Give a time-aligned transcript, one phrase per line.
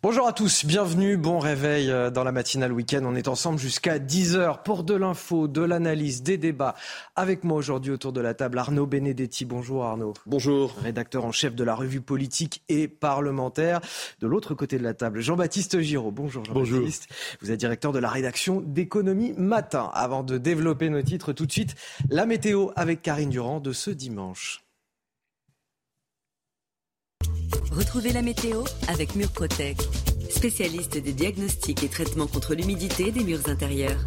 [0.00, 3.00] Bonjour à tous, bienvenue, bon réveil euh, dans la matinale week-end.
[3.02, 6.76] On est ensemble jusqu'à 10h pour de l'info, de l'analyse, des débats.
[7.16, 9.44] Avec moi aujourd'hui autour de la table Arnaud Benedetti.
[9.44, 10.14] Bonjour Arnaud.
[10.24, 10.72] Bonjour.
[10.80, 13.80] Rédacteur en chef de la revue politique et parlementaire.
[14.20, 16.12] De l'autre côté de la table, Jean-Baptiste Giraud.
[16.12, 17.08] Bonjour Jean-Baptiste.
[17.40, 19.90] Vous êtes directeur de la rédaction d'économie matin.
[19.94, 21.74] Avant de développer nos titres tout de suite,
[22.08, 24.62] la météo avec Karine Durand de ce dimanche.
[27.78, 29.76] Retrouvez la météo avec Murprotec,
[30.30, 34.00] spécialiste des diagnostics et traitements contre l'humidité des murs intérieurs.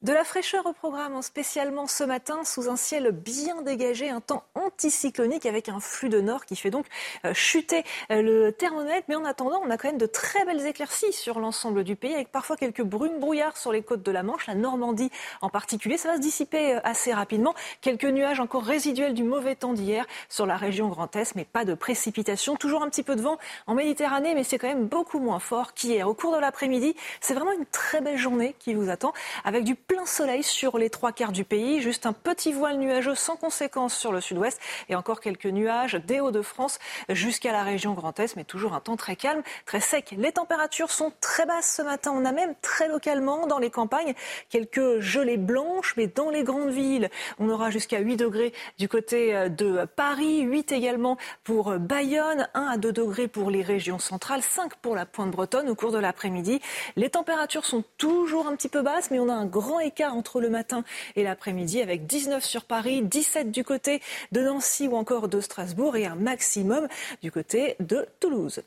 [0.00, 4.44] De la fraîcheur au programme, spécialement ce matin, sous un ciel bien dégagé, un temps
[4.54, 6.86] anticyclonique avec un flux de nord qui fait donc
[7.24, 7.82] euh, chuter
[8.12, 9.06] euh, le thermomètre.
[9.08, 12.14] Mais en attendant, on a quand même de très belles éclaircies sur l'ensemble du pays,
[12.14, 15.98] avec parfois quelques brumes brouillards sur les côtes de la Manche, la Normandie en particulier.
[15.98, 17.54] Ça va se dissiper euh, assez rapidement.
[17.80, 21.64] Quelques nuages encore résiduels du mauvais temps d'hier sur la région Grand Est, mais pas
[21.64, 22.54] de précipitation.
[22.54, 25.74] Toujours un petit peu de vent en Méditerranée, mais c'est quand même beaucoup moins fort
[25.74, 26.08] qu'hier.
[26.08, 29.12] Au cours de l'après-midi, c'est vraiment une très belle journée qui vous attend,
[29.44, 33.14] avec du plein soleil sur les trois quarts du pays, juste un petit voile nuageux
[33.14, 38.20] sans conséquence sur le sud-ouest et encore quelques nuages des Hauts-de-France jusqu'à la région Grand
[38.20, 40.14] Est, mais toujours un temps très calme, très sec.
[40.18, 42.12] Les températures sont très basses ce matin.
[42.14, 44.12] On a même très localement dans les campagnes
[44.50, 49.48] quelques gelées blanches, mais dans les grandes villes, on aura jusqu'à 8 degrés du côté
[49.48, 54.74] de Paris, 8 également pour Bayonne, 1 à 2 degrés pour les régions centrales, 5
[54.76, 56.60] pour la pointe bretonne au cours de l'après-midi.
[56.96, 60.40] Les températures sont toujours un petit peu basses, mais on a un grand écart entre
[60.40, 60.84] le matin
[61.16, 64.00] et l'après-midi avec 19 sur Paris, 17 du côté
[64.32, 66.88] de Nancy ou encore de Strasbourg et un maximum
[67.22, 68.62] du côté de Toulouse.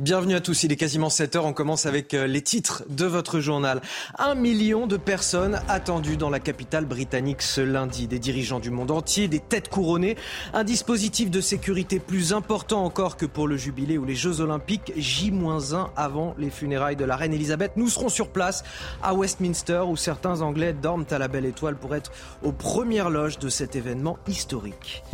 [0.00, 3.04] Bienvenue à tous, il est quasiment 7 heures, on commence avec euh, les titres de
[3.04, 3.82] votre journal.
[4.18, 8.06] Un million de personnes attendues dans la capitale britannique ce lundi.
[8.06, 10.16] Des dirigeants du monde entier, des têtes couronnées,
[10.54, 14.90] un dispositif de sécurité plus important encore que pour le jubilé ou les Jeux olympiques,
[14.96, 17.72] J-1 avant les funérailles de la reine Elisabeth.
[17.76, 18.64] Nous serons sur place
[19.02, 22.10] à Westminster où certains Anglais dorment à la belle étoile pour être
[22.42, 25.04] aux premières loges de cet événement historique.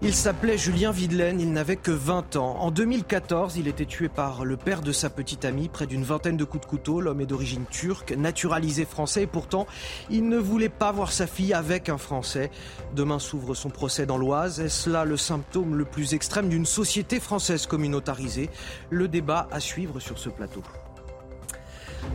[0.00, 2.56] Il s'appelait Julien Videlaine, il n'avait que 20 ans.
[2.60, 6.36] En 2014, il était tué par le père de sa petite amie, près d'une vingtaine
[6.36, 7.00] de coups de couteau.
[7.00, 9.66] L'homme est d'origine turque, naturalisé français, et pourtant,
[10.08, 12.52] il ne voulait pas voir sa fille avec un Français.
[12.94, 14.60] Demain s'ouvre son procès dans l'Oise.
[14.60, 18.50] Est-ce là le symptôme le plus extrême d'une société française communautarisée?
[18.90, 20.62] Le débat à suivre sur ce plateau.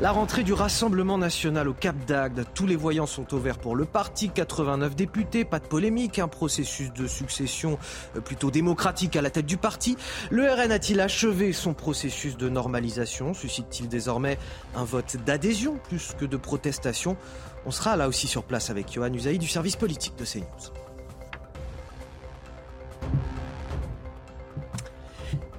[0.01, 2.45] La rentrée du Rassemblement national au Cap d'Agde.
[2.53, 4.29] Tous les voyants sont au vert pour le parti.
[4.29, 7.77] 89 députés, pas de polémique, un processus de succession
[8.16, 9.95] euh, plutôt démocratique à la tête du parti.
[10.29, 13.33] Le RN a-t-il achevé son processus de normalisation?
[13.33, 14.38] Suscite-t-il désormais
[14.75, 17.15] un vote d'adhésion plus que de protestation?
[17.65, 20.73] On sera là aussi sur place avec Johan Usaï du service politique de CNews.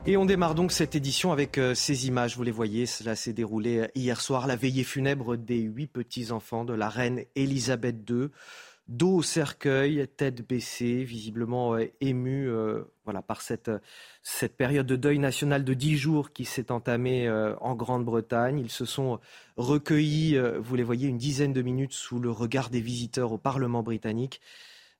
[0.06, 2.36] Et on démarre donc cette édition avec euh, ces images.
[2.36, 6.66] Vous les voyez, cela s'est déroulé euh, hier soir, la veillée funèbre des huit petits-enfants
[6.66, 8.28] de la reine Elisabeth II.
[8.86, 12.50] Dos au cercueil, tête baissée, visiblement euh, ému
[13.04, 13.70] voilà, par cette,
[14.22, 17.30] cette période de deuil national de dix jours qui s'est entamée
[17.62, 18.58] en Grande-Bretagne.
[18.58, 19.20] Ils se sont
[19.56, 23.82] recueillis, vous les voyez, une dizaine de minutes sous le regard des visiteurs au Parlement
[23.82, 24.42] britannique.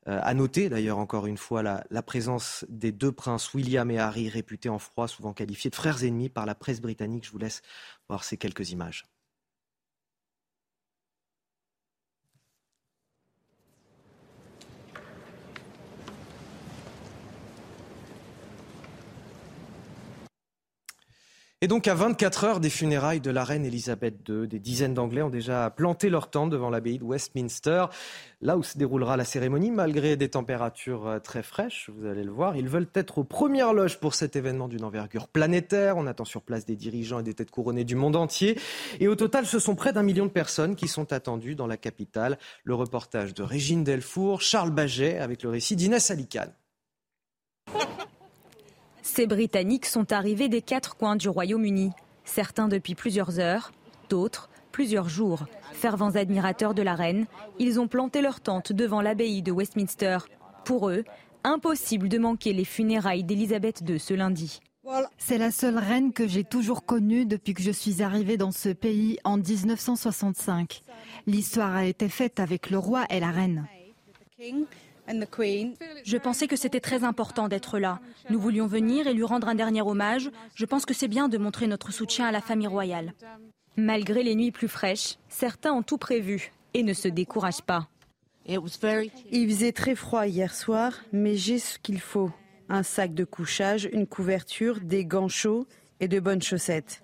[0.07, 3.99] Euh, à noter d'ailleurs encore une fois la, la, présence des deux princes William et
[3.99, 7.25] Harry, réputés en froid, souvent qualifiés de frères ennemis par la presse britannique.
[7.25, 7.63] Je vous laisse
[8.09, 9.05] voir ces quelques images.
[21.65, 25.23] Et donc à 24 heures des funérailles de la reine Elisabeth II, des dizaines d'Anglais
[25.23, 27.87] ont déjà planté leur tente devant l'abbaye de Westminster,
[28.43, 32.31] là où se déroulera la cérémonie, malgré des températures euh, très fraîches, vous allez le
[32.31, 32.55] voir.
[32.59, 35.97] Ils veulent être aux premières loges pour cet événement d'une envergure planétaire.
[35.97, 38.61] On attend sur place des dirigeants et des têtes couronnées du monde entier.
[39.01, 41.79] Et au total, ce sont près d'un million de personnes qui sont attendues dans la
[41.79, 42.37] capitale.
[42.65, 46.53] Le reportage de Régine Delfour, Charles Baget, avec le récit d'Inès Alicane.
[49.15, 51.93] Ces Britanniques sont arrivés des quatre coins du Royaume-Uni.
[52.25, 53.71] Certains depuis plusieurs heures,
[54.09, 55.45] d'autres plusieurs jours.
[55.73, 57.27] Fervents admirateurs de la reine,
[57.61, 60.19] ils ont planté leur tente devant l'abbaye de Westminster.
[60.65, 61.05] Pour eux,
[61.45, 64.59] impossible de manquer les funérailles d'Elisabeth II ce lundi.
[65.17, 68.71] C'est la seule reine que j'ai toujours connue depuis que je suis arrivée dans ce
[68.71, 70.83] pays en 1965.
[71.29, 73.65] L'histoire a été faite avec le roi et la reine.
[75.07, 78.01] Je pensais que c'était très important d'être là.
[78.31, 80.31] Nous voulions venir et lui rendre un dernier hommage.
[80.55, 83.13] Je pense que c'est bien de montrer notre soutien à la famille royale.
[83.77, 87.89] Malgré les nuits plus fraîches, certains ont tout prévu et ne se découragent pas.
[88.47, 92.31] Il faisait très froid hier soir, mais j'ai ce qu'il faut.
[92.69, 95.67] Un sac de couchage, une couverture, des gants chauds
[96.01, 97.03] et de bonnes chaussettes.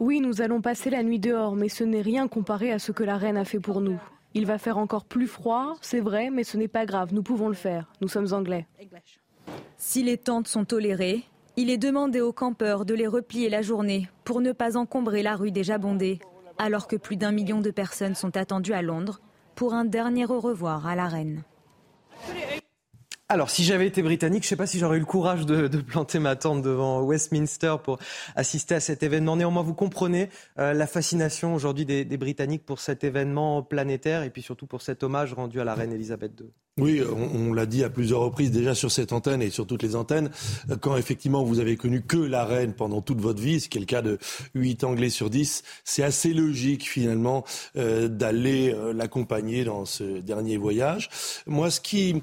[0.00, 3.02] Oui, nous allons passer la nuit dehors, mais ce n'est rien comparé à ce que
[3.02, 4.00] la reine a fait pour nous.
[4.34, 7.48] Il va faire encore plus froid, c'est vrai, mais ce n'est pas grave, nous pouvons
[7.48, 7.90] le faire.
[8.00, 8.66] Nous sommes anglais.
[9.76, 11.24] Si les tentes sont tolérées,
[11.56, 15.34] il est demandé aux campeurs de les replier la journée pour ne pas encombrer la
[15.34, 16.20] rue déjà bondée,
[16.58, 19.20] alors que plus d'un million de personnes sont attendues à Londres
[19.54, 21.42] pour un dernier au revoir à la reine.
[23.30, 25.66] Alors, si j'avais été britannique, je ne sais pas si j'aurais eu le courage de,
[25.82, 27.98] planter ma tente devant Westminster pour
[28.36, 29.36] assister à cet événement.
[29.36, 34.40] Néanmoins, vous comprenez euh, la fascination aujourd'hui des, Britanniques pour cet événement planétaire et puis
[34.40, 36.46] surtout pour cet hommage rendu à la reine Elisabeth II.
[36.78, 39.96] Oui, on, l'a dit à plusieurs reprises déjà sur cette antenne et sur toutes les
[39.96, 40.30] antennes.
[40.80, 43.80] Quand effectivement vous avez connu que la reine pendant toute votre vie, ce qui est
[43.80, 44.18] le cas de
[44.54, 47.44] 8 Anglais sur 10, c'est assez logique finalement
[47.76, 51.10] euh, d'aller euh, l'accompagner dans ce dernier voyage.
[51.46, 52.22] Moi, ce qui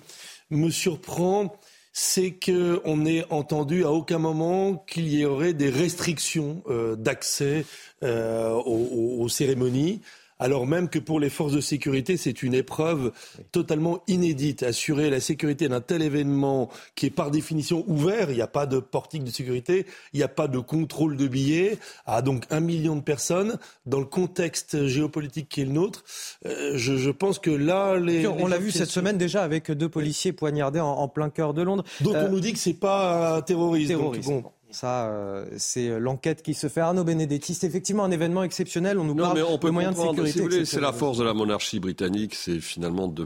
[0.50, 1.56] me surprend,
[1.94, 7.66] c'est qu'on n'ait entendu à aucun moment qu'il y aurait des restrictions euh, d'accès
[8.04, 10.02] euh, aux, cérémonies
[10.40, 13.12] alors même que pour les forces de sécurité, c'est une épreuve
[13.52, 14.64] totalement inédite.
[14.64, 18.66] Assurer la sécurité d'un tel événement qui est par définition ouvert, il n'y a pas
[18.66, 22.60] de portique de sécurité, il n'y a pas de contrôle de billets, à donc un
[22.60, 26.04] million de personnes, dans le contexte géopolitique qui est le nôtre,
[26.46, 27.98] euh, je, pense que là...
[27.98, 31.62] Les, on l'a vu cette semaine déjà avec deux policiers poignardés en, plein cœur de
[31.62, 31.84] Londres.
[32.02, 33.94] Dont on euh, nous dit que c'est pas terroriste.
[34.76, 36.82] Ça, euh, c'est l'enquête qui se fait.
[36.82, 39.00] Arnaud Benedetti, c'est effectivement un événement exceptionnel.
[39.00, 40.66] On nous parle on peut de moyens de sécurité.
[40.66, 43.26] c'est la force de la monarchie britannique, c'est finalement de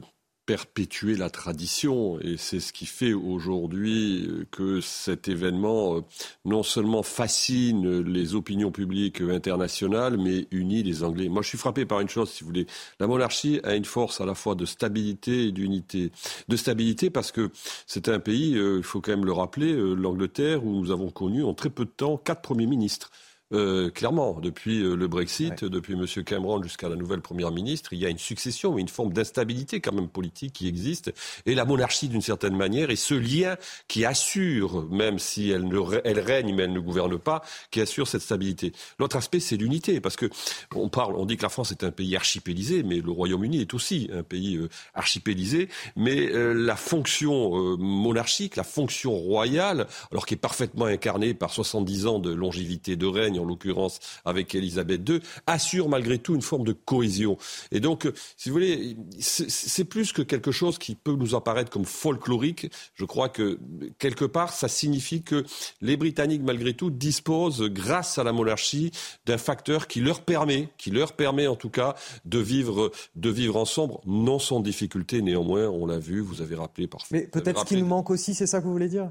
[0.49, 6.01] perpétuer la tradition et c'est ce qui fait aujourd'hui que cet événement euh,
[6.43, 11.29] non seulement fascine les opinions publiques internationales mais unit les Anglais.
[11.29, 12.65] Moi je suis frappé par une chose si vous voulez,
[12.99, 16.11] la monarchie a une force à la fois de stabilité et d'unité.
[16.47, 17.51] De stabilité parce que
[17.85, 21.11] c'est un pays, euh, il faut quand même le rappeler, euh, l'Angleterre où nous avons
[21.11, 23.11] connu en très peu de temps quatre premiers ministres.
[23.51, 26.05] Euh, clairement, depuis euh, le Brexit, depuis M.
[26.23, 29.91] Cameron jusqu'à la nouvelle Première ministre, il y a une succession, une forme d'instabilité quand
[29.91, 31.11] même politique qui existe.
[31.47, 33.57] Et la monarchie, d'une certaine manière, est ce lien
[33.87, 37.41] qui assure, même si elle, ne, elle règne mais elle ne gouverne pas,
[37.71, 38.71] qui assure cette stabilité.
[38.99, 40.29] L'autre aspect, c'est l'unité, parce que
[40.75, 43.73] on parle, on dit que la France est un pays archipélisé, mais le Royaume-Uni est
[43.73, 45.69] aussi un pays euh, archipélisé.
[45.95, 52.19] Mais la fonction monarchique, la fonction royale, alors qui est parfaitement incarnée par 70 ans
[52.19, 56.73] de longévité de règne, en l'occurrence avec Elisabeth II, assure malgré tout une forme de
[56.73, 57.37] cohésion.
[57.71, 61.71] Et donc, euh, si vous voulez, c'est plus que quelque chose qui peut nous apparaître
[61.71, 62.71] comme folklorique.
[62.95, 63.59] Je crois que
[63.97, 65.45] quelque part, ça signifie que
[65.81, 68.91] les Britanniques, malgré tout, disposent, grâce à la monarchie,
[69.25, 73.55] d'un facteur qui leur permet, qui leur permet en tout cas, de vivre, de vivre
[73.55, 75.67] ensemble, non sans difficulté néanmoins.
[75.67, 77.07] On l'a vu, vous avez rappelé parfois.
[77.11, 79.07] Mais peut-être ce qui nous manque aussi, c'est ça que vous voulez dire?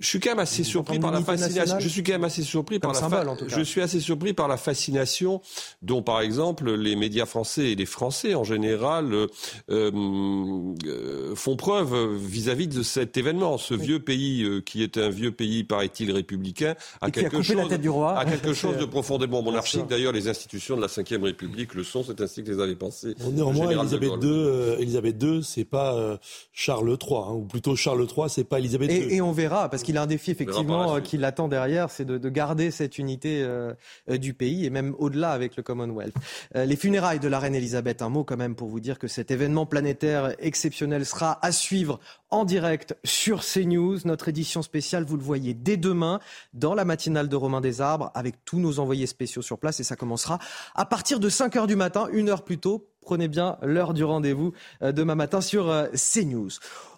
[0.00, 1.78] Je suis quand même assez surpris par la fascination.
[1.78, 3.36] Je suis quand même assez surpris par la.
[3.46, 5.42] Je suis assez surpris par la fascination
[5.82, 9.26] dont, par exemple, les médias français et les Français en général euh,
[9.70, 13.58] euh, font preuve vis-à-vis de cet événement.
[13.58, 18.24] Ce vieux pays euh, qui est un vieux pays, paraît-il, républicain, a quelque chose, a
[18.24, 19.86] quelque chose de profondément monarchique.
[19.86, 22.02] D'ailleurs, les institutions de la Ve République le sont.
[22.02, 23.14] C'est ainsi que les avait pensées.
[23.32, 26.18] Néanmoins, Elisabeth II, Elisabeth II, c'est pas
[26.54, 29.14] Charles III, hein, ou plutôt Charles III, c'est pas Elisabeth II.
[29.14, 32.04] Et on verra parce qu'il il a un défi effectivement euh, qui l'attend derrière, c'est
[32.04, 33.74] de, garder cette unité euh,
[34.08, 36.14] euh, du pays et même au-delà avec le Commonwealth.
[36.54, 39.30] les funérailles de la reine Elisabeth, un mot quand même pour vous dire que cet
[39.30, 41.98] événement planétaire exceptionnel sera à suivre
[42.30, 43.98] en direct sur CNews.
[44.04, 46.20] Notre édition spéciale, vous le voyez dès demain
[46.54, 49.84] dans la matinale de Romain des Arbres avec tous nos envoyés spéciaux sur place et
[49.84, 50.38] ça commencera
[50.74, 52.89] à partir de 5 heures du matin, une heure plus tôt.
[53.00, 54.52] Prenez bien l'heure du rendez-vous
[54.82, 56.50] demain matin sur CNews.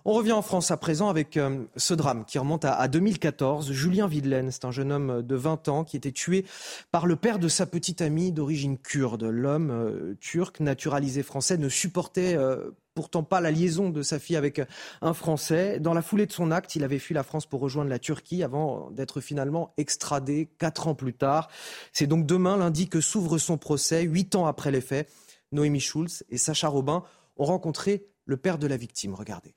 [0.04, 3.70] On revient en France à présent avec euh, ce drame qui remonte à, 2014.
[3.70, 6.44] Julien Videlaine, c'est un jeune homme de 20 ans qui était tué
[6.90, 9.22] par le père de sa petite amie d'origine kurde.
[9.22, 14.36] L'homme euh, turc, naturalisé français, ne supportait euh, pourtant pas la liaison de sa fille
[14.36, 14.60] avec
[15.02, 15.78] un Français.
[15.78, 18.42] Dans la foulée de son acte, il avait fui la France pour rejoindre la Turquie
[18.42, 21.48] avant d'être finalement extradé quatre ans plus tard.
[21.92, 25.08] C'est donc demain, lundi, que s'ouvre son procès, huit ans après les faits.
[25.52, 27.04] Noémie Schulz et Sacha Robin
[27.36, 29.14] ont rencontré le père de la victime.
[29.14, 29.54] Regardez.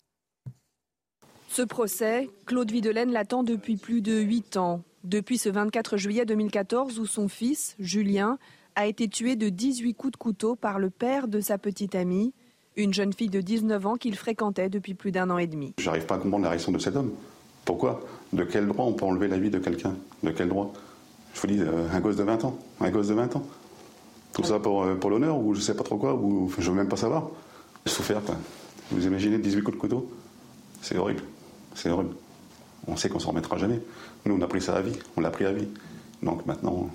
[1.47, 4.83] Ce procès, Claude Videlaine l'attend depuis plus de huit ans.
[5.03, 8.37] Depuis ce 24 juillet 2014 où son fils, Julien,
[8.75, 12.33] a été tué de 18 coups de couteau par le père de sa petite amie,
[12.75, 15.73] une jeune fille de 19 ans qu'il fréquentait depuis plus d'un an et demi.
[15.79, 17.13] J'arrive pas à comprendre la réaction de cet homme.
[17.63, 18.01] Pourquoi?
[18.33, 19.95] De quel droit on peut enlever la vie de quelqu'un?
[20.23, 20.73] De quel droit?
[21.33, 22.57] Je vous dis, euh, un gosse de 20 ans.
[22.81, 23.45] Un gosse de 20 ans.
[24.35, 26.75] Tout ça pour, euh, pour l'honneur ou je sais pas trop quoi, ou je veux
[26.75, 27.29] même pas savoir.
[27.85, 28.21] Souffert.
[28.91, 30.11] Vous imaginez 18 coups de couteau?
[30.81, 31.21] C'est horrible.
[31.73, 32.15] C'est horrible.
[32.85, 33.79] On sait qu'on s'en remettra jamais.
[34.25, 34.97] Nous, on a pris ça à vie.
[35.15, 35.69] On l'a pris à vie.
[36.21, 36.89] Donc maintenant,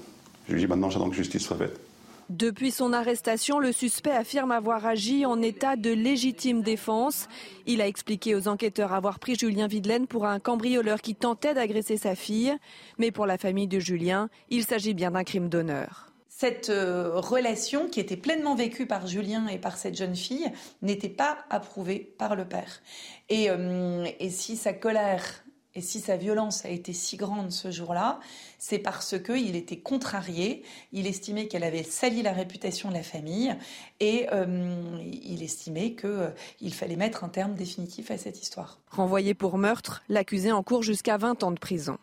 [0.49, 1.80] je lui dis maintenant, j'attends que justice soit faite.
[2.28, 7.26] Depuis son arrestation, le suspect affirme avoir agi en état de légitime défense.
[7.66, 11.97] Il a expliqué aux enquêteurs avoir pris Julien Videlaine pour un cambrioleur qui tentait d'agresser
[11.97, 12.54] sa fille.
[12.99, 16.10] Mais pour la famille de Julien, il s'agit bien d'un crime d'honneur
[16.40, 21.11] cette euh, relation qui était pleinement vécue par Julien et par cette jeune fille n'était
[21.11, 22.80] pas approuvée par le père.
[23.28, 25.44] Et, euh, si sa colère
[25.75, 28.20] et si sa violence a été si grande ce jour-là,
[28.59, 33.54] c'est parce qu'il était contrarié, il estimait qu'elle avait sali la réputation de la famille
[34.00, 38.80] et euh, il estimait qu'il fallait mettre un terme définitif à cette histoire.
[38.90, 41.99] Renvoyé pour meurtre, l'accusé en court jusqu'à 20 ans de prison.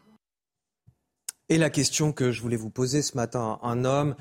[1.49, 4.15] Et la question que je voulais vous poser ce matin, un homme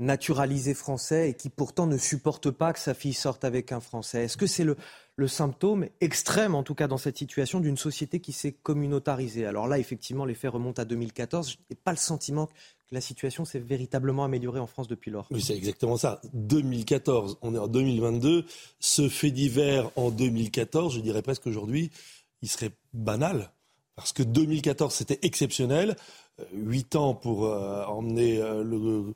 [0.00, 4.24] naturalisé français et qui pourtant ne supporte pas que sa fille sorte avec un Français.
[4.24, 4.76] Est-ce que c'est le,
[5.28, 9.44] symptôme extrême, en tout cas dans cette situation, d'une société qui s'est communautarisée?
[9.44, 11.50] Alors là, effectivement, les faits remontent à 2014.
[11.50, 15.28] Je n'ai pas le sentiment que la situation s'est véritablement améliorée en France depuis lors.
[15.30, 16.22] Oui, c'est exactement ça.
[16.32, 18.46] 2014, on est en 2022.
[18.78, 21.90] Ce fait divers en 2014, je dirais presque aujourd'hui,
[22.40, 23.52] il serait banal.
[23.96, 25.94] Parce que 2014, c'était exceptionnel.
[26.40, 29.14] Euh, huit ans pour euh, emmener euh, le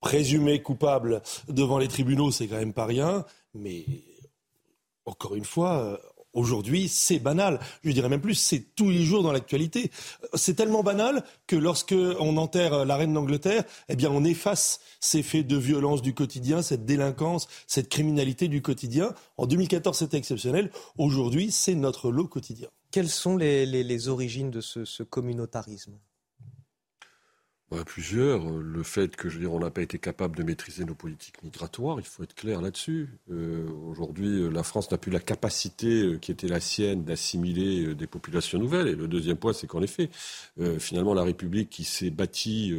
[0.00, 3.24] présumé coupable devant les tribunaux, c'est quand même pas rien.
[3.54, 3.84] Mais
[5.04, 6.00] encore une fois,
[6.34, 7.60] Aujourd'hui, c'est banal.
[7.84, 9.90] Je dirais même plus, c'est tous les jours dans l'actualité.
[10.32, 15.22] C'est tellement banal que lorsque on enterre la reine d'Angleterre, eh bien, on efface ces
[15.22, 19.14] faits de violence du quotidien, cette délinquance, cette criminalité du quotidien.
[19.36, 20.70] En 2014, c'était exceptionnel.
[20.96, 22.68] Aujourd'hui, c'est notre lot quotidien.
[22.90, 25.98] Quelles sont les, origines de ce communautarisme?
[27.86, 28.50] Plusieurs.
[28.50, 31.42] Le fait que, je veux dire, on n'a pas été capable de maîtriser nos politiques
[31.42, 33.08] migratoires, il faut être clair là-dessus.
[33.30, 37.94] Euh, aujourd'hui, euh, la France n'a plus la capacité euh, qui était la sienne d'assimiler
[37.94, 38.88] des populations nouvelles.
[38.88, 40.10] Et le deuxième point, c'est qu'en effet,
[40.78, 42.74] finalement, la République qui s'est bâtie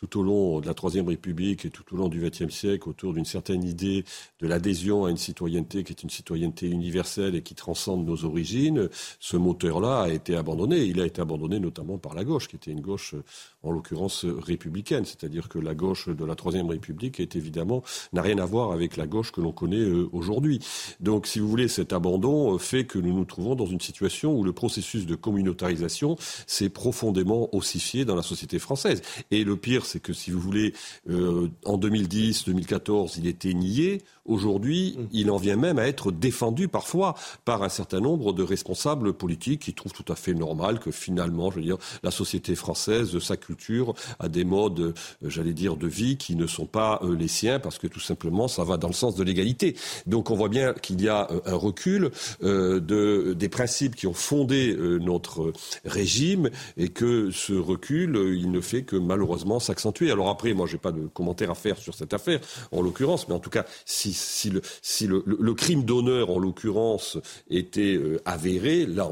[0.00, 3.12] tout au long de la Troisième République et tout au long du XXe siècle autour
[3.12, 4.04] d'une certaine idée
[4.40, 8.88] de l'adhésion à une citoyenneté qui est une citoyenneté universelle et qui transcende nos origines,
[9.18, 10.84] ce moteur-là a été abandonné.
[10.84, 13.14] Il a été abandonné notamment par la gauche, qui était une gauche,
[13.62, 15.04] en l'occurrence, républicaine.
[15.04, 18.96] C'est-à-dire que la gauche de la Troisième République est évidemment, n'a rien à voir avec
[18.96, 20.60] la gauche que l'on connaît euh, aujourd'hui.
[21.00, 24.34] Donc, si vous voulez, cet abandon euh, fait que nous nous trouvons dans une situation
[24.34, 26.16] où le processus de communautarisation
[26.46, 29.02] s'est profondément ossifié dans la société française.
[29.30, 30.72] Et le pire, c'est que si vous voulez,
[31.08, 34.02] euh, en 2010, 2014, il était nié.
[34.26, 35.06] Aujourd'hui, mm.
[35.12, 39.62] il en vient même à être défendu parfois par un certain nombre de responsables politiques
[39.62, 43.36] qui trouvent tout à fait normal que finalement, je veux dire, la société française, sa
[43.36, 47.28] culture, a des modes, euh, j'allais dire, de vie qui ne sont pas euh, les
[47.28, 49.76] siens parce que tout simplement, ça va dans le sens de l'égalité.
[50.06, 52.10] Donc on voit bien qu'il y a un recul
[52.40, 55.52] de, des principes qui ont fondé notre
[55.84, 60.74] régime et que ce recul, il ne fait que malheureusement s'accentuer alors après, moi, je
[60.74, 62.40] n'ai pas de commentaire à faire sur cette affaire,
[62.72, 66.38] en l'occurrence, mais en tout cas, si, si, le, si le, le, crime d'honneur, en
[66.38, 69.08] l'occurrence, était euh, avéré, là,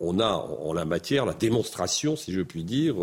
[0.00, 2.96] on a en la matière la démonstration, si je puis dire,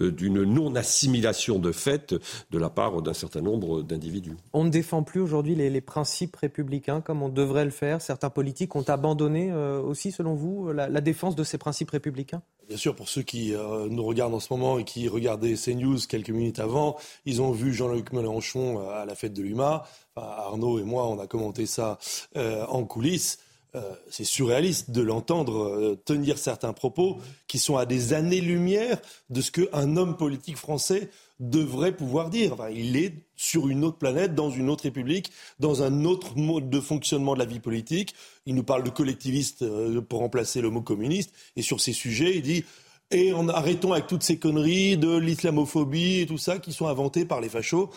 [0.00, 2.14] euh, d'une non-assimilation de fait
[2.50, 4.36] de la part d'un certain nombre d'individus.
[4.52, 8.00] On ne défend plus aujourd'hui les, les, principes républicains comme on devrait le faire.
[8.00, 12.42] Certains politiques ont abandonné euh, aussi, selon vous, la, la défense de ces principes républicains?
[12.68, 13.52] Bien sûr, pour ceux qui
[13.90, 16.96] nous regardent en ce moment et qui regardaient CNews quelques minutes avant.
[17.26, 19.82] Ils ont vu Jean-Luc Mélenchon à la fête de l'UMA.
[20.20, 21.98] Arnaud et moi, on a commenté ça
[22.36, 23.38] euh, en coulisses.
[23.76, 28.98] Euh, c'est surréaliste de l'entendre tenir certains propos qui sont à des années-lumière
[29.30, 31.08] de ce qu'un homme politique français
[31.38, 32.56] devrait pouvoir dire.
[32.74, 36.80] il est sur une autre planète, dans une autre république, dans un autre mode de
[36.80, 38.14] fonctionnement de la vie politique.
[38.44, 39.64] Il nous parle de collectiviste
[40.00, 41.32] pour remplacer le mot communiste.
[41.56, 42.64] Et sur ces sujets, il dit
[43.10, 47.24] et en arrêtons avec toutes ces conneries de l'islamophobie et tout ça qui sont inventées
[47.24, 47.90] par les fachos.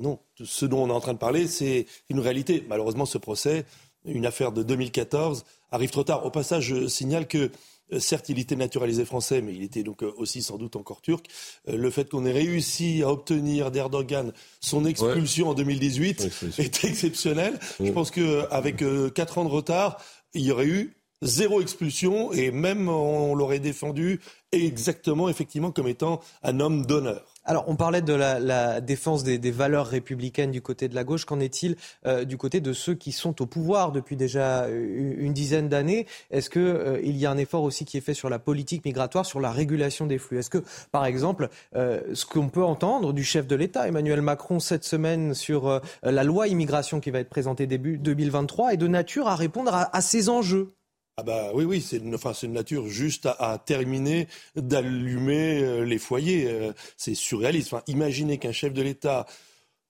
[0.00, 2.64] Non, ce dont on est en train de parler, c'est une réalité.
[2.68, 3.64] Malheureusement, ce procès
[4.06, 6.24] une affaire de 2014 arrive trop tard.
[6.24, 7.50] Au passage, je signale que
[7.92, 11.02] euh, certes, il était naturalisé français, mais il était donc euh, aussi sans doute encore
[11.02, 11.26] turc.
[11.68, 17.58] Euh, le fait qu'on ait réussi à obtenir d'Erdogan son expulsion en 2018 est exceptionnel.
[17.80, 18.82] Je pense qu'avec
[19.14, 19.98] quatre ans de retard,
[20.34, 24.20] il y aurait eu zéro expulsion et même on l'aurait défendu
[24.52, 27.35] exactement, effectivement, comme étant un homme d'honneur.
[27.48, 31.24] Alors, on parlait de la, défense des, valeurs républicaines du côté de la gauche.
[31.24, 35.68] Qu'en est-il euh, du côté de ceux qui sont au pouvoir depuis déjà une, dizaine
[35.68, 36.06] d'années?
[36.32, 39.24] Est-ce qu'il euh, y a un effort aussi qui est fait sur la politique migratoire,
[39.24, 40.38] sur la régulation des flux?
[40.38, 44.58] Est-ce que, par exemple, euh, ce qu'on peut entendre du chef de l'État, Emmanuel Macron,
[44.58, 49.28] cette semaine sur la loi immigration qui va être présentée début 2023, est de nature
[49.28, 50.74] à répondre à ces enjeux?
[51.18, 56.46] Ah bah oui, oui, c'est une, une nature juste à, terminer d'allumer euh, les foyers.
[56.46, 57.74] Euh, c'est surréaliste.
[57.86, 59.24] Imaginez qu'un chef de l'État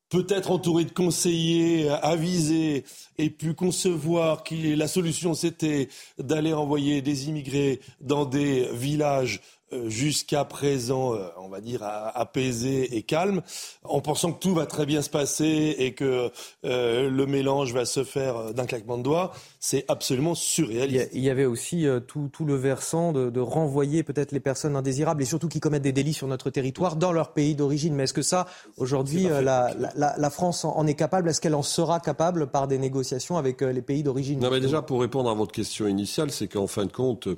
[0.09, 2.85] peut-être entouré de conseillers euh, avisés
[3.19, 9.41] et pu concevoir que la solution c'était d'aller envoyer des immigrés dans des villages
[9.73, 13.43] jusqu'à présent, euh, on va dire, apaisé et calme,
[13.85, 16.31] en pensant que tout va très bien se passer et que
[16.65, 21.11] euh, le mélange va se faire d'un claquement de doigts, c'est absolument surréaliste.
[21.13, 25.49] Il y avait aussi tout, le versant de, renvoyer peut-être les personnes indésirables et surtout
[25.49, 27.95] qui commettent des délits sur notre territoire dans leur pays d'origine.
[27.95, 28.47] Mais est-ce que ça,
[28.77, 31.29] aujourd'hui, la, France en est capable?
[31.29, 34.39] Est-ce qu'elle en sera capable par des négociations avec les pays d'origine?
[34.41, 37.29] Non, mais déjà, pour répondre à votre question initiale, c'est qu'en fin de compte,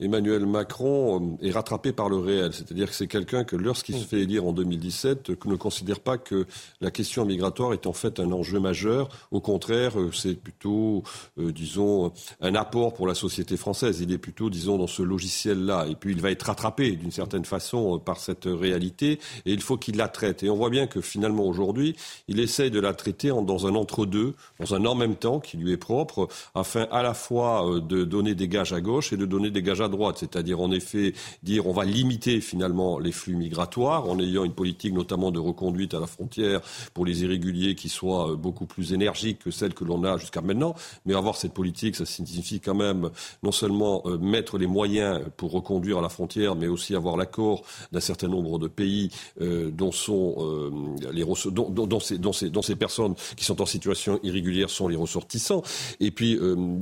[0.00, 2.52] Emmanuel Macron est rattrapé par le réel.
[2.52, 4.06] C'est-à-dire que c'est quelqu'un que, lorsqu'il se mm.
[4.06, 6.46] fait élire en 2017, ne considère pas que
[6.80, 9.08] la question migratoire est en fait un enjeu majeur.
[9.30, 11.02] Au contraire, euh, c'est plutôt,
[11.38, 14.00] euh, disons, un apport pour la société française.
[14.00, 15.86] Il est plutôt, disons, dans ce logiciel-là.
[15.88, 19.20] Et puis, il va être rattrapé d'une certaine façon euh, par cette réalité.
[19.46, 20.42] Et il faut qu'il la traite.
[20.42, 21.96] Et on voit bien que finalement, aujourd'hui,
[22.28, 25.72] il essaye de la traiter dans un entre-deux, dans un en même temps qui lui
[25.72, 29.50] est propre, afin à la fois de donner des gages à gauche et de donner
[29.50, 34.08] des gages à droite, c'est-à-dire en effet dire on va limiter finalement les flux migratoires
[34.08, 36.60] en ayant une politique notamment de reconduite à la frontière
[36.94, 40.40] pour les irréguliers qui soit euh, beaucoup plus énergique que celle que l'on a jusqu'à
[40.40, 40.74] maintenant.
[41.06, 43.10] Mais avoir cette politique, ça signifie quand même
[43.42, 47.62] non seulement euh, mettre les moyens pour reconduire à la frontière, mais aussi avoir l'accord
[47.92, 50.12] d'un certain nombre de pays euh, dont sont
[51.12, 54.88] les dont, dont, ces, dont, ces, dont ces personnes qui sont en situation irrégulière sont
[54.88, 55.62] les ressortissants.
[56.00, 56.38] Et puis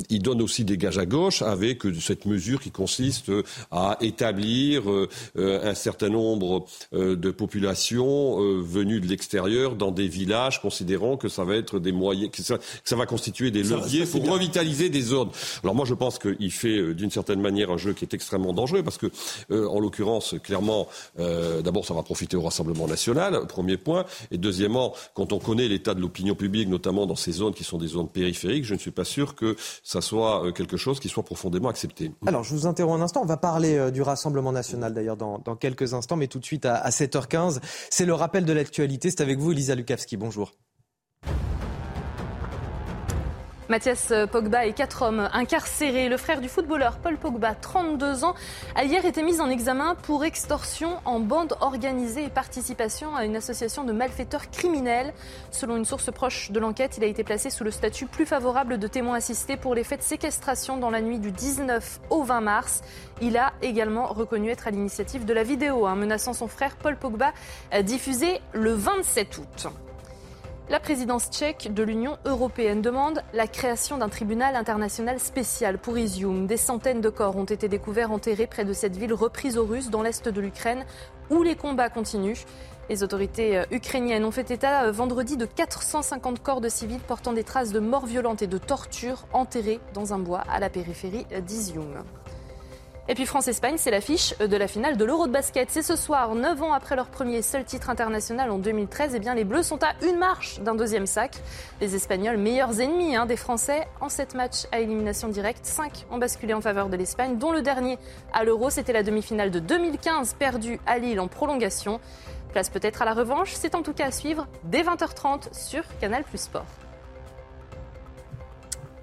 [0.08, 3.30] il donne aussi des gages à gauche avec cette mesure qui consiste consiste
[3.70, 10.08] à établir euh, un certain nombre euh, de populations euh, venues de l'extérieur dans des
[10.08, 14.28] villages, considérant que ça va être des moyens, que ça, va constituer des leviers pour
[14.28, 15.28] revitaliser des zones.
[15.62, 18.82] Alors moi, je pense qu'il fait d'une certaine manière un jeu qui est extrêmement dangereux
[18.82, 19.06] parce que,
[19.50, 25.32] en l'occurrence, clairement, d'abord, ça va profiter au Rassemblement national, premier point, et deuxièmement, quand
[25.32, 28.64] on connaît l'état de l'opinion publique, notamment dans ces zones qui sont des zones périphériques,
[28.64, 32.10] je ne suis pas sûr que ça soit quelque chose qui soit profondément accepté.
[32.26, 33.22] Alors, je vous un instant.
[33.22, 36.64] On va parler euh, du Rassemblement national d'ailleurs dans, quelques instants, mais tout de suite
[36.66, 37.60] à, 7h15.
[37.90, 39.10] C'est le rappel de l'actualité.
[39.10, 40.16] C'est avec vous, Elisa Lukavski.
[40.16, 40.52] Bonjour.
[43.70, 46.08] Mathias Pogba et quatre hommes incarcérés.
[46.08, 48.34] Le frère du footballeur Paul Pogba, 32 ans,
[48.74, 53.36] a hier été mis en examen pour extorsion en bande organisée et participation à une
[53.36, 55.14] association de malfaiteurs criminels.
[55.52, 58.76] Selon une source proche de l'enquête, il a été placé sous le statut plus favorable
[58.76, 62.40] de témoin assisté pour les faits de séquestration dans la nuit du 19 au 20
[62.40, 62.82] mars.
[63.22, 66.96] Il a également reconnu être à l'initiative de la vidéo hein, menaçant son frère Paul
[66.96, 67.32] Pogba
[67.84, 69.68] diffusée le 27 août.
[70.70, 76.46] La présidence tchèque de l'Union européenne demande la création d'un tribunal international spécial pour Izium.
[76.46, 79.90] Des centaines de corps ont été découverts enterrés près de cette ville reprise aux Russes
[79.90, 80.86] dans l'est de l'Ukraine
[81.28, 82.38] où les combats continuent.
[82.88, 87.32] Les autorités euh, ukrainiennes ont fait état euh, vendredi de 450 corps de civils portant
[87.32, 91.26] des traces de morts violentes et de tortures enterrés dans un bois à la périphérie
[91.44, 92.04] d'Izium.
[93.10, 95.68] Et puis France-Espagne, c'est l'affiche de la finale de l'Euro de basket.
[95.68, 99.14] C'est ce soir, 9 ans après leur premier seul titre international en 2013.
[99.14, 101.32] Et eh bien, les Bleus sont à une marche d'un deuxième sac.
[101.80, 106.18] Les Espagnols, meilleurs ennemis hein, des Français, en sept matchs à élimination directe, 5 ont
[106.18, 107.98] basculé en faveur de l'Espagne, dont le dernier
[108.32, 111.98] à l'Euro, c'était la demi-finale de 2015, perdue à Lille en prolongation.
[112.52, 116.22] Place peut-être à la revanche, c'est en tout cas à suivre dès 20h30 sur Canal
[116.22, 116.79] Plus Sport.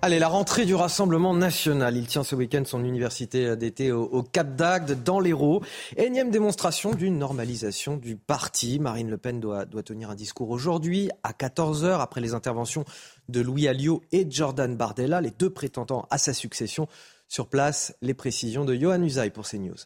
[0.03, 1.97] Allez, la rentrée du Rassemblement national.
[1.97, 5.63] Il tient ce week-end son université d'été au, Cap d'Agde, dans l'Hérault.
[5.97, 8.79] Énième démonstration d'une normalisation du parti.
[8.79, 12.85] Marine Le Pen doit, tenir un discours aujourd'hui à 14h après les interventions
[13.27, 16.87] de Louis Alliot et Jordan Bardella, les deux prétendants à sa succession.
[17.27, 19.77] Sur place, les précisions de Johan Usaï pour CNews.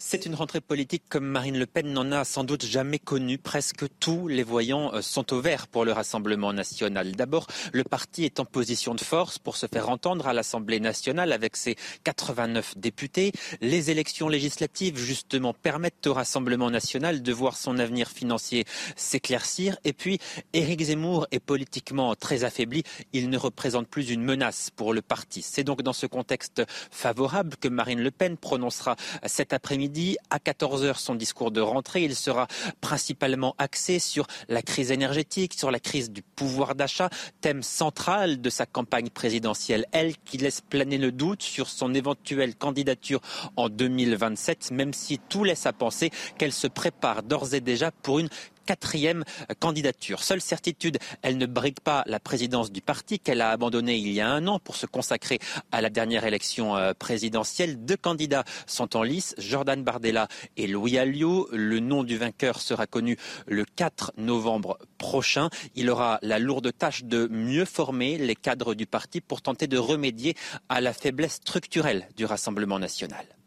[0.00, 3.36] C'est une rentrée politique comme Marine Le Pen n'en a sans doute jamais connue.
[3.36, 7.16] Presque tous les voyants euh, sont au vert pour le Rassemblement national.
[7.16, 11.32] D'abord, le parti est en position de force pour se faire entendre à l'Assemblée nationale
[11.32, 13.32] avec ses 89 députés.
[13.60, 19.78] Les élections législatives, justement, permettent au Rassemblement national de voir son avenir financier s'éclaircir.
[19.82, 20.20] Et puis,
[20.52, 22.84] Éric Zemmour est politiquement très affaibli.
[23.12, 25.42] Il ne représente plus une menace pour le parti.
[25.42, 28.94] C'est donc dans ce contexte favorable que Marine Le Pen prononcera
[29.26, 29.87] cet après-midi
[30.30, 32.04] à 14h son discours de rentrée.
[32.04, 32.46] Il sera
[32.80, 38.50] principalement axé sur la crise énergétique, sur la crise du pouvoir d'achat, thème central de
[38.50, 39.86] sa campagne présidentielle.
[39.92, 43.20] Elle qui laisse planer le doute sur son éventuelle candidature
[43.56, 48.18] en 2027, même si tout laisse à penser qu'elle se prépare d'ores et déjà pour
[48.18, 48.28] une
[48.68, 49.24] quatrième
[49.60, 50.22] candidature.
[50.22, 54.20] Seule certitude, elle ne brigue pas la présidence du parti qu'elle a abandonné il y
[54.20, 55.38] a un an pour se consacrer
[55.72, 57.82] à la dernière élection euh, présidentielle.
[57.86, 60.28] Deux candidats sont en lice, Jordan Bardella
[60.58, 61.48] et Louis Alliot.
[61.50, 65.48] Le nom du vainqueur sera connu le 4 novembre prochain.
[65.74, 69.78] Il aura la lourde tâche de mieux former les cadres du parti pour tenter de
[69.78, 70.36] remédier
[70.68, 73.37] à la faiblesse structurelle du Rassemblement national.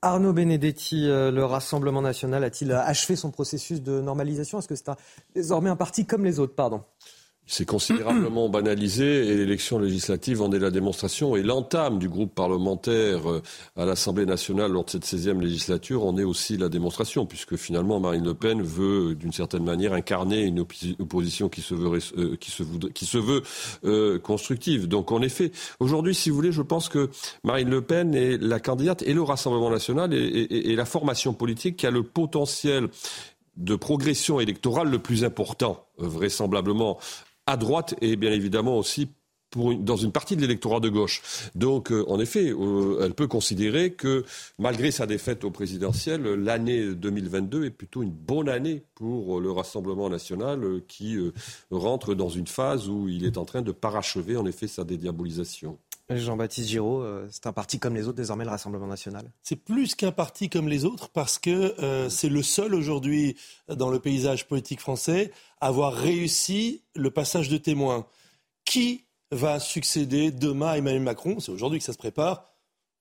[0.00, 4.58] Arnaud Benedetti, euh, le Rassemblement national a-t-il achevé son processus de normalisation?
[4.58, 4.90] Est-ce que c'est
[5.34, 6.54] désormais un parti comme les autres?
[6.54, 6.84] Pardon.
[7.50, 11.34] C'est considérablement banalisé et l'élection législative en est la démonstration.
[11.34, 13.42] Et l'entame du groupe parlementaire euh,
[13.74, 18.00] à l'Assemblée nationale lors de cette 16e législature en est aussi la démonstration, puisque finalement
[18.00, 22.50] Marine Le Pen veut, d'une certaine manière, incarner une opposition qui se veut, euh, qui
[22.50, 23.42] se qui se veut
[23.86, 24.86] euh, constructive.
[24.86, 27.08] Donc en effet, aujourd'hui, si vous voulez, je pense que
[27.44, 31.78] Marine Le Pen est la candidate et le Rassemblement national et, et la formation politique
[31.78, 32.88] qui a le potentiel
[33.56, 36.98] de progression électorale le plus important, vraisemblablement
[37.48, 39.08] à droite et bien évidemment aussi
[39.56, 41.22] dans une partie de l'électorat de gauche.
[41.54, 44.26] Donc, euh, en effet, euh, elle peut considérer que,
[44.58, 50.10] malgré sa défaite au présidentiel, l'année 2022 est plutôt une bonne année pour le Rassemblement
[50.10, 51.16] national euh, qui
[51.70, 55.78] rentre dans une phase où il est en train de parachever, en effet, sa dédiabolisation.
[56.10, 60.12] Jean-Baptiste Giraud, c'est un parti comme les autres, désormais le Rassemblement national C'est plus qu'un
[60.12, 61.74] parti comme les autres parce que
[62.08, 63.36] c'est le seul aujourd'hui
[63.68, 68.06] dans le paysage politique français avoir réussi le passage de témoins.
[68.64, 71.40] Qui va succéder demain à Emmanuel Macron?
[71.40, 72.44] C'est aujourd'hui que ça se prépare.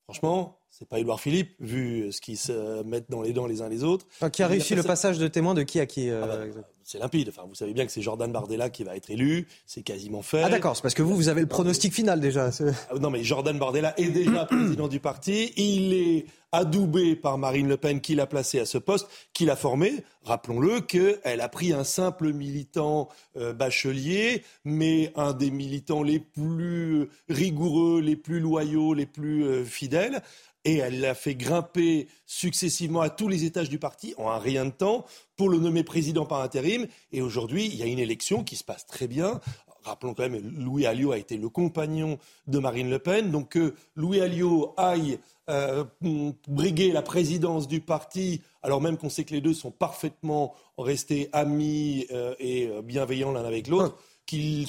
[0.06, 3.70] Franchement, c'est pas Édouard Philippe, vu ce qu'ils se mettent dans les dents les uns
[3.70, 4.06] les autres.
[4.32, 7.00] qui a réussi le passage de témoins de qui à qui euh, ah bah, C'est
[7.00, 7.30] limpide.
[7.30, 9.48] Enfin, vous savez bien que c'est Jordan Bardella qui va être élu.
[9.66, 10.44] C'est quasiment fait.
[10.44, 12.52] Ah d'accord, c'est parce que vous, vous avez le pronostic final déjà.
[12.92, 15.52] Ah, non, mais Jordan Bardella est déjà président du parti.
[15.58, 19.56] Il est adoubé par Marine Le Pen qui l'a placé à ce poste, qui l'a
[19.56, 20.04] formé.
[20.24, 27.10] Rappelons-le qu'elle a pris un simple militant euh, bachelier, mais un des militants les plus
[27.30, 30.22] rigoureux, les plus loyaux, les plus euh, fidèles.
[30.68, 34.66] Et elle l'a fait grimper successivement à tous les étages du parti en un rien
[34.66, 35.06] de temps
[35.38, 36.88] pour le nommer président par intérim.
[37.14, 39.40] Et aujourd'hui, il y a une élection qui se passe très bien.
[39.86, 43.32] Rappelons quand même, Louis Alliot a été le compagnon de Marine Le Pen.
[43.32, 45.86] Donc que Louis Alliot aille euh,
[46.50, 51.30] briguer la présidence du parti, alors même qu'on sait que les deux sont parfaitement restés
[51.32, 53.98] amis euh, et euh, bienveillants l'un avec l'autre.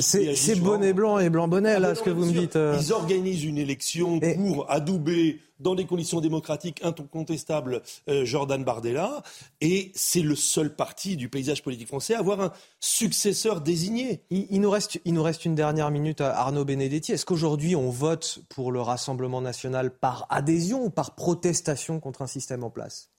[0.01, 2.59] C'est bonnet blanc et blanc bonnet, là, ce que vous me dites.
[2.81, 9.23] Ils organisent une élection pour adouber, dans des conditions démocratiques incontestables, Jordan Bardella.
[9.61, 14.23] Et c'est le seul parti du paysage politique français à avoir un successeur désigné.
[14.31, 17.13] Il, nous, reste, il nous reste une dernière minute à Arnaud Benedetti.
[17.13, 22.29] Est-ce qu'aujourd'hui, on vote pour le Rassemblement national par adhésion ou par protestation contre un
[22.29, 23.11] système en place?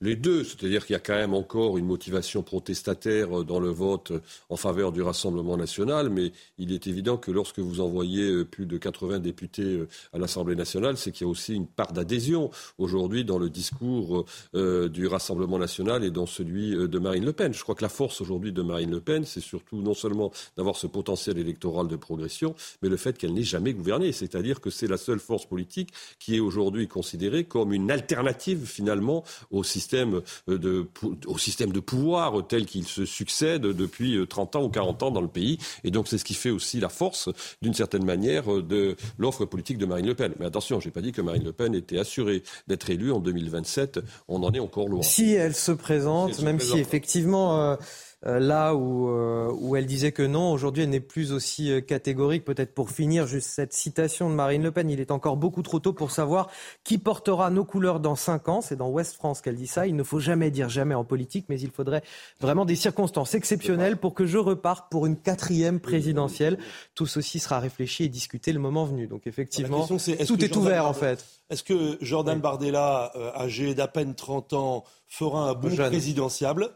[0.00, 4.12] Les deux, c'est-à-dire qu'il y a quand même encore une motivation protestataire dans le vote
[4.48, 8.66] en faveur du Rassemblement national, mais il est évident que lorsque vous envoyez euh, plus
[8.66, 12.50] de 80 députés euh, à l'Assemblée nationale, c'est qu'il y a aussi une part d'adhésion
[12.78, 17.52] aujourd'hui dans le discours euh, du Rassemblement national et dans celui de Marine Le Pen.
[17.52, 20.76] Je crois que la force aujourd'hui de Marine Le Pen, c'est surtout non seulement d'avoir
[20.76, 24.86] ce potentiel électoral de progression, mais le fait qu'elle n'ait jamais gouverné, c'est-à-dire que c'est
[24.86, 30.20] la seule force politique qui est aujourd'hui considérée comme une alternative finalement au système système
[30.50, 30.86] euh, de,
[31.26, 35.10] au système de pouvoir tel qu'il se succède depuis 30 euh, ans ou 40 ans
[35.10, 35.58] dans le pays.
[35.82, 37.30] Et donc c'est ce qui fait aussi la force,
[37.62, 40.34] d'une certaine manière, euh, de l'offre politique de Marine Le Pen.
[40.38, 43.20] Mais attention, je n'ai pas dit que Marine Le Pen était assurée d'être élue en
[43.20, 44.00] 2027.
[44.28, 45.02] On en est encore loin.
[45.02, 47.62] Si elle se présente, même si effectivement...
[47.62, 47.76] euh,
[48.24, 50.52] là où, euh, où elle disait que non.
[50.52, 52.44] Aujourd'hui, elle n'est plus aussi euh, catégorique.
[52.44, 54.90] Peut-être pour finir, juste cette citation de Marine Le Pen.
[54.90, 56.50] Il est encore beaucoup trop tôt pour savoir
[56.82, 58.60] qui portera nos couleurs dans cinq ans.
[58.60, 59.86] C'est dans Ouest France qu'elle dit ça.
[59.86, 62.02] Il ne faut jamais dire jamais en politique, mais il faudrait
[62.40, 66.58] vraiment des circonstances exceptionnelles pour que je reparte pour une quatrième présidentielle.
[66.96, 69.06] Tout ceci sera réfléchi et discuté le moment venu.
[69.06, 71.24] Donc effectivement, tout est ouvert en fait.
[71.50, 76.70] Est-ce que Jordan Bardella, âgé d'à peine 30 ans, fera un bon présidentiable?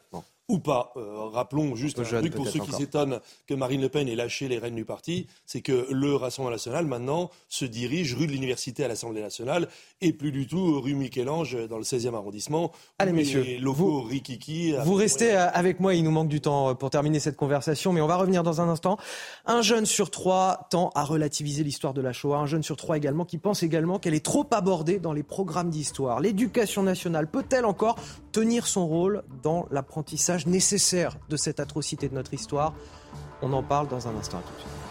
[0.53, 0.93] Ou pas.
[0.97, 4.49] Euh, rappelons juste un truc pour ceux qui s'étonnent que Marine Le Pen ait lâché
[4.49, 8.85] les rênes du parti, c'est que le Rassemblement national maintenant se dirige rue de l'université
[8.85, 9.69] à l'Assemblée nationale
[10.03, 12.71] et plus du tout rue Michel-Ange dans le 16e arrondissement.
[12.99, 16.91] Allez messieurs, vous, Rikiki, vous restez avec moi, il nous manque du temps euh, pour
[16.91, 18.99] terminer cette conversation, mais on va revenir dans un instant.
[19.47, 22.99] Un jeune sur trois tend à relativiser l'histoire de la Shoah, un jeune sur trois
[22.99, 26.21] également qui pense également qu'elle est trop abordée dans les programmes d'histoire.
[26.21, 27.97] L'éducation nationale peut-elle encore
[28.33, 32.75] tenir son rôle dans l'apprentissage nécessaire de cette atrocité de notre histoire.
[33.43, 34.39] On en parle dans un instant.
[34.39, 34.82] À tout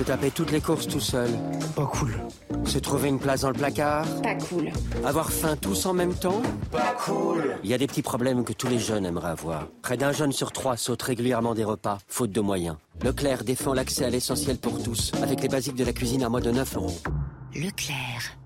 [0.00, 1.28] Se taper toutes les courses tout seul.
[1.76, 2.14] Pas cool.
[2.64, 4.06] Se trouver une place dans le placard.
[4.22, 4.70] Pas cool.
[5.04, 6.40] Avoir faim tous en même temps.
[6.72, 7.54] Pas cool.
[7.62, 9.66] Il y a des petits problèmes que tous les jeunes aimeraient avoir.
[9.82, 12.76] Près d'un jeune sur trois saute régulièrement des repas, faute de moyens.
[13.02, 16.40] Leclerc défend l'accès à l'essentiel pour tous, avec les basiques de la cuisine à moins
[16.40, 16.98] de 9 euros.
[17.54, 18.39] Leclerc.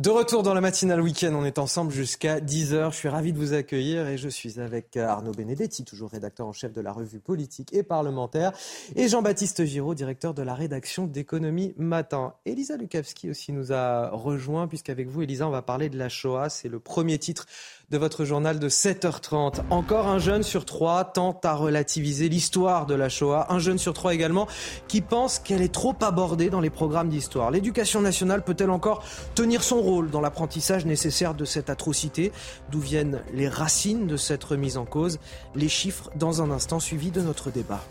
[0.00, 2.90] De retour dans la matinale week-end, on est ensemble jusqu'à 10h.
[2.90, 6.54] Je suis ravi de vous accueillir et je suis avec Arnaud Benedetti, toujours rédacteur en
[6.54, 8.52] chef de la revue politique et parlementaire,
[8.96, 12.32] et Jean-Baptiste Giraud, directeur de la rédaction d'économie matin.
[12.46, 16.48] Elisa Lukavski aussi nous a rejoint, puisqu'avec vous, Elisa, on va parler de la Shoah.
[16.48, 17.44] C'est le premier titre
[17.90, 19.62] de votre journal de 7h30.
[19.70, 23.46] Encore un jeune sur trois tente à relativiser l'histoire de la Shoah.
[23.50, 24.46] Un jeune sur trois également
[24.86, 27.50] qui pense qu'elle est trop abordée dans les programmes d'histoire.
[27.50, 29.02] L'éducation nationale peut-elle encore
[29.34, 32.30] tenir son rôle dans l'apprentissage nécessaire de cette atrocité?
[32.70, 35.18] D'où viennent les racines de cette remise en cause?
[35.56, 37.82] Les chiffres dans un instant suivi de notre débat.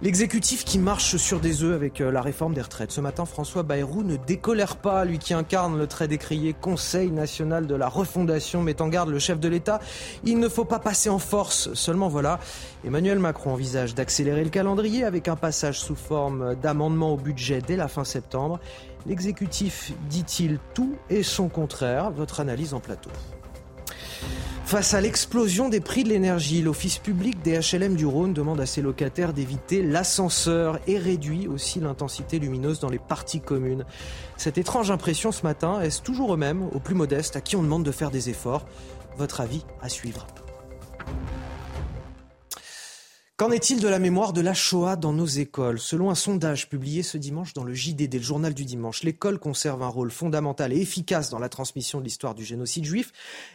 [0.00, 2.92] L'exécutif qui marche sur des œufs avec euh, la réforme des retraites.
[2.92, 7.66] Ce matin, François Bayrou ne décolère pas, lui qui incarne le très décrié Conseil national
[7.66, 9.80] de la refondation, met en garde le chef de l'État.
[10.22, 11.74] Il ne faut pas passer en force.
[11.74, 12.38] Seulement voilà,
[12.84, 17.76] Emmanuel Macron envisage d'accélérer le calendrier avec un passage sous forme d'amendement au budget dès
[17.76, 18.60] la fin septembre.
[19.04, 22.12] L'exécutif dit-il tout et son contraire.
[22.12, 23.10] Votre analyse en plateau.
[24.68, 28.66] Face à l'explosion des prix de l'énergie, l'Office public des HLM du Rhône demande à
[28.66, 33.86] ses locataires d'éviter l'ascenseur et réduit aussi l'intensité lumineuse dans les parties communes.
[34.36, 37.82] Cette étrange impression ce matin, est-ce toujours eux-mêmes, aux plus modestes, à qui on demande
[37.82, 38.66] de faire des efforts?
[39.16, 40.26] Votre avis à suivre.
[43.38, 45.78] Qu'en est-il de la mémoire de la Shoah dans nos écoles?
[45.78, 49.80] Selon un sondage publié ce dimanche dans le JDD, le journal du dimanche, l'école conserve
[49.84, 53.12] un rôle fondamental et efficace dans la transmission de l'histoire du génocide juif.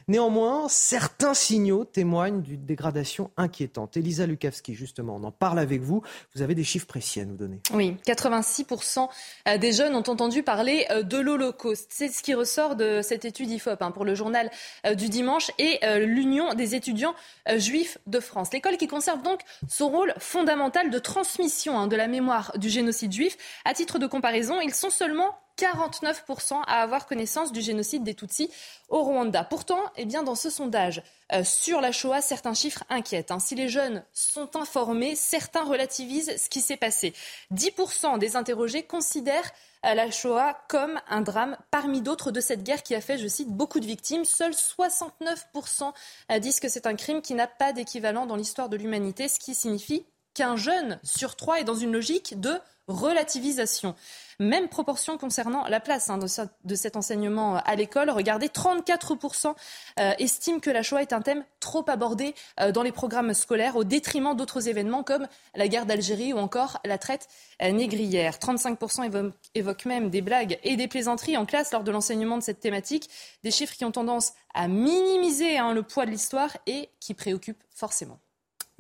[0.08, 3.98] Néanmoins, certains signaux témoignent d'une dégradation inquiétante.
[3.98, 6.02] Elisa Lukavski, justement, on en parle avec vous.
[6.34, 7.60] Vous avez des chiffres précis à nous donner.
[7.74, 9.10] Oui, 86%
[9.50, 11.88] euh, des jeunes ont entendu parler euh, de l'Holocauste.
[11.90, 14.50] C'est ce qui ressort de cette étude IFOP hein, pour le journal
[14.86, 17.16] euh, du dimanche et l'Union des étudiants
[17.58, 18.54] juifs de France.
[18.54, 19.42] L'école qui conserve donc
[19.74, 23.38] son rôle fondamental de transmission hein, de la mémoire du génocide juif.
[23.66, 28.52] À titre de comparaison, ils sont seulement 49% à avoir connaissance du génocide des Tutsis
[28.90, 29.44] au Rwanda.
[29.44, 33.32] Pourtant, eh bien, dans ce sondage euh, sur la Shoah, certains chiffres inquiètent.
[33.32, 33.40] Hein.
[33.40, 37.14] Si les jeunes sont informés, certains relativisent ce qui s'est passé.
[37.52, 39.52] 10% des interrogés considèrent
[39.86, 43.28] euh, la Shoah comme un drame parmi d'autres de cette guerre qui a fait, je
[43.28, 44.26] cite, beaucoup de victimes.
[44.26, 45.94] Seuls 69%
[46.32, 49.40] euh, disent que c'est un crime qui n'a pas d'équivalent dans l'histoire de l'humanité, ce
[49.40, 53.96] qui signifie qu'un jeune sur trois est dans une logique de relativisation.
[54.40, 58.10] Même proportion concernant la place hein, de, cet enseignement à l'école.
[58.10, 59.54] Regardez, 34%
[60.00, 63.76] euh, estiment que la Shoah est un thème trop abordé euh, dans les programmes scolaires
[63.76, 67.28] au détriment d'autres événements comme la guerre d'Algérie ou encore la traite
[67.62, 68.38] euh, négrière.
[68.38, 72.60] 35% évoquent même des blagues et des plaisanteries en classe lors de l'enseignement de cette
[72.60, 73.10] thématique.
[73.44, 77.64] Des chiffres qui ont tendance à minimiser hein, le poids de l'histoire et qui préoccupent
[77.70, 78.20] forcément.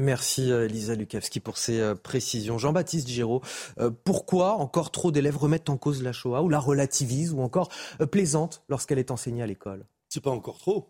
[0.03, 2.57] Merci euh, Lisa Lukavski pour ces euh, précisions.
[2.57, 3.41] Jean-Baptiste Giraud,
[3.79, 7.69] euh, pourquoi encore trop d'élèves remettent en cause la Shoah ou la relativisent ou encore
[8.11, 9.85] plaisantent lorsqu'elle est enseignée à l'école?
[10.09, 10.89] C'est pas encore trop,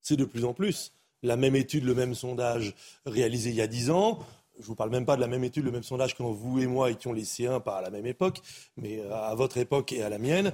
[0.00, 0.94] c'est de plus en plus.
[1.22, 4.20] La même étude, le même sondage réalisé il y a dix ans,
[4.58, 6.66] je vous parle même pas de la même étude, le même sondage quand vous et
[6.66, 8.40] moi étions lycéens, pas à la même époque,
[8.78, 10.52] mais à votre époque et à la mienne,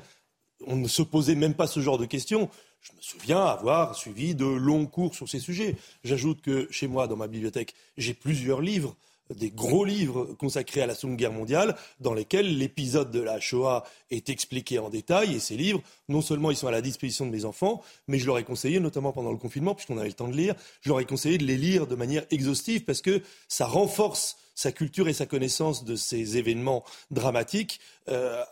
[0.67, 2.49] on ne se posait même pas ce genre de questions.
[2.83, 5.77] Je me souviens avoir suivi de longs cours sur ces sujets.
[6.03, 8.97] J'ajoute que chez moi, dans ma bibliothèque, j'ai plusieurs livres
[9.31, 13.85] des gros livres consacrés à la Seconde Guerre mondiale dans lesquels l'épisode de la Shoah
[14.11, 15.35] est expliqué en détail.
[15.35, 18.27] Et ces livres, non seulement ils sont à la disposition de mes enfants, mais je
[18.27, 20.99] leur ai conseillé, notamment pendant le confinement, puisqu'on avait le temps de lire, je leur
[20.99, 25.15] ai conseillé de les lire de manière exhaustive parce que ça renforce sa culture et
[25.15, 28.43] sa connaissance de ces événements dramatiques euh,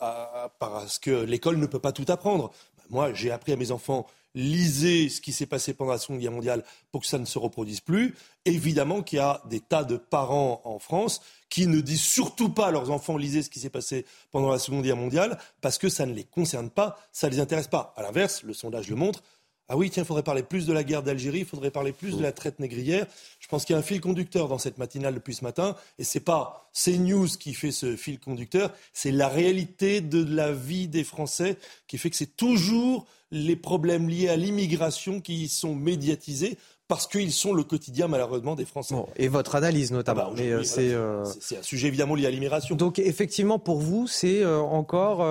[0.61, 2.53] parce que l'école ne peut pas tout apprendre.
[2.91, 6.33] Moi, j'ai appris à mes enfants lisez ce qui s'est passé pendant la Seconde Guerre
[6.33, 8.15] mondiale pour que ça ne se reproduise plus.
[8.45, 12.69] Évidemment qu'il y a des tas de parents en France qui ne disent surtout pas
[12.69, 15.89] à leurs enfants lisez ce qui s'est passé pendant la Seconde Guerre mondiale parce que
[15.89, 17.93] ça ne les concerne pas, ça ne les intéresse pas.
[17.97, 19.23] À l'inverse, le sondage le montre.
[19.73, 22.17] Ah oui, tiens, il faudrait parler plus de la guerre d'Algérie, il faudrait parler plus
[22.17, 23.07] de la traite négrière.
[23.39, 26.03] Je pense qu'il y a un fil conducteur dans cette matinale depuis ce matin, et
[26.03, 31.05] c'est pas CNews qui fait ce fil conducteur, c'est la réalité de la vie des
[31.05, 31.57] Français
[31.87, 36.59] qui fait que c'est toujours les problèmes liés à l'immigration qui sont médiatisés
[36.91, 38.97] parce qu'ils sont le quotidien malheureusement des Français.
[39.15, 40.25] et votre analyse notamment.
[40.27, 42.75] Ah bah, euh, euh, c'est un sujet évidemment lié à l'immigration.
[42.75, 45.25] Donc effectivement pour vous c'est euh, encore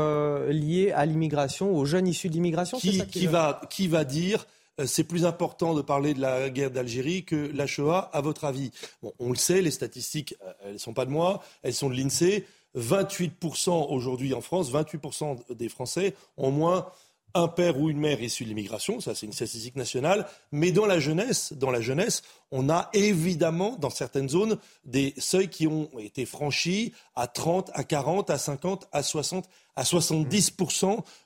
[0.48, 4.48] lié à l'immigration, aux jeunes issus de l'immigration qui, qui, va, qui va dire
[4.86, 8.72] c'est plus important de parler de la guerre d'Algérie que la Shoah, à votre avis?
[9.04, 11.96] Bon, On le sait, les statistiques, elles ne sont pas de moi, elles sont de
[11.96, 12.46] l'INSEE.
[12.78, 16.86] 28% aujourd'hui en France, 28% des Français ont moins
[17.34, 20.86] un père ou une mère issu de l'immigration, ça c'est une statistique nationale, mais dans
[20.86, 25.90] la jeunesse, dans la jeunesse, on a évidemment dans certaines zones des seuils qui ont
[26.00, 30.54] été franchis à 30, à 40, à 50, à 60, à 70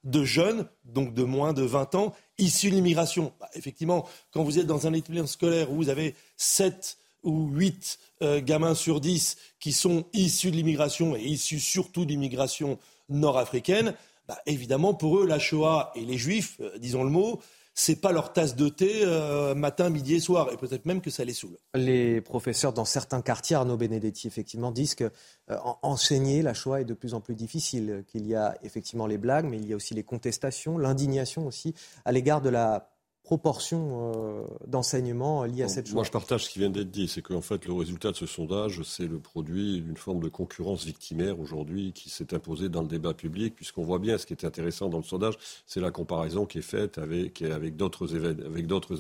[0.04, 3.34] de jeunes, donc de moins de 20 ans, issus de l'immigration.
[3.40, 8.00] Bah, effectivement, quand vous êtes dans un établissement scolaire où vous avez 7 ou 8
[8.22, 12.78] euh, gamins sur 10 qui sont issus de l'immigration et issus surtout de l'immigration
[13.10, 13.96] nord-africaine,
[14.28, 17.42] bah, évidemment, pour eux, la Shoah et les Juifs, euh, disons le mot,
[17.76, 21.10] c'est pas leur tasse de thé euh, matin, midi et soir, et peut-être même que
[21.10, 21.58] ça les saoule.
[21.74, 25.12] Les professeurs dans certains quartiers, Arnaud Benedetti, effectivement, disent que
[25.50, 29.18] euh, enseigner la Shoah est de plus en plus difficile, qu'il y a effectivement les
[29.18, 31.74] blagues, mais il y a aussi les contestations, l'indignation aussi
[32.06, 32.93] à l'égard de la
[33.24, 35.96] proportion euh, d'enseignement liés à cette chose.
[35.96, 37.08] Moi, je partage ce qui vient d'être dit.
[37.08, 40.84] C'est qu'en fait, le résultat de ce sondage, c'est le produit d'une forme de concurrence
[40.84, 44.44] victimaire aujourd'hui qui s'est imposée dans le débat public, puisqu'on voit bien ce qui est
[44.44, 48.14] intéressant dans le sondage, c'est la comparaison qui est faite avec, avec d'autres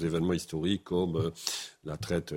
[0.06, 1.32] événements historiques comme euh,
[1.84, 2.34] la traite,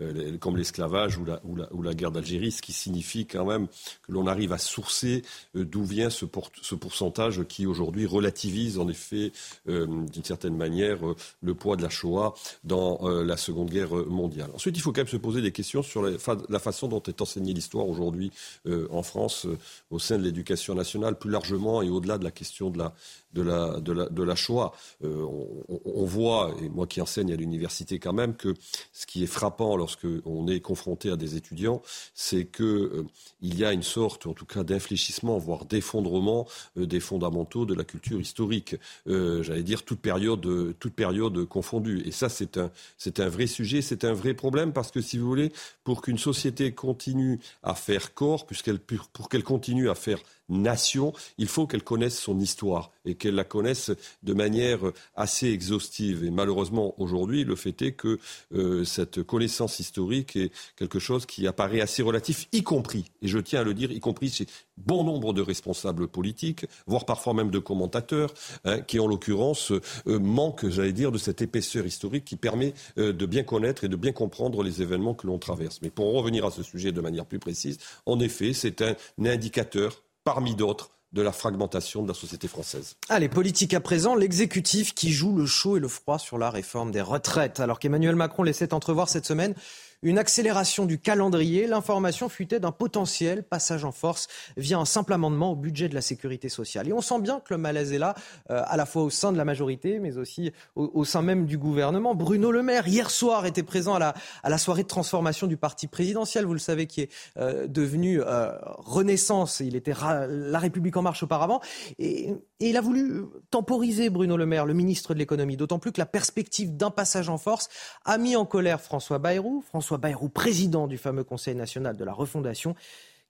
[0.00, 3.44] euh, comme l'esclavage ou la, ou, la, ou la, guerre d'Algérie, ce qui signifie quand
[3.44, 3.68] même
[4.02, 5.22] que l'on arrive à sourcer
[5.54, 6.26] d'où vient ce,
[6.62, 9.32] ce, pourcentage qui aujourd'hui relativise en effet
[9.66, 10.98] d'une certaine manière
[11.40, 14.50] le poids de la Shoah dans euh, la Seconde Guerre mondiale.
[14.54, 17.52] Ensuite, il faut quand même se poser des questions sur la, façon dont est enseignée
[17.52, 18.30] l'histoire aujourd'hui
[18.66, 19.58] euh, en France, euh,
[19.90, 22.94] au sein de l'éducation nationale, plus largement et au-delà de la question de la,
[23.34, 24.72] de la, de la, de la Shoah.
[25.02, 25.46] On,
[25.84, 28.54] on, voit, et moi qui enseigne à l'université quand même, que
[28.92, 31.82] ce qui est frappant lorsqu'on est confronté à des étudiants,
[32.14, 33.04] c'est qu'il euh,
[33.42, 38.20] y a une sorte, en tout cas, d'infléchissement, voire d'effondrement des fondamentaux de la culture
[38.20, 38.76] historique.
[39.06, 41.17] J'allais dire toute période, toute période
[41.48, 42.02] confondue.
[42.04, 45.18] Et ça, c'est un, c'est un vrai sujet, c'est un vrai problème, parce que si
[45.18, 45.52] vous voulez,
[45.84, 51.48] pour qu'une société continue à faire corps, puisqu'elle, pour qu'elle continue à faire nation, il
[51.48, 53.90] faut qu'elle connaisse son histoire et qu'elle la connaisse
[54.22, 54.80] de manière
[55.16, 56.24] assez exhaustive.
[56.24, 58.18] Et malheureusement, aujourd'hui, le fait est que
[58.54, 63.38] euh, cette connaissance historique est quelque chose qui apparaît assez relatif, y compris, et je
[63.38, 67.50] tiens à le dire, y compris chez bon nombre de responsables politiques, voire parfois même
[67.50, 68.32] de commentateurs,
[68.64, 73.12] hein, qui en l'occurrence euh, manquent, j'allais dire, de cette épaisseur historique qui permet euh,
[73.12, 75.80] de bien connaître et de bien comprendre les événements que l'on traverse.
[75.82, 80.02] Mais pour revenir à ce sujet de manière plus précise, en effet, c'est un indicateur
[80.28, 82.96] parmi d'autres de la fragmentation de la société française.
[83.08, 86.90] Allez, politique à présent, l'exécutif qui joue le chaud et le froid sur la réforme
[86.90, 87.60] des retraites.
[87.60, 89.54] Alors qu'Emmanuel Macron laissait entrevoir cette semaine
[90.02, 91.66] une accélération du calendrier.
[91.66, 96.00] L'information fuitait d'un potentiel passage en force via un simple amendement au budget de la
[96.00, 96.88] sécurité sociale.
[96.88, 98.14] Et on sent bien que le malaise est là,
[98.50, 101.58] euh, à la fois au sein de la majorité, mais aussi au, sein même du
[101.58, 102.14] gouvernement.
[102.14, 106.44] Bruno Le Maire, hier soir, était présent à la, soirée de transformation du parti présidentiel,
[106.44, 109.60] vous le savez, qui est euh, devenu euh, Renaissance.
[109.60, 109.94] Il était
[110.28, 111.60] La République en marche auparavant.
[111.98, 112.30] Et,
[112.60, 116.00] et il a voulu temporiser Bruno Le Maire, le ministre de l'économie, d'autant plus que
[116.00, 117.68] la perspective d'un passage en force
[118.04, 119.62] a mis en colère François Bayrou.
[119.66, 122.74] François François Bayrou, président du fameux Conseil national de la refondation,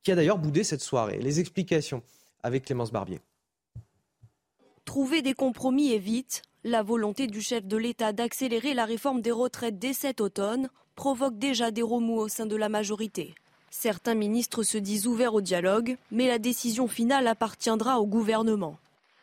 [0.03, 1.21] qui a d'ailleurs boudé cette soirée.
[1.21, 2.03] Les explications
[2.43, 3.21] avec Clémence Barbier.
[4.85, 6.43] Trouver des compromis est vite.
[6.65, 11.39] La volonté du chef de l'État d'accélérer la réforme des retraites dès cet automne provoque
[11.39, 13.37] déjà des remous au sein de la majorité.
[13.71, 18.79] Certains ministres se disent ouverts au dialogue, mais la décision finale appartiendra au gouvernement.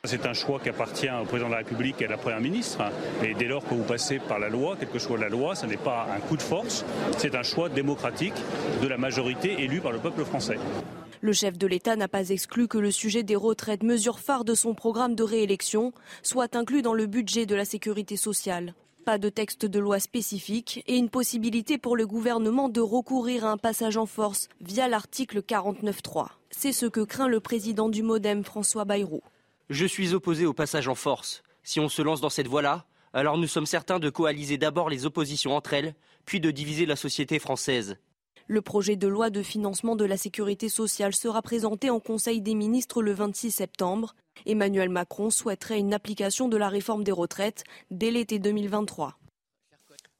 [0.07, 2.79] C'est un choix qui appartient au président de la République et à la Première ministre.
[3.23, 5.65] Et dès lors que vous passez par la loi, quelle que soit la loi, ce
[5.65, 6.85] n'est pas un coup de force,
[7.17, 8.35] c'est un choix démocratique
[8.81, 10.57] de la majorité élue par le peuple français.
[11.21, 14.53] Le chef de l'État n'a pas exclu que le sujet des retraites, mesure phare de
[14.53, 15.91] son programme de réélection,
[16.21, 18.75] soit inclus dans le budget de la sécurité sociale.
[19.05, 23.51] Pas de texte de loi spécifique et une possibilité pour le gouvernement de recourir à
[23.51, 26.27] un passage en force via l'article 49.3.
[26.51, 29.21] C'est ce que craint le président du Modem, François Bayrou.
[29.71, 31.41] Je suis opposé au passage en force.
[31.63, 35.07] Si on se lance dans cette voie-là, alors nous sommes certains de coaliser d'abord les
[35.07, 35.95] oppositions entre elles,
[36.25, 37.97] puis de diviser la société française.
[38.45, 42.53] Le projet de loi de financement de la sécurité sociale sera présenté en Conseil des
[42.53, 44.13] ministres le 26 septembre.
[44.45, 49.17] Emmanuel Macron souhaiterait une application de la réforme des retraites dès l'été 2023.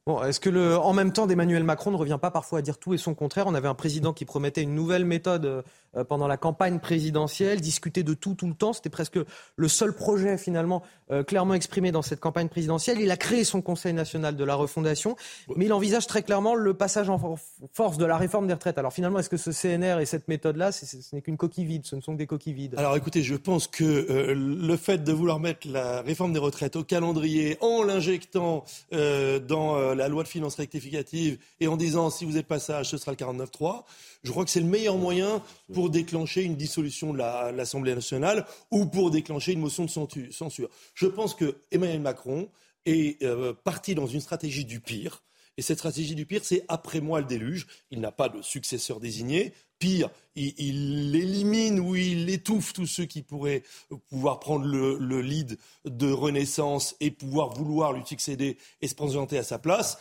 [0.06, 2.78] Bon, est-ce que le en même temps d'Emmanuel Macron ne revient pas parfois à dire
[2.78, 3.48] tout et son contraire?
[3.48, 5.62] On avait un président qui promettait une nouvelle méthode euh,
[6.04, 8.72] pendant la campagne présidentielle, discuter de tout tout le temps.
[8.72, 9.18] C'était presque
[9.56, 13.00] le seul projet finalement euh, clairement exprimé dans cette campagne présidentielle.
[13.00, 15.16] Il a créé son Conseil national de la refondation,
[15.54, 17.36] mais il envisage très clairement le passage en
[17.72, 18.76] force de la réforme des retraites.
[18.78, 21.94] Alors finalement, est-ce que ce CNR et cette méthode-là, ce n'est qu'une coquille vide Ce
[21.94, 22.74] ne sont que des coquilles vides?
[22.76, 26.74] Alors écoutez, je pense que euh, le fait de vouloir mettre la réforme des retraites
[26.74, 32.36] au calendrier en l'injectant dans la loi de finances rectificative et en disant si vous
[32.36, 33.84] êtes passage, ce sera le 49.3,
[34.24, 35.42] je crois que c'est le meilleur moyen
[35.72, 40.68] pour déclencher une dissolution de l'Assemblée nationale ou pour déclencher une motion de censure.
[40.94, 42.48] Je pense que Emmanuel Macron
[42.84, 45.22] est euh, parti dans une stratégie du pire.
[45.58, 47.66] Et cette stratégie du pire, c'est après moi le déluge.
[47.90, 49.54] Il n'a pas de successeur désigné.
[49.78, 53.62] Pire, il, élimine ou il étouffe tous ceux qui pourraient
[54.08, 59.38] pouvoir prendre le, le, lead de Renaissance et pouvoir vouloir lui succéder et se présenter
[59.38, 59.98] à sa place.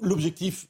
[0.00, 0.66] L'objectif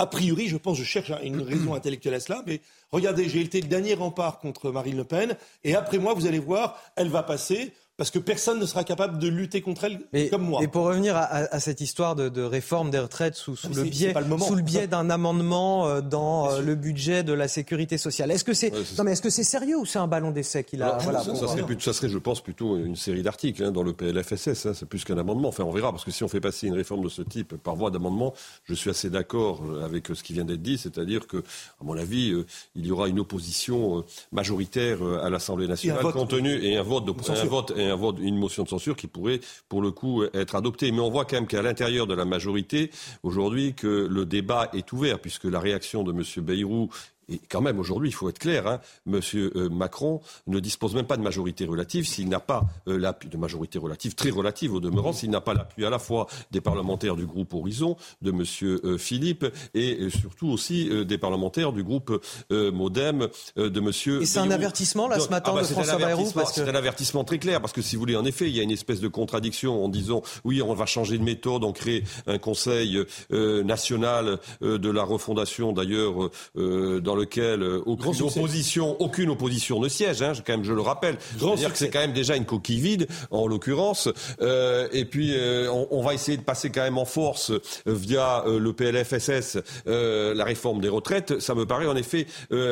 [0.00, 3.60] a priori, je pense, je cherche une raison intellectuelle à cela, mais regardez, j'ai été
[3.60, 7.22] le dernier rempart contre Marine Le Pen, et après moi, vous allez voir, elle va
[7.22, 10.62] passer parce que personne ne sera capable de lutter contre elle comme moi.
[10.62, 14.62] Et pour revenir à, cette histoire de, réforme des retraites sous, le, biais, sous le
[14.62, 18.72] biais d'un amendement euh, dans euh, le budget de la sécurité sociale, est-ce que c'est
[18.96, 21.92] non mais est-ce que c'est sérieux ou c'est un ballon d'essai qu'il a voilà, ça,
[21.92, 24.64] serait, je pense, plutôt une série d'articles hein, dans le PLFSS.
[24.64, 25.48] Hein, c'est plus qu'un amendement.
[25.48, 27.76] Enfin, on verra parce que si on fait passer une réforme de ce type par
[27.76, 28.32] voie d'amendement,
[28.64, 31.98] je suis assez d'accord euh, avec ce qui vient d'être dit, c'est-à-dire que, à mon
[31.98, 32.34] avis,
[32.76, 37.12] il y aura une opposition majoritaire à l'Assemblée nationale, compte tenu et un vote, de,
[37.30, 37.89] un vote et
[38.20, 40.92] une motion de censure qui pourrait, pour le coup, être adoptée.
[40.92, 42.90] Mais on voit quand même qu'à l'intérieur de la majorité,
[43.22, 46.22] aujourd'hui, que le débat est ouvert, puisque la réaction de M.
[46.44, 46.90] Bayrou
[47.30, 49.20] et quand même, aujourd'hui, il faut être clair, hein, M.
[49.34, 53.36] Euh, Macron ne dispose même pas de majorité relative s'il n'a pas euh, l'appui de
[53.36, 57.14] majorité relative, très relative au demeurant, s'il n'a pas l'appui à la fois des parlementaires
[57.14, 58.44] du groupe Horizon, de M.
[58.62, 64.20] Euh, Philippe, et surtout aussi des parlementaires du groupe Modem, de M.
[64.22, 67.24] Et c'est un avertissement, là, ce matin, ah bah, de François Bayrou C'est un avertissement
[67.24, 69.08] très clair, parce que si vous voulez, en effet, il y a une espèce de
[69.08, 72.98] contradiction en disant, oui, on va changer de méthode, on crée un conseil
[73.30, 80.22] national de la refondation, d'ailleurs, dans le lequel euh, aucune opposition, aucune opposition ne siège.
[80.22, 81.16] Hein, quand même, je le rappelle.
[81.38, 84.08] C'est-à-dire que c'est quand même déjà une coquille vide, en l'occurrence.
[84.40, 87.60] Euh, et puis, euh, on, on, va essayer de passer quand même en force euh,
[87.86, 91.40] via le PLFSS la réforme des retraites.
[91.40, 92.26] Ça me paraît en effet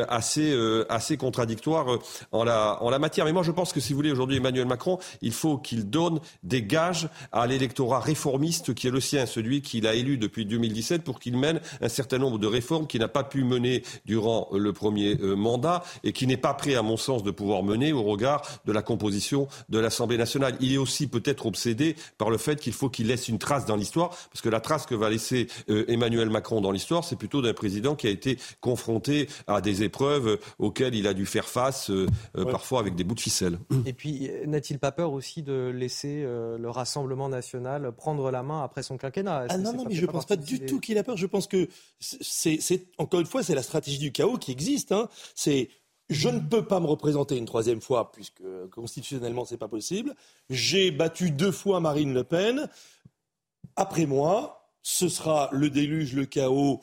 [0.09, 0.57] assez,
[0.89, 1.99] assez contradictoire
[2.33, 3.25] en la, en la matière.
[3.27, 6.21] Mais moi, je pense que si vous voulez aujourd'hui Emmanuel Macron, il faut qu'il donne
[6.43, 11.03] des gages à l'électorat réformiste qui est le sien, celui qu'il a élu depuis 2017
[11.03, 14.73] pour qu'il mène un certain nombre de réformes qu'il n'a pas pu mener durant le
[14.73, 18.03] premier euh, mandat et qui n'est pas prêt, à mon sens, de pouvoir mener au
[18.03, 20.57] regard de la composition de l'Assemblée nationale.
[20.61, 23.77] Il est aussi peut-être obsédé par le fait qu'il faut qu'il laisse une trace dans
[23.77, 27.43] l'histoire, parce que la trace que va laisser euh, Emmanuel Macron dans l'histoire, c'est plutôt
[27.43, 31.91] d'un président qui a été confronté à des épreuves auxquelles il a dû faire face,
[31.91, 32.07] euh,
[32.51, 33.59] parfois avec des bouts de ficelle.
[33.87, 38.83] Et puis, n'a-t-il pas peur aussi de laisser le Rassemblement national prendre la main après
[38.83, 39.47] son quinquennat?
[39.49, 41.17] Ah non, non, mais je ne pense pas du tout qu'il a peur.
[41.17, 41.69] Je pense que
[42.01, 44.93] c'est, encore une fois, c'est la stratégie du chaos qui existe.
[44.93, 45.09] Hein.
[45.35, 45.71] C'est
[46.11, 48.43] je ne peux pas me représenter une troisième fois puisque
[48.73, 50.15] constitutionnellement c'est pas possible.
[50.51, 52.69] J'ai battu deux fois Marine Le Pen.
[53.77, 56.81] Après moi, ce sera le déluge, le chaos.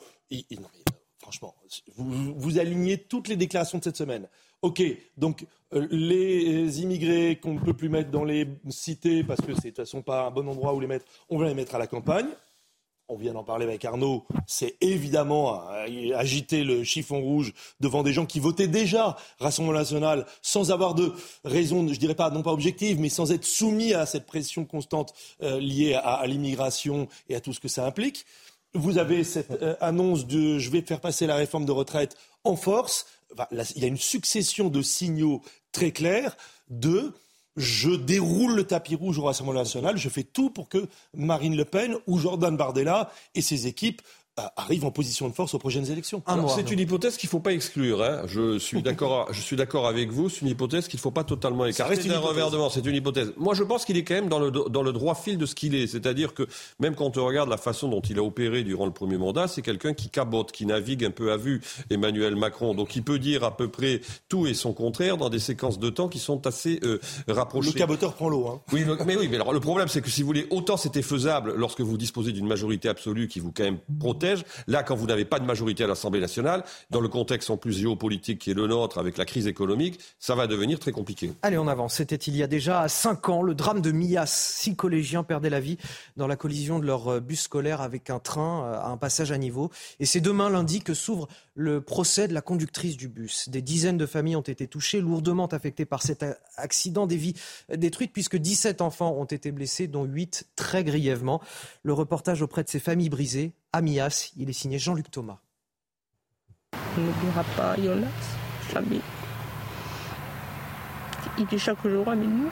[1.18, 1.54] franchement,
[1.96, 4.28] vous, alignez toutes les déclarations de cette semaine.
[4.62, 4.82] Ok,
[5.16, 9.62] donc euh, les immigrés qu'on ne peut plus mettre dans les cités parce que c'est
[9.62, 11.78] de toute façon pas un bon endroit où les mettre, on va les mettre à
[11.78, 12.28] la campagne
[13.08, 15.62] on vient d'en parler avec Arnaud, c'est évidemment
[16.14, 21.12] agiter le chiffon rouge devant des gens qui votaient déjà Rassemblement national sans avoir de
[21.44, 25.14] raison, je dirais pas, non pas objective, mais sans être soumis à cette pression constante
[25.42, 28.26] euh, liée à, l'immigration et à tout ce que ça implique.
[28.74, 32.56] Vous avez cette euh, annonce de je vais faire passer la réforme de retraite en
[32.56, 33.06] force.
[33.50, 35.42] il y a une succession de signaux
[35.72, 36.36] très clairs
[36.68, 37.12] de
[37.56, 41.64] je déroule le tapis rouge au Rassemblement national, je fais tout pour que Marine Le
[41.64, 44.02] Pen ou Jordan Bardella et ses équipes
[44.56, 46.22] arrive en position de force aux prochaines élections.
[46.54, 48.02] C'est une hypothèse qu'il ne faut pas exclure.
[48.02, 48.22] Hein.
[48.26, 49.32] Je suis d'accord.
[49.32, 50.28] je suis d'accord avec vous.
[50.28, 52.68] C'est une hypothèse qu'il ne faut pas totalement écarter d'un revers devant.
[52.68, 53.32] C'est une hypothèse.
[53.36, 55.54] Moi, je pense qu'il est quand même dans le dans le droit fil de ce
[55.54, 55.86] qu'il est.
[55.86, 56.46] C'est-à-dire que
[56.80, 59.62] même quand on regarde la façon dont il a opéré durant le premier mandat, c'est
[59.62, 61.62] quelqu'un qui cabote, qui navigue un peu à vue.
[61.90, 65.38] Emmanuel Macron, donc il peut dire à peu près tout et son contraire dans des
[65.38, 67.72] séquences de temps qui sont assez euh, rapprochées.
[67.72, 68.48] Le caboteur prend l'eau.
[68.48, 68.60] Hein.
[68.72, 69.28] Oui, mais oui.
[69.30, 72.32] Mais alors le problème, c'est que si vous voulez, autant c'était faisable lorsque vous disposez
[72.32, 74.25] d'une majorité absolue qui vous quand même protège
[74.66, 77.78] Là, quand vous n'avez pas de majorité à l'Assemblée nationale, dans le contexte en plus
[77.78, 81.32] géopolitique qui est le nôtre, avec la crise économique, ça va devenir très compliqué.
[81.42, 81.94] Allez, on avance.
[81.94, 84.26] C'était il y a déjà cinq ans, le drame de Mias.
[84.26, 85.78] Six collégiens perdaient la vie
[86.16, 89.32] dans la collision de leur euh, bus scolaire avec un train euh, à un passage
[89.32, 89.70] à niveau.
[90.00, 93.48] Et c'est demain lundi que s'ouvre le procès de la conductrice du bus.
[93.48, 96.24] Des dizaines de familles ont été touchées, lourdement affectées par cet
[96.56, 97.34] accident, des vies
[97.74, 101.40] détruites puisque 17 enfants ont été blessés, dont 8 très grièvement.
[101.82, 104.32] Le reportage auprès de ces familles brisées Amias.
[104.36, 105.38] Il est signé Jean-Luc Thomas.
[106.72, 108.06] On n'oubliera pas Jonas,
[108.60, 109.02] famille.
[111.38, 112.50] Il est chaque jour avec nous.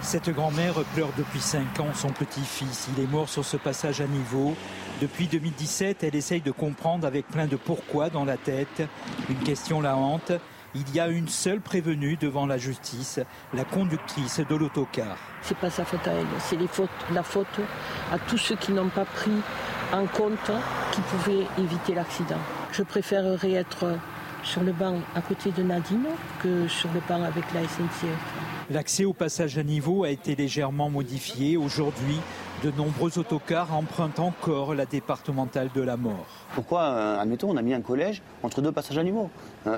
[0.00, 2.88] Cette grand-mère pleure depuis 5 ans son petit-fils.
[2.96, 4.54] Il est mort sur ce passage à niveau.
[5.00, 8.82] Depuis 2017, elle essaye de comprendre avec plein de pourquoi dans la tête.
[9.28, 10.32] Une question la hante.
[10.74, 13.20] Il y a une seule prévenue devant la justice,
[13.52, 15.18] la conductrice de l'autocar.
[15.42, 16.56] C'est pas sa faute à elle, c'est
[17.12, 17.60] la faute
[18.10, 19.32] à tous ceux qui n'ont pas pris
[19.92, 20.50] en compte
[20.92, 22.38] qui pouvait éviter l'accident.
[22.72, 23.98] Je préférerais être
[24.42, 26.06] sur le banc à côté de Nadine
[26.42, 28.06] que sur le banc avec la SNCF.
[28.70, 31.58] L'accès au passage à niveau a été légèrement modifié.
[31.58, 32.18] Aujourd'hui,
[32.64, 36.26] de nombreux autocars empruntent encore la départementale de la mort.
[36.54, 39.28] Pourquoi, euh, admettons, on a mis un collège entre deux passages à niveau?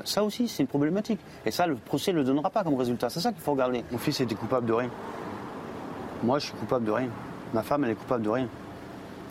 [0.05, 1.21] Ça aussi, c'est une problématique.
[1.45, 3.11] Et ça, le procès ne le donnera pas comme résultat.
[3.11, 3.85] C'est ça qu'il faut regarder.
[3.91, 4.91] Mon fils était coupable de rien.
[6.23, 7.09] Moi, je suis coupable de rien.
[7.53, 8.49] Ma femme, elle est coupable de rien.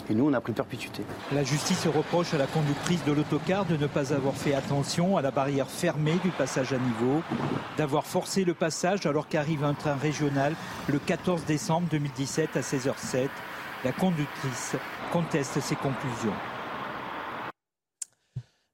[0.10, 1.04] Et nous, on a pris perpétuité.
[1.32, 5.22] La justice reproche à la conductrice de l'autocar de ne pas avoir fait attention à
[5.22, 7.22] la barrière fermée du passage à niveau,
[7.78, 10.56] d'avoir forcé le passage alors qu'arrive un train régional
[10.88, 13.30] le 14 décembre 2017 à 16h07.
[13.86, 14.76] La conductrice
[15.12, 16.34] conteste ses conclusions.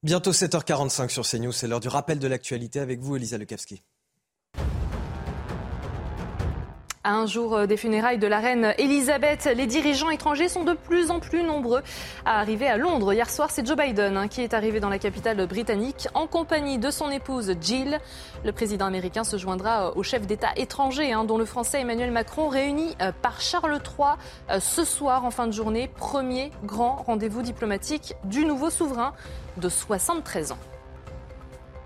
[0.02, 3.84] Bientôt 7h45 sur CNews, c'est l'heure du rappel de l'actualité avec vous, Elisa Lekavski.
[7.06, 10.74] À un jour euh, des funérailles de la reine Elisabeth, les dirigeants étrangers sont de
[10.74, 11.82] plus en plus nombreux
[12.26, 13.14] à arriver à Londres.
[13.14, 16.78] Hier soir, c'est Joe Biden hein, qui est arrivé dans la capitale britannique en compagnie
[16.78, 18.00] de son épouse Jill.
[18.44, 22.12] Le président américain se joindra euh, au chef d'État étranger, hein, dont le français Emmanuel
[22.12, 25.90] Macron, réuni euh, par Charles III ce soir en fin de journée.
[25.96, 29.14] Premier grand rendez-vous diplomatique du nouveau souverain
[29.56, 30.60] de 73 ans.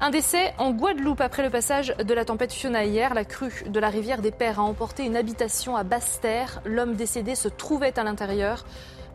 [0.05, 3.13] Un décès en Guadeloupe après le passage de la tempête Fiona hier.
[3.13, 6.61] La crue de la rivière des Pères a emporté une habitation à Basse-Terre.
[6.65, 8.65] L'homme décédé se trouvait à l'intérieur.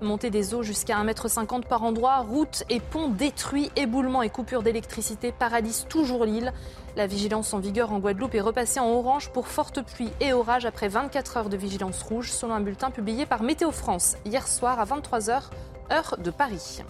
[0.00, 4.62] Montée des eaux jusqu'à 1,50 m par endroit, routes et ponts détruits, éboulements et coupures
[4.62, 6.54] d'électricité paralysent toujours l'île.
[6.96, 10.64] La vigilance en vigueur en Guadeloupe est repassée en orange pour fortes pluies et orages
[10.64, 14.80] après 24 heures de vigilance rouge, selon un bulletin publié par Météo France hier soir
[14.80, 15.50] à 23h,
[15.92, 16.80] heure de Paris.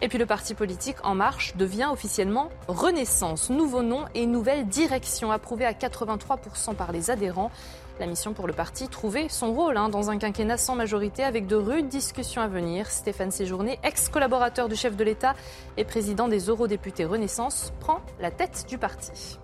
[0.00, 3.50] Et puis le parti politique En Marche devient officiellement Renaissance.
[3.50, 7.50] Nouveau nom et nouvelle direction approuvée à 83% par les adhérents.
[7.98, 11.48] La mission pour le parti, trouver son rôle hein, dans un quinquennat sans majorité avec
[11.48, 12.88] de rudes discussions à venir.
[12.88, 15.34] Stéphane Séjourné, ex-collaborateur du chef de l'État
[15.76, 19.40] et président des eurodéputés Renaissance, prend la tête du parti.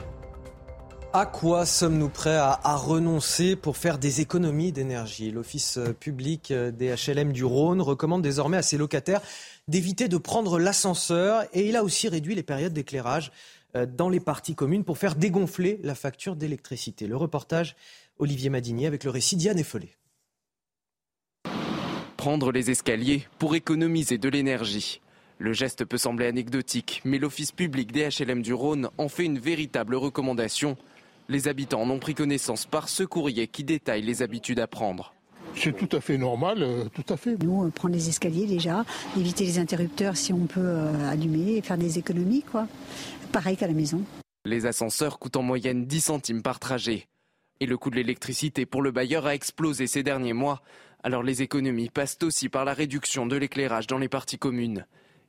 [1.16, 5.30] À quoi sommes-nous prêts à, renoncer pour faire des économies d'énergie?
[5.30, 9.20] L'Office public des HLM du Rhône recommande désormais à ses locataires
[9.69, 13.33] d'éviter de prendre l'ascenseur et il a aussi réduit les périodes d'éclairage
[13.77, 17.07] euh, dans les parties communes pour faire dégonfler la facture d'électricité.
[17.07, 17.77] Le reportage
[18.19, 19.97] Olivier Madinier avec le récit Diane Effolé.
[22.17, 25.01] Prendre les escaliers pour économiser de l'énergie.
[25.39, 29.39] Le geste peut sembler anecdotique, mais l'Office public des HLM du Rhône en fait une
[29.39, 30.77] véritable recommandation
[31.29, 35.14] les habitants en ont pris connaissance par ce courrier qui détaille les habitudes à prendre.
[35.57, 37.42] C'est tout à fait normal, euh, tout à fait.
[37.42, 38.84] Nous, on prend les escaliers déjà,
[39.16, 42.66] éviter les interrupteurs si on peut euh, allumer et faire des économies, quoi.
[43.32, 44.02] Pareil qu'à la maison.
[44.44, 47.07] Les ascenseurs coûtent en moyenne 10 centimes par trajet.
[47.61, 50.61] Et le coût de l'électricité pour le bailleur a explosé ces derniers mois.
[51.02, 54.86] Alors les économies passent aussi par la réduction de l'éclairage dans les parties communes.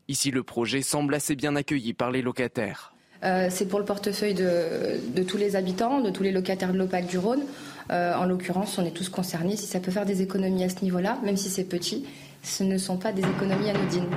[0.07, 2.95] Ici, le projet semble assez bien accueilli par les locataires.
[3.26, 7.07] Euh, c'est pour le portefeuille de, tous les habitants, de tous les locataires de l'OPAC
[7.07, 7.43] du Rhône.
[7.91, 9.57] Euh, en l'occurrence, on est tous concernés.
[9.57, 12.05] Si ça peut faire des économies à ce niveau-là, même si c'est petit,
[12.43, 14.07] ce ne sont pas des économies anodines.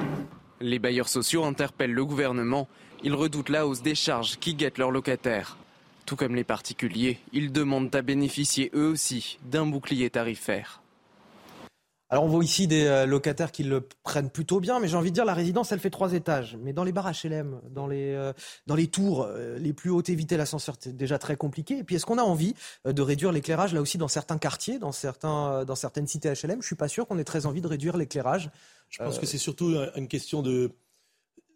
[0.61, 2.69] Les bailleurs sociaux interpellent le gouvernement.
[3.03, 5.57] Ils redoutent la hausse des charges qui guettent leurs locataires.
[6.05, 10.83] Tout comme les particuliers, ils demandent à bénéficier eux aussi d'un bouclier tarifaire.
[12.11, 15.11] Alors on voit ici des euh, locataires qui le prennent plutôt bien, mais j'ai envie
[15.11, 16.57] de dire la résidence elle fait trois étages.
[16.63, 18.33] Mais dans les bars HLM, dans les euh,
[18.67, 21.79] dans les tours euh, les plus hautes, éviter l'ascenseur c'est déjà très compliqué.
[21.79, 22.55] Et puis est-ce qu'on a envie
[22.87, 26.67] de réduire l'éclairage là aussi dans certains quartiers, dans certains dans certaines cités HLM Je
[26.67, 28.51] suis pas sûr qu'on ait très envie de réduire l'éclairage.
[28.89, 30.73] Je pense que c'est surtout une question de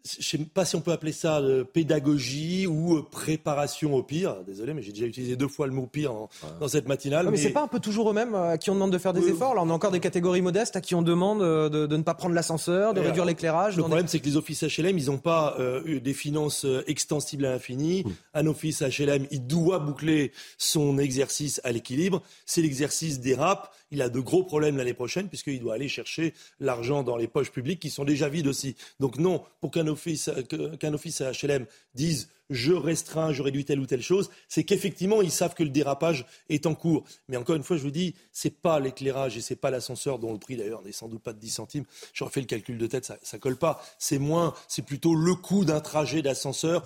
[0.05, 4.03] je ne sais pas si on peut appeler ça euh, pédagogie ou euh, préparation au
[4.03, 4.36] pire.
[4.44, 6.12] Désolé, mais j'ai déjà utilisé deux fois le mot pire
[6.61, 7.28] dans cette matinale.
[7.30, 9.55] mais, c'est pas un peu toujours eux-mêmes à qui on demande de faire des efforts?
[9.55, 12.34] Là, on a encore des catégories modestes à qui on demande de, ne pas prendre
[12.34, 13.76] l'ascenseur, de réduire l'éclairage.
[13.76, 17.53] Le problème, c'est que les offices HLM, ils n'ont pas euh, des finances extensibles à
[17.53, 18.05] l'infini.
[18.34, 22.22] Un office HLM, il doit boucler son exercice à l'équilibre.
[22.44, 26.32] C'est l'exercice des raps il a de gros problèmes l'année prochaine puisqu'il doit aller chercher
[26.59, 28.74] l'argent dans les poches publiques qui sont déjà vides aussi.
[28.98, 30.30] Donc non, pour qu'un office,
[30.78, 35.30] qu'un office HLM dise je restreins, je réduis telle ou telle chose, c'est qu'effectivement, ils
[35.30, 37.05] savent que le dérapage est en cours.
[37.28, 40.32] Mais encore une fois, je vous dis, c'est pas l'éclairage et c'est pas l'ascenseur dont
[40.32, 41.84] le prix d'ailleurs n'est sans doute pas de 10 centimes.
[42.12, 43.82] J'aurais fait le calcul de tête, ça, ça colle pas.
[43.99, 46.84] C'est moins, c'est plutôt le coût d'un trajet d'ascenseur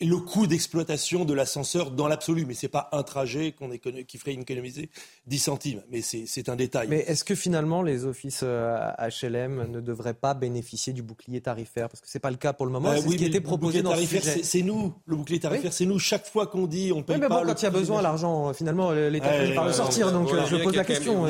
[0.00, 2.44] le coût d'exploitation de l'ascenseur dans l'absolu.
[2.46, 4.90] Mais ce n'est pas un trajet qu'on qui ferait économiser
[5.26, 5.80] 10 centimes.
[5.90, 6.88] Mais c'est un détail.
[6.88, 11.88] Mais est-ce que finalement les offices HLM euh, ne devraient pas bénéficier du bouclier tarifaire?
[11.88, 12.90] Parce que ce n'est pas le cas pour le moment.
[12.90, 13.94] Bah c'est ce qui était proposé dans
[14.42, 15.98] C'est nous, le bouclier tarifaire, c'est nous.
[15.98, 18.52] Chaque fois qu'on dit on paye oui, mais bon, quand il y a besoin, l'argent,
[18.52, 20.12] finalement, l'État peut pas le sortir.
[20.12, 21.26] Donc je pose la question.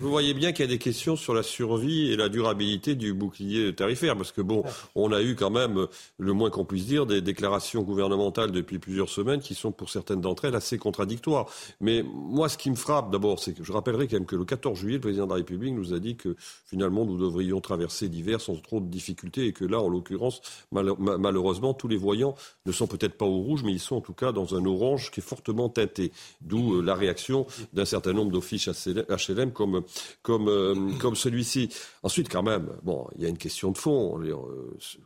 [0.00, 3.12] Vous voyez bien qu'il y a des questions sur la survie et la durabilité du
[3.12, 4.16] bouclier tarifaire.
[4.16, 4.62] Parce que bon,
[4.94, 5.86] on a eu quand même,
[6.18, 10.20] le moins qu'on puisse dire, des déclarations gouvernementales depuis plusieurs semaines qui sont pour certaines
[10.20, 11.46] d'entre elles assez contradictoires.
[11.80, 14.44] Mais moi, ce qui me frappe d'abord, c'est que je rappellerai quand même que le
[14.44, 16.36] 14 juillet, le président de la République nous a dit que
[16.66, 20.40] finalement nous devrions traverser l'hiver sans trop de difficultés et que là, en l'occurrence,
[20.72, 22.34] malheureusement, tous les voyants
[22.64, 25.10] ne sont peut-être pas au rouge, mais ils sont en tout cas dans un orange
[25.10, 26.12] qui est fortement teinté.
[26.40, 29.82] D'où euh, la réaction d'un certain nombre d'offices HLM comme,
[30.22, 31.68] comme, euh, comme celui-ci.
[32.02, 34.20] Ensuite, quand même, bon, il y a une question de fond.
[34.22, 34.34] Euh,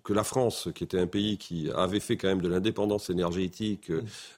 [0.04, 3.90] que la France, qui était un pays qui avait fait quand même de l'indépendance énergétique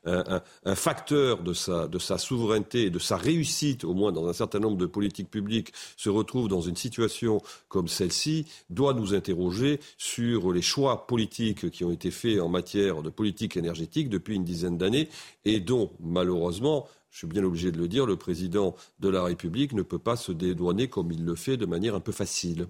[0.07, 4.29] euh, un, facteur de sa, de sa souveraineté et de sa réussite, au moins dans
[4.29, 9.15] un certain nombre de politiques publiques, se retrouve dans une situation comme celle-ci, doit nous
[9.15, 14.37] interroger sur les choix politiques qui ont été faits en matière de politique énergétique depuis
[14.37, 15.09] une dizaine d'années
[15.45, 19.75] et dont, malheureusement, je suis bien obligé de le dire, le président de la République
[19.75, 22.69] ne peut pas se dédouaner comme il le fait de manière un peu facile.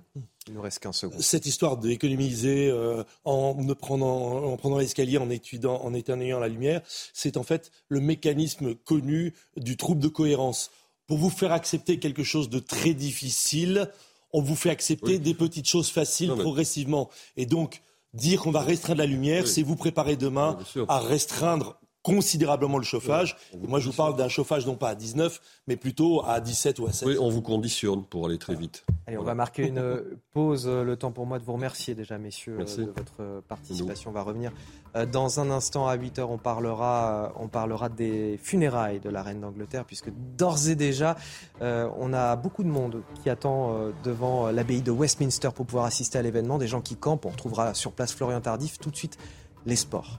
[0.49, 1.16] Il nous reste qu'un second.
[1.20, 6.82] Cette histoire d'économiser euh, en, prenant, en prenant l'escalier, en, étudiant, en éteignant la lumière,
[7.12, 10.72] c'est en fait le mécanisme connu du trouble de cohérence.
[11.07, 13.90] Pour vous faire accepter quelque chose de très difficile,
[14.32, 17.11] on vous fait accepter des petites choses faciles progressivement.
[17.36, 17.80] Et donc,
[18.12, 23.36] dire qu'on va restreindre la lumière, c'est vous préparer demain à restreindre considérablement le chauffage.
[23.68, 26.86] moi, je vous parle d'un chauffage non pas à 19, mais plutôt à 17 ou
[26.86, 27.09] à 16.
[27.09, 28.84] Oui, on vous conditionne pour aller très vite.
[29.07, 30.66] Allez, on va marquer une pause.
[30.66, 34.11] Le temps pour moi de vous remercier déjà, messieurs, de votre participation.
[34.11, 34.53] On va revenir
[34.96, 36.30] euh, dans un instant à 8 heures.
[36.30, 41.16] On parlera, on parlera des funérailles de la reine d'Angleterre, puisque d'ores et déjà,
[41.61, 45.84] euh, on a beaucoup de monde qui attend euh, devant l'abbaye de Westminster pour pouvoir
[45.84, 46.59] assister à l'événement.
[46.59, 47.26] Des gens qui campent.
[47.26, 48.78] On retrouvera sur place Florian Tardif.
[48.78, 49.18] Tout de suite,
[49.66, 50.18] les sports.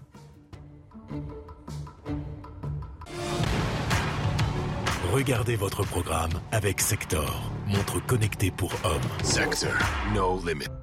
[5.13, 9.01] Regardez votre programme avec Sector, montre connectée pour hommes.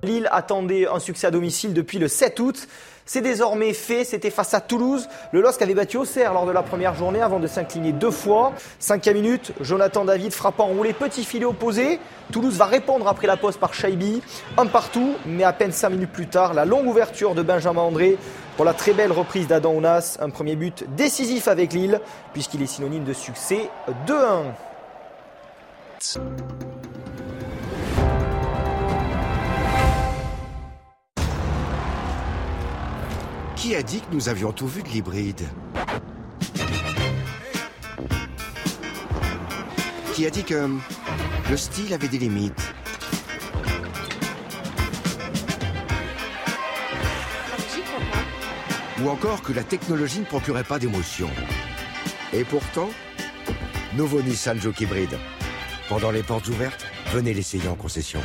[0.03, 2.69] Lille attendait un succès à domicile depuis le 7 août.
[3.07, 5.09] C'est désormais fait, c'était face à Toulouse.
[5.33, 8.53] Le LOSC avait battu Auxerre lors de la première journée avant de s'incliner deux fois.
[8.79, 11.99] Cinquième minute, Jonathan David frappe enroulé, petit filet opposé.
[12.31, 14.23] Toulouse va répondre après la pause par Shaibi.
[14.59, 18.17] Un partout, mais à peine cinq minutes plus tard, la longue ouverture de Benjamin André
[18.57, 20.19] pour la très belle reprise d'Adam Ounas.
[20.21, 22.01] Un premier but décisif avec Lille,
[22.33, 23.71] puisqu'il est synonyme de succès
[24.07, 24.53] 2-1.
[33.61, 35.47] Qui a dit que nous avions tout vu de l'hybride
[40.15, 40.67] Qui a dit que
[41.51, 42.55] le style avait des limites
[49.03, 51.29] Ou encore que la technologie ne procurait pas d'émotion
[52.33, 52.89] Et pourtant,
[53.95, 55.19] nouveau Nissan Joke Hybride.
[55.91, 58.23] Pendant les portes ouvertes, venez l'essayer en concession.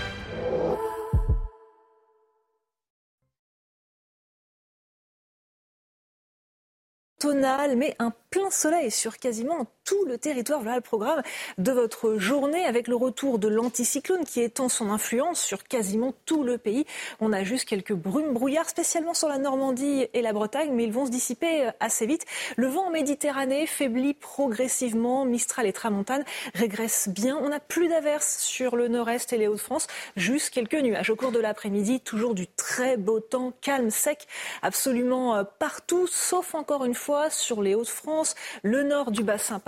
[7.75, 10.59] Mais un plein soleil sur quasiment tout le territoire.
[10.61, 11.21] Voilà le programme
[11.57, 16.43] de votre journée avec le retour de l'anticyclone qui étend son influence sur quasiment tout
[16.43, 16.85] le pays.
[17.21, 20.91] On a juste quelques brumes brouillards, spécialement sur la Normandie et la Bretagne, mais ils
[20.91, 22.25] vont se dissiper assez vite.
[22.57, 25.25] Le vent en Méditerranée faiblit progressivement.
[25.25, 26.25] Mistral et Tramontane
[26.55, 27.37] régressent bien.
[27.41, 31.31] On n'a plus d'averses sur le nord-est et les Hauts-de-France, juste quelques nuages au cours
[31.31, 31.99] de l'après-midi.
[31.99, 34.27] Toujours du très beau temps, calme, sec,
[34.63, 39.59] absolument euh, partout, sauf encore une fois sur les Hauts-de-France le nord du bassin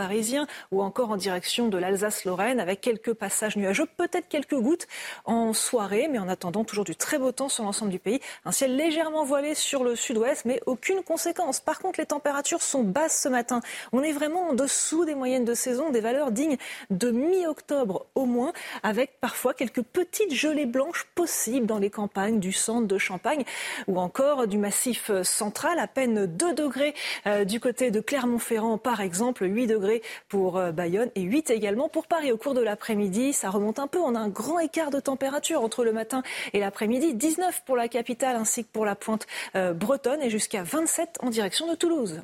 [0.72, 4.88] ou encore en direction de l'Alsace-Lorraine avec quelques passages nuageux, peut-être quelques gouttes
[5.26, 8.20] en soirée, mais en attendant toujours du très beau temps sur l'ensemble du pays.
[8.46, 11.60] Un ciel légèrement voilé sur le sud-ouest, mais aucune conséquence.
[11.60, 13.62] Par contre, les températures sont basses ce matin.
[13.92, 16.58] On est vraiment en dessous des moyennes de saison, des valeurs dignes
[16.90, 18.54] de mi-octobre au moins,
[18.84, 23.44] avec parfois quelques petites gelées blanches possibles dans les campagnes du centre de Champagne
[23.88, 26.94] ou encore du massif central, à peine 2 degrés
[27.26, 29.97] euh, du côté de Clermont ferrand par exemple, 8 degrés
[30.30, 32.32] pour euh, Bayonne et 8 également pour Paris.
[32.32, 34.00] Au cours de l'après-midi, ça remonte un peu.
[34.00, 36.24] On a un grand écart de température entre le matin
[36.54, 37.14] et l'après-midi.
[37.14, 41.30] 19 pour la capitale ainsi que pour la pointe euh, bretonne et jusqu'à 27 en
[41.30, 42.22] direction de Toulouse.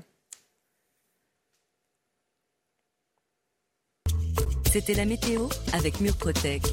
[4.72, 6.64] C'était la météo avec Murprotec,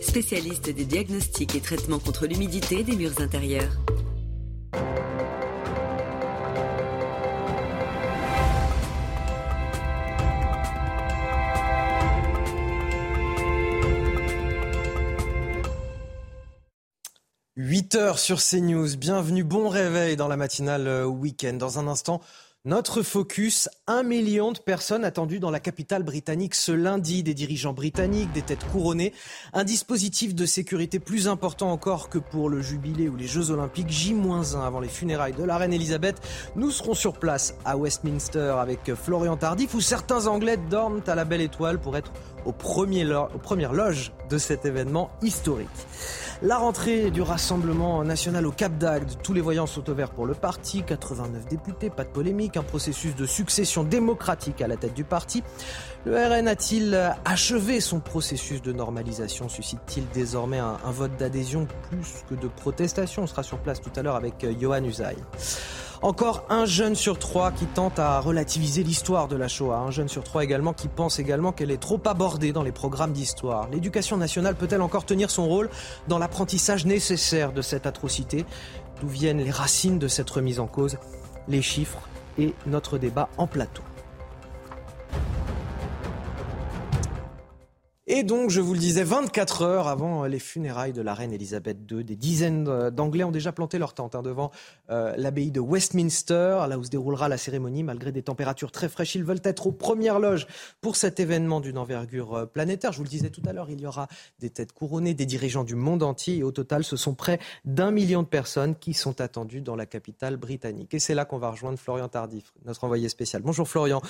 [0.00, 3.76] spécialiste des diagnostics et traitements contre l'humidité des murs intérieurs.
[17.62, 18.96] 8 heures sur CNews.
[18.96, 21.52] Bienvenue, bon réveil dans la matinale euh, week-end.
[21.52, 22.22] Dans un instant,
[22.64, 27.74] notre focus, un million de personnes attendues dans la capitale britannique ce lundi, des dirigeants
[27.74, 29.12] britanniques, des têtes couronnées,
[29.52, 33.90] un dispositif de sécurité plus important encore que pour le jubilé ou les Jeux olympiques,
[33.90, 36.16] J-1 avant les funérailles de la reine Elisabeth.
[36.56, 41.26] Nous serons sur place à Westminster avec Florian Tardif où certains Anglais dorment à la
[41.26, 42.10] belle étoile pour être
[42.46, 45.68] aux premières loges de cet événement historique.
[46.42, 50.32] La rentrée du Rassemblement national au Cap d'Agde, tous les voyants sont ouverts pour le
[50.32, 55.04] parti, 89 députés, pas de polémique, un processus de succession démocratique à la tête du
[55.04, 55.42] parti.
[56.06, 59.50] Le RN a-t-il achevé son processus de normalisation?
[59.50, 63.24] Suscite-t-il désormais un, vote d'adhésion plus que de protestation?
[63.24, 65.16] On sera sur place tout à l'heure avec euh, Johan Usaï.
[66.00, 69.76] Encore un jeune sur trois qui tente à relativiser l'histoire de la Shoah.
[69.76, 73.12] Un jeune sur trois également qui pense également qu'elle est trop abordée dans les programmes
[73.12, 73.68] d'histoire.
[73.68, 75.68] L'éducation nationale peut-elle encore tenir son rôle
[76.08, 78.46] dans l'apprentissage nécessaire de cette atrocité?
[79.02, 80.96] D'où viennent les racines de cette remise en cause?
[81.46, 83.82] Les chiffres et notre débat en plateau.
[88.12, 91.78] Et donc, je vous le disais, 24 heures avant les funérailles de la reine Elisabeth
[91.88, 94.50] II, des dizaines d'Anglais ont déjà planté leur tente hein, devant
[94.90, 97.84] euh, l'abbaye de Westminster, là où se déroulera la cérémonie.
[97.84, 100.48] Malgré des températures très fraîches, ils veulent être aux premières loges
[100.80, 102.90] pour cet événement d'une envergure euh, planétaire.
[102.90, 104.08] Je vous le disais tout à l'heure, il y aura
[104.40, 106.38] des têtes couronnées, des dirigeants du monde entier.
[106.38, 109.86] Et au total, ce sont près d'un million de personnes qui sont attendues dans la
[109.86, 110.94] capitale britannique.
[110.94, 113.40] Et c'est là qu'on va rejoindre Florian Tardif, notre envoyé spécial.
[113.42, 114.02] Bonjour Florian.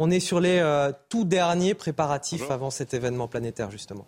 [0.00, 4.06] On est sur les euh, tout derniers préparatifs avant cet événement planétaire justement.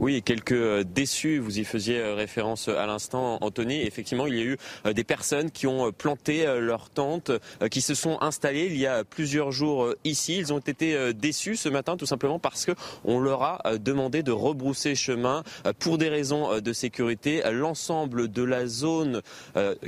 [0.00, 3.82] Oui, quelques euh, déçus, vous y faisiez euh, référence euh, à l'instant, Anthony.
[3.82, 4.56] Effectivement, il y a eu
[4.94, 7.30] des personnes qui ont planté leur tente,
[7.70, 10.38] qui se sont installées il y a plusieurs jours ici.
[10.38, 12.72] Ils ont été déçus ce matin tout simplement parce que
[13.04, 15.42] on leur a demandé de rebrousser chemin
[15.78, 17.42] pour des raisons de sécurité.
[17.50, 19.22] L'ensemble de la zone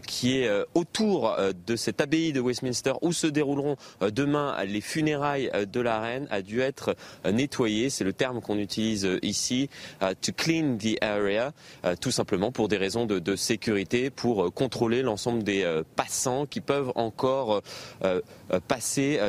[0.07, 1.37] qui est autour
[1.67, 6.43] de cette abbaye de Westminster où se dérouleront demain les funérailles de la reine a
[6.43, 7.89] dû être nettoyé.
[7.89, 9.71] C'est le terme qu'on utilise ici.
[10.03, 11.53] Uh, to clean the area,
[11.85, 16.45] uh, tout simplement pour des raisons de, sécurité, pour euh, contrôler l'ensemble des euh, passants
[16.45, 17.63] qui peuvent encore
[18.03, 18.21] euh,
[18.67, 19.21] passer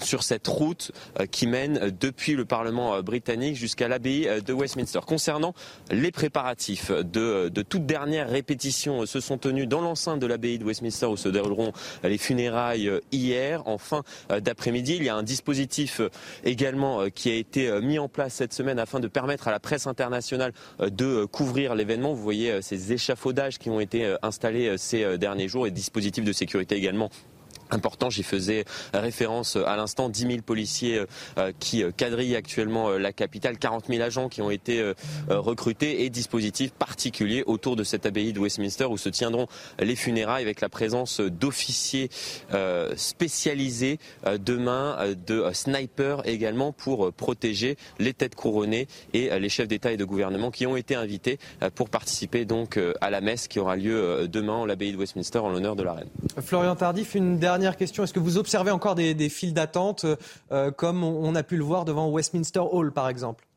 [0.00, 4.52] sur cette route euh, qui mène depuis le Parlement euh, britannique jusqu'à l'abbaye euh, de
[4.52, 5.00] Westminster.
[5.06, 5.54] Concernant
[5.90, 10.64] les préparatifs de, de toute dernière répétition se sont tenus dans l'enceinte de l'abbaye de
[10.64, 11.72] Westminster où se dérouleront
[12.02, 14.96] les funérailles hier en fin d'après-midi.
[14.96, 16.00] Il y a un dispositif
[16.44, 19.86] également qui a été mis en place cette semaine afin de permettre à la presse
[19.86, 22.12] internationale de couvrir l'événement.
[22.12, 26.76] Vous voyez ces échafaudages qui ont été installés ces derniers jours et dispositifs de sécurité
[26.76, 27.10] également
[27.70, 28.10] important.
[28.10, 28.64] J'y faisais
[28.94, 30.08] référence à l'instant.
[30.08, 31.02] 10 000 policiers
[31.38, 34.92] euh, qui euh, quadrillent actuellement euh, la capitale, 40 000 agents qui ont été
[35.28, 39.46] recrutés et dispositifs particuliers autour de cette abbaye de Westminster où se tiendront
[39.78, 42.10] les funérailles avec la présence d'officiers
[42.96, 43.98] spécialisés
[44.38, 44.96] demain,
[45.26, 50.50] de snipers également pour protéger les têtes couronnées et les chefs d'État et de gouvernement
[50.50, 51.38] qui ont été invités
[51.74, 55.48] pour participer donc à la messe qui aura lieu demain en l'abbaye de Westminster en
[55.48, 56.08] l'honneur de la reine.
[56.40, 58.04] Florian Tardif, une dernière dernière question.
[58.04, 60.06] Est-ce que vous observez encore des, files d'attente
[60.52, 63.47] euh, comme on a pu le voir devant Westminster Hall, par exemple?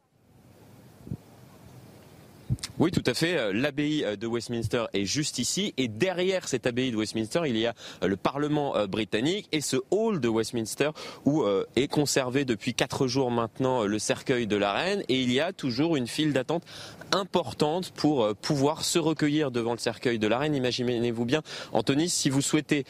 [2.80, 3.38] Oui, tout à fait.
[3.38, 5.74] Euh, l'abbaye euh, de Westminster est juste ici.
[5.78, 9.78] Et derrière cette abbaye de Westminster, il y a euh, le Parlement britannique et ce
[9.92, 10.92] hall de Westminster
[11.26, 11.44] où
[11.76, 15.04] est conservé depuis quatre jours maintenant le cercueil de la reine.
[15.10, 16.64] Et il y a toujours une file d'attente
[17.12, 20.56] importante pour pouvoir se recueillir devant le cercueil de la reine.
[20.56, 21.42] Imaginez-vous bien,
[21.74, 22.86] Anthony, si vous souhaitez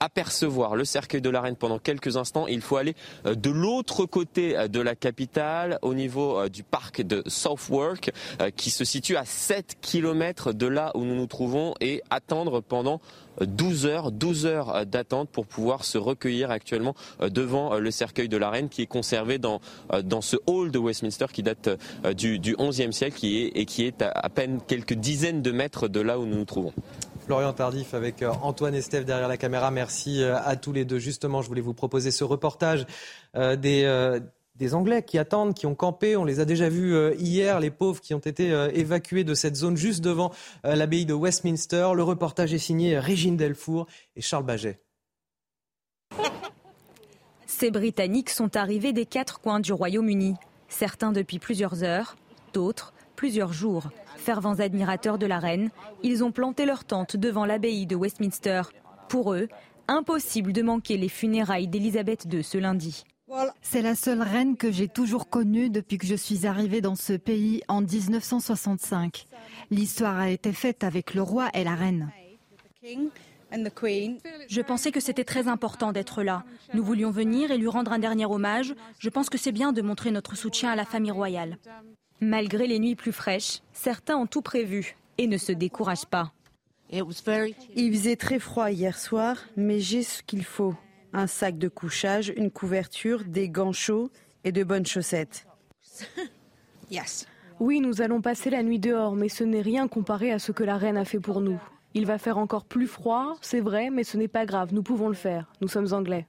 [0.00, 4.56] apercevoir le cercueil de la reine pendant quelques instants, il faut aller de l'autre côté
[4.68, 8.12] de la capitale, au niveau du parc de Southwark,
[8.56, 13.00] qui se situe à 7 km de là où nous nous trouvons et attendre pendant
[13.40, 18.28] 12 heures, 12 heures d'attente pour pouvoir se recueillir actuellement euh, devant euh, le cercueil
[18.28, 19.60] de la reine qui est conservé dans,
[19.92, 21.68] euh, dans ce hall de Westminster qui date
[22.16, 25.52] du, du 11e siècle qui est, et qui est à, à peine quelques dizaines de
[25.52, 26.72] mètres de là où nous nous trouvons.
[27.26, 29.72] Florian Tardif avec Antoine Estève derrière la caméra.
[29.72, 31.00] Merci à tous les deux.
[31.00, 32.86] Justement, je voulais vous proposer ce reportage
[33.34, 34.20] des,
[34.58, 36.16] des Anglais qui attendent, qui ont campé.
[36.16, 39.34] On les a déjà vus euh, hier, les pauvres qui ont été euh, évacués de
[39.34, 40.32] cette zone juste devant
[40.64, 41.90] euh, l'abbaye de Westminster.
[41.94, 43.86] Le reportage est signé Régine Delfour
[44.16, 44.80] et Charles Baget.
[47.46, 50.34] Ces Britanniques sont arrivés des quatre coins du Royaume-Uni.
[50.68, 52.16] Certains depuis plusieurs heures,
[52.52, 53.88] d'autres plusieurs jours.
[54.16, 55.70] Fervents admirateurs de la reine,
[56.02, 58.62] ils ont planté leur tente devant l'abbaye de Westminster.
[59.08, 59.48] Pour eux,
[59.88, 63.04] impossible de manquer les funérailles d'Elisabeth II ce lundi.
[63.60, 67.12] C'est la seule reine que j'ai toujours connue depuis que je suis arrivée dans ce
[67.14, 69.26] pays en 1965.
[69.70, 72.10] L'histoire a été faite avec le roi et la reine.
[74.48, 76.44] Je pensais que c'était très important d'être là.
[76.74, 78.74] Nous voulions venir et lui rendre un dernier hommage.
[78.98, 81.58] Je pense que c'est bien de montrer notre soutien à la famille royale.
[82.20, 86.32] Malgré les nuits plus fraîches, certains ont tout prévu et ne se découragent pas.
[86.90, 90.74] Il faisait très froid hier soir, mais j'ai ce qu'il faut
[91.16, 94.10] un sac de couchage, une couverture, des gants chauds
[94.44, 95.46] et de bonnes chaussettes.
[97.58, 100.62] Oui, nous allons passer la nuit dehors, mais ce n'est rien comparé à ce que
[100.62, 101.58] la reine a fait pour nous.
[101.94, 105.08] Il va faire encore plus froid, c'est vrai, mais ce n'est pas grave, nous pouvons
[105.08, 105.50] le faire.
[105.62, 106.26] Nous sommes anglais.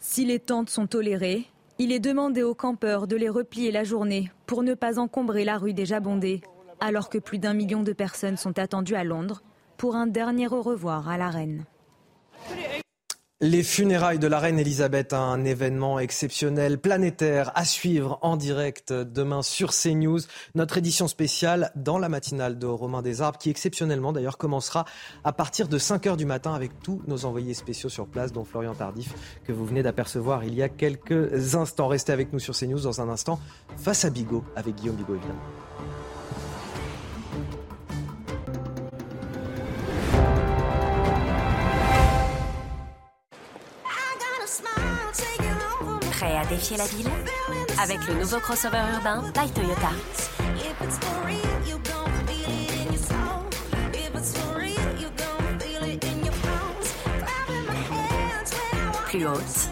[0.00, 1.46] Si les tentes sont tolérées,
[1.78, 5.56] il est demandé aux campeurs de les replier la journée pour ne pas encombrer la
[5.56, 6.40] rue déjà bondée,
[6.80, 9.42] alors que plus d'un million de personnes sont attendues à Londres
[9.76, 11.64] pour un dernier au revoir à la reine.
[13.40, 19.42] Les funérailles de la reine Elisabeth, un événement exceptionnel, planétaire, à suivre en direct demain
[19.42, 20.18] sur CNews.
[20.56, 24.86] Notre édition spéciale dans la matinale de Romain Desarbres, qui exceptionnellement d'ailleurs commencera
[25.22, 28.44] à partir de 5 heures du matin avec tous nos envoyés spéciaux sur place, dont
[28.44, 29.14] Florian Tardif,
[29.44, 31.86] que vous venez d'apercevoir il y a quelques instants.
[31.86, 33.38] Restez avec nous sur CNews dans un instant,
[33.76, 35.67] face à Bigot, avec Guillaume Bigot évidemment.
[46.48, 47.08] Défier la ville?
[47.82, 49.90] Avec le nouveau crossover urbain by Toyota.
[59.06, 59.70] Plus haute,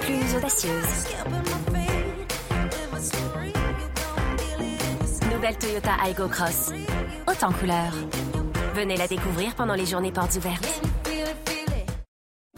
[0.00, 1.06] plus audacieuse.
[5.32, 6.72] Nouvelle Toyota Aygo Cross.
[7.28, 7.92] Autant couleur.
[8.74, 10.80] Venez la découvrir pendant les journées portes ouvertes.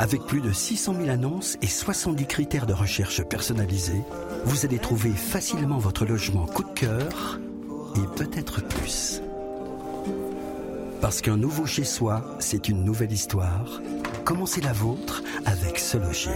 [0.00, 4.02] Avec plus de 600 000 annonces et 70 critères de recherche personnalisés,
[4.44, 7.40] vous allez trouver facilement votre logement coup de cœur
[7.96, 9.20] et peut-être plus.
[11.00, 13.80] Parce qu'un nouveau chez soi, c'est une nouvelle histoire.
[14.24, 16.30] Commencez la vôtre avec Se Loger.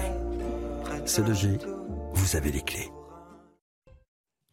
[1.04, 1.58] Se Loger,
[2.14, 2.90] vous avez les clés.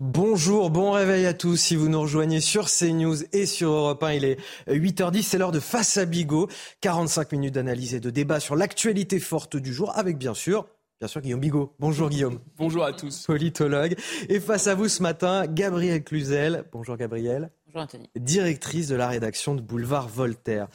[0.02, 1.58] Bonjour, bon réveil à tous.
[1.58, 4.40] Si vous nous rejoignez sur CNews et sur Europe 1, il est
[4.70, 6.48] 8h10, c'est l'heure de Face à Bigot.
[6.80, 10.68] 45 minutes d'analyse et de débat sur l'actualité forte du jour avec bien sûr
[11.02, 11.76] Bien sûr, Guillaume Bigot.
[11.80, 12.40] Bonjour Guillaume.
[12.58, 13.26] Bonjour à tous.
[13.26, 13.98] Politologue.
[14.30, 16.64] Et face à vous ce matin, Gabriel Cluzel.
[16.72, 17.52] Bonjour Gabriel.
[17.72, 18.10] Bonjour Anthony.
[18.16, 20.68] Directrice de la rédaction de Boulevard Voltaire.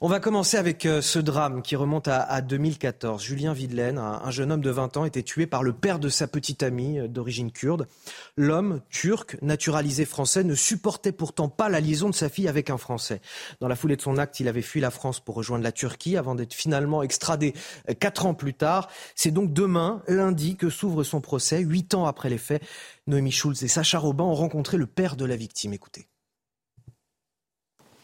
[0.00, 3.22] On va commencer avec euh, ce drame qui remonte à, 2014.
[3.22, 6.26] Julien Videlaine, un, jeune homme de 20 ans, était tué par le père de sa
[6.26, 7.86] petite amie euh, d'origine kurde.
[8.38, 12.78] L'homme, turc, naturalisé français, ne supportait pourtant pas la liaison de sa fille avec un
[12.78, 13.20] Français.
[13.60, 16.16] Dans la foulée de son acte, il avait fui la France pour rejoindre la Turquie
[16.16, 17.52] avant d'être finalement extradé
[17.90, 18.88] euh, quatre ans plus tard.
[19.14, 22.62] C'est donc demain, lundi, que s'ouvre son procès, huit ans après les faits.
[23.06, 25.74] Noémie Schulz et Sacha Robin ont rencontré le père de la victime.
[25.74, 26.08] Écoutez.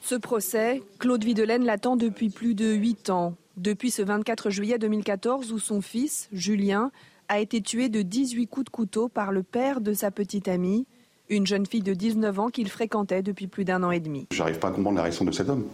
[0.06, 3.36] Ce procès, Claude Videlaine l'attend depuis plus de 8 ans.
[3.56, 6.90] Depuis ce 24 juillet 2014 où son fils, Julien,
[7.30, 10.86] a été tué de 18 coups de couteau par le père de sa petite amie,
[11.30, 14.26] une jeune fille de 19 ans qu'il fréquentait depuis plus d'un an et demi.
[14.30, 15.64] J'arrive pas à comprendre la réaction de cet homme.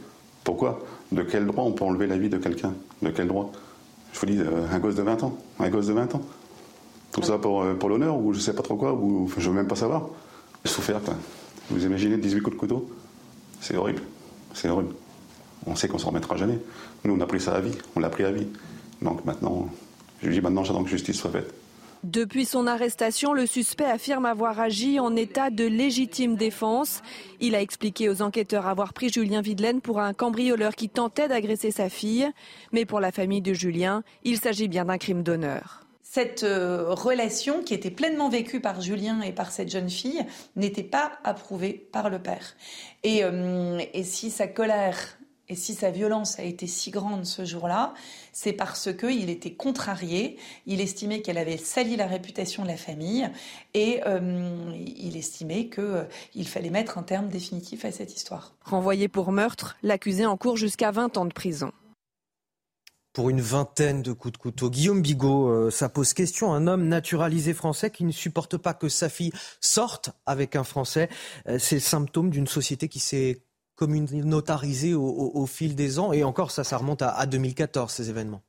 [0.45, 0.79] Pourquoi?
[1.11, 2.73] De quel droit on peut enlever la vie de quelqu'un?
[3.03, 3.51] De quel droit?
[4.13, 5.37] Je vous dis, euh, un gosse de 20 ans.
[5.59, 6.23] Un gosse de 20 ans.
[7.11, 9.57] Tout ça pour, euh, pour l'honneur ou je sais pas trop quoi, ou je veux
[9.57, 10.09] même pas savoir.
[10.65, 11.01] Souffert,
[11.69, 12.89] Vous imaginez 18 coups de couteau?
[13.61, 14.03] C'est horrible.
[14.55, 14.95] C'est horrible.
[15.67, 16.59] On sait qu'on s'en remettra jamais.
[17.05, 17.77] Nous, on a pris ça à vie.
[17.97, 18.47] On l'a pris à vie.
[19.03, 19.69] Donc maintenant,
[20.23, 21.55] je dis maintenant, j'attends que justice soit faite.
[22.03, 27.03] Depuis son arrestation, le suspect affirme avoir agi en état de légitime défense.
[27.41, 31.71] Il a expliqué aux enquêteurs avoir pris Julien Videlaine pour un cambrioleur qui tentait d'agresser
[31.71, 32.31] sa fille.
[32.73, 35.81] Mais pour la famille de Julien, il s'agit bien d'un crime d'honneur
[36.13, 40.83] cette euh, relation qui était pleinement vécue par Julien et par cette jeune fille n'était
[40.83, 42.57] pas approuvée par le père.
[43.05, 44.97] Et, euh, si sa colère
[45.49, 47.95] et si sa violence a été si grande ce jour-là,
[48.33, 50.37] c'est parce qu'il était contrarié,
[50.67, 53.31] il estimait qu'elle avait sali la réputation de la famille
[53.75, 58.55] et euh, il estimait qu'il fallait mettre un terme définitif à cette histoire.
[58.65, 61.71] Renvoyé pour meurtre, l'accusé encourt jusqu'à 20 ans de prison
[63.13, 64.71] pour une vingtaine de coups de couteau.
[64.71, 66.53] Guillaume Bigot, euh, ça pose question.
[66.53, 71.09] Un homme naturalisé français qui ne supporte pas que sa fille sorte avec un Français,
[71.49, 73.43] euh, c'est le symptôme d'une société qui s'est
[73.75, 76.13] communautarisée au, fil des ans.
[76.13, 78.43] Et encore, ça, ça remonte à, 2014, ces événements.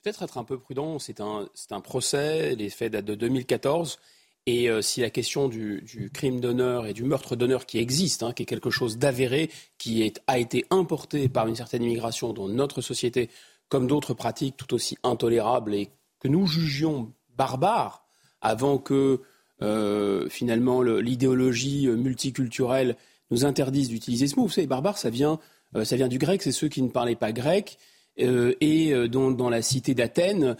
[0.00, 1.00] Peut-être être un peu prudent.
[1.00, 2.54] C'est un, procès.
[2.54, 3.98] Les faits datent de 2014.
[4.46, 8.32] Et euh, si la question du, crime d'honneur et du meurtre d'honneur qui existe, hein,
[8.32, 12.80] qui est quelque chose d'avéré, qui a été importé par une certaine immigration dont notre
[12.80, 13.28] société
[13.70, 18.04] comme d'autres pratiques tout aussi intolérables et que nous jugions barbares
[18.42, 19.22] avant que
[19.62, 22.96] euh, finalement l'idéologie multiculturelle
[23.30, 24.42] nous interdise d'utiliser ce mot.
[24.42, 25.38] Vous savez, barbare, ça vient,
[25.76, 27.78] euh, ça vient du grec, c'est ceux qui ne parlaient pas grec
[28.20, 30.56] euh, et dont dans la cité d'Athènes,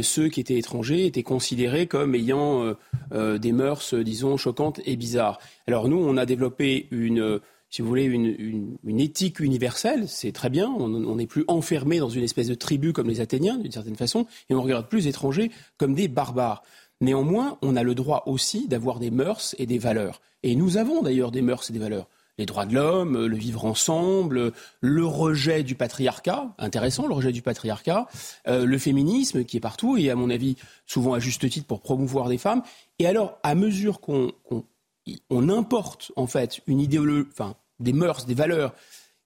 [0.00, 2.74] ceux qui étaient étrangers étaient considérés comme ayant
[3.12, 5.38] des mœurs, disons, choquantes et bizarres.
[5.66, 7.40] Alors nous, on a développé une
[7.70, 10.68] si vous voulez, une, éthique universelle, c'est très bien.
[10.68, 14.26] On n'est plus enfermé dans une espèce de tribu comme les Athéniens, d'une certaine façon,
[14.48, 16.62] et on regarde plus les étrangers comme des barbares.
[17.00, 20.22] Néanmoins, on a le droit aussi d'avoir des mœurs et des valeurs.
[20.42, 22.08] Et nous avons d'ailleurs des mœurs et des valeurs.
[22.38, 27.40] Les droits de l'homme, le vivre ensemble, le rejet du patriarcat, intéressant le rejet du
[27.40, 28.06] patriarcat,
[28.46, 30.56] euh, le féminisme qui est partout et à mon avis
[30.86, 32.62] souvent à juste titre pour promouvoir des femmes.
[32.98, 34.32] Et alors, à mesure qu'on
[35.30, 38.74] on importe en fait une idéologie, enfin des mœurs, des valeurs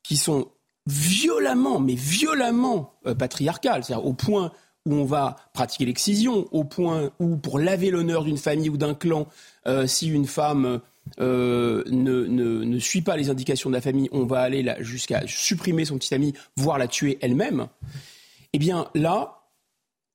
[0.02, 0.48] qui sont
[0.86, 4.52] violemment, mais violemment euh, patriarcales, c'est-à-dire au point
[4.86, 8.94] où on va pratiquer l'excision, au point où pour laver l'honneur d'une famille ou d'un
[8.94, 9.26] clan,
[9.66, 10.80] euh, si une femme
[11.20, 15.98] euh, ne, suit pas les indications de la famille, on va aller jusqu'à supprimer son
[15.98, 17.68] petit ami, voire la tuer elle-même.
[18.52, 19.42] Eh bien là,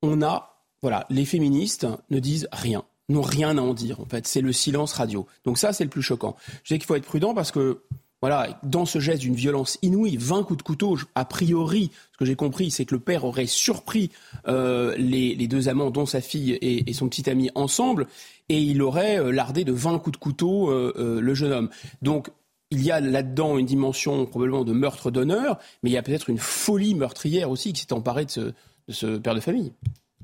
[0.01, 3.99] on a, voilà, les féministes ne disent rien n'ont rien à en dire.
[3.99, 5.28] En fait, c'est le silence radio.
[5.43, 6.36] Donc ça, c'est le plus choquant.
[6.64, 7.82] Je sais qu'il faut être prudent parce que
[8.22, 12.26] voilà, dans ce geste d'une violence inouïe, 20 coups de couteau, a priori, ce que
[12.26, 14.10] j'ai compris, c'est que le père aurait surpris
[14.47, 18.08] euh, les, deux amants, dont sa fille et, son petit ami, ensemble,
[18.49, 21.70] et il aurait euh, lardé de 20 coups de couteau euh, le jeune homme.
[22.01, 22.30] Donc,
[22.72, 26.30] il y a là-dedans une dimension probablement de meurtre d'honneur, mais il y a peut-être
[26.30, 28.53] une folie meurtrière aussi qui s'est emparée de ce, de
[28.89, 29.72] ce père de famille.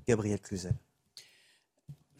[0.07, 0.73] Gabriel Cluzel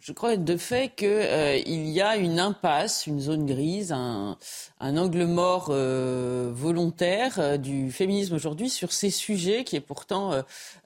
[0.02, 4.36] je crois de fait qu'il euh, y a une impasse, une zone grise, un,
[4.80, 10.32] angle mort euh, volontaire euh, du féminisme aujourd'hui sur ces sujets qui, est pourtant,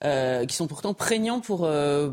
[0.02, 1.68] qui sont pourtant prégnants pour,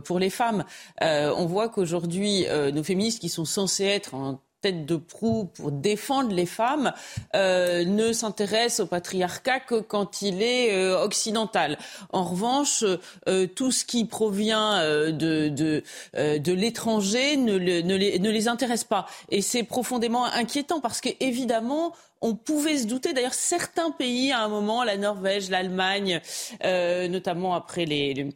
[0.06, 0.64] pour les femmes.
[1.01, 6.34] on voit qu'aujourd'hui, nos féministes qui sont censés être en tête de proue pour défendre
[6.34, 6.93] les femmes
[7.36, 11.78] euh, ne s'intéresse au patriarcat que quand il est euh, occidental.
[12.11, 12.84] En revanche,
[13.28, 15.84] euh, tout ce qui provient de, de,
[16.16, 19.05] de l'étranger ne, ne, les, ne les intéresse pas.
[19.30, 23.11] Et c'est profondément inquiétant parce qu'évidemment, on pouvait se douter.
[23.14, 26.22] D'ailleurs, certains pays, à un moment, la Norvège, l'Allemagne,
[26.64, 28.30] notamment après les les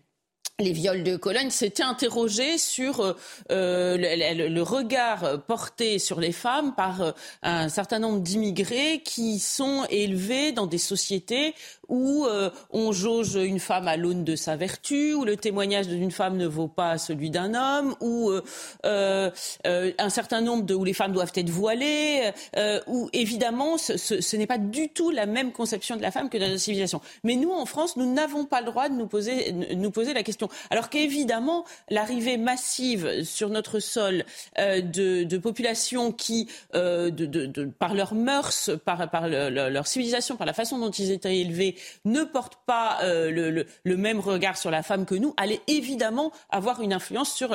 [0.59, 3.15] viols de Cologne s'était interrogé sur
[3.51, 7.11] euh, le, le, regard porté sur les femmes par euh,
[7.43, 11.53] un certain nombre d'immigrés qui sont élevés dans des sociétés
[11.89, 16.09] où euh, on jauge une femme à l'aune de sa vertu, où le témoignage d'une
[16.11, 18.31] femme ne vaut pas celui d'un homme, où
[18.85, 19.31] euh,
[19.63, 22.31] un certain nombre de où les femmes doivent être voilées,
[22.87, 26.37] où évidemment ce, ce, n'est pas du tout la même conception de la femme que
[26.37, 26.99] dans notre civilisation.
[27.23, 30.23] Mais nous, en France, nous n'avons pas le droit de nous poser, nous poser la
[30.23, 34.23] question alors qu'évidemment, l'arrivée massive sur notre sol
[34.59, 37.11] euh, de, populations qui, euh,
[37.79, 41.75] par leurs mœurs, par, leur civilisation, par la façon dont ils étaient élevés,
[42.05, 46.81] ne portent pas euh, le, même regard sur la femme que nous, allait évidemment avoir
[46.81, 47.53] une influence sur,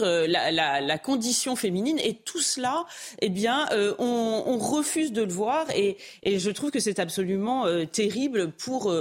[0.00, 1.98] la, condition féminine.
[2.02, 2.84] Et tout cela,
[3.20, 3.66] eh bien,
[3.98, 5.66] on, refuse de le voir.
[5.74, 8.92] Et, je trouve que c'est absolument terrible pour,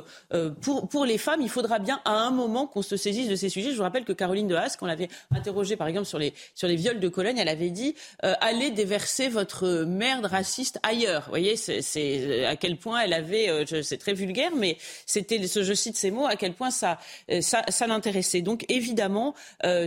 [0.62, 1.42] pour les femmes.
[1.42, 3.72] Il faudra bien à un moment qu'on se saisisse de ces sujets.
[3.72, 6.34] Je vous rappelle que Caroline de Haas, quand on l'avait interrogée par exemple sur les,
[6.54, 11.24] sur les viols de Cologne, elle avait dit euh, allez déverser votre merde raciste ailleurs.
[11.24, 15.74] Vous voyez, c'est à quel point elle avait, euh, c'est très vulgaire, mais c'était, je
[15.74, 17.00] cite ces mots, à quel point ça,
[17.32, 18.42] euh, ça, l'intéressait.
[18.42, 19.34] Donc évidemment,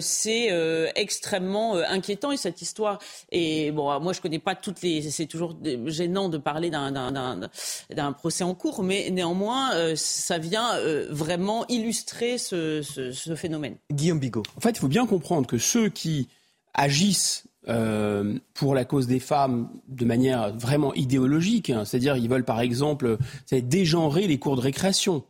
[0.01, 0.51] c'est
[0.95, 2.99] extrêmement inquiétant et cette histoire.
[3.31, 5.57] Et bon, moi je connais pas toutes les, c'est toujours
[5.87, 10.79] gênant de parler d'un procès en cours, mais néanmoins, ça vient
[11.11, 12.81] vraiment illustrer ce,
[13.21, 13.77] ce phénomène.
[13.93, 14.43] Guillaume Bigot.
[14.57, 16.29] En fait, il faut bien comprendre que ceux qui
[16.75, 22.45] agissent euh, pour la cause des femmes de manière vraiment idéologique, hein, c'est-à-dire ils veulent
[22.45, 23.19] par exemple
[23.53, 25.25] dégenrer les cours de récréation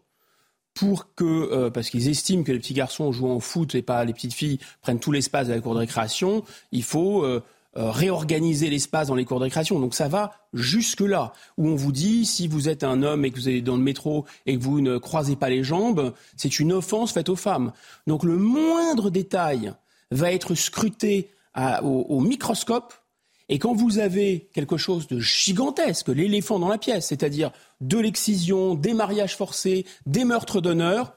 [0.74, 4.04] pour que, euh, parce qu'ils estiment que les petits garçons jouent au foot et pas
[4.04, 7.42] les petites filles prennent tout l'espace de la cour de récréation, il faut euh,
[7.76, 9.78] euh, réorganiser l'espace dans les cours de récréation.
[9.78, 13.36] Donc ça va jusque-là, où on vous dit, si vous êtes un homme et que
[13.36, 16.72] vous êtes dans le métro et que vous ne croisez pas les jambes, c'est une
[16.72, 17.72] offense faite aux femmes.
[18.08, 19.72] Donc le moindre détail
[20.10, 21.30] va être scruté
[21.82, 22.92] au, microscope
[23.48, 27.50] et quand vous avez quelque chose de gigantesque, l'éléphant dans la pièce, c'est-à-dire
[27.80, 31.12] de l'excision, des mariages forcés, des meurtres d'honneur,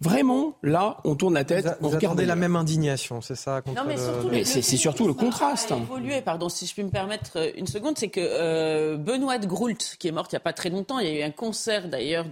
[0.00, 1.66] Vraiment, là, on tourne la tête.
[1.80, 3.96] Vous, on la même indignation, c'est ça Non, mais,
[4.38, 4.44] le...
[4.44, 5.72] c'est surtout le contraste.
[5.72, 9.38] A évolué, pardon, si je puis me permettre euh, une seconde, c'est que euh, Benoît
[9.38, 11.22] de Groult, qui est morte il n'y a pas très longtemps, il y a eu
[11.22, 12.26] un concert d'ailleurs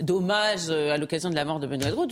[0.00, 2.10] d'hommage de, euh, à l'occasion de la mort de Benoît de Groult.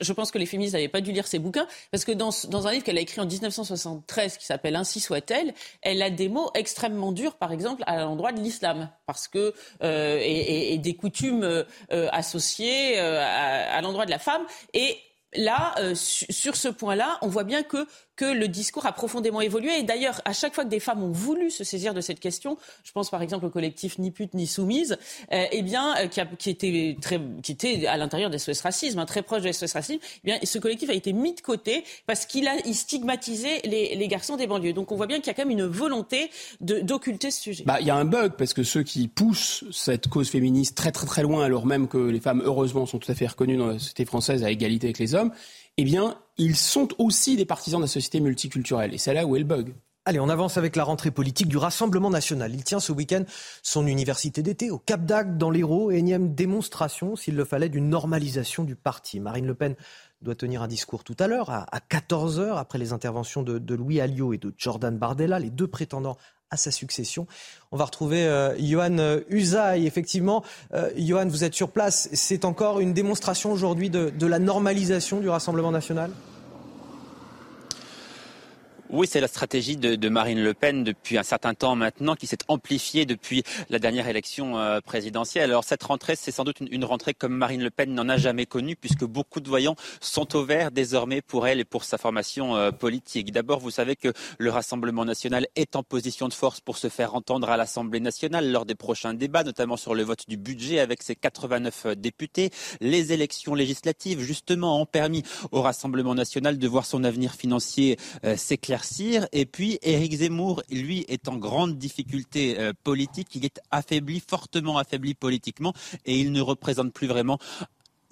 [0.00, 2.66] Je, pense que les féministes n'avaient pas dû lire ses bouquins, parce que dans, dans
[2.66, 6.50] un livre qu'elle a écrit en 1973 qui s'appelle Ainsi soit-elle, elle a des mots
[6.54, 11.44] extrêmement durs, par exemple, à l'endroit de l'islam, parce que euh, et, et, des coutumes
[11.44, 11.64] euh,
[12.12, 14.42] associées à à l'endroit de la femme.
[14.72, 14.98] Et
[15.34, 17.86] là, euh, sur ce point-là, on voit bien que
[18.16, 19.78] que le discours a profondément évolué.
[19.78, 22.56] Et d'ailleurs, à chaque fois que des femmes ont voulu se saisir de cette question,
[22.84, 24.96] je pense par exemple au collectif Ni pute ni soumise,
[25.32, 28.60] euh, eh bien, euh, qui, a, qui, était très, qui était à l'intérieur des SOS
[28.60, 31.40] Racisme, hein, très proche de SOS Racisme, eh bien, ce collectif a été mis de
[31.40, 34.72] côté parce qu'il a il stigmatisé les, les, garçons des banlieues.
[34.72, 37.64] Donc on voit bien qu'il y a quand même une volonté d'occulter ce sujet.
[37.66, 40.92] Bah, il y a un bug parce que ceux qui poussent cette cause féministe très
[40.92, 43.66] très très loin, alors même que les femmes, heureusement, sont tout à fait reconnues dans
[43.66, 45.32] la société française à égalité avec les hommes,
[45.76, 48.94] eh bien, ils sont aussi des partisans de la société multiculturelle.
[48.94, 49.74] Et c'est là où est le bug.
[50.06, 52.54] Allez, on avance avec la rentrée politique du Rassemblement national.
[52.54, 53.24] Il tient ce week-end
[53.62, 58.64] son université d'été au Cap d'Agde dans l'Hérault, énième démonstration, s'il le fallait, d'une normalisation
[58.64, 59.18] du parti.
[59.18, 59.76] Marine Le Pen
[60.20, 64.00] doit tenir un discours tout à l'heure, à 14h, après les interventions de, de Louis
[64.00, 66.18] Alliot et de Jordan Bardella, les deux prétendants
[66.54, 67.26] à sa succession.
[67.70, 69.86] On va retrouver euh, Johan euh, Usaï.
[69.86, 70.42] Effectivement,
[70.72, 72.08] euh, Johan, vous êtes sur place.
[72.12, 76.10] C'est encore une démonstration aujourd'hui de la normalisation du Rassemblement national?
[78.94, 82.38] Oui, c'est la stratégie de, Marine Le Pen depuis un certain temps maintenant, qui s'est
[82.46, 85.50] amplifiée depuis la dernière élection euh, présidentielle.
[85.50, 88.46] Alors cette rentrée, c'est sans doute une, rentrée comme Marine Le Pen n'en a jamais
[88.46, 92.54] connue, puisque beaucoup de voyants sont au vert désormais pour elle et pour sa formation
[92.54, 93.32] euh, politique.
[93.32, 97.16] D'abord, vous savez que le Rassemblement national est en position de force pour se faire
[97.16, 101.02] entendre à l'Assemblée nationale lors des prochains débats, notamment sur le vote du budget avec
[101.02, 102.50] ses 89 euh, députés.
[102.80, 107.98] Les élections législatives, justement, ont permis au Rassemblement national de voir son avenir financier
[108.36, 108.83] s'éclaircir
[109.32, 113.28] et puis Éric Zemmour, lui, est en grande difficulté euh, politique.
[113.34, 115.72] Il est affaibli, fortement affaibli politiquement,
[116.06, 117.38] et il ne représente plus vraiment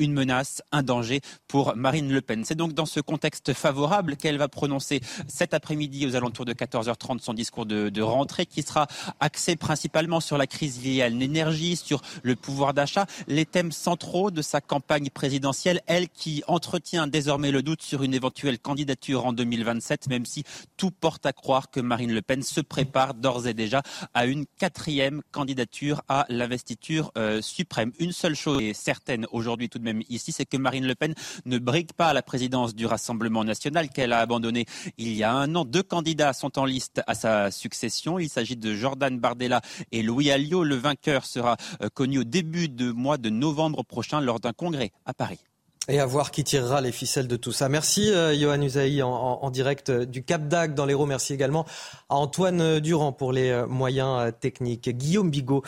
[0.02, 2.44] une menace, un danger pour Marine Le Pen.
[2.44, 7.20] C'est donc dans ce contexte favorable qu'elle va prononcer cet après-midi aux alentours de 14h30
[7.20, 8.88] son discours de, rentrée qui sera
[9.20, 14.30] axé principalement sur la crise liée à l'énergie, sur le pouvoir d'achat, les thèmes centraux
[14.30, 19.32] de sa campagne présidentielle, elle qui entretient désormais le doute sur une éventuelle candidature en
[19.32, 20.42] 2027, même si
[20.76, 23.82] tout porte à croire que Marine Le Pen se prépare d'ores et déjà
[24.14, 27.92] à une quatrième candidature à l'investiture euh, suprême.
[28.00, 31.14] Une seule chose est certaine aujourd'hui tout de même ici, c'est que Marine Le Pen
[31.44, 34.66] ne brigue pas la présidence du Rassemblement national qu'elle a abandonné
[34.98, 35.64] il y a un an.
[35.64, 38.18] Deux candidats sont en liste à sa succession.
[38.18, 40.64] Il s'agit de Jordan Bardella et Louis Alliot.
[40.64, 44.92] Le vainqueur sera euh, connu au début du mois de novembre prochain lors d'un congrès
[45.04, 45.40] à Paris.
[45.88, 47.68] Et à voir qui tirera les ficelles de tout ça.
[47.68, 51.06] Merci euh, Johan Usaï en, direct euh, du Cap d'Agde dans l'Hérault.
[51.06, 51.66] Merci également
[52.08, 54.88] à Antoine euh, Durand pour les moyens techniques.
[54.90, 55.64] Guillaume Bigot,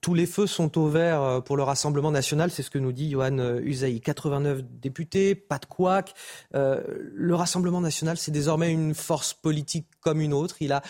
[0.00, 3.10] tous les feux sont au vert pour le Rassemblement national, c'est ce que nous dit
[3.10, 4.00] Johan Usaï.
[4.00, 6.14] 89 députés, pas de couac.
[6.52, 10.56] le Rassemblement national, c'est désormais une force politique comme une autre.
[10.60, 10.82] Il a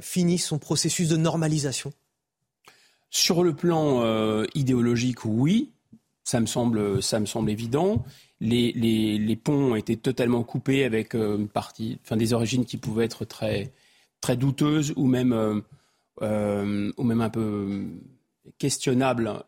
[0.00, 1.92] fini son processus de normalisation.
[3.10, 4.02] Sur le plan
[4.54, 5.72] idéologique, oui.
[6.24, 8.04] Ça me semble, ça me semble évident.
[8.40, 12.76] Les, les, les ponts étaient totalement coupés avec euh, une partie, enfin, des origines qui
[12.76, 13.72] pouvaient être très,
[14.20, 15.60] très douteuses ou même, euh,
[16.22, 17.84] euh, ou même un peu
[18.58, 19.44] questionnables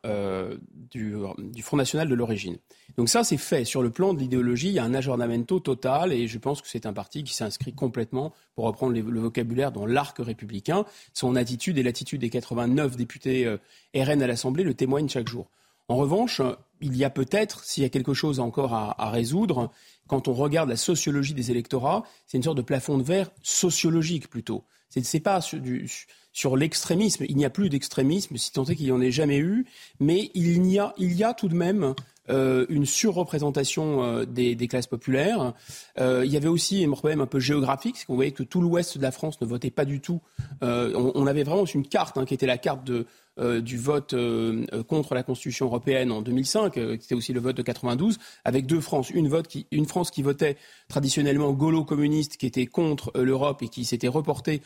[0.92, 2.59] du, du, Front National de l'origine.
[2.96, 3.64] Donc ça, c'est fait.
[3.64, 6.68] Sur le plan de l'idéologie, il y a un aggiornamento total et je pense que
[6.68, 10.84] c'est un parti qui s'inscrit complètement, pour reprendre le vocabulaire, dans l'arc républicain.
[11.12, 13.56] Son attitude et l'attitude des 89 députés
[13.96, 15.48] RN à l'Assemblée le témoignent chaque jour.
[15.89, 16.40] En revanche,
[16.81, 19.70] il y a peut-être, s'il y a quelque chose encore à, résoudre,
[20.06, 24.28] quand on regarde la sociologie des électorats, c'est une sorte de plafond de verre sociologique
[24.28, 24.65] plutôt.
[24.90, 27.24] Ce n'est pas sur, l'extrémisme.
[27.28, 29.66] Il n'y a plus d'extrémisme, si tant est qu'il n'y en ait jamais eu,
[29.98, 31.94] mais il y a, il y a tout de même
[32.31, 35.52] euh, une surreprésentation euh, des, classes populaires.
[35.98, 38.62] Euh, il y avait aussi un problème un peu géographique, c'est qu'on voyait que tout
[38.62, 40.20] l'ouest de la France ne votait pas du tout.
[40.62, 43.06] On, avait vraiment une carte hein, qui était la carte de,
[43.36, 44.15] du vote
[44.86, 48.81] contre la Constitution européenne en 2005, qui était aussi le vote de 92, avec deux
[48.81, 49.11] France.
[49.11, 50.56] Une, qui, une France qui votait
[50.89, 54.62] traditionnellement gaulo-communiste, qui était contre l'Europe et qui s'était reportée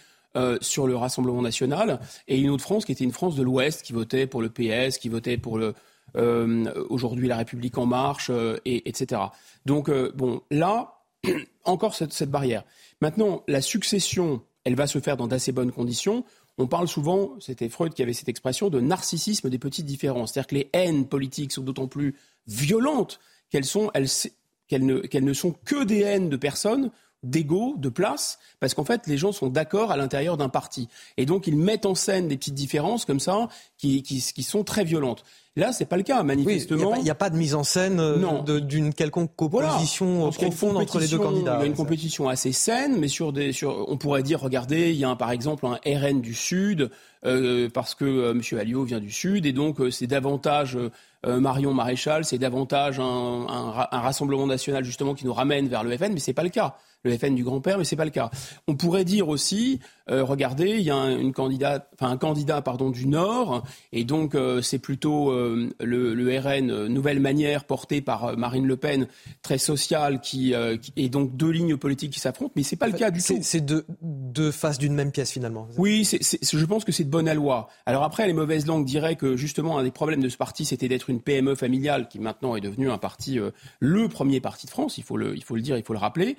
[0.61, 3.95] sur le Rassemblement national, et une autre France qui était une France de l'Ouest, qui
[3.95, 5.75] votait pour le PS, qui votait pour le,
[6.17, 9.21] euh, aujourd'hui La République en marche, euh, et, etc.
[9.67, 11.03] Donc, euh, bon, là,
[11.65, 12.65] encore cette, cette, barrière.
[13.01, 16.25] Maintenant, la succession, elle va se faire dans d'assez bonnes conditions.
[16.59, 20.33] On parle souvent, c'était Freud qui avait cette expression, de narcissisme des petites différences.
[20.33, 22.17] C'est-à-dire que les haines politiques sont d'autant plus
[22.47, 23.21] violentes
[23.51, 23.65] qu'elles
[23.95, 26.91] elles, ne, sont que des haines de personnes
[27.23, 30.89] d'ego, de place, parce qu'en fait, les gens sont d'accord à l'intérieur d'un parti.
[31.17, 35.25] Et donc, ils mettent en scène des petites différences comme ça, qui sont très violentes.
[35.59, 36.95] Là, c'est pas le cas, manifestement.
[36.95, 41.09] Il n'y a, pas de mise en scène euh, d'une quelconque opposition profonde entre les
[41.09, 41.57] deux candidats.
[41.59, 44.93] Il y a une compétition assez saine, mais sur des, sur, on pourrait dire, regardez,
[44.93, 46.91] il y a par exemple un RN du Sud,
[47.27, 48.43] euh, parce que euh, M.
[48.57, 50.79] Alliot vient du Sud, et donc c'est davantage
[51.27, 55.97] Marion Maréchal, c'est davantage un, un, un, rassemblement national justement qui nous ramène vers le
[55.97, 58.31] FN, mais c'est pas le cas le FN du grand-père, mais c'est pas le cas.
[58.67, 59.81] On pourrait dire aussi,
[60.11, 64.05] euh, regardez, il y a un, une candidate, enfin un candidat pardon du Nord, et
[64.05, 69.07] donc euh, c'est plutôt euh, le, le, RN Nouvelle Manière porté par Marine Le Pen,
[69.43, 72.95] très sociale, qui, qui et donc deux lignes politiques qui s'affrontent, mais c'est pas le
[72.95, 73.39] cas du tout.
[73.43, 75.69] C'est deux, deux faces d'une même pièce finalement.
[75.79, 77.69] Oui, c'est, je pense que c'est de bonne loi.
[77.87, 80.89] Alors après, les mauvaises langues diraient que justement un des problèmes de ce parti, c'était
[80.89, 83.39] d'être une PME familiale qui maintenant est devenue un parti,
[83.81, 84.99] le premier parti de France.
[84.99, 86.37] Il faut le, il faut le dire, il faut le rappeler.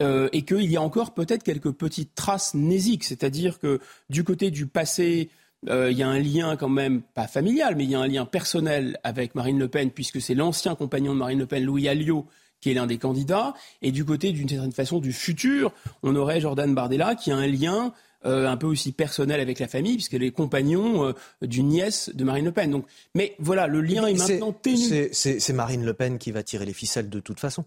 [0.00, 4.52] Euh, et qu'il y a encore peut-être quelques petites traces nésiques, c'est-à-dire que du côté
[4.52, 5.28] du passé,
[5.68, 8.06] euh, il y a un lien quand même, pas familial, mais il y a un
[8.06, 11.88] lien personnel avec Marine Le Pen, puisque c'est l'ancien compagnon de Marine Le Pen, Louis
[11.88, 12.26] Alliot,
[12.60, 15.72] qui est l'un des candidats, et du côté d'une certaine façon du futur,
[16.04, 17.92] on aurait Jordan Bardella qui a un lien
[18.24, 21.12] euh, un peu aussi personnel avec la famille, puisqu'elle est compagnon
[21.42, 22.70] d'une nièce de Marine Le Pen.
[22.70, 25.08] Donc, mais voilà, le lien est, maintenant ténu.
[25.10, 27.64] C'est Marine Le Pen qui va tirer les ficelles de toute façon.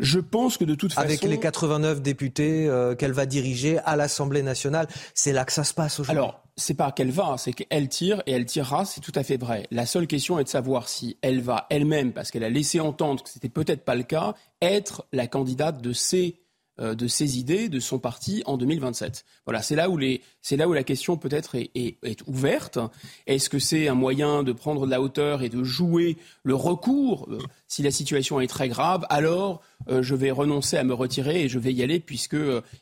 [0.00, 1.06] Je pense que de toute façon.
[1.06, 5.64] Avec les 89 députés euh, qu'elle va diriger à l'Assemblée nationale, c'est là que ça
[5.64, 6.18] se passe aujourd'hui.
[6.18, 9.36] Alors, c'est pas qu'elle va, c'est qu'elle tire et elle tirera, c'est tout à fait
[9.36, 9.66] vrai.
[9.70, 13.22] La seule question est de savoir si elle va elle-même, parce qu'elle a laissé entendre
[13.22, 16.43] que c'était peut-être pas le cas, être la candidate de ces
[16.78, 19.24] de ses idées, de son parti en 2027.
[19.46, 22.78] Voilà, c'est là où les, c'est là où la question peut-être est, est, ouverte.
[23.26, 27.28] Est-ce que c'est un moyen de prendre de la hauteur et de jouer le recours
[27.30, 27.38] euh,
[27.68, 31.48] Si la situation est très grave, alors euh, je vais renoncer à me retirer et
[31.48, 32.36] je vais y aller puisque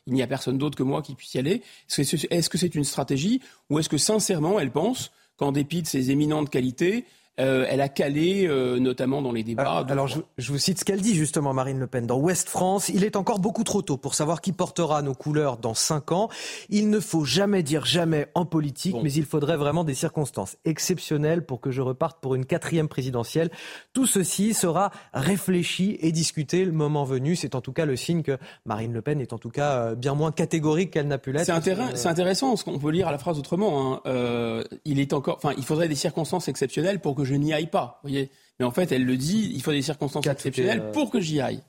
[0.07, 1.61] il n'y a personne d'autre que moi qui puisse y aller.
[1.97, 6.11] Est-ce que c'est une stratégie ou est-ce que sincèrement elle pense qu'en dépit de ses
[6.11, 7.05] éminentes qualités,
[7.39, 9.83] euh, elle a calé, euh, notamment dans les débats.
[9.89, 12.89] Alors, je, vous cite ce qu'elle dit justement, Marine Le Pen, dans Ouest France.
[12.89, 16.29] Il est encore beaucoup trop tôt pour savoir qui portera nos couleurs dans cinq ans.
[16.69, 21.43] Il ne faut jamais dire jamais en politique, mais il faudrait vraiment des circonstances exceptionnelles
[21.43, 23.49] pour que je reparte pour une quatrième présidentielle.
[23.93, 27.35] Tout ceci sera réfléchi et discuté le moment venu.
[27.35, 28.37] C'est en tout cas le signe que
[28.67, 31.45] Marine Le Pen est en tout cas euh, bien moins catégorique qu'elle n'a pu l'être.
[31.45, 34.01] C'est intéressant, ce qu'on peut lire à la phrase autrement.
[34.05, 34.63] Hein.
[34.85, 37.69] il est encore, enfin, il faudrait des circonstances exceptionnelles pour que que je n'y aille
[37.69, 37.99] pas.
[38.03, 38.29] voyez
[38.59, 41.63] Mais en fait, elle le dit, il faut des circonstances exceptionnelles pour que j'y aille.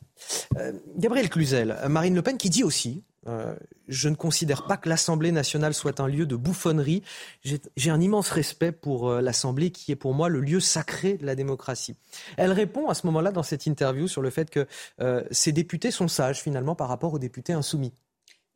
[0.97, 3.55] Gabriel Cluzel, Marine Le Pen qui dit aussi, euh,
[3.89, 7.03] je ne considère pas que l'Assemblée nationale soit un lieu de bouffonnerie.
[7.43, 11.27] J'ai un immense respect pour euh, l'Assemblée qui est pour moi le lieu sacré de
[11.27, 11.97] la démocratie.
[12.37, 14.67] Elle répond à ce moment-là dans cette interview sur le fait que
[15.01, 17.93] euh, ces députés sont sages finalement par rapport aux députés insoumis.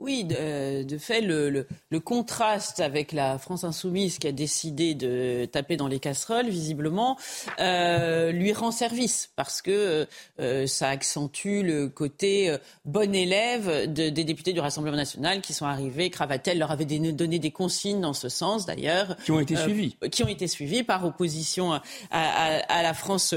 [0.01, 1.67] Oui, de, euh, fait, le,
[2.01, 7.19] contraste avec la France insoumise qui a décidé de taper dans les casseroles, visiblement,
[7.59, 10.07] euh, lui rend service parce que
[10.39, 16.11] euh, ça accentue le côté bon élève des députés du Rassemblement national qui sont arrivés.
[16.11, 19.17] Cravatel leur avait donné des consignes dans ce sens, d'ailleurs.
[19.25, 19.97] Qui ont été suivis.
[20.13, 23.35] Qui ont été suivis par opposition à, à la France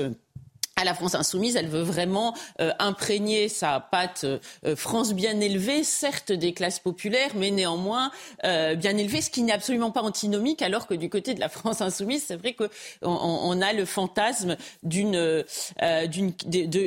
[0.82, 5.84] à la France insoumise, elle veut vraiment euh, imprégner sa patte euh, France bien élevée,
[5.84, 8.12] certes des classes populaires, mais néanmoins
[8.44, 11.50] euh, bien élevée, ce qui n'est absolument pas antinomique, alors que du côté de la
[11.62, 12.70] France insoumise, c'est vrai qu'on
[13.04, 15.46] on a le fantasme d'une de,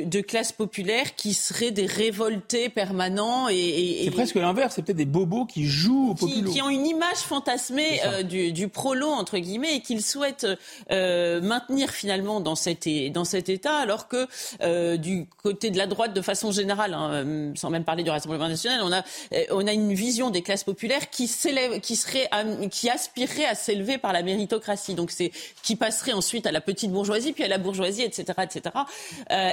[0.03, 5.05] de, classes populaires qui seraient des révoltés permanents et, c'est presque l'inverse, c'est peut-être des
[5.05, 9.75] bobos qui jouent au qui, qui, ont une image fantasmée du, du prolo entre guillemets
[9.75, 10.47] et qu'ils souhaitent
[10.89, 14.27] maintenir finalement dans cet dans cet état alors que
[14.61, 18.09] euh, du côté de la droite, de façon générale, hein, euh, sans même parler du
[18.09, 19.03] Rassemblement national, on a,
[19.33, 21.25] euh, on a une vision des classes populaires qui
[21.81, 22.29] qui serait,
[22.71, 24.95] qui aspirerait à s'élever par la méritocratie.
[24.95, 25.31] Donc c'est
[25.61, 28.61] qui passerait ensuite à la petite bourgeoisie, puis à la bourgeoisie, etc., etc.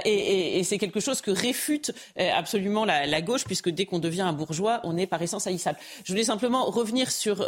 [0.05, 4.81] et, c'est quelque chose que réfute absolument la, gauche, puisque dès qu'on devient un bourgeois,
[4.85, 5.79] on est par essence haïssable.
[6.05, 7.45] Je voulais simplement revenir sur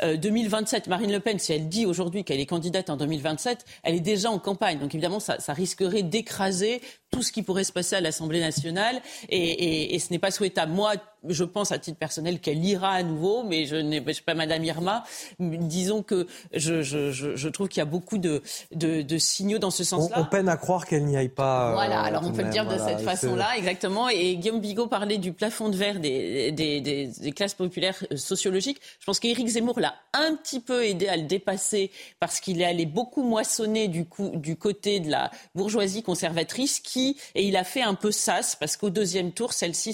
[0.00, 0.86] 2027.
[0.86, 4.30] Marine Le Pen, si elle dit aujourd'hui qu'elle est candidate en 2027, elle est déjà
[4.30, 4.78] en campagne.
[4.78, 6.80] Donc évidemment, ça, ça risquerait d'écraser
[7.10, 10.72] tout ce qui pourrait se passer à l'Assemblée nationale et, ce n'est pas souhaitable.
[10.72, 10.94] Moi,
[11.28, 15.04] je pense à titre personnel qu'elle ira à nouveau, mais je n'ai pas Madame Irma.
[15.38, 18.42] Disons que je, trouve qu'il y a beaucoup de,
[18.72, 20.16] de, signaux dans ce sens-là.
[20.18, 21.72] On, peine à croire qu'elle n'y aille pas.
[21.72, 24.08] Voilà, euh, alors on peut le dire de cette façon-là, exactement.
[24.08, 28.80] Et Guillaume Bigot parlait du plafond de verre des, des, des classes populaires euh, sociologiques.
[29.00, 31.90] Je pense qu'Éric Zemmour l'a un petit peu aidé à le dépasser
[32.20, 37.16] parce qu'il est allé beaucoup moissonner du, coup, du côté de la bourgeoisie conservatrice qui
[37.34, 39.92] et il a fait un peu sas parce qu'au deuxième tour, celle-ci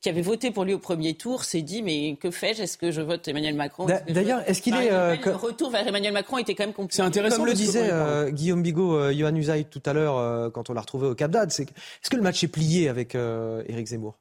[0.00, 2.62] qui avait voté pour lui au premier tour s'est dit mais que fais-je?
[2.62, 3.86] Est-ce que je vote Emmanuel Macron?
[4.08, 6.96] D'ailleurs, est-ce qu'il est, euh, le retour vers Emmanuel Macron était quand même compliqué.
[6.96, 7.38] C'est intéressant.
[7.38, 10.82] Comme le disait euh, Guillaume Bigot, euh, Johan Usaï tout à l'heure quand on l'a
[10.82, 14.18] retrouvé au Cap d'Ad, c'est est-ce que le match est plié avec Éric Zemmour?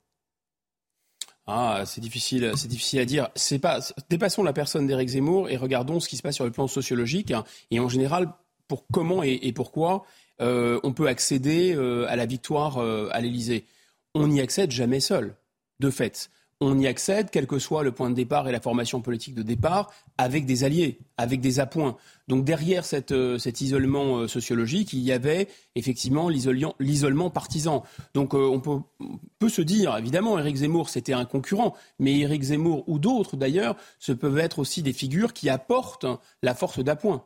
[1.47, 3.29] Ah, c'est difficile, c'est difficile à dire.
[3.35, 6.51] C'est pas, dépassons la personne d'Éric Zemmour et regardons ce qui se passe sur le
[6.51, 8.29] plan sociologique hein, et en général
[8.67, 10.05] pour comment et pourquoi
[10.41, 13.65] euh, on peut accéder euh, à la victoire euh, à l'Élysée?
[14.13, 15.35] On n'y accède jamais seul,
[15.79, 16.29] de fait.
[16.61, 19.41] On y accède, quel que soit le point de départ et la formation politique de
[19.41, 21.97] départ, avec des alliés, avec des appoints.
[22.29, 23.11] Donc derrière cet
[23.61, 27.83] isolement sociologique, il y avait effectivement l'isolement partisan.
[28.13, 28.71] Donc on peut,
[29.01, 33.35] on, peut, se dire, évidemment, Éric Zemmour, c'était un concurrent, mais Éric Zemmour ou d'autres
[33.35, 36.05] d'ailleurs, ce peuvent être aussi des figures qui apportent
[36.41, 37.25] la force d'appoint.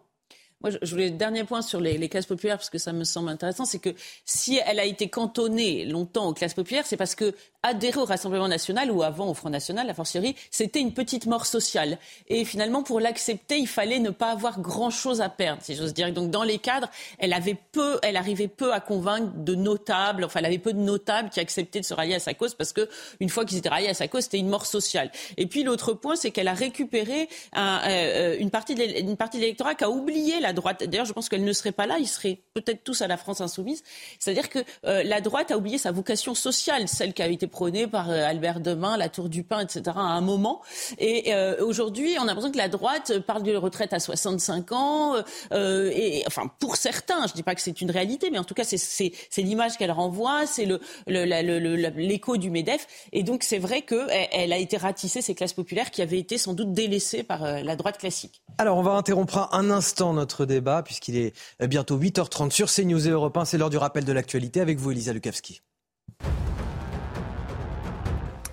[0.62, 3.64] Moi, je voulais dernier point sur les, classes populaires, parce que ça me semble intéressant,
[3.64, 3.92] c'est que
[4.26, 7.34] si elle a été cantonnée longtemps aux classes populaires, c'est parce que
[7.64, 11.46] adhérer au Rassemblement national ou avant au Front national, la fortiori, c'était une petite mort
[11.46, 11.98] sociale.
[12.28, 16.12] Et finalement, pour l'accepter, il fallait ne pas avoir grand-chose à perdre, si j'ose dire.
[16.12, 20.26] Donc, dans les cadres, elle avait peu, elle arrivait peu à convaincre de notables.
[20.26, 22.74] Enfin, elle avait peu de notables qui acceptaient de se rallier à sa cause parce
[22.74, 22.90] que
[23.22, 25.10] une fois qu'ils étaient ralliés à sa cause, c'était une mort sociale.
[25.38, 29.86] Et puis l'autre point, c'est qu'elle a récupéré un, euh, une partie de l'électorat qui
[29.86, 33.02] a oublié la d'ailleurs je pense qu'elle ne serait pas là, ils seraient peut-être tous
[33.02, 33.84] à la France insoumise.
[34.20, 37.88] C'est-à-dire que euh, la droite a oublié sa vocation sociale, celle qui a été prônée
[37.88, 39.84] par euh, Albert Demain, la Tour du Pain, etc.
[39.96, 40.62] à un moment.
[40.98, 45.16] Et euh, aujourd'hui, on a l'impression que la droite parle de retraite à 65 ans.
[46.28, 48.64] enfin, pour certains, je ne dis pas que c'est une réalité, mais en tout cas,
[48.64, 50.68] c'est l'image qu'elle renvoie, c'est
[51.08, 52.88] l'écho du MEDEF.
[53.12, 56.38] Et donc, c'est vrai qu'elle elle a été ratissée, ces classes populaires qui avaient été
[56.38, 58.42] sans doute délaissées par la droite classique.
[58.58, 63.08] Alors, on va interrompre un instant notre débat, puisqu'il est euh, bientôt 8h30 sur CNews
[63.08, 63.46] et Europe 1.
[63.46, 65.62] C'est l'heure du rappel de l'actualité avec vous, Elisa Lukavski.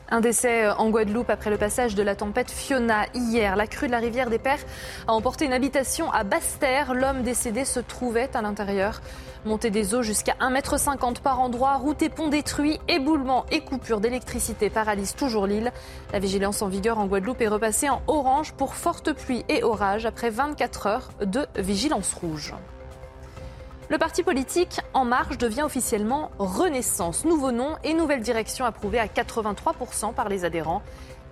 [0.09, 3.57] Un décès en Guadeloupe après le passage de la tempête Fiona hier.
[3.57, 4.65] La crue de la rivière des Pères
[5.09, 6.95] a emporté une habitation à Basse-Terre.
[6.95, 9.01] L'homme décédé se trouvait à l'intérieur.
[9.47, 14.01] Montée des eaux jusqu'à 1,50 m par endroit, routes et ponts détruits, éboulements et coupures
[14.01, 15.71] d'électricité paralysent toujours l'île.
[16.13, 20.05] La vigilance en vigueur en Guadeloupe est repassée en orange pour forte pluie et orage
[20.05, 22.55] après 24 heures de vigilance rouge.
[23.89, 27.25] Le parti politique En Marche devient officiellement Renaissance.
[27.25, 30.83] Nouveau nom et nouvelle direction approuvée à 83% par les adhérents.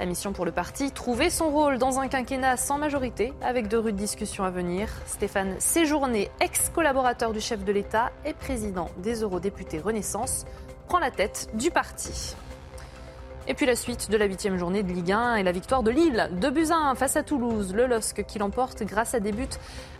[0.00, 3.76] La mission pour le parti, trouver son rôle dans un quinquennat sans majorité, avec de
[3.76, 4.88] rudes discussions à venir.
[5.06, 10.46] Stéphane Séjourné, ex-collaborateur du chef de l'État et président des eurodéputés Renaissance,
[10.88, 12.34] prend la tête du parti.
[13.46, 15.90] Et puis la suite de la huitième journée de Ligue 1 et la victoire de
[15.90, 17.74] Lille, de Buzyn face à Toulouse.
[17.74, 19.46] Le LOSC qui l'emporte grâce à des buts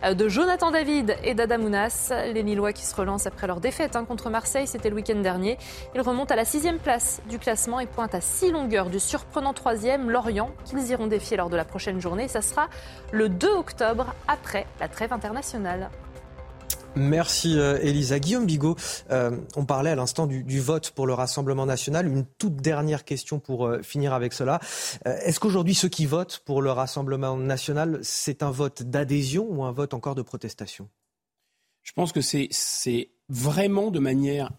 [0.03, 2.11] euh, de Jonathan David et d'Adamounas.
[2.33, 5.59] Les Lillois qui se relancent après leur défaite hein, contre Marseille, c'était le week-end dernier.
[5.93, 9.53] Ils remontent à la sixième place du classement et pointent à six longueurs du surprenant
[9.53, 12.27] troisième Lorient qu'ils iront défier lors de la prochaine journée.
[12.27, 12.67] Ça sera
[13.11, 15.91] le 2 octobre après la trêve internationale.
[16.95, 18.19] Merci euh, Elisa.
[18.19, 18.77] Guillaume Bigot,
[19.11, 22.07] euh, on parlait à l'instant du, vote pour le Rassemblement national.
[22.07, 24.59] Une toute dernière question pour euh, finir avec cela.
[25.03, 29.71] Est-ce qu'aujourd'hui ceux qui votent pour le Rassemblement national, c'est un vote d'adhésion ou un
[29.71, 30.87] vote encore de protestation?
[31.83, 34.51] Je pense que c'est vraiment de manière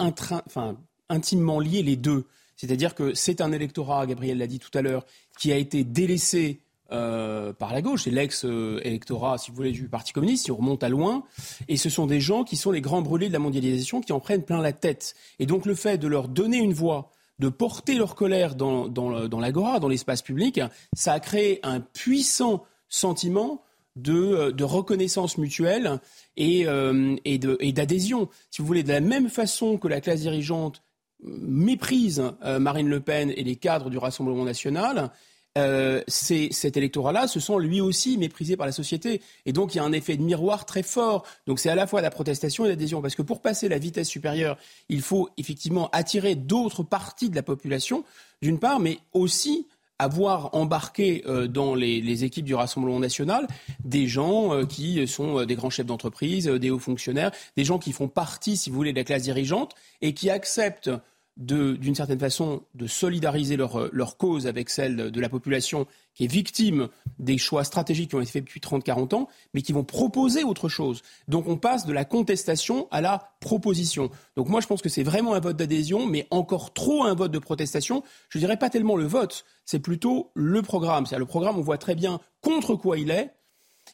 [1.09, 2.27] intimement lié les deux.
[2.57, 5.05] C'est-à-dire que c'est un électorat, Gabriel l'a dit tout à l'heure,
[5.39, 6.61] qui a été délaissé
[6.93, 10.83] euh, par la gauche, c'est l'ex-électorat, si vous voulez, du Parti communiste, si on remonte
[10.85, 11.25] à loin,
[11.69, 14.21] et ce sont des gens qui sont les grands brûlés de la mondialisation, qui en
[14.21, 15.15] prennent plein la tête.
[15.39, 19.41] Et donc le fait de leur donner une voix, de porter leur colère dans, dans,
[19.41, 20.61] l'agora, dans l'espace public,
[20.95, 23.63] ça a créé un puissant sentiment
[23.97, 26.01] de, euh, de reconnaissance mutuelle
[26.37, 27.39] et, euh, et
[27.73, 28.29] d'adhésion.
[28.51, 30.83] Si vous voulez, de la même façon que la classe dirigeante
[31.23, 32.23] méprise
[32.61, 35.11] Marine Le Pen et les cadres du Rassemblement national,
[35.57, 39.23] euh, cet électorat-là se sent lui aussi méprisé par la société.
[39.47, 41.25] Et donc il y a un effet de miroir très fort.
[41.47, 43.01] Donc c'est à la fois la protestation et l'adhésion.
[43.01, 44.59] Parce que pour passer la vitesse supérieure,
[44.89, 48.05] il faut effectivement attirer d'autres parties de la population,
[48.43, 49.67] d'une part, mais aussi
[49.99, 53.47] avoir embarqué euh, dans les, équipes du Rassemblement national
[53.83, 57.93] des gens euh, qui sont des grands chefs d'entreprise, des hauts fonctionnaires, des gens qui
[57.93, 60.91] font partie, si vous voulez, de la classe dirigeante et qui acceptent
[61.37, 66.29] d'une certaine façon, de solidariser leur, leur, cause avec celle de la population qui est
[66.29, 66.89] victime
[67.19, 70.71] des choix stratégiques qui ont été faits depuis 30-40 ans, mais qui vont proposer autre
[70.71, 71.03] chose.
[71.29, 74.11] Donc on passe de la contestation à la proposition.
[74.35, 77.33] Donc moi je pense que c'est vraiment un vote d'adhésion, mais encore trop un vote
[77.33, 78.03] de protestation.
[78.31, 81.05] Je dirais pas tellement le vote, c'est plutôt le programme.
[81.05, 83.35] C'est-à-dire le programme, on voit très bien contre quoi il est,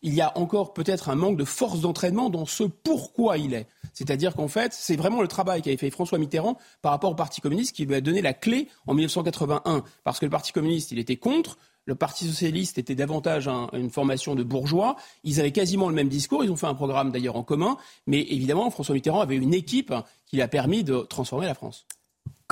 [0.03, 3.67] il y a encore peut-être un manque de force d'entraînement dans ce pourquoi il est.
[3.93, 7.41] C'est-à-dire qu'en fait, c'est vraiment le travail qu'avait fait François Mitterrand par rapport au Parti
[7.41, 9.85] communiste qui lui a donné la clé en 1981.
[10.05, 14.35] Parce que le Parti communiste, il était contre, le Parti socialiste était davantage une formation
[14.35, 14.97] de bourgeois.
[15.25, 16.45] Ils avaient quasiment le même discours.
[16.45, 17.77] Ils ont fait un programme d'ailleurs en commun.
[18.07, 19.93] Mais évidemment, François Mitterrand avait une équipe
[20.27, 21.87] qui lui a permis de transformer la France.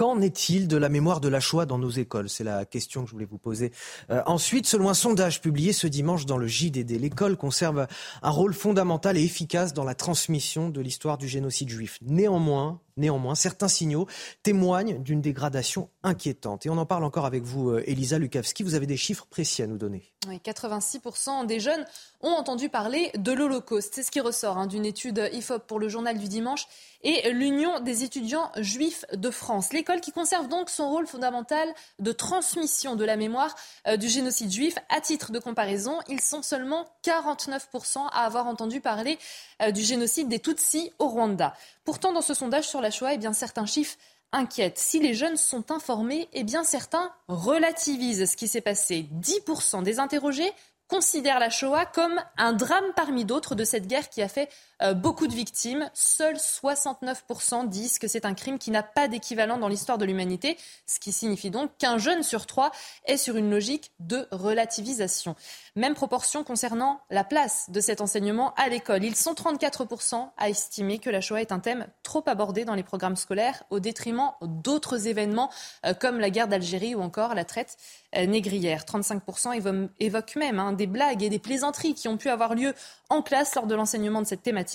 [0.00, 2.30] Qu'en est-il de la mémoire de la Shoah dans nos écoles?
[2.30, 3.70] C'est la question que je voulais vous poser.
[4.08, 7.86] Euh, ensuite, selon un sondage publié ce dimanche dans le JDD, l'école conserve
[8.22, 11.98] un rôle fondamental et efficace dans la transmission de l'histoire du génocide juif.
[12.00, 14.06] Néanmoins, Néanmoins, certains signaux
[14.42, 16.66] témoignent d'une dégradation inquiétante.
[16.66, 18.62] Et on en parle encore avec vous, euh, Elisa Lukavski.
[18.62, 20.12] Vous avez des chiffres précis à nous donner.
[20.28, 21.86] Oui, 86% des jeunes
[22.20, 23.94] ont entendu parler de l'Holocauste.
[23.94, 26.66] C'est ce qui ressort hein, d'une étude IFOP pour le journal du dimanche
[27.02, 29.72] et l'Union des étudiants juifs de France.
[29.72, 31.66] L'école qui conserve donc son rôle fondamental
[31.98, 33.56] de transmission de la mémoire
[33.86, 34.74] euh, du génocide juif.
[34.90, 39.18] À titre de comparaison, ils sont seulement 49% à avoir entendu parler
[39.62, 41.54] euh, du génocide des Tutsis au Rwanda.
[41.90, 43.96] Pourtant, dans ce sondage sur la Shoah, eh bien, certains chiffres
[44.30, 44.78] inquiètent.
[44.78, 49.08] Si les jeunes sont informés, eh bien, certains relativisent ce qui s'est passé.
[49.20, 50.52] 10% des interrogés
[50.86, 54.48] considèrent la Shoah comme un drame parmi d'autres de cette guerre qui a fait
[54.82, 55.90] euh, beaucoup de victimes.
[55.94, 60.56] Seuls 69% disent que c'est un crime qui n'a pas d'équivalent dans l'histoire de l'humanité,
[60.86, 62.70] ce qui signifie donc qu'un jeune sur trois
[63.04, 65.36] est sur une logique de relativisation.
[65.76, 69.04] Même proportion concernant la place de cet enseignement à l'école.
[69.04, 72.82] Ils sont 34% à estimer que la Shoah est un thème trop abordé dans les
[72.82, 75.50] programmes scolaires au détriment d'autres événements
[75.86, 77.76] euh, comme la guerre d'Algérie ou encore la traite
[78.16, 78.84] euh, négrière.
[78.84, 82.74] 35% évoquent même hein, des blagues et des plaisanteries qui ont pu avoir lieu
[83.08, 84.69] en classe lors de l'enseignement de cette thématique.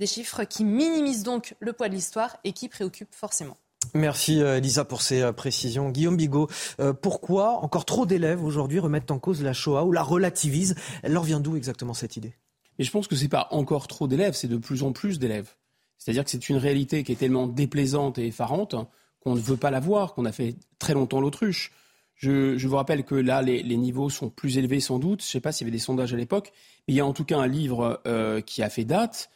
[0.00, 3.56] Des chiffres qui minimisent donc le poids de l'histoire et qui préoccupent forcément.
[3.92, 5.90] Merci euh, Elisa pour ces euh, précisions.
[5.90, 6.48] Guillaume Bigot,
[6.80, 10.74] euh, pourquoi encore trop d'élèves aujourd'hui remettent en cause la Shoah ou la relativisent?
[11.02, 12.34] Elle leur vient d'où exactement cette idée?
[12.78, 15.18] Mais je pense que ce n'est pas encore trop d'élèves, c'est de plus en plus
[15.18, 15.50] d'élèves.
[15.98, 18.74] C'est-à-dire que c'est une réalité qui est tellement déplaisante et effarante
[19.20, 21.72] qu'on ne veut pas la voir, qu'on a fait très longtemps l'autruche.
[22.16, 25.20] Je, vous rappelle que là, les, niveaux sont plus élevés sans doute.
[25.20, 26.52] Je ne sais pas s'il y avait des sondages à l'époque,
[26.86, 29.30] mais il y a en tout cas un livre euh, qui a fait date,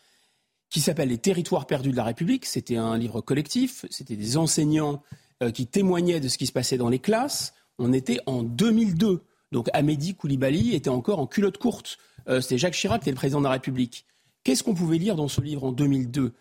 [0.70, 2.46] qui s'appelle Les territoires perdus de la République.
[2.46, 5.02] C'était un livre collectif, c'était des enseignants
[5.42, 7.54] euh, qui témoignaient de ce qui se passait dans les classes.
[7.78, 9.22] On était en 2002.
[9.50, 11.98] Donc Amédi Koulibaly était encore en culotte courte.
[12.28, 14.04] Euh, c'était Jacques Chirac qui était le président de la République.
[14.44, 16.32] Qu'est-ce qu'on pouvait lire dans ce livre en 2002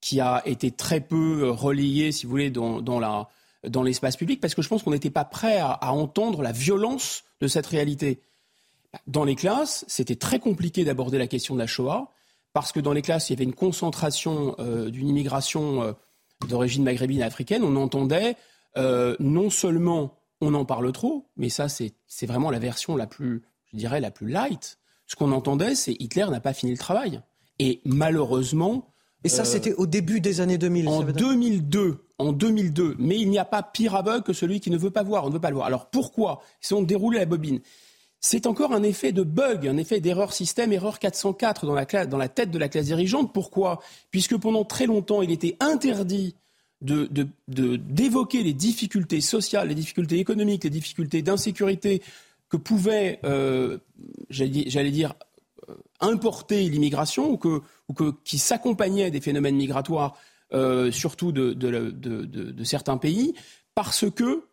[0.00, 3.28] qui a été très peu relayé, si vous voulez, dans, la,
[3.68, 7.24] dans l'espace public, parce que je pense qu'on n'était pas prêt à, entendre la violence
[7.40, 8.20] de cette réalité.
[9.06, 12.10] Dans les classes, c'était très compliqué d'aborder la question de la Shoah,
[12.52, 14.56] parce que dans les classes, il y avait une concentration
[14.88, 15.96] d'une immigration
[16.48, 17.62] d'origine maghrébine africaine.
[17.62, 18.36] On entendait
[18.76, 23.76] non seulement on en parle trop, mais ça, c'est vraiment la version la plus, je
[23.78, 24.78] dirais, la plus light.
[25.06, 27.22] Ce qu'on entendait, c'est Hitler n'a pas fini le travail.
[27.58, 28.91] Et malheureusement.
[29.24, 30.88] Et ça, euh, c'était au début des années 2000.
[30.88, 32.96] En 2002, en 2002.
[32.98, 35.24] Mais il n'y a pas pire aveugle que celui qui ne veut pas voir.
[35.24, 35.66] On ne veut pas le voir.
[35.66, 37.60] Alors pourquoi Si on déroule la bobine?
[38.20, 42.18] C'est encore un effet de bug, un effet d'erreur système, erreur 404 dans la, dans
[42.18, 43.32] la tête de la classe dirigeante.
[43.32, 43.80] Pourquoi?
[44.12, 46.36] Puisque pendant très longtemps, il était interdit
[46.80, 52.02] d'évoquer de, les difficultés sociales, les difficultés économiques, les difficultés d'insécurité
[52.48, 53.78] que pouvait, euh,
[54.30, 55.14] j'allais dire,
[55.68, 57.94] euh, importer l'immigration ou,
[58.24, 60.16] qui s'accompagnait des phénomènes migratoires,
[60.52, 63.34] euh, surtout de, de, certains pays,
[63.74, 64.44] parce que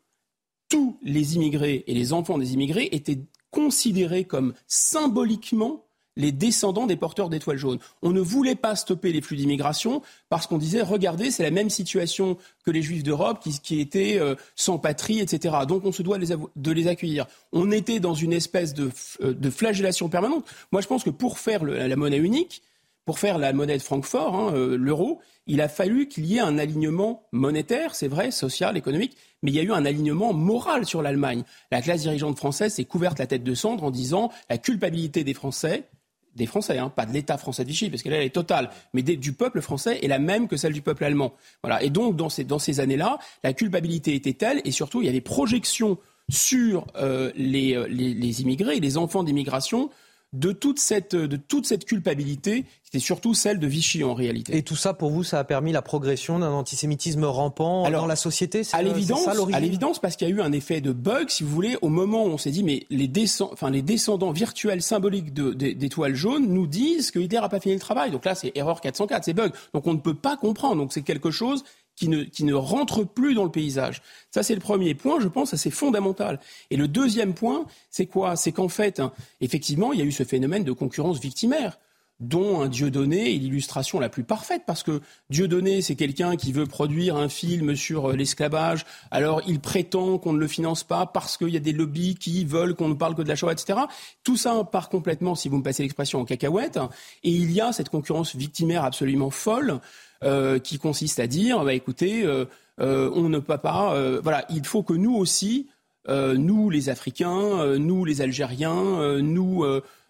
[0.69, 3.19] tous les immigrés et les enfants des immigrés étaient
[3.51, 7.79] considérés comme symboliquement les descendants des porteurs d'étoiles jaunes.
[8.01, 11.69] On ne voulait pas stopper les flux d'immigration parce qu'on disait, regardez, c'est la même
[11.69, 15.55] situation que les juifs d'Europe qui, étaient euh, sans patrie, etc.
[15.67, 17.25] Donc on se doit de les, accueillir.
[17.51, 18.91] On était dans une espèce de,
[19.21, 20.45] euh, flagellation permanente.
[20.71, 22.61] Moi, je pense que pour faire la monnaie unique,
[23.09, 26.41] pour faire la monnaie de Francfort, hein, euh, l'euro, il a fallu qu'il y ait
[26.41, 30.85] un alignement monétaire, c'est vrai, social, économique, mais il y a eu un alignement moral
[30.85, 31.43] sur l'Allemagne.
[31.71, 35.33] La classe dirigeante française s'est couverte la tête de cendre en disant la culpabilité des
[35.33, 35.89] Français,
[36.35, 39.33] des Français, hein, pas de l'État français de Vichy, parce qu'elle est totale, mais du
[39.33, 41.33] peuple français est la même que celle du peuple allemand.
[41.63, 41.83] Voilà.
[41.83, 45.21] Et donc, dans ces, années-là, la culpabilité était telle, et surtout, il y a des
[45.21, 45.97] projections
[46.29, 49.89] sur euh, les, euh, les, les, immigrés, les enfants d'immigration,
[50.33, 54.55] de toute cette, de toute cette culpabilité, qui était surtout celle de Vichy en réalité.
[54.55, 58.15] Et tout ça, pour vous, ça a permis la progression d'un antisémitisme rampant dans la
[58.15, 61.43] société À l'évidence, à l'évidence, parce qu'il y a eu un effet de bug, si
[61.43, 63.11] vous voulez, au moment où on s'est dit, mais les,
[63.41, 67.79] enfin, les descendants virtuels symboliques d'étoiles jaunes nous disent que Hitler n'a pas fini le
[67.79, 68.11] travail.
[68.11, 69.51] Donc là, c'est erreur 404, c'est bug.
[69.73, 70.75] Donc on ne peut pas comprendre.
[70.75, 71.63] Donc c'est quelque chose
[71.99, 74.01] qui ne, qui ne rentre plus dans le paysage.
[74.31, 76.39] Ça, c'est le premier point, je pense, c'est fondamental.
[76.71, 78.37] Et le deuxième point, c'est quoi?
[78.37, 79.11] C'est qu'en fait, hein,
[79.41, 81.77] effectivement, il y a eu ce phénomène de concurrence victimaire
[82.19, 86.65] dont un Dieudonné est l'illustration la plus parfaite, parce que Dieudonné, c'est quelqu'un qui veut
[86.65, 91.37] produire un film sur euh, l'esclavage, alors il prétend qu'on ne le finance pas parce
[91.37, 93.79] qu'il y a des lobbies qui veulent qu'on ne parle que de la Shoah, etc.
[94.23, 96.77] Tout ça part complètement, si vous me passez l'expression, en cacahuète,
[97.23, 99.79] et il y a cette concurrence victimaire absolument folle,
[100.21, 102.43] euh, qui consiste à dire, bah, écoutez, euh,
[102.81, 105.67] euh, on ne peut pas, voilà, il faut que nous aussi,
[106.09, 109.63] nous les Africains, nous les Algériens, nous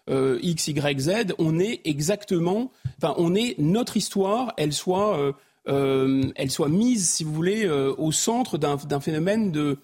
[0.08, 5.32] X, Y, Z, on est exactement, enfin, on est notre histoire, elle soit,
[5.66, 9.78] elle soit mise, si vous voulez, au centre d'un phénomène de,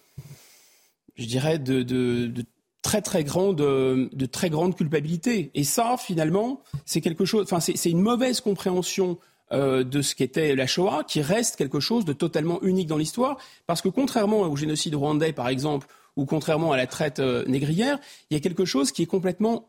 [1.15, 2.44] je dirais, de, de,
[2.82, 5.53] très très grande de très grande culpabilité.
[5.55, 7.44] Et ça, finalement, c'est quelque chose.
[7.44, 9.19] Enfin, c'est une mauvaise compréhension
[9.52, 13.39] euh, de ce qu'était la Shoah, qui reste quelque chose de totalement unique dans l'histoire,
[13.66, 15.86] parce que contrairement au génocide rwandais, par exemple,
[16.16, 17.98] ou contrairement à la traite euh, négrière,
[18.31, 19.68] il y a quelque chose qui est complètement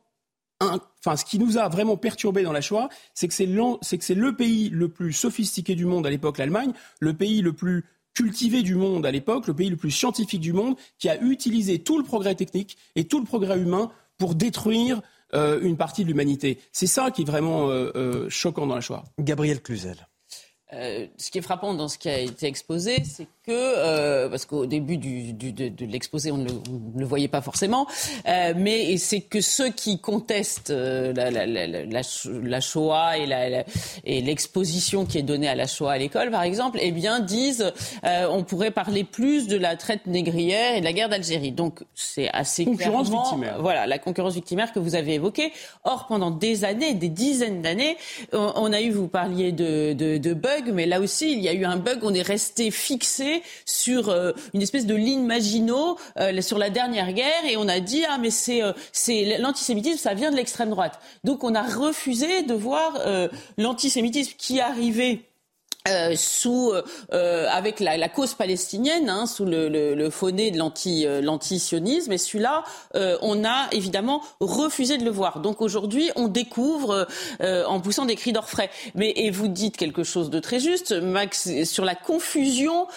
[0.60, 4.70] Enfin, ce qui nous a vraiment perturbé dans la Shoah, c'est que c'est le pays
[4.70, 7.86] le plus sophistiqué du monde à l'époque, l'Allemagne, le pays le plus
[8.16, 11.78] cultivé du monde à l'époque, le pays le plus scientifique du monde, qui a utilisé
[11.78, 15.02] tout le progrès technique et tout le progrès humain pour détruire
[15.34, 16.60] euh, une partie de l'humanité.
[16.72, 19.04] C'est ça qui est vraiment euh, euh, choquant dans la Shoah.
[19.20, 20.08] Gabriel Cluzel.
[20.72, 24.66] Ce qui est frappant dans ce qui a été exposé, c'est que, euh, parce qu'au
[24.66, 26.50] début du, du, de, de l'exposé, on, ne
[26.98, 27.88] le voyait pas forcément,
[28.28, 35.06] euh, mais c'est que ceux qui contestent euh, la, la, la, la, Shoah et l'exposition
[35.06, 37.72] qui est donnée à la Shoah à l'école, par exemple, eh bien, disent
[38.04, 41.54] euh, on pourrait parler plus de la traite négrière et de la guerre d'Algérie.
[41.54, 43.62] Donc, c'est assez concurrence victimaire.
[43.62, 45.54] Voilà, la concurrence victimaire que vous avez évoquée.
[45.86, 47.96] Or, pendant des années, des dizaines d'années,
[48.34, 50.34] on, on, a eu, vous parliez de, de, de
[50.66, 54.32] mais là aussi, il y a eu un bug, on est resté fixé sur euh,
[54.54, 58.18] une espèce de ligne Maginot euh, sur la dernière guerre et on a dit ah
[58.18, 61.00] mais c'est euh, c'est l'antisémitisme ça vient de l'extrême droite.
[61.24, 63.00] Donc on a refusé de voir
[63.58, 65.22] l'antisémitisme qui arrivait
[65.88, 66.74] euh, sous
[67.14, 72.12] euh, avec la, la, cause palestinienne, hein, sous le, le, le de l'anti euh, l'antisionisme,
[72.12, 72.64] et celui-là,
[72.96, 75.40] euh, on a évidemment refusé de le voir.
[75.40, 77.08] Donc aujourd'hui, on découvre
[77.40, 78.70] en poussant des cris d'orfraie.
[78.96, 82.88] Mais et vous dites quelque chose de très juste, Max, sur la confusion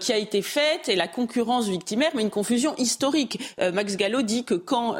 [0.00, 3.40] qui a été faite et la concurrence victimaire, mais une confusion historique.
[3.72, 4.96] Max Gallo dit que quand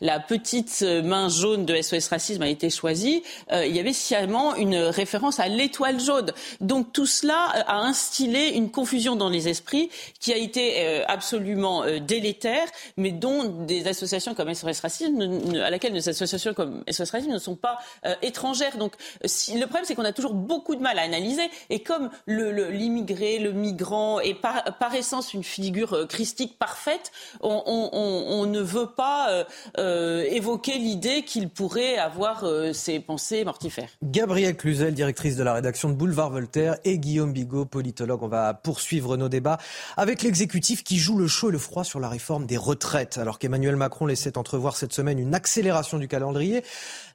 [0.00, 3.22] la petite main jaune de SOS Racisme a été choisie,
[3.52, 6.32] il y avait sciemment une référence à l'étoile jaune.
[6.60, 9.90] Donc tout cela euh, a instillé une confusion dans les esprits
[10.20, 12.66] qui a été euh, absolument délétère,
[12.96, 17.38] mais dont des associations comme SOS Racisme, à laquelle des associations comme SOS Racisme ne
[17.38, 17.78] sont pas
[18.22, 18.76] étrangères.
[18.76, 21.50] Donc le problème, c'est qu'on a toujours beaucoup de mal à analyser.
[21.70, 28.88] Et comme l'immigré, le, migrant est par, essence une figure christique parfaite, on, ne veut
[28.88, 29.46] pas
[29.76, 33.90] évoquer l'idée qu'il pourrait avoir ses pensées mortifères.
[34.02, 38.22] Gabrielle Cluzel, directrice de la rédaction de Boulevard Voltaire, et Guillaume Bigot, politologue.
[38.22, 39.58] On va poursuivre nos débats
[39.96, 43.18] avec l'exécutif qui joue le chaud et le froid sur la réforme des retraites.
[43.18, 46.62] Alors qu'Emmanuel Macron laissait entrevoir cette semaine une accélération du calendrier,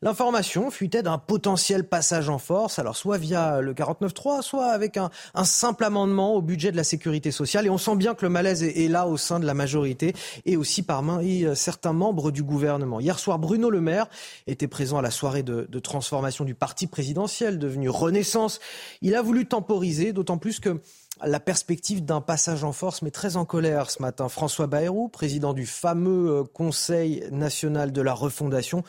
[0.03, 5.09] l'information fuitait d'un potentiel passage en force, alors soit via le 49.3, soit avec un,
[5.45, 7.65] simple amendement au budget de la sécurité sociale.
[7.65, 10.13] Et on sent bien que le malaise est, là au sein de la majorité
[10.45, 12.99] et aussi parmi euh, certains membres du gouvernement.
[12.99, 14.07] Hier soir, Bruno Le Maire
[14.45, 18.59] était présent à la soirée de, transformation du parti présidentiel devenu Renaissance.
[19.01, 20.81] Il a voulu temporiser, d'autant plus que
[21.23, 25.53] la perspective d'un passage en force met très en colère ce matin François Bayrou, président
[25.53, 28.83] du fameux euh, Conseil national de la refondation.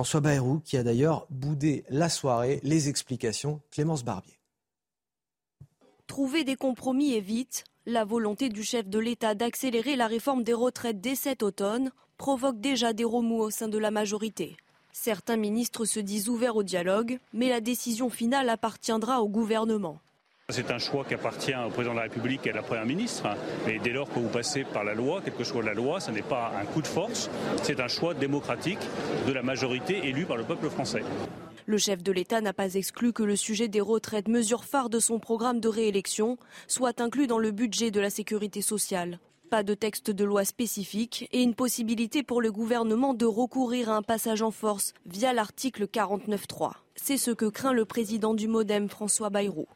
[0.00, 2.58] François Bayrou qui a d'ailleurs boudé la soirée.
[2.62, 4.40] Les explications, Clémence Barbier.
[6.06, 7.64] Trouver des compromis est vite.
[7.84, 12.62] La volonté du chef de l'État d'accélérer la réforme des retraites dès cet automne provoque
[12.62, 14.56] déjà des remous au sein de la majorité.
[14.90, 19.98] Certains ministres se disent ouverts au dialogue, mais la décision finale appartiendra au gouvernement.
[20.52, 23.28] C'est un choix qui appartient au président de la République et à la Première ministre.
[23.66, 26.10] Mais dès lors que vous passez par la loi, quelle que soit la loi, ce
[26.10, 27.30] n'est pas un coup de force,
[27.62, 28.80] c'est un choix démocratique
[29.26, 31.02] de la majorité élue par le peuple français.
[31.66, 34.98] Le chef de l'État n'a pas exclu que le sujet des retraites, mesure phare de
[34.98, 36.36] son programme de réélection,
[36.66, 39.20] soit inclus dans le budget de la sécurité sociale.
[39.50, 43.96] Pas de texte de loi spécifique et une possibilité pour le gouvernement de recourir à
[43.96, 46.72] un passage en force via l'article 49.3.
[46.96, 49.66] C'est ce que craint le président du Modem, François Bayrou.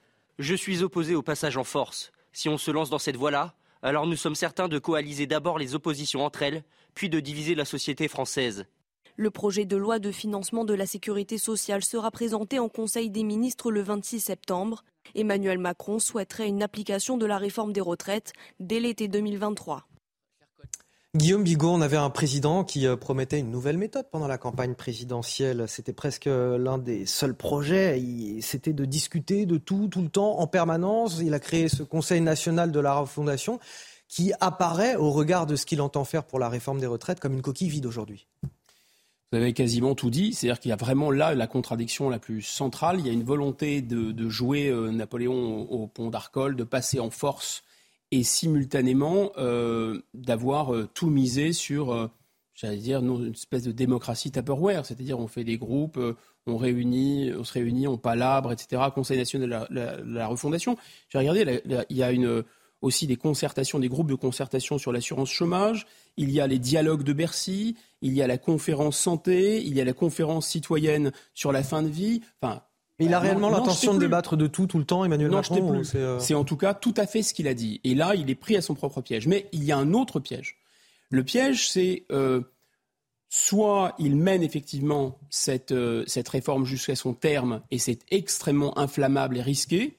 [0.40, 2.10] Je suis opposé au passage en force.
[2.32, 5.76] Si on se lance dans cette voie-là, alors nous sommes certains de coaliser d'abord les
[5.76, 8.66] oppositions entre elles, puis de diviser la société française.
[9.16, 13.22] Le projet de loi de financement de la sécurité sociale sera présenté en Conseil des
[13.22, 14.82] ministres le 26 septembre.
[15.14, 19.86] Emmanuel Macron souhaiterait une application de la réforme des retraites dès l'été 2023.
[21.14, 24.74] Guillaume Bigot, on avait un président qui euh, promettait une nouvelle méthode pendant la campagne
[24.74, 25.66] présidentielle.
[25.68, 28.02] C'était presque euh, l'un des seuls projets.
[28.40, 31.20] C'était de discuter de tout, tout le temps, en permanence.
[31.22, 33.60] Il a créé ce Conseil national de la refondation
[34.08, 37.34] qui apparaît, au regard de ce qu'il entend faire pour la réforme des retraites, comme
[37.34, 38.26] une coquille vide aujourd'hui.
[39.30, 42.42] Vous avez quasiment tout dit, c'est-à-dire qu'il y a vraiment là la contradiction la plus
[42.42, 42.98] centrale.
[42.98, 47.10] Il y a une volonté de, jouer euh, Napoléon au, pont d'Arcole, de passer en
[47.10, 47.62] force
[48.14, 52.10] et simultanément euh, d'avoir euh, tout misé sur,
[52.54, 55.98] j'allais dire, une espèce de démocratie Tupperware, c'est-à-dire on fait des groupes,
[56.46, 58.82] on réunit, on se réunit, on palabre, etc.
[58.94, 60.76] Conseil national de la, refondation.
[61.08, 62.12] J'ai regardé, il y a
[62.84, 65.86] aussi des concertations, des groupes de concertation sur l'assurance chômage,
[66.16, 69.80] il y a les dialogues de Bercy, il y a la conférence santé, il y
[69.80, 72.20] a la conférence citoyenne sur la fin de vie.
[72.40, 72.62] Enfin,
[73.00, 76.34] il a réellement l'intention de débattre de tout tout le temps, Emmanuel Macron euh, C'est
[76.34, 77.80] en tout cas tout à fait ce qu'il a dit.
[77.84, 79.26] Et là, il est pris à son propre piège.
[79.26, 80.56] Mais il y a un autre piège.
[81.10, 82.40] Le piège, c'est euh,
[83.28, 89.38] soit il mène effectivement cette, euh, cette réforme jusqu'à son terme et c'est extrêmement inflammable
[89.38, 89.98] et risqué,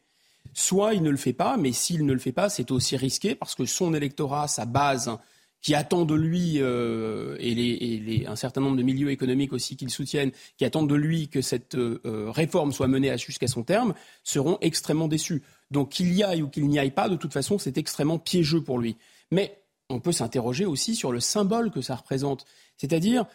[0.53, 3.35] soit il ne le fait pas, mais s'il ne le fait pas, c'est aussi risqué
[3.35, 5.17] parce que son électorat, sa base,
[5.65, 9.85] qui attend de lui, euh, et, les, un certain nombre de milieux économiques aussi qui
[9.85, 13.95] le soutiennent, qui attendent de lui que cette euh, réforme soit menée jusqu'à son terme,
[14.23, 15.41] seront extrêmement déçus.
[15.71, 18.61] Donc qu'il y aille ou qu'il n'y aille pas, de toute façon, c'est extrêmement piégeux
[18.61, 18.95] pour lui.
[19.31, 19.57] Mais
[19.89, 22.45] on peut s'interroger aussi sur le symbole que ça représente.
[22.77, 23.25] C'est-à-dire,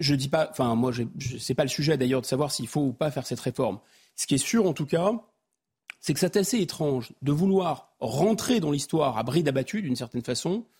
[0.00, 2.80] je dis pas, enfin moi, je, n'est pas le sujet d'ailleurs de savoir s'il faut
[2.80, 3.78] ou pas faire cette réforme.
[4.16, 5.12] Ce qui est sûr, en tout cas,
[6.00, 10.22] c'est que c'est assez étrange de vouloir rentrer dans l'histoire à bride abattue, d'une certaine
[10.22, 10.75] façon, euh,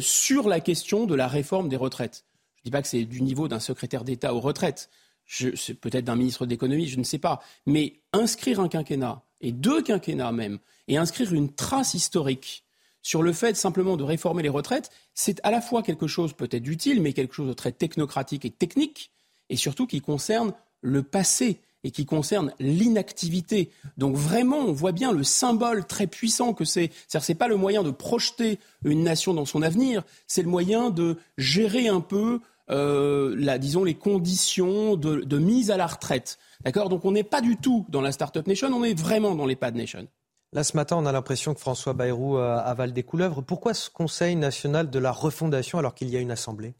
[0.00, 2.24] sur la question de la réforme des retraites.
[2.56, 4.90] Je ne dis pas que c'est du niveau d'un secrétaire d'État aux retraites,
[5.26, 7.42] c'est peut-être d'un ministre d'économie, je ne sais pas.
[7.66, 10.58] Mais inscrire un quinquennat, et deux quinquennats même,
[10.88, 12.64] et inscrire une trace historique
[13.02, 16.62] sur le fait simplement de réformer les retraites, c'est à la fois quelque chose peut-être
[16.62, 19.12] d'utile, mais quelque chose de très technocratique et technique,
[19.48, 23.70] et surtout qui concerne le passé et qui concerne l'inactivité.
[23.96, 26.90] Donc vraiment, on voit bien le symbole très puissant que c'est.
[27.06, 30.90] C'est-à-dire, c'est pas le moyen de projeter une nation dans son avenir, c'est le moyen
[30.90, 32.40] de gérer un peu,
[32.70, 36.38] euh, la, disons, les conditions de, mise à la retraite.
[36.64, 36.88] D'accord?
[36.88, 39.76] Donc on n'est pas du tout dans la Startup Nation, on est vraiment dans l'EHPAD
[39.76, 40.08] Nation.
[40.52, 43.42] Là, ce matin, on a l'impression que François Bayrou euh, avale des couleuvres.
[43.42, 46.74] Pourquoi ce Conseil national de la refondation alors qu'il y a une assemblée?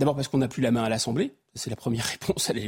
[0.00, 1.34] D'abord parce qu'on n'a plus la main à l'Assemblée.
[1.54, 2.64] C'est la première réponse, elle est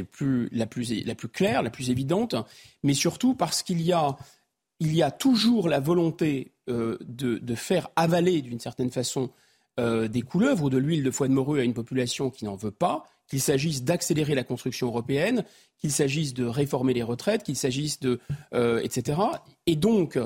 [0.51, 2.35] la, plus, la plus claire, la plus évidente,
[2.83, 4.17] mais surtout parce qu'il y a,
[5.11, 9.29] toujours la volonté euh, de, de, faire avaler d'une certaine façon
[9.79, 12.55] euh, des couleuvres ou de l'huile de foie de morue à une population qui n'en
[12.55, 15.43] veut pas, qu'il s'agisse d'accélérer la construction européenne,
[15.77, 18.19] qu'il s'agisse de réformer les retraites, qu'il s'agisse de...
[18.53, 19.19] Euh, etc.
[19.65, 20.17] Et donc,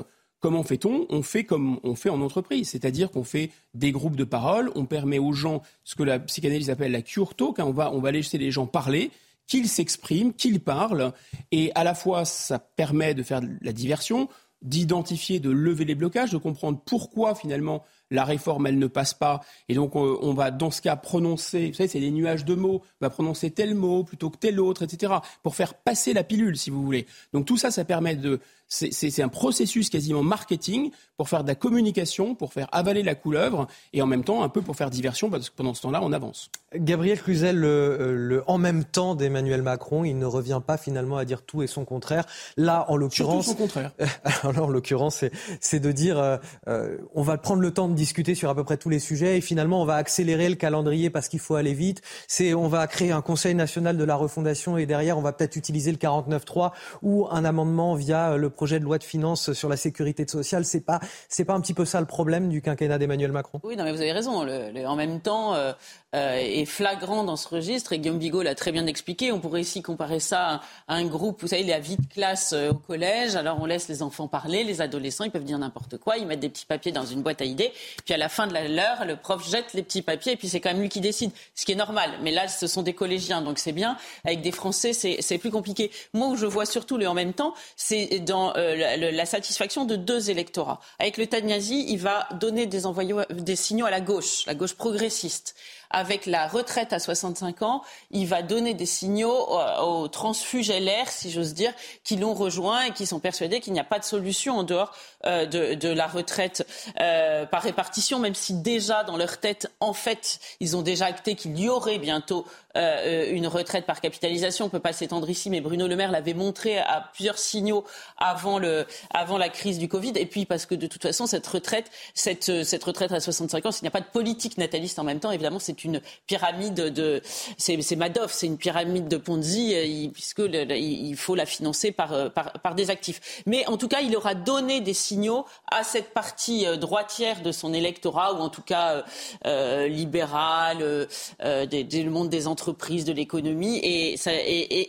[0.42, 1.06] Comment fait-on?
[1.08, 4.86] On fait comme on fait en entreprise, c'est-à-dire qu'on fait des groupes de parole, on
[4.86, 8.10] permet aux gens ce que la psychanalyse appelle la cure talk, on, va, on va
[8.10, 9.12] laisser les gens parler,
[9.46, 11.12] qu'ils s'expriment, qu'ils parlent,
[11.52, 14.28] et à la fois ça permet de faire la diversion,
[14.62, 19.40] d'identifier, de lever les blocages, de comprendre pourquoi finalement la réforme, elle ne passe pas.
[19.68, 22.54] Et donc, euh, on va, dans ce cas, prononcer, vous savez, c'est des nuages de
[22.54, 26.22] mots, on va prononcer tel mot plutôt que tel autre, etc., pour faire passer la
[26.22, 27.06] pilule, si vous voulez.
[27.32, 28.40] Donc, tout ça, ça permet de
[28.72, 33.66] c'est un processus quasiment marketing pour faire de la communication, pour faire avaler la couleuvre
[33.92, 36.12] et en même temps un peu pour faire diversion parce que pendant ce temps-là, on
[36.12, 36.50] avance.
[36.74, 41.42] Gabriel Cluzel, le, en même temps d'Emmanuel Macron, il ne revient pas finalement à dire
[41.42, 42.24] tout et son contraire.
[42.56, 43.92] Là, en l'occurrence, son contraire.
[44.42, 45.24] Alors, en l'occurrence,
[45.60, 46.38] c'est de dire euh,
[46.68, 49.36] euh, on va prendre le temps de discuter sur à peu près tous les sujets
[49.36, 52.00] et finalement on va accélérer le calendrier parce qu'il faut aller vite.
[52.26, 55.56] C'est on va créer un Conseil national de la refondation et derrière on va peut-être
[55.56, 56.72] utiliser le 49.3
[57.02, 60.64] ou un amendement via le projet de loi de finances sur la sécurité sociale.
[60.64, 63.58] C'est pas, c'est pas un petit peu ça le problème du quinquennat d'Emmanuel Macron?
[63.64, 64.46] Oui, non, mais vous avez raison.
[64.46, 65.72] en même temps, euh,
[66.14, 67.92] euh, est flagrant dans ce registre.
[67.92, 69.32] Et Guillaume Bigot l'a très bien expliqué.
[69.32, 72.70] On pourrait ici comparer ça à un groupe, vous savez, la vie de classe euh,
[72.70, 73.34] au collège.
[73.34, 76.40] Alors on laisse les enfants parler, les adolescents, ils peuvent dire n'importe quoi, ils mettent
[76.40, 77.72] des petits papiers dans une boîte à idées.
[78.04, 80.60] Puis à la fin de l'heure, le prof jette les petits papiers et puis c'est
[80.60, 82.10] quand même lui qui décide, ce qui est normal.
[82.22, 83.96] Mais là, ce sont des collégiens, donc c'est bien.
[84.24, 85.90] Avec des Français, c'est plus compliqué.
[86.12, 89.96] Moi, où je vois surtout le en même temps, c'est dans euh, la, satisfaction de
[89.96, 90.80] deux électorats.
[90.98, 94.74] Avec le Taniasi, il va donner des, envoyés, des signaux à la gauche, la gauche
[94.74, 95.54] progressiste
[95.92, 99.48] avec la retraite à 65 ans, il va donner des signaux
[99.82, 101.72] aux transfuges LR, si j'ose dire,
[102.04, 104.92] qui l'ont rejoint et qui sont persuadés qu'il n'y a pas de solution en dehors
[105.24, 106.66] euh, de, la retraite
[107.00, 111.36] euh, par répartition, même si déjà dans leur tête, en fait, ils ont déjà acté
[111.36, 112.46] qu'il y aurait bientôt
[112.76, 114.64] euh, une retraite par capitalisation.
[114.64, 117.84] On ne peut pas s'étendre ici, mais Bruno Le Maire l'avait montré à plusieurs signaux
[118.16, 120.12] avant, le, avant la crise du Covid.
[120.16, 123.72] Et puis parce que de toute façon, cette retraite, cette, cette retraite à 65 ans,
[123.72, 127.22] s'il n'y a pas de politique nataliste en même temps, évidemment, c'est une pyramide de,
[127.56, 132.74] c'est Madoff, c'est une pyramide de Ponzi, puisque il faut la financer par, par, par,
[132.74, 133.42] des actifs.
[133.46, 137.74] Mais en tout cas, il aura donné des signaux à cette partie droitière de son
[137.74, 139.04] électorat, ou en tout cas
[139.46, 141.08] euh, libérale,
[141.42, 144.16] euh, des, le monde des entreprises de l'économie et,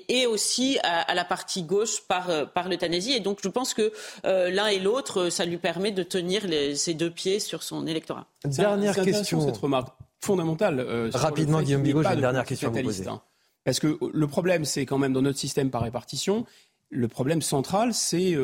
[0.10, 3.14] et, aussi à, la partie gauche par, euh, par l'euthanasie.
[3.14, 3.92] Et donc je pense que
[4.26, 6.44] euh, l'un et l'autre, ça lui permet de tenir
[6.76, 8.26] ses deux pieds sur son électorat.
[8.46, 9.42] Dernière question.
[9.42, 9.90] Cette remarque
[10.24, 10.80] fondamentale.
[10.80, 13.08] Euh, Rapidement, Guillaume Bigot, j'ai une dernière question à vous poser.
[13.08, 13.22] Hein.
[13.64, 16.46] Parce que le problème, c'est quand même dans notre système par répartition,
[16.90, 18.36] le problème central, c'est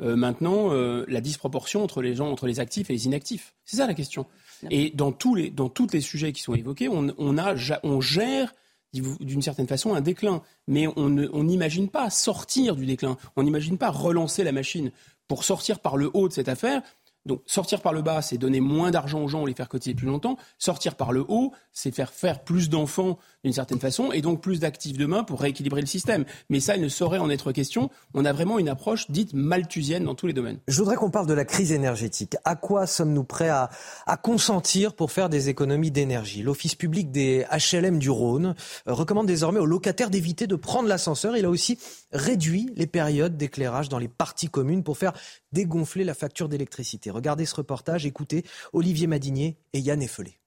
[0.00, 3.54] maintenant la disproportion entre les gens, entre les actifs et les inactifs.
[3.64, 4.26] C'est ça la question.
[4.70, 8.00] Et dans tous les, dans tous les sujets qui sont évoqués, on, on, a, on
[8.00, 8.52] gère
[8.92, 10.42] d'une certaine façon un déclin.
[10.66, 11.08] Mais on
[11.44, 13.16] n'imagine pas sortir du déclin.
[13.36, 14.90] On n'imagine pas relancer la machine.
[15.28, 16.82] Pour sortir par le haut de cette affaire,
[17.24, 20.06] donc sortir par le bas, c'est donner moins d'argent aux gens les faire cotiser plus
[20.06, 20.36] longtemps.
[20.58, 24.60] Sortir par le haut, c'est faire faire plus d'enfants d'une certaine façon et donc plus
[24.60, 26.24] d'actifs demain pour rééquilibrer le système.
[26.48, 27.90] Mais ça, il ne saurait en être question.
[28.14, 30.58] On a vraiment une approche dite malthusienne dans tous les domaines.
[30.66, 32.36] Je voudrais qu'on parle de la crise énergétique.
[32.44, 33.70] À quoi sommes-nous prêts à,
[34.06, 36.42] à, consentir pour faire des économies d'énergie?
[36.42, 38.54] L'Office public des HLM du Rhône
[38.88, 41.36] euh, recommande désormais aux locataires d'éviter de prendre l'ascenseur.
[41.36, 41.78] Il a aussi
[42.12, 45.12] réduit les périodes d'éclairage dans les parties communes pour faire
[45.52, 47.11] dégonfler la facture d'électricité.
[47.12, 50.38] Regardez ce reportage, écoutez Olivier Madinier et Yann Effelé.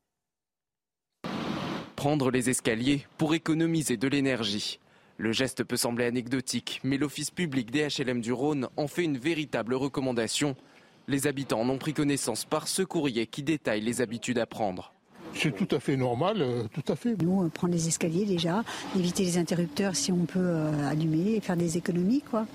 [1.96, 4.80] Prendre les escaliers pour économiser de l'énergie.
[5.18, 9.18] Le geste peut sembler anecdotique, mais l'Office public des HLM du Rhône en fait une
[9.18, 10.56] véritable recommandation.
[11.08, 14.92] Les habitants en ont pris connaissance par ce courrier qui détaille les habitudes à prendre.
[15.36, 17.22] C'est tout à fait normal, euh, tout à fait.
[17.22, 18.64] Nous, prendre les escaliers déjà,
[18.96, 22.48] éviter les interrupteurs si on peut euh, allumer et faire des économies, quoi.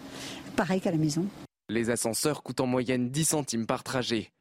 [0.57, 1.27] Pareil qu'à la maison.
[1.71, 4.33] Les ascenseurs coûtent en moyenne 10 centimes par trajet.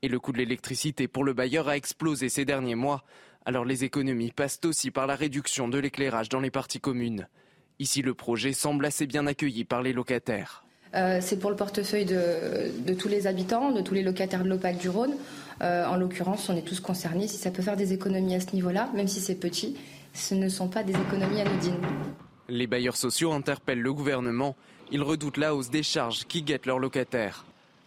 [0.00, 3.04] Et le coût de l'électricité pour le bailleur a explosé ces derniers mois.
[3.44, 7.28] Alors les économies passent aussi par la réduction de l'éclairage dans les parties communes.
[7.78, 10.64] Ici, le projet semble assez bien accueilli par les locataires.
[10.94, 14.78] Euh, c'est pour le portefeuille de, tous les habitants, de tous les locataires de l'OPAC
[14.78, 15.14] du Rhône.
[15.60, 17.28] Euh, en l'occurrence, on est tous concernés.
[17.28, 19.76] Si ça peut faire des économies à ce niveau-là, même si c'est petit,
[20.14, 21.74] ce ne sont pas des économies anodines.
[22.48, 24.56] Les bailleurs sociaux interpellent le gouvernement
[24.90, 27.44] ils redoutent la hausse des charges qui guettent leurs locataires.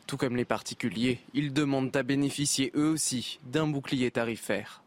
[0.08, 4.82] Tout comme les particuliers, ils demandent à bénéficier eux aussi d'un bouclier tarifaire.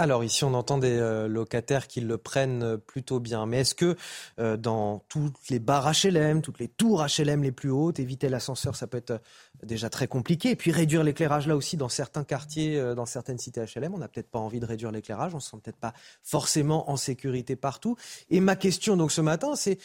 [0.00, 3.46] Alors ici, on entend des euh, locataires qui le prennent plutôt bien.
[3.46, 3.96] Mais est-ce que
[4.38, 8.76] euh, dans toutes les barres HLM, toutes les tours HLM les plus hautes, éviter l'ascenseur,
[8.76, 9.18] ça peut être euh,
[9.64, 10.50] déjà très compliqué.
[10.50, 14.06] Et puis réduire l'éclairage là aussi dans certains quartiers, dans certaines cités HLM, on n'a
[14.06, 17.96] peut-être pas envie de réduire l'éclairage, on se sent peut-être pas forcément en sécurité partout.
[18.30, 19.78] Et ma question donc ce matin, c'est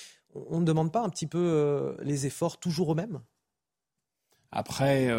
[0.50, 3.22] on ne demande pas un petit peu les efforts toujours aux mêmes
[4.52, 5.10] après,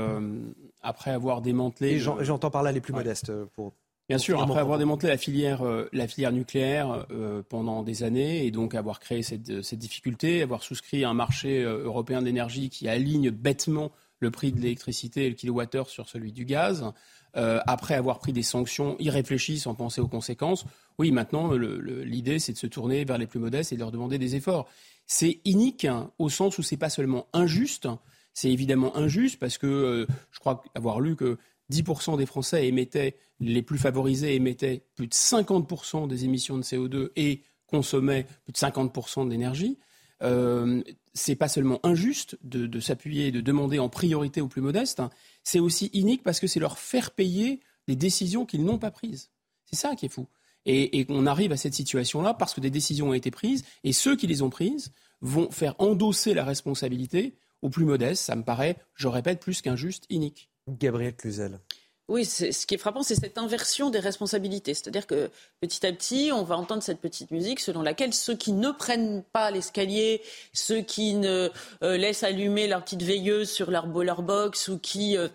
[0.82, 1.98] après avoir démantelé.
[1.98, 3.72] J'entends par là les plus modestes pour
[4.08, 8.44] Bien sûr, après avoir démantelé la filière, euh, la filière nucléaire euh, pendant des années
[8.44, 12.68] et donc avoir créé cette, cette difficulté, avoir souscrit un marché euh, européen de l'énergie
[12.68, 16.92] qui aligne bêtement le prix de l'électricité et le kilowattheure sur celui du gaz,
[17.34, 20.64] après avoir pris des sanctions irréfléchies sans penser aux conséquences,
[20.98, 24.16] oui, maintenant, l'idée, c'est de se tourner vers les plus modestes et de leur demander
[24.16, 24.68] des efforts.
[25.06, 27.88] C'est inique hein, au sens où c'est pas seulement injuste,
[28.32, 31.38] c'est évidemment injuste parce que je crois avoir lu que
[31.70, 37.10] 10% des Français émettaient, les plus favorisés émettaient plus de 50% des émissions de CO2
[37.16, 39.78] et consommaient plus de 50% d'énergie.
[40.22, 40.82] Euh,
[41.12, 45.10] c'est pas seulement injuste de, s'appuyer et de demander en priorité aux plus modestes, hein.
[45.42, 49.30] c'est aussi inique parce que c'est leur faire payer des décisions qu'ils n'ont pas prises.
[49.64, 50.26] C'est ça qui est fou.
[50.66, 53.92] Et, et on arrive à cette situation-là parce que des décisions ont été prises et
[53.92, 58.24] ceux qui les ont prises vont faire endosser la responsabilité aux plus modestes.
[58.24, 60.50] Ça me paraît, je répète, plus qu'injuste, inique.
[60.68, 61.60] Gabriel Cluzel.
[62.06, 64.74] Oui, ce qui est frappant, c'est cette inversion des responsabilités.
[64.74, 65.30] C'est-à-dire que
[65.62, 69.22] petit à petit, on va entendre cette petite musique selon laquelle ceux qui ne prennent
[69.32, 70.20] pas l'escalier,
[70.52, 71.48] ceux qui ne
[71.82, 75.28] euh, laissent allumer leur petite veilleuse sur leur, leur box ou qui euh,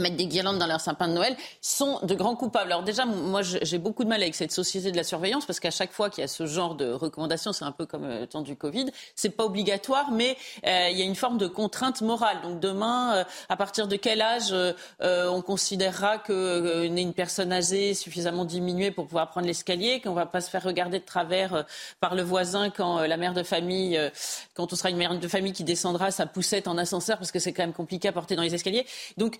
[0.00, 2.72] mettre des guirlandes dans leur sapin de Noël, sont de grands coupables.
[2.72, 5.70] Alors déjà, moi, j'ai beaucoup de mal avec cette société de la surveillance parce qu'à
[5.70, 8.42] chaque fois qu'il y a ce genre de recommandations, c'est un peu comme le temps
[8.42, 12.40] du Covid, c'est pas obligatoire, mais euh, il y a une forme de contrainte morale.
[12.42, 17.94] Donc demain, euh, à partir de quel âge euh, on considérera que une personne âgée
[17.94, 21.64] suffisamment diminuée pour pouvoir prendre l'escalier, qu'on va pas se faire regarder de travers
[22.00, 23.98] par le voisin quand la mère de famille,
[24.54, 27.38] quand on sera une mère de famille qui descendra sa poussette en ascenseur parce que
[27.38, 28.86] c'est quand même compliqué à porter dans les escaliers.
[29.16, 29.38] Donc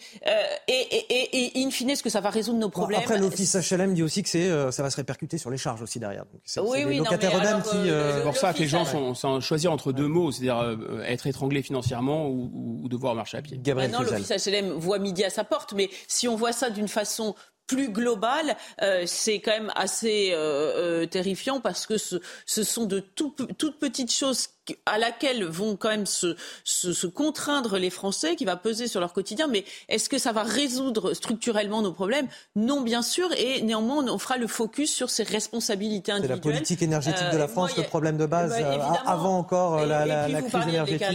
[0.67, 3.01] et, et, et, in fine, est-ce que ça va résoudre nos problèmes?
[3.01, 5.83] Après, l'office HLM dit aussi que c'est, euh, ça va se répercuter sur les charges
[5.83, 6.25] aussi derrière.
[6.45, 7.91] c'est, oui, oui, les locataires eux-mêmes qui.
[7.91, 11.03] Euh, c'est pour ça que les gens sont, sont choisir entre deux mots, c'est-à-dire euh,
[11.07, 13.59] être étranglé financièrement ou, ou, devoir marcher à pied.
[13.59, 16.89] Gabriel Maintenant, l'office HLM voit midi à sa porte, mais si on voit ça d'une
[16.89, 17.35] façon
[17.69, 22.17] plus globale, euh, c'est quand même assez euh, euh, terrifiant parce que ce,
[22.47, 24.49] ce sont de tout, toutes petites choses
[24.87, 29.13] à laquelle vont quand même se, se, contraindre les Français, qui va peser sur leur
[29.13, 29.47] quotidien.
[29.47, 32.29] Mais est-ce que ça va résoudre structurellement nos problèmes?
[32.57, 33.29] Non, bien sûr.
[33.37, 36.41] Et néanmoins, on fera le focus sur ces responsabilités individuelles.
[36.43, 39.87] C'est la politique énergétique de la France, le problème de base, eh ben, avant encore
[39.87, 41.07] la, la, la crise énergétique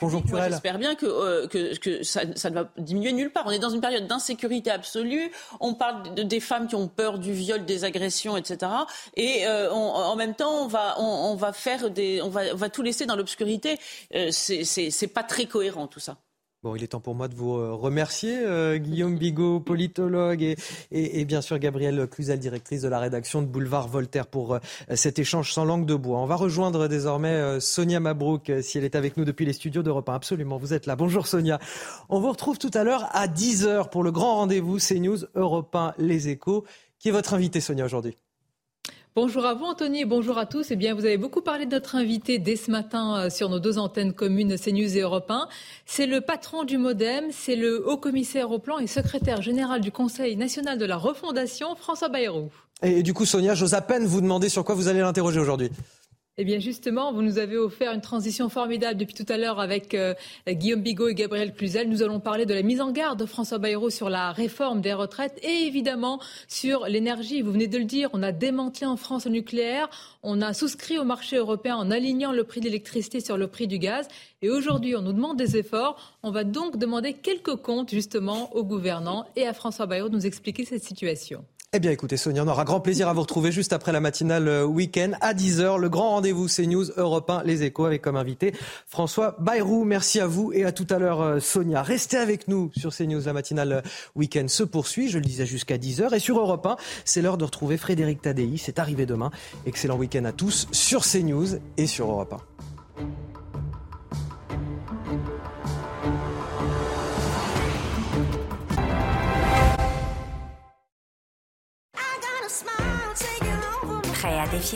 [0.00, 0.52] conjoncturelle.
[0.52, 3.44] J'espère bien que, que, que ça, ça, ne va diminuer nulle part.
[3.46, 5.30] On est dans une période d'insécurité absolue.
[5.60, 8.72] On parle de, des femmes qui ont peur du viol, des agressions, etc.
[9.16, 12.56] Et euh, en même temps, on va, on, on va faire des, on va, on
[12.56, 13.78] va tous les laisser dans l'obscurité.
[14.14, 16.18] Euh, c'est pas très cohérent tout ça.
[16.64, 20.56] Bon, il est temps pour moi de vous euh, remercier, euh, Guillaume Bigot, politologue,
[20.90, 24.58] et, bien sûr Gabrielle Cluzel, directrice de la rédaction de Boulevard Voltaire, pour
[24.92, 26.18] cet échange sans langue de bois.
[26.18, 30.08] On va rejoindre désormais Sonia Mabrouk, si elle est avec nous depuis les studios d'Europe
[30.08, 30.14] 1.
[30.14, 30.96] Absolument, vous êtes là.
[30.96, 31.60] Bonjour Sonia.
[32.08, 35.94] On vous retrouve tout à l'heure à 10h pour le grand rendez-vous CNews Europe 1
[35.98, 36.64] Les Échos.
[36.98, 38.16] Qui est votre invité, Sonia, aujourd'hui?
[39.20, 40.70] Bonjour à vous Anthony et bonjour à tous.
[40.70, 43.58] Eh bien, vous avez beaucoup parlé de notre invité dès ce matin euh, sur nos
[43.58, 45.48] deux antennes communes CNews et Europe 1.
[45.86, 49.90] C'est le patron du Modem, c'est le haut commissaire au plan et secrétaire général du
[49.90, 52.52] Conseil national de la refondation, François Bayrou.
[52.80, 55.72] Et du coup, Sonia, j'ose à peine vous demander sur quoi vous allez l'interroger aujourd'hui.
[56.40, 59.92] Eh bien justement, vous nous avez offert une transition formidable depuis tout à l'heure avec
[59.92, 60.14] euh,
[60.46, 61.88] Guillaume Bigot et Gabriel Cluzel.
[61.88, 64.92] Nous allons parler de la mise en garde de François Bayrou sur la réforme des
[64.92, 67.42] retraites et évidemment sur l'énergie.
[67.42, 69.90] Vous venez de le dire, on a démantelé en France le nucléaire,
[70.22, 73.66] on a souscrit au marché européen en alignant le prix de l'électricité sur le prix
[73.66, 74.06] du gaz.
[74.40, 76.16] Et aujourd'hui, on nous demande des efforts.
[76.22, 80.26] On va donc demander quelques comptes justement aux gouvernants et à François Bayrou de nous
[80.26, 81.44] expliquer cette situation.
[81.74, 84.48] Eh bien, écoutez, Sonia, on aura grand plaisir à vous retrouver juste après la matinale
[84.48, 85.78] euh, week-end à 10h.
[85.78, 88.54] Le grand rendez-vous CNews Europe 1, Les Échos, avec comme invité
[88.86, 89.84] François Bayrou.
[89.84, 91.82] Merci à vous et à tout à l'heure, euh, Sonia.
[91.82, 93.20] Restez avec nous sur CNews.
[93.26, 93.80] La matinale euh,
[94.16, 96.14] week-end se poursuit, je le disais, jusqu'à 10h.
[96.14, 98.50] Et sur Europe 1, c'est l'heure de retrouver Frédéric Tadei.
[98.56, 99.30] C'est arrivé demain.
[99.66, 102.57] Excellent week-end à tous sur CNews et sur Europe 1.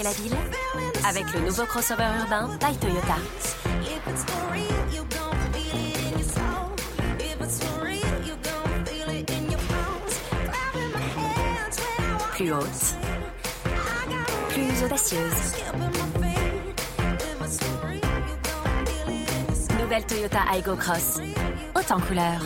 [0.02, 0.36] La ville
[1.08, 3.16] Avec le nouveau crossover urbain by Toyota.
[12.34, 12.96] plus haute,
[14.48, 15.20] plus audacieuse.
[19.80, 21.20] Nouvelle Toyota Aygo Cross,
[21.74, 22.40] en couleur.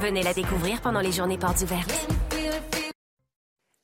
[0.00, 2.06] Venez la découvrir pendant les journées portes ouvertes.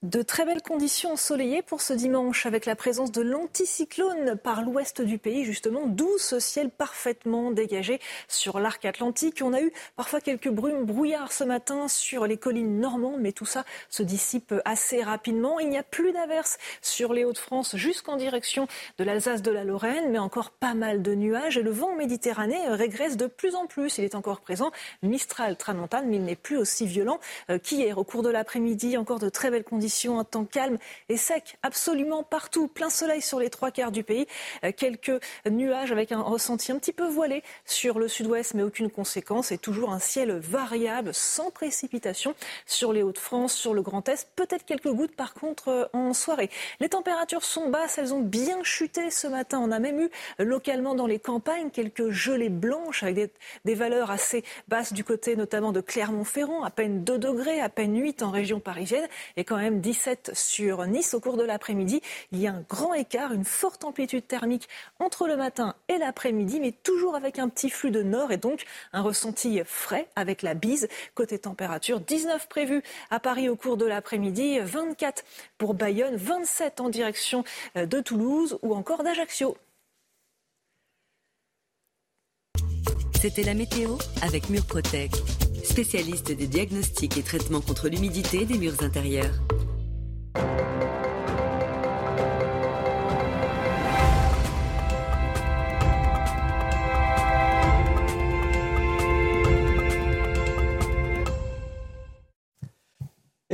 [0.07, 5.03] De très belles conditions ensoleillées pour ce dimanche avec la présence de l'anticyclone par l'ouest
[5.03, 9.41] du pays, justement, d'où ce ciel parfaitement dégagé sur l'arc atlantique.
[9.43, 13.47] On a eu parfois quelques brumes, brouillards ce matin sur les collines normandes, mais tout
[13.47, 15.59] ça se dissipe assez rapidement.
[15.59, 18.69] Il n'y a plus d'averses sur les Hauts-de-France jusqu'en direction
[18.99, 22.77] de l'Alsace de la Lorraine, mais encore pas mal de nuages et le vent méditerranéen
[22.77, 23.99] régresse de plus en plus.
[23.99, 24.71] Il est encore présent,
[25.03, 27.19] Mistral tramontane, mais il n'est plus aussi violent
[27.51, 27.99] euh, qu'hier.
[27.99, 30.79] Au cours de l'après-midi, encore de très belles conditions un temps calme
[31.09, 34.27] et sec absolument partout, plein soleil sur les trois quarts du pays,
[34.65, 35.13] euh, quelques
[35.51, 39.59] nuages avec un ressenti un petit peu voilé sur le sud-ouest, mais aucune conséquence et
[39.59, 42.35] toujours un ciel variable sans précipitation
[42.67, 46.51] sur les Hauts-de-France, sur le Grand Est, peut-être quelques gouttes par contre euh, en soirée.
[46.81, 49.61] Les températures sont basses, elles ont bien chuté ce matin.
[49.61, 53.31] On a même eu localement dans les campagnes quelques gelées blanches avec des,
[53.65, 57.97] des valeurs assez basses du côté notamment de Clermont-Ferrand, à peine 2 degrés, à peine
[57.97, 59.07] 8 en région parisienne
[59.37, 61.15] et quand même 17 sur Nice.
[61.15, 62.01] Au cours de l'après-midi,
[62.33, 66.61] il y a un grand écart, une forte amplitude thermique entre le matin et l'après-midi,
[66.61, 70.55] mais toujours avec un petit flux de nord et donc un ressenti frais avec la
[70.55, 70.89] bise.
[71.15, 75.25] Côté température, 19 prévus à Paris au cours de l'après-midi, 24
[75.59, 77.45] pour Bayonne, 27 en direction
[77.77, 79.57] euh, de Toulouse ou encore d'Ajaccio.
[83.21, 85.11] C'était la météo avec Murprotec,
[85.65, 89.35] spécialiste des diagnostics et traitements contre l'humidité des murs intérieurs.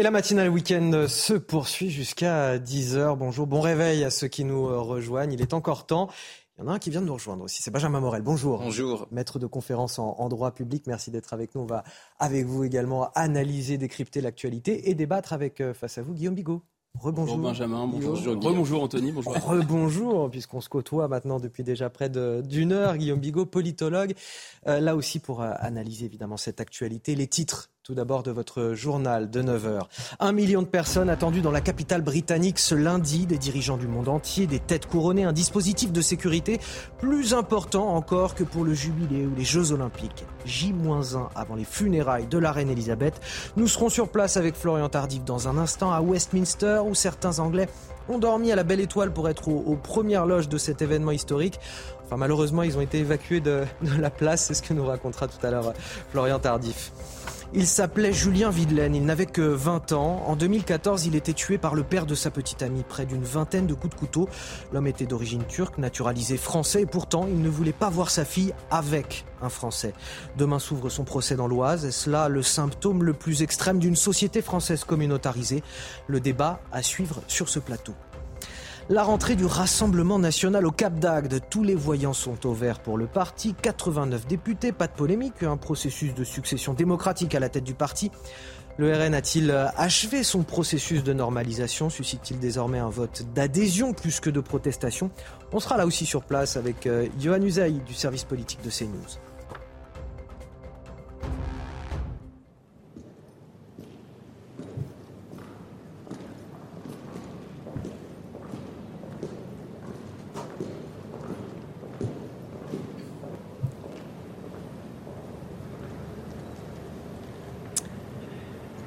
[0.02, 3.16] Et la matinale week-end se poursuit jusqu'à 10h.
[3.16, 5.32] Bonjour, bon réveil à ceux qui nous euh, rejoignent.
[5.32, 6.08] Il est encore temps.
[6.56, 8.22] Il y en a un qui vient de nous rejoindre aussi, c'est Benjamin Morel.
[8.22, 8.58] Bonjour.
[8.58, 9.06] Bonjour.
[9.12, 11.60] Maître de conférence en, en droit public, merci d'être avec nous.
[11.60, 11.84] On va
[12.18, 16.62] avec vous également analyser, décrypter l'actualité et débattre avec euh, face à vous Guillaume Bigot.
[16.98, 17.36] Rebonjour.
[17.36, 19.34] Bonjour Benjamin, bonjour Rebonjour Anthony, bonjour.
[19.34, 22.96] Rebonjour, puisqu'on se côtoie maintenant depuis déjà près d'une heure.
[22.96, 24.14] Guillaume Bigot, politologue,
[24.68, 28.74] euh, là aussi pour euh, analyser évidemment cette actualité, les titres tout d'abord de votre
[28.74, 29.80] journal de 9h.
[30.20, 34.08] Un million de personnes attendues dans la capitale britannique ce lundi, des dirigeants du monde
[34.08, 36.60] entier, des têtes couronnées, un dispositif de sécurité
[36.98, 40.24] plus important encore que pour le jubilé ou les Jeux olympiques.
[40.44, 43.20] J-1 avant les funérailles de la reine Elisabeth.
[43.56, 47.68] Nous serons sur place avec Florian Tardif dans un instant à Westminster où certains Anglais
[48.08, 51.58] ont dormi à la belle étoile pour être aux, premières loges de cet événement historique.
[52.16, 53.64] Malheureusement, ils ont été évacués de,
[53.98, 54.46] la place.
[54.46, 55.72] C'est ce que nous racontera tout à l'heure
[56.10, 56.92] Florian Tardif.
[57.54, 60.22] Il s'appelait Julien Videlaine, il n'avait que 20 ans.
[60.26, 63.66] En 2014, il était tué par le père de sa petite amie, près d'une vingtaine
[63.66, 64.26] de coups de couteau.
[64.72, 68.54] L'homme était d'origine turque, naturalisé français, et pourtant il ne voulait pas voir sa fille
[68.70, 69.92] avec un Français.
[70.38, 71.84] Demain s'ouvre son procès dans l'Oise.
[71.84, 75.62] Est-ce là le symptôme le plus extrême d'une société française communautarisée
[76.06, 77.92] Le débat à suivre sur ce plateau.
[78.88, 81.40] La rentrée du Rassemblement national au Cap d'Agde.
[81.48, 83.54] Tous les voyants sont au vert pour le parti.
[83.54, 88.10] 89 députés, pas de polémique, un processus de succession démocratique à la tête du parti.
[88.78, 91.90] Le RN a-t-il achevé son processus de normalisation?
[91.90, 95.10] Suscite-t-il désormais un vote d'adhésion plus que de protestation?
[95.52, 99.20] On sera là aussi sur place avec euh, Johan Usaï du service politique de CNews.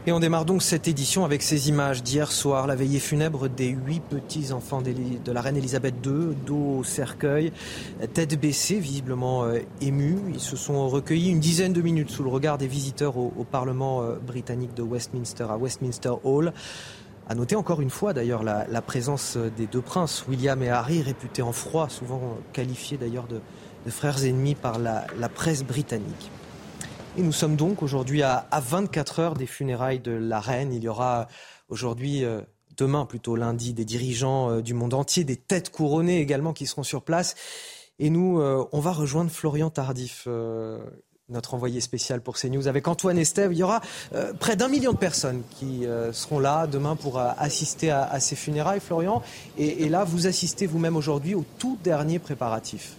[0.08, 3.70] Et on démarre donc cette édition avec ces images d'hier soir, la veillée funèbre des
[3.70, 7.52] huit petits-enfants de la reine Elisabeth II, dos au cercueil,
[8.14, 10.20] tête baissée, visiblement euh, émus.
[10.32, 14.04] Ils se sont recueillis une dizaine de minutes sous le regard des visiteurs au, Parlement
[14.04, 16.54] euh, britannique de Westminster, à Westminster Hall.
[17.28, 21.42] À noter encore une fois d'ailleurs la, présence des deux princes, William et Harry, réputés
[21.42, 23.40] en froid, souvent qualifiés d'ailleurs de,
[23.90, 26.30] frères ennemis par la presse britannique.
[27.18, 30.74] Et nous sommes donc aujourd'hui à, 24 heures des funérailles de la reine.
[30.74, 31.30] Il y aura
[31.70, 32.42] aujourd'hui, euh,
[32.76, 36.84] demain plutôt lundi, des dirigeants euh, du monde entier, des têtes couronnées également qui seront
[36.84, 37.36] sur place.
[38.00, 40.28] Et nous, euh, on va rejoindre Florian Tardif,
[41.30, 43.54] notre envoyé spécial pour CNews, avec Antoine Estève.
[43.54, 43.80] Il y aura
[44.42, 49.22] près d'un million de personnes qui seront là demain pour assister à, ces funérailles, Florian.
[49.58, 52.98] Et, et là, vous assistez vous-même aujourd'hui au tout dernier préparatif.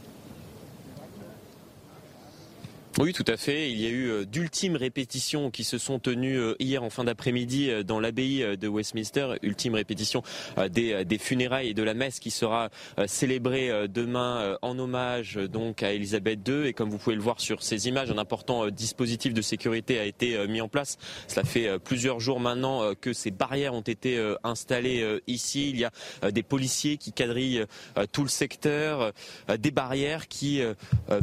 [2.98, 3.70] Oui, tout à fait.
[3.70, 7.04] Il y a eu euh, d'ultimes répétitions qui se sont tenues euh, hier en fin
[7.04, 9.34] d'après-midi euh, dans l'abbaye de Westminster.
[9.42, 10.22] Ultime répétition
[10.70, 12.70] des, funérailles et de la messe qui sera
[13.06, 16.66] célébrée demain en hommage donc à Elisabeth II.
[16.66, 20.04] Et comme vous pouvez le voir sur ces images, un important dispositif de sécurité a
[20.04, 20.96] été mis en place.
[21.28, 25.70] Cela fait plusieurs jours maintenant que ces barrières ont été installées ici.
[25.70, 27.64] Il y a des policiers qui quadrillent
[28.12, 29.12] tout le secteur,
[29.58, 30.62] des barrières qui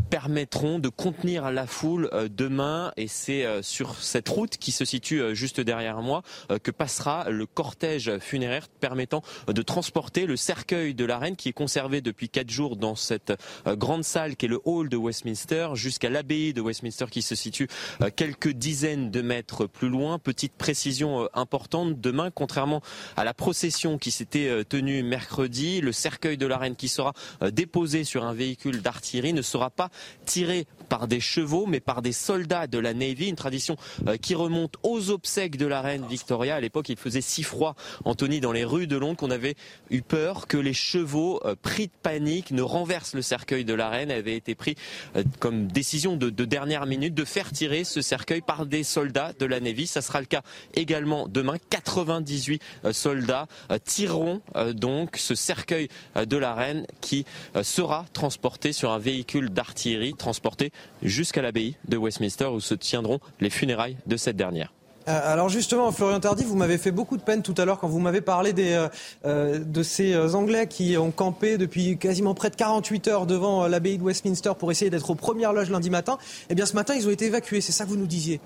[0.10, 4.86] permettront de contenir la foule euh, demain et c'est euh, sur cette route qui se
[4.86, 6.22] situe euh, juste derrière moi
[6.64, 11.54] que passera le cortège funéraire permettant de transporter le cercueil de la reine qui est
[11.54, 13.34] conservé depuis quatre jours dans cette
[13.66, 17.68] grande salle qui est le hall de Westminster jusqu'à l'abbaye de Westminster qui se situe
[18.16, 20.20] quelques dizaines de mètres plus loin.
[20.20, 22.82] Petite précision importante, demain, contrairement
[23.16, 27.14] à la procession qui s'était tenue mercredi, le cercueil de la reine qui sera
[27.52, 29.90] déposé sur un véhicule d'artillerie ne sera pas
[30.26, 33.78] tiré par des chevaux mais par des soldats de la Navy, une tradition
[34.08, 36.56] euh, qui remonte aux obsèques de la reine Victoria.
[36.56, 37.76] À l'époque, il faisait si froid,
[38.06, 39.56] Anthony, dans les rues de Londres, qu'on avait
[39.92, 43.90] eu peur que les chevaux, euh, pris de panique, ne renversent le cercueil de la
[43.90, 44.10] reine.
[44.10, 44.76] Elle avait été pris
[45.16, 49.34] euh, comme décision de, de dernière minute de faire tirer ce cercueil par des soldats
[49.38, 49.86] de la Navy.
[49.86, 50.42] Ça sera le cas
[50.74, 51.58] également demain.
[51.70, 52.62] 98
[52.92, 53.48] soldats
[53.84, 54.42] tireront
[54.74, 57.26] donc ce cercueil de la reine qui
[57.62, 60.72] sera transporté sur un véhicule d'artillerie, transporté
[61.02, 64.74] jusqu'à l'abbaye de Westminster où se tiendront les funérailles de cette dernière.
[65.08, 67.88] Euh, alors justement, Florian Tardy, vous m'avez fait beaucoup de peine tout à l'heure quand
[67.88, 68.88] vous m'avez parlé euh,
[69.26, 73.98] euh, de ces Anglais qui ont campé depuis quasiment près de 48 heures devant l'abbaye
[73.98, 76.18] de Westminster pour essayer d'être aux premières loges lundi matin.
[76.50, 78.40] Eh bien ce matin, ils ont été évacués, c'est ça que vous nous disiez?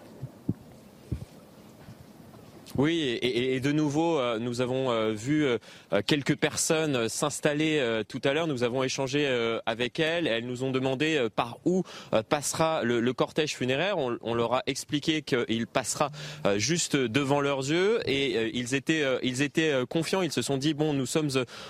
[2.78, 5.58] Oui, et, de nouveau, euh, nous avons euh, vu euh,
[6.06, 8.46] quelques personnes s'installer tout à l'heure.
[8.46, 9.28] Nous avons échangé
[9.66, 10.28] avec elles.
[10.28, 11.84] Elles nous ont demandé par où
[12.30, 13.98] passera le, cortège funéraire.
[13.98, 16.12] On, leur a expliqué qu'il passera
[16.58, 20.22] juste devant leurs yeux et ils étaient, ils étaient confiants.
[20.22, 21.30] Ils se sont dit bon, nous sommes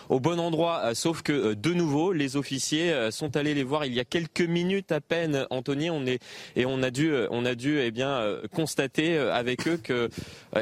[0.10, 0.94] au bon endroit.
[0.94, 4.92] Sauf que de nouveau, les officiers sont allés les voir il y a quelques minutes
[4.92, 5.46] à peine.
[5.50, 6.20] Anthony, on est
[6.56, 10.10] et on a dû, on a dû eh bien constater avec eux que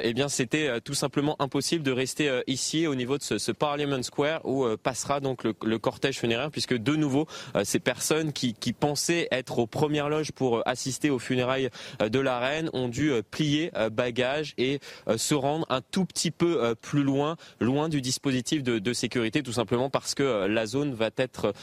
[0.02, 3.52] eh bien c'était euh, tout simplement impossible de rester euh, ici au niveau de ce,
[3.54, 7.28] Parliament Square où euh, passera donc le, cortège funéraire puisque de nouveau
[7.64, 12.70] ces personnes qui, pensaient être aux premières loges pour assister aux funérailles de la reine
[12.74, 14.80] ont dû plier bagages et
[15.16, 19.90] se rendre un tout petit peu plus loin, loin du dispositif de, sécurité, tout simplement
[19.90, 21.54] parce que la zone va être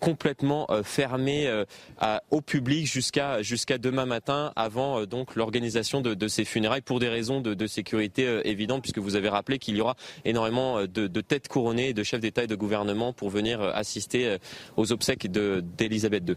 [0.00, 1.64] complètement fermée
[2.30, 7.40] au public jusqu'à jusqu'à demain matin avant donc l'organisation de, ces funérailles pour des raisons
[7.40, 11.48] de sécurité euh, évidente puisque vous avez rappelé qu'il y aura énormément euh, de, têtes
[11.48, 14.38] couronnées de chefs d'État et de gouvernement pour venir euh, assister
[14.76, 16.36] aux obsèques d'Elisabeth II.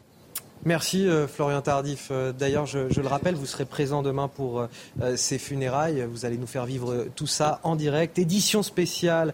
[0.63, 2.09] Merci euh, Florian Tardif.
[2.11, 6.05] Euh, d'ailleurs, je, le rappelle, vous serez présent demain pour euh, ces funérailles.
[6.07, 8.19] Vous allez nous faire vivre tout ça en direct.
[8.19, 9.33] Édition spéciale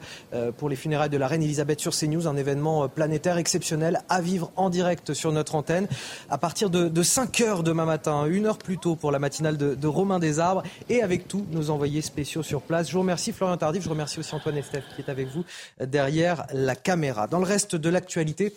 [0.58, 4.52] pour les funérailles de la reine Elisabeth sur CNews, un événement planétaire exceptionnel à vivre
[4.56, 5.88] en direct sur notre antenne
[6.30, 9.88] à partir de, 5 heures demain matin, une heure plus tôt pour la matinale de,
[9.88, 12.88] Romain des Arbres et avec tous nos envoyés spéciaux sur place.
[12.88, 15.44] Je vous remercie Florian Tardif, je remercie aussi Antoine Estève qui est avec vous
[15.82, 17.28] derrière la caméra.
[17.28, 18.54] Dans le reste de l'actualité,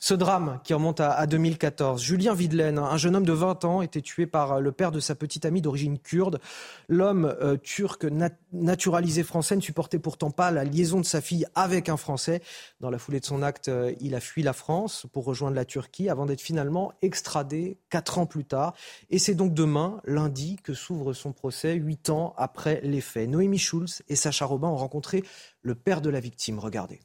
[0.00, 4.00] ce drame qui remonte à, 2014, Julien Videlaine, un jeune homme de 20 ans, était
[4.00, 6.40] tué par le père de sa petite amie d'origine kurde.
[6.88, 8.06] L'homme euh, turc
[8.52, 12.42] naturalisé français ne supportait pourtant pas la liaison de sa fille avec un Français.
[12.80, 15.64] Dans la foulée de son acte, euh, il a fui la France pour rejoindre la
[15.64, 18.74] Turquie avant d'être finalement extradé quatre ans plus tard.
[19.10, 23.28] Et c'est donc demain, lundi, que s'ouvre son procès, huit ans après les faits.
[23.28, 25.24] Noémie Schulz et Sacha Robin ont rencontré
[25.62, 26.60] le père de la victime.
[26.60, 27.00] Regardez.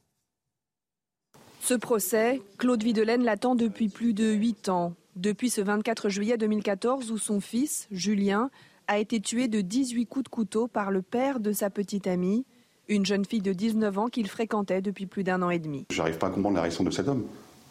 [1.65, 4.95] Ce procès, Claude Videlaine l'attend depuis plus de 8 ans.
[5.15, 8.49] Depuis ce 24 juillet 2014 où son fils, Julien,
[8.90, 12.44] a été tué de 18 coups de couteau par le père de sa petite amie,
[12.90, 15.85] une jeune fille de 19 ans qu'il fréquentait depuis plus d'un an et demi.
[15.90, 17.23] J'arrive pas à comprendre la réaction de cet homme.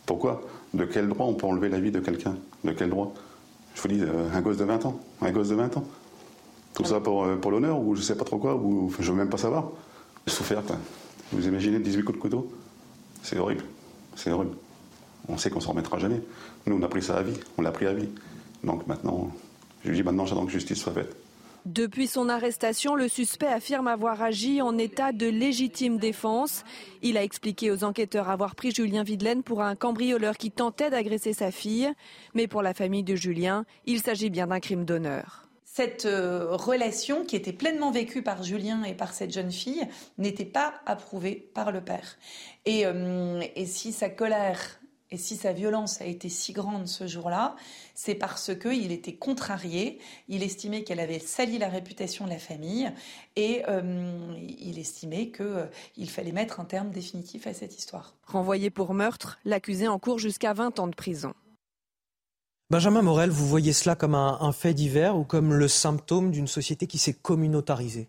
[0.06, 0.40] Pourquoi?
[0.72, 2.38] De quel droit on peut enlever la vie de quelqu'un?
[2.64, 3.12] De quel droit?
[3.74, 4.98] Je vous dis, euh, un gosse de 20 ans.
[5.20, 5.84] Un gosse de 20 ans.
[6.72, 9.18] Tout ça pour, euh, pour l'honneur ou je sais pas trop quoi, ou je veux
[9.18, 9.70] même pas savoir.
[10.26, 10.78] Souffert, hein.
[11.30, 12.50] vous imaginez 18 coups de couteau?
[13.22, 13.64] C'est horrible.
[14.16, 14.56] C'est horrible.
[15.28, 16.20] On sait qu'on s'en remettra jamais.
[16.66, 17.38] Nous, on a pris ça à vie.
[17.58, 18.08] On l'a pris à vie.
[18.64, 19.30] Donc maintenant,
[19.84, 21.16] je dis maintenant, j'attends que justice soit faite.
[21.64, 26.64] Depuis son arrestation, le suspect affirme avoir agi en état de légitime défense.
[27.02, 31.32] Il a expliqué aux enquêteurs avoir pris Julien Videlaine pour un cambrioleur qui tentait d'agresser
[31.32, 31.92] sa fille.
[32.34, 35.42] Mais pour la famille de Julien, il s'agit bien d'un crime d'honneur
[35.74, 39.88] cette euh, relation qui était pleinement vécue par Julien et par cette jeune fille
[40.18, 42.18] n'était pas approuvée par le père.
[42.66, 44.80] Et, euh, si sa colère
[45.10, 47.56] et si sa violence a été si grande ce jour-là,
[47.94, 52.92] c'est parce qu'il était contrarié, il estimait qu'elle avait sali la réputation de la famille
[53.36, 58.14] et euh, il estimait qu'il fallait mettre un terme définitif à cette histoire.
[58.26, 61.32] Renvoyé pour meurtre, l'accusé en cours jusqu'à 20 ans de prison.
[62.72, 66.86] Benjamin Morel, vous voyez cela comme un fait divers ou comme le symptôme d'une société
[66.86, 68.08] qui s'est communautarisée?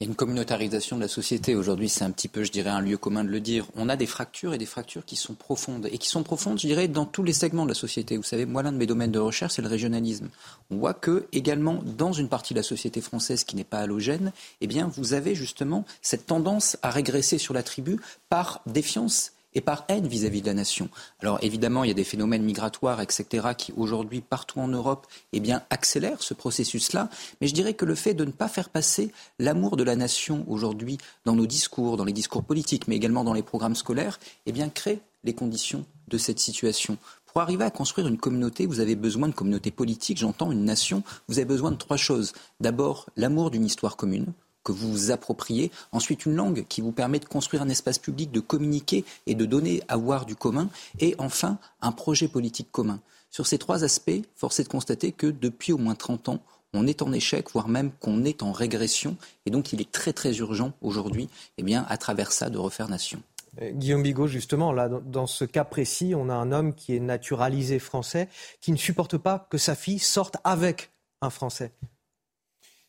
[0.00, 1.54] Il y a une communautarisation de la société.
[1.54, 3.66] Aujourd'hui, c'est un petit peu, je dirais, un lieu commun de le dire.
[3.76, 5.90] On a des fractures et des fractures qui sont profondes.
[5.92, 8.16] Et qui sont profondes, je dirais, dans tous les segments de la société.
[8.16, 10.30] Vous savez, moi, l'un de mes domaines de recherche, c'est le régionalisme.
[10.70, 14.32] On voit que, également, dans une partie de la société française qui n'est pas halogène,
[14.62, 19.60] eh bien, vous avez justement cette tendance à régresser sur la tribu par défiance et
[19.60, 20.88] par haine vis-à-vis de la nation.
[21.18, 25.42] Alors évidemment, il y a des phénomènes migratoires, etc., qui aujourd'hui, partout en Europe, eh
[25.68, 27.10] accélèrent ce processus-là.
[27.40, 29.10] Mais je dirais que le fait de ne pas faire passer
[29.40, 33.32] l'amour de la nation aujourd'hui dans nos discours, dans les discours politiques, mais également dans
[33.32, 36.96] les programmes scolaires, eh crée les conditions de cette situation.
[37.26, 41.02] Pour arriver à construire une communauté, vous avez besoin de communauté politique, j'entends une nation,
[41.26, 42.32] vous avez besoin de trois choses.
[42.60, 44.26] D'abord, l'amour d'une histoire commune,
[44.64, 45.70] que vous vous appropriez.
[45.92, 49.44] Ensuite, une langue qui vous permet de construire un espace public, de communiquer et de
[49.44, 50.68] donner à voir du commun.
[51.00, 53.00] Et enfin, un projet politique commun.
[53.30, 56.40] Sur ces trois aspects, force est de constater que depuis au moins 30 ans,
[56.74, 59.16] on est en échec, voire même qu'on est en régression.
[59.46, 62.88] Et donc, il est très, très urgent aujourd'hui, eh bien, à travers ça, de refaire
[62.88, 63.22] nation.
[63.62, 67.00] Euh, Guillaume Bigot, justement, là, dans ce cas précis, on a un homme qui est
[67.00, 68.28] naturalisé français,
[68.60, 70.90] qui ne supporte pas que sa fille sorte avec
[71.20, 71.72] un Français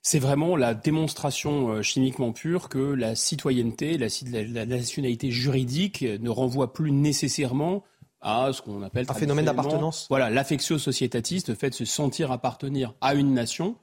[0.01, 6.73] c'est vraiment la démonstration euh, chimiquement pure que la citoyenneté, la, nationalité juridique ne renvoie
[6.73, 7.84] plus nécessairement
[8.21, 10.07] à ce qu'on appelle un phénomène d'appartenance.
[10.09, 13.76] Voilà, l'affectio sociétatiste, le fait de se sentir appartenir à une nation.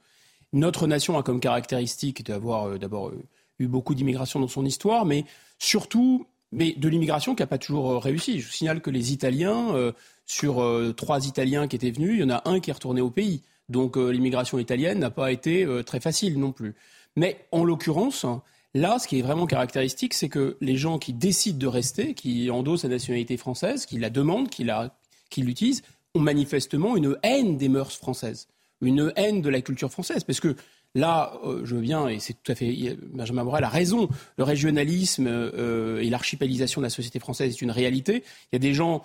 [0.53, 3.23] Notre nation a comme caractéristique d'avoir euh, d'abord euh,
[3.59, 5.25] eu beaucoup d'immigration dans son histoire, mais
[5.59, 8.39] surtout mais de l'immigration qui n'a pas toujours réussi.
[8.39, 9.91] Je vous signale que les Italiens,
[10.25, 10.63] sur
[10.95, 13.41] trois Italiens qui étaient venus, il y en a un qui est retourné au pays.
[13.69, 16.75] Donc euh, l'immigration italienne n'a pas été euh, très facile non plus.
[17.15, 18.25] Mais en l'occurrence,
[18.73, 22.49] là, ce qui est vraiment caractéristique, c'est que les gens qui décident de rester, qui
[22.49, 25.83] endossent la nationalité française, qui la demandent, qui l'utilisent,
[26.13, 28.47] ont manifestement une haine des mœurs françaises,
[28.81, 30.23] une haine de la culture française.
[30.23, 30.55] Parce que
[30.95, 32.97] Là, euh, je veux bien, et c'est tout à fait.
[33.13, 38.23] Benjamin Morel a raison, le régionalisme et l'archipélisation de la société française est une réalité.
[38.51, 39.03] Il y a des gens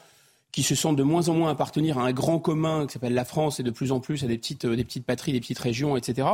[0.52, 3.24] qui se sentent de moins en moins appartenir à un grand commun qui s'appelle la
[3.24, 5.58] France et de plus en plus à des petites, euh, des petites patries, des petites
[5.58, 6.28] régions, etc.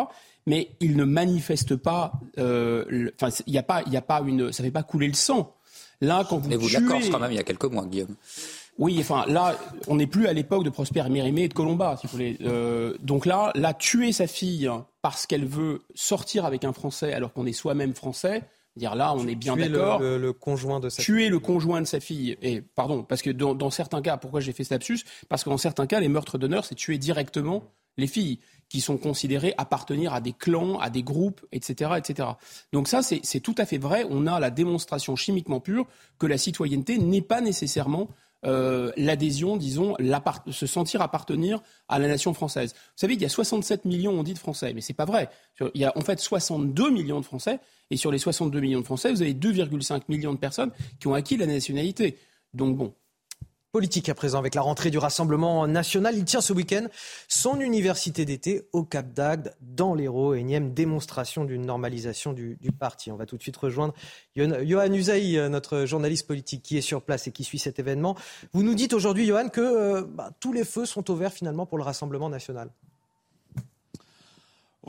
[0.47, 2.12] Mais ils ne manifestent pas.
[2.39, 5.15] Euh, enfin, il n'y a pas, il a pas une, ça fait pas couler le
[5.15, 5.55] sang.
[6.01, 6.85] Là, quand vous Mais vous tuez...
[7.11, 8.15] quand même il y a quelques mois, Guillaume.
[8.78, 9.59] Oui, enfin là,
[9.89, 12.39] on n'est plus à l'époque de Prosper Mérimée et de Colomba, si vous voulez.
[12.43, 14.70] Euh, donc là, là, tuer sa fille
[15.03, 18.45] parce qu'elle veut sortir avec un Français alors qu'on est soi-même Français,
[18.78, 19.98] Dire là, on est bien d'accord.
[19.98, 21.30] Le, le, conjoint de sa tuer fille.
[21.30, 22.36] le conjoint de sa fille.
[22.42, 25.00] Et pardon, parce que dans, certains cas, pourquoi j'ai fait ce lapsus?
[25.28, 27.64] Parce que dans certains cas, les meurtres d'honneur, c'est tuer directement
[27.96, 28.38] les filles
[28.68, 32.28] qui sont considérées appartenir à des clans, à des groupes, etc., etc.
[32.72, 34.06] Donc ça, c'est tout à fait vrai.
[34.09, 35.86] On a la démonstration chimiquement pure
[36.20, 38.09] que la citoyenneté n'est pas nécessairement
[38.44, 39.97] euh, l'adhésion, disons,
[40.51, 42.74] se sentir appartenir à la nation française.
[42.74, 45.28] Vous savez, il y a 67 millions, on dit, de Français, mais c'est pas vrai.
[45.74, 47.59] Il y a en fait 62 millions de Français,
[47.90, 50.70] et sur les 62 millions de Français, vous avez 2,5 millions de personnes
[51.01, 52.19] qui ont acquis la nationalité.
[52.55, 52.94] Donc bon,
[53.70, 56.16] Politique à présent avec la rentrée du Rassemblement national.
[56.16, 56.86] Il tient ce week-end
[57.28, 60.32] son université d'été au Cap d'Agde, dans l'Hérault.
[60.32, 63.12] Énième démonstration d'une normalisation du, parti.
[63.12, 63.93] On va tout de suite rejoindre
[64.36, 68.16] Johan Usaï, notre journaliste politique qui est sur place et qui suit cet événement.
[68.55, 71.77] Vous nous dites aujourd'hui, Johan, que euh, bah, tous les feux sont ouverts finalement pour
[71.77, 72.70] le Rassemblement national.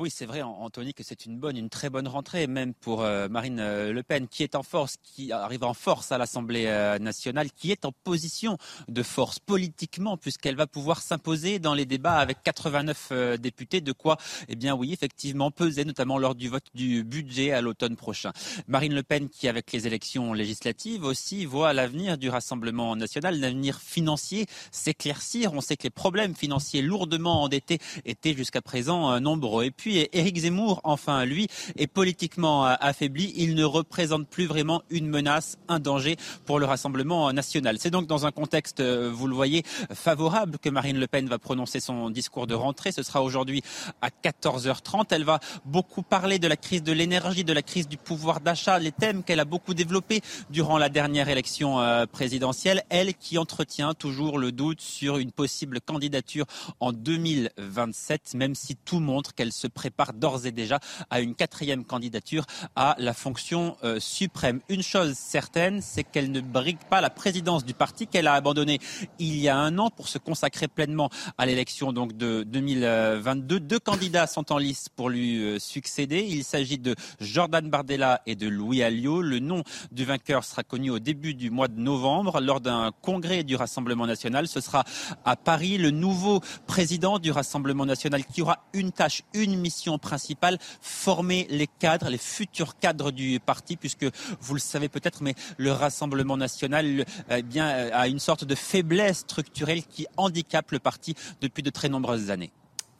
[0.01, 3.27] Oui, c'est vrai, Anthony, que c'est une bonne, une très bonne rentrée, même pour euh,
[3.27, 6.97] Marine euh, Le Pen, qui est en force, qui arrive en force à l'Assemblée euh,
[6.99, 8.57] nationale, qui est en position
[8.87, 14.15] de force politiquement, puisqu'elle va pouvoir s'imposer dans les débats avec 89 députés, de quoi,
[14.47, 18.31] eh bien oui, effectivement, peser, notamment lors du vote du budget à l'automne prochain.
[18.69, 23.81] Marine Le Pen, qui avec les élections législatives aussi voit l'avenir du Rassemblement national, l'avenir
[23.81, 25.51] financier s'éclaircir.
[25.51, 29.65] On sait que les problèmes financiers lourdement endettés étaient jusqu'à présent nombreux.
[29.65, 31.47] Et puis, Éric Zemmour, enfin lui,
[31.77, 33.33] est politiquement euh, affaibli.
[33.35, 37.77] Il ne représente plus vraiment une menace, un danger pour le Rassemblement national.
[37.79, 39.63] C'est donc dans un contexte, euh, vous le voyez,
[39.93, 42.91] favorable que Marine Le Pen va prononcer son discours de rentrée.
[42.91, 43.61] Ce sera aujourd'hui
[44.01, 45.07] à 14h30.
[45.11, 48.79] Elle va beaucoup parler de la crise de l'énergie, de la crise du pouvoir d'achat,
[48.79, 52.83] les thèmes qu'elle a beaucoup développés durant la dernière élection euh, présidentielle.
[52.89, 56.45] Elle qui entretient toujours le doute sur une possible candidature
[56.79, 60.79] en 2027, même si tout montre qu'elle se prépare d'ores et déjà
[61.09, 64.61] à une quatrième candidature à la fonction euh, suprême.
[64.69, 68.79] Une chose certaine, c'est qu'elle ne brigue pas la présidence du parti qu'elle a abandonné
[69.19, 73.59] il y a un an pour se consacrer pleinement à l'élection donc de 2022.
[73.59, 76.25] Deux candidats sont en liste pour lui euh, succéder.
[76.27, 79.21] Il s'agit de Jordan Bardella et de Louis Alliot.
[79.21, 83.43] Le nom du vainqueur sera connu au début du mois de novembre lors d'un congrès
[83.43, 84.47] du Rassemblement national.
[84.47, 84.83] Ce sera
[85.25, 90.57] à Paris le nouveau président du Rassemblement national qui aura une tâche, une mission principale,
[90.81, 94.05] former les cadres, les futurs cadres du parti, puisque
[94.41, 99.19] vous le savez peut-être, mais le Rassemblement national eh bien, a une sorte de faiblesse
[99.19, 102.51] structurelle qui handicape le parti depuis de très nombreuses années.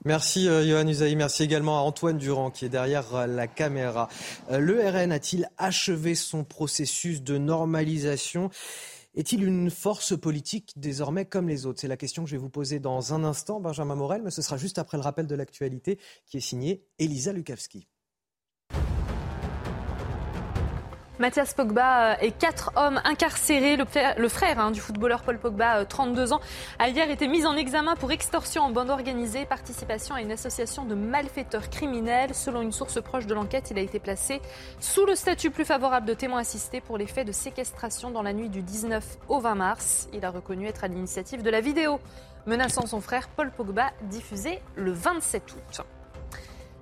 [0.06, 4.08] Merci euh, Johan Usaï, merci également à Antoine Durand qui est derrière euh, la caméra.
[4.50, 8.50] Euh, le RN a-t-il achevé son processus de normalisation?
[9.16, 11.80] Est-il une force politique désormais comme les autres?
[11.80, 14.42] C'est la question que je vais vous poser dans un instant, Benjamin Morel, mais ce
[14.42, 17.88] sera juste après le rappel de l'actualité qui est signé Elisa Lukavski.
[21.20, 23.76] Mathias Pogba euh, et quatre hommes incarcérés.
[23.76, 26.40] Le, frère hein, du footballeur Paul Pogba, 32 euh, ans,
[26.80, 30.86] a hier été mis en examen pour extorsion en bande organisée, participation à une association
[30.86, 32.34] de malfaiteurs criminels.
[32.34, 34.42] Selon une source proche de l'enquête, il a été placé
[34.80, 38.32] sous le statut plus favorable de témoin assisté pour les faits de séquestration dans la
[38.32, 40.08] nuit du 19 au 20 mars.
[40.14, 42.00] Il a reconnu être à l'initiative de la vidéo
[42.46, 45.82] menaçant son frère Paul Pogba diffusée le 27 août.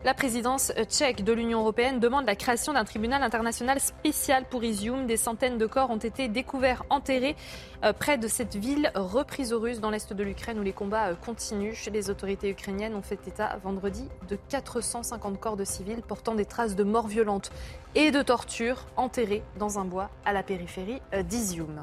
[0.06, 5.08] La présidence tchèque de l'Union européenne demande la création d'un tribunal international spécial pour Izium.
[5.08, 7.36] Des centaines de corps ont été découverts enterrés
[7.84, 11.08] euh, près de cette ville reprise aux Russes dans l'est de l'Ukraine où les combats
[11.08, 11.74] euh, continuent.
[11.92, 16.76] Les autorités ukrainiennes ont fait état vendredi de 450 corps de civils portant des traces
[16.76, 17.52] de morts violentes
[17.96, 21.82] et de tortures enterrés dans un bois à la périphérie euh, d'Izium.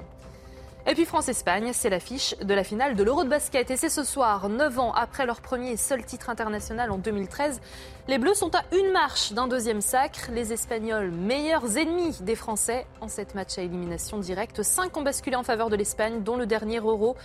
[0.86, 3.70] Et puis France-Espagne, c'est l'affiche de la finale de l'Euro de basket.
[3.70, 7.62] Et c'est ce soir, 9 ans après leur premier et seul titre international en 2013.
[8.06, 10.28] Les Bleus sont à une marche d'un deuxième sacre.
[10.31, 14.62] Les Espagnols, meilleurs ennemis des Français en cette match à élimination directe.
[14.62, 17.16] Cinq ont basculé en faveur de l'Espagne, dont le dernier Euro,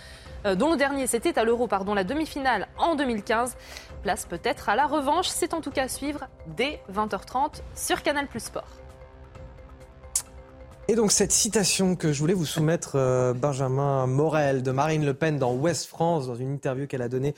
[0.46, 3.58] euh, dont le dernier c'était à l'Euro, pardon, la demi-finale en 2015.
[4.02, 5.28] Place peut-être à la revanche.
[5.28, 8.79] C'est en tout cas à suivre dès 20h30 sur Canal Plus Sport.
[10.90, 15.14] Et donc cette citation que je voulais vous soumettre, euh, Benjamin Morel de Marine Le
[15.14, 17.36] Pen dans Ouest France, dans une interview qu'elle a donnée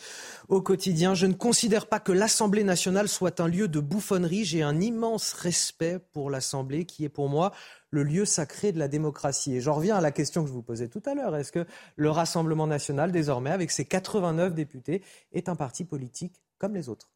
[0.48, 4.46] au quotidien, je ne considère pas que l'Assemblée nationale soit un lieu de bouffonnerie.
[4.46, 7.52] J'ai un immense respect pour l'Assemblée qui est pour moi
[7.90, 9.56] le lieu sacré de la démocratie.
[9.56, 11.36] Et j'en reviens à la question que je vous posais tout à l'heure.
[11.36, 11.66] Est-ce que
[11.96, 15.02] le Rassemblement national, désormais, avec ses 89 députés,
[15.34, 17.10] est un parti politique comme les autres?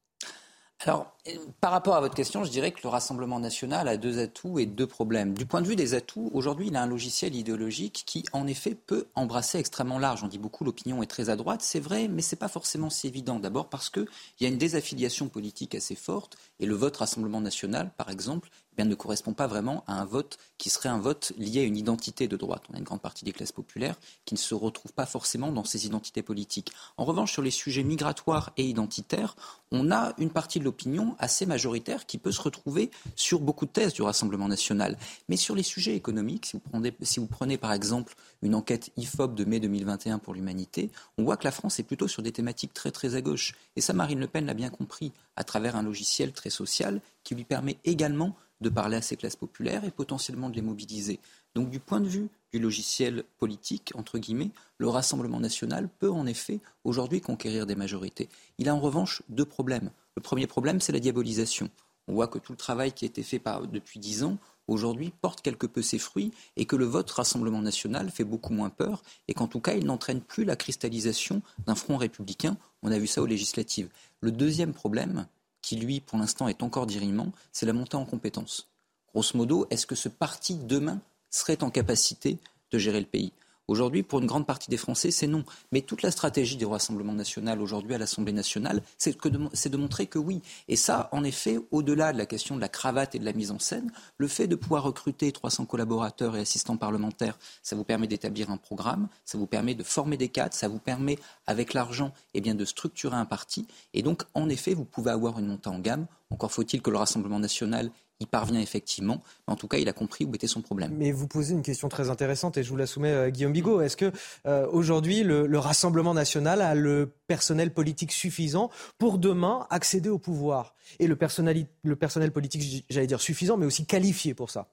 [0.84, 1.16] Alors,
[1.60, 4.66] par rapport à votre question, je dirais que le Rassemblement national a deux atouts et
[4.66, 5.32] deux problèmes.
[5.32, 8.74] Du point de vue des atouts, aujourd'hui, il a un logiciel idéologique qui, en effet,
[8.74, 10.22] peut embrasser extrêmement large.
[10.22, 12.90] On dit beaucoup l'opinion est très à droite, c'est vrai, mais ce n'est pas forcément
[12.90, 13.40] si évident.
[13.40, 14.06] D'abord parce qu'il
[14.40, 18.84] y a une désaffiliation politique assez forte et le vote Rassemblement national, par exemple, eh
[18.84, 22.28] ne correspond pas vraiment à un vote qui serait un vote lié à une identité
[22.28, 22.62] de droite.
[22.70, 25.64] On a une grande partie des classes populaires qui ne se retrouvent pas forcément dans
[25.64, 26.72] ces identités politiques.
[26.96, 29.36] En revanche, sur les sujets migratoires et identitaires,
[29.72, 33.70] on a une partie de l'opinion assez majoritaire qui peut se retrouver sur beaucoup de
[33.70, 34.96] thèses du Rassemblement national.
[35.28, 38.90] Mais sur les sujets économiques, si vous prenez, si vous prenez par exemple une enquête
[38.96, 42.32] IFOP de mai 2021 pour l'humanité, on voit que la France est plutôt sur des
[42.32, 43.54] thématiques très très à gauche.
[43.74, 47.34] Et ça, Marine Le Pen l'a bien compris à travers un logiciel très social qui
[47.34, 51.20] lui permet également de parler à ces classes populaires et potentiellement de les mobiliser.
[51.54, 56.26] Donc du point de vue du logiciel politique, entre guillemets, le Rassemblement national peut en
[56.26, 58.28] effet aujourd'hui conquérir des majorités.
[58.58, 59.90] Il a en revanche deux problèmes.
[60.16, 61.70] Le premier problème, c'est la diabolisation.
[62.08, 63.42] On voit que tout le travail qui a été fait
[63.72, 64.38] depuis dix ans
[64.68, 68.70] aujourd'hui porte quelque peu ses fruits et que le vote Rassemblement national fait beaucoup moins
[68.70, 72.56] peur et qu'en tout cas il n'entraîne plus la cristallisation d'un front républicain.
[72.82, 73.88] On a vu ça aux législatives.
[74.20, 75.26] Le deuxième problème,
[75.66, 78.68] qui lui pour l'instant est encore dirimant, c'est la montée en compétences.
[79.12, 82.38] Grosso modo, est-ce que ce parti demain serait en capacité
[82.70, 83.32] de gérer le pays?
[83.68, 85.44] Aujourd'hui, pour une grande partie des Français, c'est non.
[85.72, 90.20] Mais toute la stratégie du Rassemblement national aujourd'hui à l'Assemblée nationale, c'est de, montrer que
[90.20, 90.40] oui.
[90.68, 93.50] Et ça, en effet, au-delà de la question de la cravate et de la mise
[93.50, 98.06] en scène, le fait de pouvoir recruter 300 collaborateurs et assistants parlementaires, ça vous permet
[98.06, 101.18] d'établir un programme, ça vous permet de former des cadres, ça vous permet,
[101.48, 103.66] avec l'argent, eh bien, de structurer un parti.
[103.94, 106.06] Et donc, en effet, vous pouvez avoir une montée en gamme.
[106.30, 107.90] Encore faut-il que le Rassemblement national
[108.20, 109.22] il parvient effectivement.
[109.46, 110.94] En tout cas, il a compris où était son problème.
[110.96, 113.52] Mais vous posez une question très intéressante et je vous la soumets, à euh, Guillaume
[113.52, 113.80] Bigot.
[113.80, 114.10] Est-ce que
[114.46, 120.74] euh, aujourd'hui, le, Rassemblement national a le personnel politique suffisant pour demain accéder au pouvoir?
[120.98, 124.68] Et le personnel, le personnel politique, j'allais dire suffisant, mais aussi qualifié pour ça?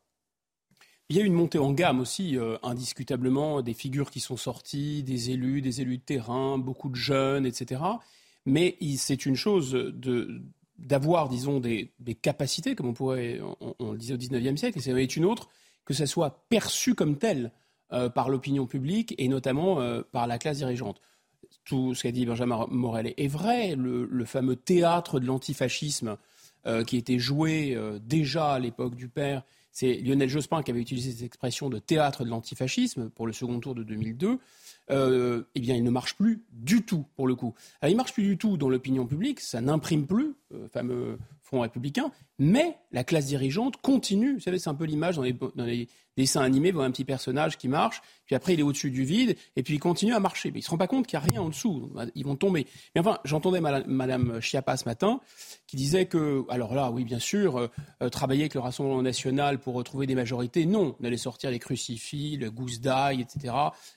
[1.09, 5.03] Il y a une montée en gamme aussi, euh, indiscutablement, des figures qui sont sorties,
[5.03, 7.81] des élus, des élus de terrain, beaucoup de jeunes, etc.
[8.45, 10.41] Mais c'est une chose de,
[10.77, 11.91] d'avoir, disons, des,
[12.21, 13.39] capacités, comme on pourrait,
[13.79, 15.49] on, le disait au XIXe siècle, et ça une autre,
[15.85, 17.51] que ça soit perçu comme tel
[17.91, 21.01] euh, par l'opinion publique et notamment euh, par la classe dirigeante.
[21.65, 23.75] Tout ce qu'a dit Benjamin Morel est vrai.
[23.75, 26.17] Le, fameux théâtre de l'antifascisme
[26.65, 31.11] euh, qui était joué déjà à l'époque du père, c'est Lionel Jospin qui avait utilisé
[31.11, 34.39] cette expression de théâtre de l'antifascisme pour le second tour de 2002.
[34.91, 37.53] Euh, eh bien, il ne marche plus du tout, pour le coup.
[37.81, 41.59] Alors, il marche plus du tout dans l'opinion publique, ça n'imprime plus, le fameux Front
[41.59, 42.09] républicain,
[42.39, 44.35] mais la classe dirigeante continue.
[44.35, 45.23] Vous savez, c'est un peu l'image dans
[45.65, 49.35] les, dessins animés, un petit personnage qui marche, puis après il est au-dessus du vide,
[49.55, 50.51] et puis il continue à marcher.
[50.51, 51.91] Mais il ne se rend pas compte qu'il n'y a rien en dessous.
[52.15, 52.65] Ils vont tomber.
[52.95, 55.19] Mais enfin, j'entendais Madame Chiappa ce matin,
[55.67, 57.67] qui disait que, alors là, oui, bien sûr, euh,
[58.01, 60.95] euh, travailler avec le Rassemblement national pour retrouver des majorités, non.
[60.99, 63.53] On allait sortir les crucifix, le gousse d'ail, etc.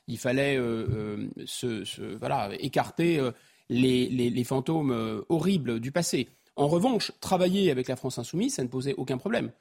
[0.08, 3.20] Il fallait euh, se, voilà, écarter
[3.68, 6.28] les fantômes horribles du passé.
[6.56, 9.52] En revanche, travailler avec la France insoumise, ça ne posait aucun problème.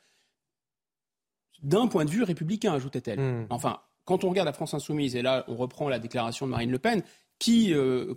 [1.62, 3.20] D'un point de vue républicain, ajoutait-elle.
[3.20, 3.48] Hmm.
[3.50, 6.72] Enfin, quand on regarde la France insoumise, et là on reprend la déclaration de Marine
[6.72, 7.04] Le Pen,
[7.40, 8.14] qui euh,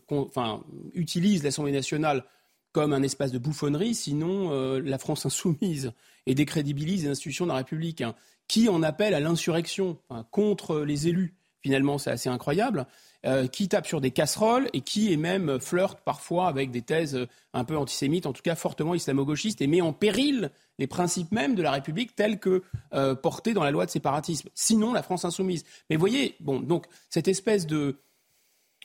[0.94, 2.24] utilise l'Assemblée nationale
[2.72, 5.92] comme un espace de bouffonnerie, sinon euh, la France insoumise,
[6.26, 8.14] et décrédibilise les institutions de la République, hein,
[8.46, 9.98] qui en appelle à l'insurrection
[10.30, 11.34] contre les élus.
[11.62, 12.86] Finalement, c'est assez incroyable.
[13.26, 17.16] Euh, qui tape sur des casseroles et qui est même flirte parfois avec des thèses
[17.16, 21.32] euh, un peu antisémites, en tout cas fortement islamo-gauchistes, et met en péril les principes
[21.32, 22.62] mêmes de la République tels que
[22.94, 24.50] euh, portés dans la loi de séparatisme.
[24.54, 25.64] Sinon, la France insoumise.
[25.90, 27.96] Mais voyez, bon, donc cette espèce de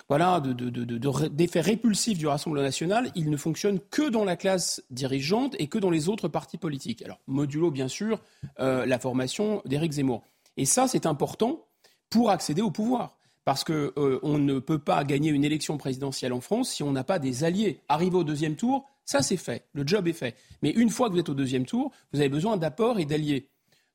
[0.10, 5.68] voilà, d'effet répulsif du Rassemblement national, il ne fonctionne que dans la classe dirigeante et
[5.68, 7.04] que dans les autres partis politiques.
[7.04, 8.20] Alors, modulo, bien sûr,
[8.58, 10.24] la formation d'Éric Zemmour.
[10.58, 11.68] Et ça, c'est important
[12.10, 13.16] pour accéder au pouvoir.
[13.46, 17.04] Parce qu'on euh, ne peut pas gagner une élection présidentielle en France si on n'a
[17.04, 17.82] pas des alliés.
[17.90, 20.36] Arriver au deuxième tour, ça c'est fait, le job est fait.
[20.62, 23.50] Mais une fois que vous êtes au deuxième tour, vous avez besoin d'apports et d'alliés.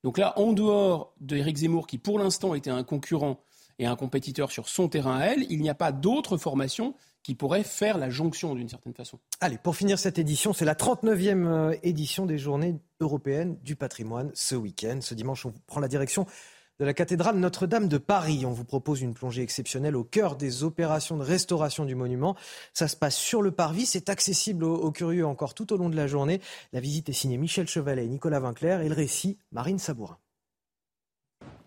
[0.05, 3.41] Donc là, en dehors d'Éric Zemmour, qui pour l'instant était un concurrent
[3.79, 7.35] et un compétiteur sur son terrain à elle, il n'y a pas d'autres formations qui
[7.35, 9.19] pourraient faire la jonction d'une certaine façon.
[9.41, 14.31] Allez, pour finir cette édition, c'est la 39e euh, édition des Journées européennes du patrimoine
[14.35, 14.99] ce week-end.
[15.01, 16.27] Ce dimanche, on prend la direction
[16.79, 18.45] de la cathédrale Notre-Dame de Paris.
[18.47, 22.37] On vous propose une plongée exceptionnelle au cœur des opérations de restauration du monument.
[22.73, 25.97] Ça se passe sur le parvis, c'est accessible aux, curieux encore tout au long de
[25.97, 26.41] la journée.
[26.73, 30.19] La visite est signée Michel Chevalet et Nicolas Vinclair et le récit Marine Sabourin.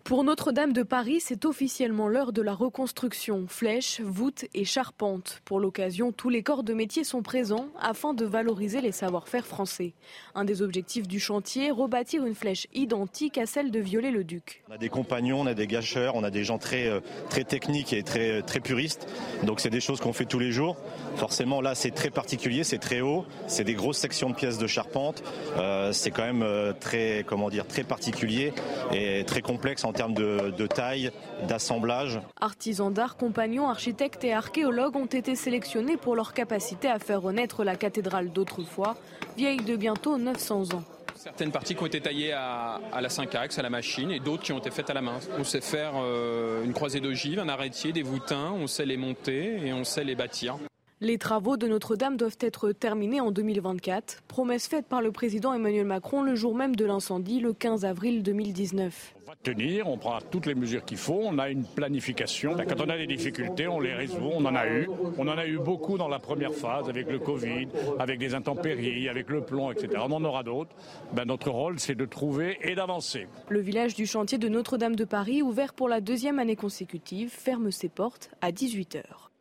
[0.04, 3.46] Pour Notre-Dame de Paris, c'est officiellement l'heure de la reconstruction.
[3.48, 5.40] Flèches, voûtes et charpentes.
[5.44, 9.94] Pour l'occasion, tous les corps de métier sont présents afin de valoriser les savoir-faire français.
[10.34, 14.64] Un des objectifs du chantier, rebâtir une flèche identique à celle de Viollet-le-Duc.
[14.68, 17.00] On a des compagnons, on a des gâcheurs, on a des gens très, euh,
[17.30, 19.08] très techniques et très, très puristes.
[19.44, 20.76] Donc c'est des choses qu'on fait tous les jours.
[21.14, 24.66] Forcément, là, c'est très particulier, c'est très haut, c'est des grosses sections de pièces de
[24.66, 25.22] charpente.
[25.56, 28.52] Euh, c'est quand même euh, très, comment dire, très particulier
[28.92, 31.10] et très complexe termes de, taille,
[31.46, 32.20] d'assemblage.
[32.40, 37.64] Artisans d'art, compagnons, architectes et archéologues ont été sélectionnés pour leur capacité à faire renaître
[37.64, 38.96] la cathédrale d'autrefois,
[39.36, 40.82] vieille de bientôt 900 ans.
[41.14, 44.42] Certaines parties qui ont été taillées à, la 5 axes, à la machine, et d'autres
[44.42, 45.20] qui ont été faites à la main.
[45.38, 49.64] On sait faire euh, une croisée d'ogive, un arrêtier, des voûtins, on sait les monter
[49.64, 50.56] et on sait les bâtir.
[51.04, 55.84] Les travaux de Notre-Dame doivent être terminés en 2024, promesse faite par le président Emmanuel
[55.84, 59.14] Macron le jour même de l'incendie, le 15 avril 2019.
[59.26, 62.54] On va tenir, on prend toutes les mesures qu'il faut, on a une planification.
[62.54, 64.88] Quand on a des difficultés, on les résout, on en a eu.
[65.18, 67.66] On en a eu beaucoup dans la première phase avec le Covid,
[67.98, 70.04] avec des intempéries, avec le plomb, etc.
[70.08, 70.70] On en aura d'autres.
[71.14, 73.26] Ben, notre rôle, c'est de trouver et d'avancer.
[73.48, 77.72] Le village du chantier de Notre-Dame de Paris, ouvert pour la deuxième année consécutive, ferme
[77.72, 79.31] ses portes à 18h.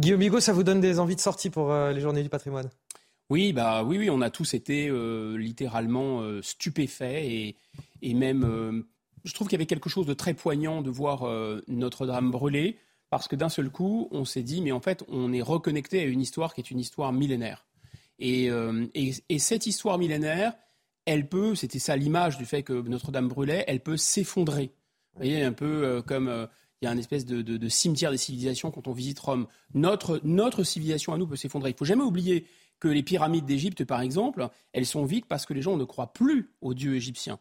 [0.00, 2.70] Guillaume Bigot, ça vous donne des envies de sortie pour euh, les journées du patrimoine?
[3.28, 7.54] Oui, bah oui, oui, on a tous été euh, littéralement euh, stupéfaits et,
[8.00, 8.82] et même,
[9.24, 11.28] je trouve qu'il y avait quelque chose de très poignant de voir
[11.68, 12.78] Notre-Dame brûler,
[13.10, 16.04] parce que d'un seul coup, on s'est dit, mais en fait, on est reconnecté à
[16.04, 17.66] une histoire qui est une histoire millénaire.
[18.18, 20.54] Et, et, et cette histoire millénaire,
[21.04, 24.72] elle peut, c'était ça l'image du fait que Notre-Dame brûlait, elle peut s'effondrer.
[25.12, 26.48] Vous voyez, un peu comme
[26.80, 29.46] il y a un espèce de, cimetière des civilisations quand on visite Rome.
[29.74, 31.70] Notre, notre civilisation à nous peut s'effondrer.
[31.70, 32.46] Il faut jamais oublier
[32.78, 36.12] que les pyramides d'Égypte, par exemple, elles sont vides parce que les gens ne croient
[36.14, 37.38] plus aux dieux égyptiens.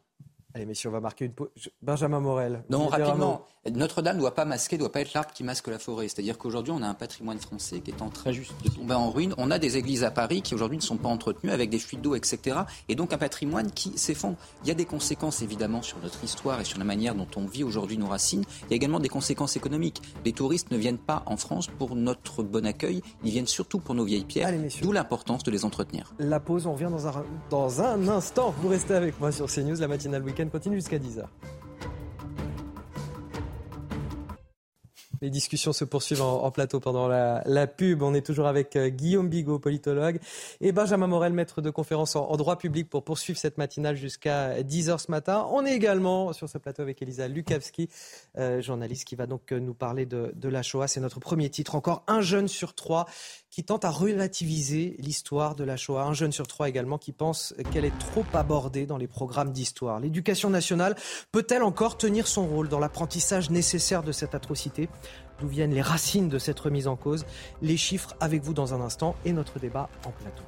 [0.56, 1.50] Allez, messieurs, on va marquer une pause.
[1.84, 2.64] Benjamin Morel.
[2.72, 3.46] Non, rapidement.
[3.72, 6.08] Notre-Dame ne doit pas masquer, ne doit pas être l'arbre qui masque la forêt.
[6.08, 9.12] C'est-à-dire qu'aujourd'hui, on a un patrimoine français qui est en train juste de tomber en
[9.12, 9.36] ruine.
[9.38, 12.02] On a des églises à Paris qui aujourd'hui ne sont pas entretenues avec des fuites
[12.02, 12.62] d'eau, etc.
[12.88, 14.38] Et donc un patrimoine qui s'effondre.
[14.64, 17.46] Il y a des conséquences évidemment sur notre histoire et sur la manière dont on
[17.46, 18.44] vit aujourd'hui nos racines.
[18.64, 20.02] Il y a également des conséquences économiques.
[20.26, 23.04] Les touristes ne viennent pas en France pour notre bon accueil.
[23.24, 24.52] Ils viennent surtout pour nos vieilles pierres.
[24.82, 26.14] D'où l'importance de les entretenir.
[26.18, 28.56] La pause, on revient dans un, dans un instant.
[28.62, 29.80] Vous restez avec moi sur CNews.
[29.80, 31.26] La matinale continue jusqu'à 10h.
[35.22, 38.02] Les discussions se poursuivent en, plateau pendant la, pub.
[38.02, 40.20] On est toujours avec euh, Guillaume Bigot, politologue,
[40.62, 44.98] et Benjamin Morel, maître de conférence en, droit public, pour poursuivre cette matinale jusqu'à 10h
[44.98, 45.46] ce matin.
[45.52, 47.90] On est également sur ce plateau avec Elisa Lukavski,
[48.38, 50.88] euh, journaliste qui va donc euh, nous parler de, de la Shoah.
[50.88, 51.76] C'est notre premier titre.
[51.76, 53.06] Encore un jeune sur trois
[53.52, 56.04] qui tente à relativiser l'histoire de la Shoah.
[56.04, 60.00] Un jeune sur trois également qui pense qu'elle est trop abordée dans les programmes d'histoire.
[60.00, 60.96] L'éducation nationale
[61.32, 64.90] peut-elle encore tenir son rôle dans l'apprentissage nécessaire de cette atrocité?
[65.40, 67.26] D'où viennent les racines de cette remise en cause?
[67.62, 70.44] Les chiffres avec vous dans un instant et notre débat en plateau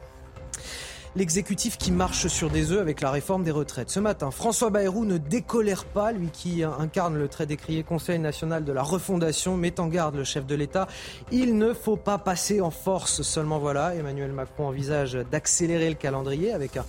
[1.15, 3.89] l'exécutif qui marche sur des œufs avec la réforme des retraites.
[3.89, 8.63] Ce matin, François Bayrou ne décolère pas, lui qui incarne le très décrié Conseil national
[8.63, 10.87] de la refondation, met en garde le chef de l'État.
[11.31, 13.21] Il ne faut pas passer en force.
[13.21, 16.85] Seulement voilà, Emmanuel Macron envisage d'accélérer le calendrier avec un,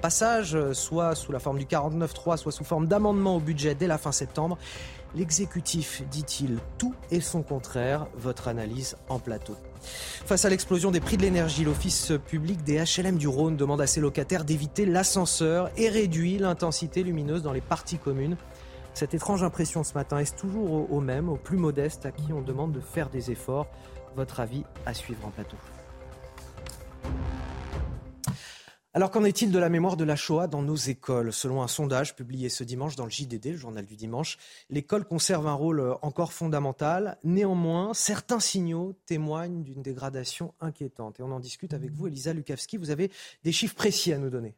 [0.00, 3.98] passage, soit sous la forme du 49-3, soit sous forme d'amendement au budget dès la
[3.98, 4.58] fin septembre.
[5.14, 8.06] L'exécutif, dit-il, tout et son contraire.
[8.14, 9.56] Votre analyse en plateau.
[10.26, 13.86] Face à l'explosion des prix de l'énergie, l'Office public des HLM du Rhône demande à
[13.86, 18.36] ses locataires d'éviter l'ascenseur et réduit l'intensité lumineuse dans les parties communes.
[18.94, 22.42] Cette étrange impression ce matin est toujours au même, aux plus modestes à qui on
[22.42, 23.68] demande de faire des efforts.
[24.16, 25.56] Votre avis à suivre en plateau.
[28.98, 31.32] Alors qu'en est-il de la mémoire de la Shoah dans nos écoles?
[31.32, 34.38] Selon un sondage publié ce dimanche dans le JDD, le journal du dimanche,
[34.70, 37.16] l'école conserve un rôle euh, encore fondamental.
[37.22, 41.20] Néanmoins, certains signaux témoignent d'une dégradation inquiétante.
[41.20, 42.76] Et on en discute avec vous, Elisa Lukavski.
[42.76, 43.12] Vous avez
[43.44, 44.56] des chiffres précis à nous donner.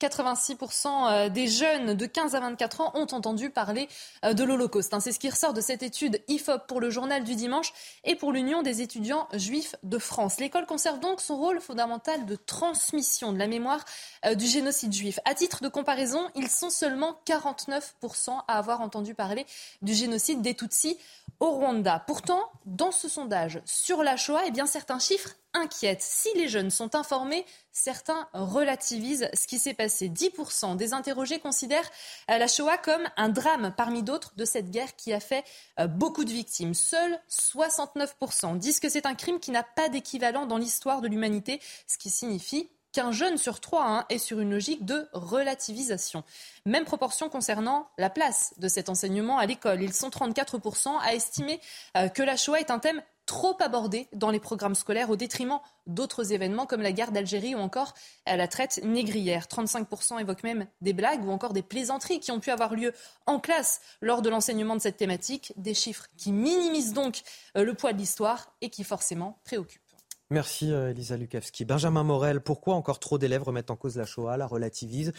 [0.00, 3.88] 86% euh, des jeunes de 15 à 24 ans ont entendu parler
[4.24, 4.94] euh, de l'Holocauste.
[4.94, 5.00] Hein.
[5.00, 7.72] C'est ce qui ressort de cette étude IFOP pour le journal du dimanche
[8.04, 10.40] et pour l'Union des étudiants juifs de France.
[10.40, 13.84] L'école conserve donc son rôle fondamental de transmission de la mémoire
[14.24, 15.18] euh, du génocide juif.
[15.24, 19.44] À titre de comparaison, ils sont seulement 49% à avoir entendu parler
[19.82, 20.98] du génocide des Tutsis
[21.40, 22.04] au Rwanda.
[22.06, 26.02] Pourtant, dans ce sondage sur la Shoah, eh bien, certains chiffres inquiètent.
[26.02, 30.08] Si les jeunes sont informés, certains relativisent ce qui s'est passé.
[30.08, 31.90] 10% des interrogés considèrent
[32.30, 35.44] euh, la Shoah comme un drame parmi d'autres de cette guerre qui a fait
[35.80, 36.74] euh, beaucoup de victimes.
[36.74, 41.60] Seuls 69% disent que c'est un crime qui n'a pas d'équivalent dans l'histoire de l'humanité,
[41.86, 46.24] ce qui signifie qu'un jeune sur trois hein, est sur une logique de relativisation.
[46.66, 49.82] Même proportion concernant la place de cet enseignement à l'école.
[49.82, 51.60] Ils sont 34% à estimer
[51.96, 55.60] euh, que la Shoah est un thème trop abordé dans les programmes scolaires au détriment
[55.86, 57.94] d'autres événements comme la guerre d'Algérie ou encore
[58.28, 59.44] euh, la traite négrière.
[59.44, 62.92] 35% évoquent même des blagues ou encore des plaisanteries qui ont pu avoir lieu
[63.26, 65.52] en classe lors de l'enseignement de cette thématique.
[65.56, 67.22] Des chiffres qui minimisent donc
[67.56, 69.89] euh, le poids de l'histoire et qui forcément préoccupent.
[70.30, 71.64] Merci euh, Elisa Lukavski.
[71.64, 75.12] Benjamin Morel, pourquoi encore trop d'élèves remettent en cause la Shoah, la relativisent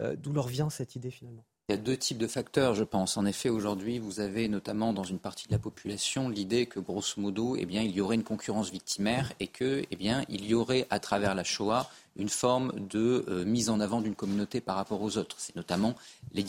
[0.00, 1.46] euh, D'où leur vient cette idée finalement?
[1.68, 3.18] Il y a deux types de facteurs, je pense.
[3.18, 7.20] En effet, aujourd'hui, vous avez notamment dans une partie de la population l'idée que, grosso
[7.20, 9.98] modo, eh bien, il y aurait une concurrence victimaire et que, eh
[10.30, 14.14] il y aurait à travers la Shoah une forme de euh, mise en avant d'une
[14.14, 15.36] communauté par rapport aux autres.
[15.38, 15.94] C'est notamment
[16.32, 16.46] les,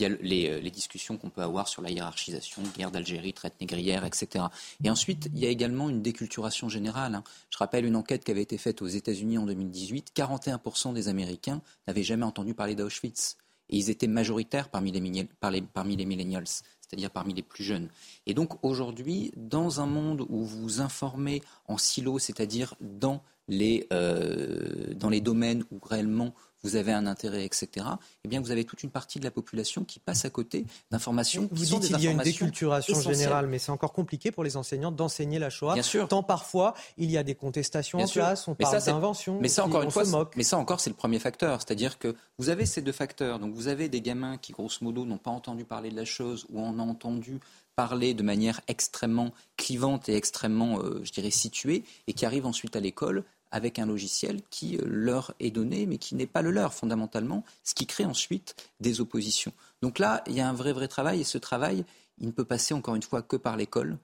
[0.50, 4.46] euh, discussions qu'on peut avoir sur la hiérarchisation, guerre d'Algérie, traite négrière, etc.
[4.86, 7.16] Et ensuite, il y a également une déculturation générale.
[7.16, 7.26] Hein.
[7.50, 10.14] Je rappelle une enquête qui avait été faite aux États-Unis en 2018.
[10.16, 13.36] 41% des Américains n'avaient jamais entendu parler d'Auschwitz.
[13.70, 15.28] Et ils étaient majoritaires parmi les,
[15.74, 17.90] parmi les millennials, c'est-à-dire parmi les plus jeunes.
[18.26, 23.88] Et donc aujourd'hui, dans un monde où vous vous informez en silo, c'est-à-dire dans les,
[23.91, 26.34] euh, dans les domaines où réellement
[26.64, 27.86] vous avez un intérêt, etc.,
[28.23, 31.48] eh bien, vous avez toute une partie de la population qui passe à côté d'informations
[31.48, 34.57] qui vous dites qu'il y a une déculturation générale, mais c'est encore compliqué pour les
[34.57, 35.73] enseignants d'enseigner la Shoah.
[35.73, 36.07] Bien sûr.
[36.07, 39.40] Tant parfois, il y a des contestations en classe, on parle d'invention.
[39.41, 40.03] Mais ça, encore une fois,
[40.36, 41.61] mais ça encore, c'est le premier facteur.
[41.61, 43.40] C'est-à-dire que vous avez ces deux facteurs.
[43.40, 46.45] Donc, vous avez des gamins qui, grosso modo, n'ont pas entendu parler de la chose
[46.49, 47.40] ou en ont entendu
[47.76, 52.76] parler de manière extrêmement clivante et extrêmement, euh, je dirais, située, et qui arrivent ensuite
[52.76, 56.52] à l'école avec un logiciel qui euh, leur est donné, mais qui n'est pas le
[56.52, 59.54] leur fondamentalement, ce qui crée ensuite des oppositions.
[59.82, 61.86] Donc là, il y a un vrai, vrai travail, et ce travail,
[62.20, 63.98] il ne peut passer encore une fois que par l'école.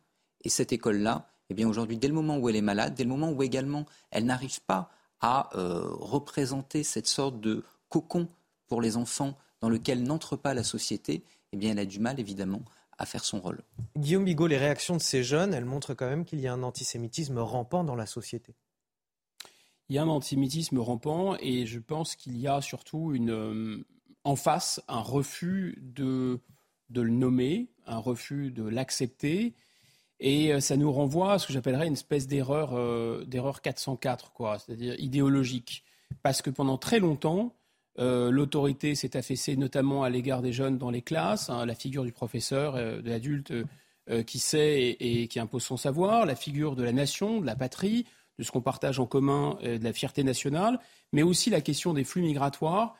[0.44, 3.10] Et cette école-là, eh bien aujourd'hui, dès le moment où elle est malade, dès le
[3.10, 4.90] moment où également elle n'arrive pas
[5.22, 8.28] à euh, représenter cette sorte de cocon
[8.68, 12.20] pour les enfants dans lequel n'entre pas la société, eh bien, elle a du mal,
[12.20, 12.62] évidemment,
[12.98, 13.62] à faire son rôle.
[13.98, 16.64] Guillaume Bigot, les réactions de ces jeunes, elles montrent quand même qu'il y a un
[16.64, 18.54] antisémitisme rampant dans la société.
[19.90, 23.86] Il y a un antisémitisme rampant et je pense qu'il y a surtout une, euh,
[24.24, 26.40] en face un refus de,
[26.90, 29.53] de le nommer, un refus de l'accepter.
[30.20, 34.32] Et euh, ça nous renvoie à ce que j'appellerais une espèce d'erreur, euh, d'erreur 404,
[34.32, 35.84] quoi, c'est-à-dire idéologique.
[36.24, 37.53] Parce que pendant très longtemps,
[37.98, 42.03] euh, l'autorité s'est affaissée notamment à l'égard des jeunes dans les classes, hein, la figure
[42.03, 43.53] du professeur, euh, de l'adulte
[44.10, 47.56] euh, qui sait et, qui impose son savoir, la figure de la nation, de la
[47.56, 48.06] patrie,
[48.38, 50.80] de ce qu'on partage en commun, de la fierté nationale,
[51.14, 52.95] mais aussi la question des flux migratoires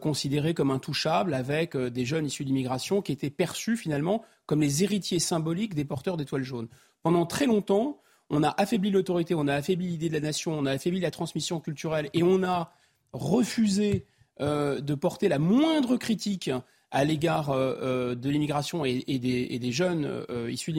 [0.00, 5.18] considérés comme intouchables avec des jeunes issus d'immigration qui étaient perçus finalement comme les héritiers
[5.18, 6.68] symboliques des porteurs d'étoiles jaunes.
[7.02, 8.00] Pendant très longtemps,
[8.30, 11.10] on a affaibli l'autorité, on a affaibli l'idée de la nation, on a affaibli la
[11.10, 12.72] transmission culturelle et on a
[13.12, 14.06] refusé
[14.40, 16.50] euh, de porter la moindre critique
[16.90, 20.78] à l'égard euh, euh, de l'immigration et, des, jeunes issus de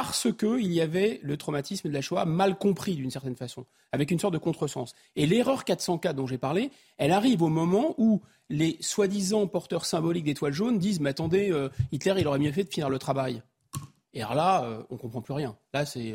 [0.00, 4.12] parce qu'il y avait le traumatisme de la Shoah mal compris d'une certaine façon, avec
[4.12, 4.94] une sorte de contresens.
[5.16, 10.22] Et l'erreur 404 dont j'ai parlé, elle arrive au moment où les soi-disant porteurs symboliques
[10.22, 11.52] d'étoiles jaunes disent Mais attendez,
[11.90, 13.42] Hitler, il aurait mieux fait de finir le travail.
[14.14, 15.56] Et alors là, on ne comprend plus rien.
[15.74, 16.14] Là, c'est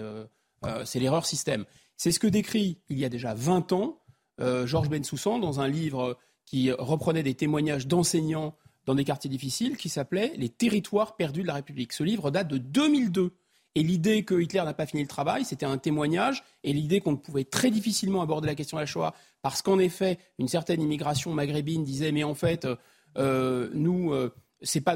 [0.96, 1.66] l'erreur système.
[1.98, 4.00] C'est ce que décrit il y a déjà 20 ans
[4.40, 8.56] euh, Georges Bensoussan dans un livre qui reprenait des témoignages d'enseignants
[8.86, 11.92] dans des quartiers difficiles qui s'appelait Les territoires perdus de la République.
[11.92, 13.34] Ce livre date de 2002.
[13.76, 17.16] Et l'idée que Hitler n'a pas fini le travail, c'était un témoignage, et l'idée qu'on
[17.16, 21.34] pouvait très difficilement aborder la question de la Shoah, parce qu'en effet, une certaine immigration
[21.34, 22.68] maghrébine disait, mais en fait,
[23.18, 24.32] euh, nous, euh,
[24.62, 24.96] c'est pas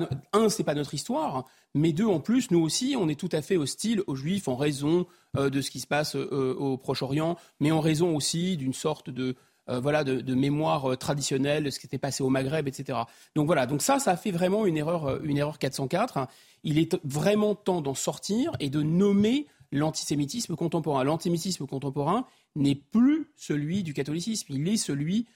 [0.75, 4.15] notre histoire, mais deux, en plus, nous aussi, on est tout à fait hostile aux
[4.15, 8.57] Juifs en raison euh, de ce qui se passe au Proche-Orient, mais en raison aussi
[8.57, 9.35] d'une sorte de
[9.69, 12.99] euh, voilà de, mémoire traditionnelle de ce qui était passé au Maghreb, etc.
[13.35, 16.27] Donc voilà, donc ça, ça a fait vraiment une erreur, une erreur 404.
[16.63, 21.03] Il est vraiment temps d'en sortir et de nommer l'antisémitisme contemporain.
[21.03, 22.25] L'antisémitisme contemporain
[22.55, 25.27] n'est plus celui du catholicisme, il est celui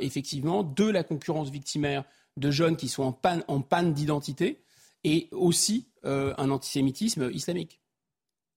[0.00, 2.04] effectivement de la concurrence victimaire
[2.36, 4.64] de jeunes qui sont en panne, en panne d'identité
[5.04, 7.80] et aussi euh, un antisémitisme islamique.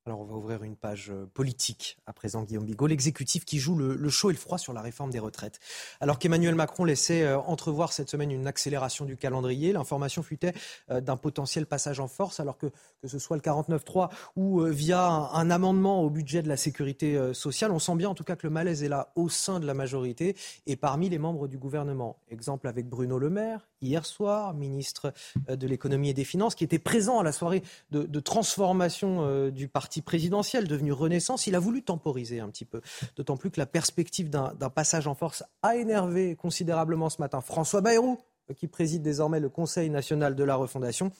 [0.07, 3.75] Alors on va ouvrir une page euh, politique à présent, Guillaume Bigot, l'exécutif qui joue
[3.75, 5.59] le, chaud et le froid sur la réforme des retraites.
[5.99, 10.53] Alors qu'Emmanuel Macron laissait euh, entrevoir cette semaine une accélération du calendrier, l'information fuitait
[10.89, 12.67] d'un potentiel passage en force, alors que
[13.01, 17.71] que ce soit le 49.3 ou via un, amendement au budget de la sécurité sociale,
[17.71, 19.73] on sent bien en tout cas que le malaise est là au sein de la
[19.73, 20.35] majorité
[20.65, 22.17] et parmi les membres du gouvernement.
[22.29, 25.13] Exemple avec Bruno Le Maire, hier soir, ministre
[25.49, 29.51] euh, de l'économie et des finances, qui était présent à la soirée de, transformation euh,
[29.51, 31.47] du parti présidentiel devenu Renaissance.
[31.47, 32.81] Il a voulu temporiser un petit peu,
[33.15, 37.81] d'autant plus que la perspective d'un passage en force a énervé considérablement ce matin François
[37.81, 38.19] Bayrou,
[38.55, 41.11] qui préside désormais le Conseil national de la refondation.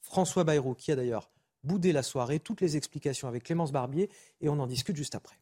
[0.00, 1.30] François Bayrou, qui a d'ailleurs
[1.64, 4.10] boudé la soirée, toutes les explications avec Clémence Barbier,
[4.40, 5.36] et on en discute juste après.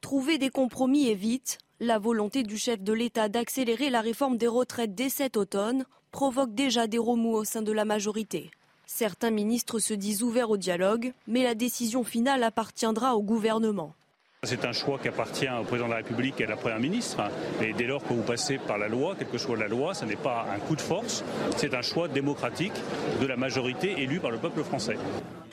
[0.00, 1.58] Trouver des compromis est vite.
[1.80, 6.54] La volonté du chef de l'État d'accélérer la réforme des retraites dès cet automne provoque
[6.54, 8.50] déjà des remous au sein de la majorité.
[8.94, 13.94] Certains ministres se disent ouverts au dialogue, mais la décision finale appartiendra au gouvernement.
[14.42, 17.22] C'est un choix qui appartient au président de la République et à la première ministre.
[17.62, 20.04] Et dès lors que vous passez par la loi, quelle que soit la loi, ce
[20.04, 21.24] n'est pas un coup de force,
[21.56, 22.74] c'est un choix démocratique
[23.18, 24.98] de la majorité élue par le peuple français.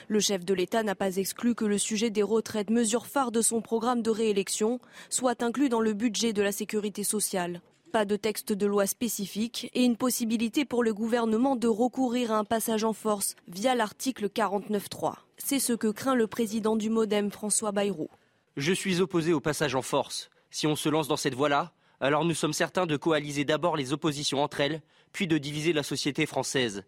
[0.08, 3.40] Le chef de l'État n'a pas exclu que le sujet des retraites, mesure phare de
[3.40, 7.62] son programme de réélection, soit inclus dans le budget de la sécurité sociale.
[7.92, 12.38] Pas de texte de loi spécifique et une possibilité pour le gouvernement de recourir à
[12.38, 15.14] un passage en force via l'article 49.3.
[15.38, 18.08] C'est ce que craint le président du Modem, François Bayrou.
[18.56, 20.30] Je suis opposé au passage en force.
[20.50, 23.92] Si on se lance dans cette voie-là, alors nous sommes certains de coaliser d'abord les
[23.92, 26.84] oppositions entre elles, puis de diviser la société française.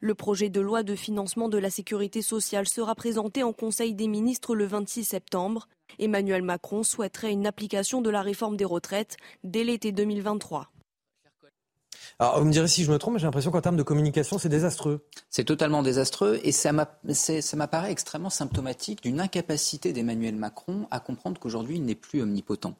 [0.00, 4.08] Le projet de loi de financement de la sécurité sociale sera présenté en Conseil des
[4.08, 5.68] ministres le 26 septembre.
[5.98, 10.70] Emmanuel Macron souhaiterait une application de la réforme des retraites dès l'été 2023.
[12.18, 14.38] Alors, vous me direz si je me trompe, mais j'ai l'impression qu'en termes de communication,
[14.38, 15.04] c'est désastreux.
[15.28, 21.76] C'est totalement désastreux et ça m'apparaît extrêmement symptomatique d'une incapacité d'Emmanuel Macron à comprendre qu'aujourd'hui,
[21.76, 22.76] il n'est plus omnipotent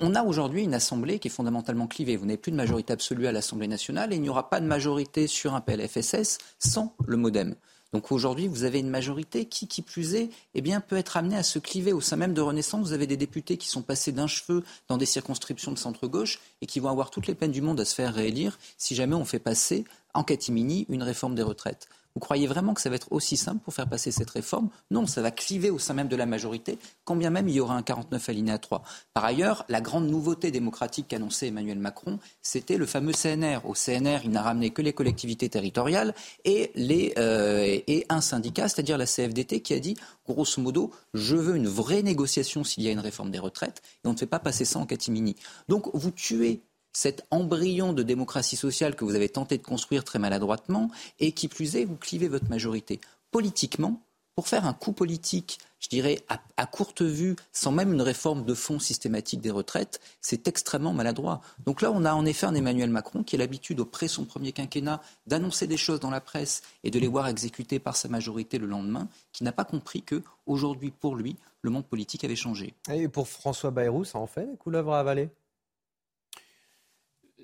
[0.00, 2.16] on a aujourd'hui une Assemblée qui est fondamentalement clivée.
[2.16, 4.66] Vous n'avez plus de majorité absolue à l'Assemblée nationale et il n'y aura pas de
[4.66, 7.54] majorité sur un PLFSS sans le modem.
[7.92, 11.36] Donc aujourd'hui, vous avez une majorité qui, qui plus est, eh bien, peut être amenée
[11.36, 12.86] à se cliver au sein même de Renaissance.
[12.86, 16.66] Vous avez des députés qui sont passés d'un cheveu dans des circonscriptions de centre-gauche et
[16.66, 19.24] qui vont avoir toutes les peines du monde à se faire réélire si jamais on
[19.24, 21.88] fait passer en catimini une réforme des retraites.
[22.14, 24.68] Vous croyez vraiment que ça va être aussi simple pour faire passer cette réforme?
[24.90, 27.60] Non, ça va cliver au sein même de la majorité, quand bien même il y
[27.60, 28.82] aura un 49 alinéa 3.
[29.14, 33.60] Par ailleurs, la grande nouveauté démocratique qu'annonçait Emmanuel Macron, c'était le fameux CNR.
[33.64, 36.14] Au CNR, il n'a ramené que les collectivités territoriales
[36.44, 36.72] et,
[37.18, 41.68] euh, et un syndicat, c'est-à-dire la CFDT, qui a dit, grosso modo, je veux une
[41.68, 44.64] vraie négociation s'il y a une réforme des retraites, et on ne fait pas passer
[44.64, 45.36] ça en catimini.
[45.68, 50.18] Donc vous tuez cet embryon de démocratie sociale que vous avez tenté de construire très
[50.18, 50.90] maladroitement,
[51.20, 53.00] et qui plus est, vous clivez votre majorité.
[53.30, 54.00] Politiquement,
[54.34, 56.20] pour faire un coup politique, je dirais,
[56.56, 61.42] à, courte vue, sans même une réforme de fond systématique des retraites, c'est extrêmement maladroit.
[61.66, 64.24] Donc là, on a en effet un Emmanuel Macron qui a l'habitude, auprès de son
[64.24, 68.08] premier quinquennat, d'annoncer des choses dans la presse et de les voir exécutées par sa
[68.08, 72.36] majorité le lendemain, qui n'a pas compris que, aujourd'hui, pour lui, le monde politique avait
[72.36, 72.74] changé.
[72.90, 75.30] Et pour François Bayrou, ça en fait des couleuvres à avaler?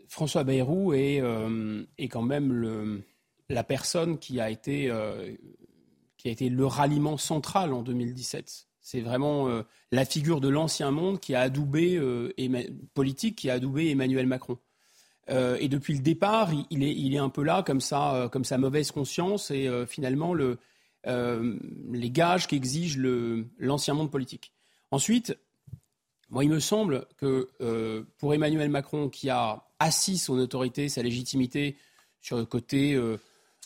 [0.08, 3.02] François Bayrou est, euh, est quand même le,
[3.48, 5.34] la personne qui a, été, euh,
[6.16, 8.66] qui a été le ralliement central en 2017.
[8.80, 9.62] C'est vraiment euh,
[9.92, 12.00] la figure de l'ancien monde qui a adoubé,
[12.94, 14.58] politique, qui a adoubé Emmanuel Macron.
[15.28, 17.80] et depuis le départ, il, est, il est un peu là, comme
[18.30, 20.58] comme sa mauvaise conscience et finalement le,
[21.04, 22.96] les gages qu'exige
[23.58, 24.54] l'ancien monde politique.
[24.90, 25.36] Ensuite,
[26.30, 27.50] moi, il me semble que
[28.16, 31.76] pour Emmanuel Macron, qui a assis son autorité, sa légitimité
[32.20, 33.18] sur le côté euh,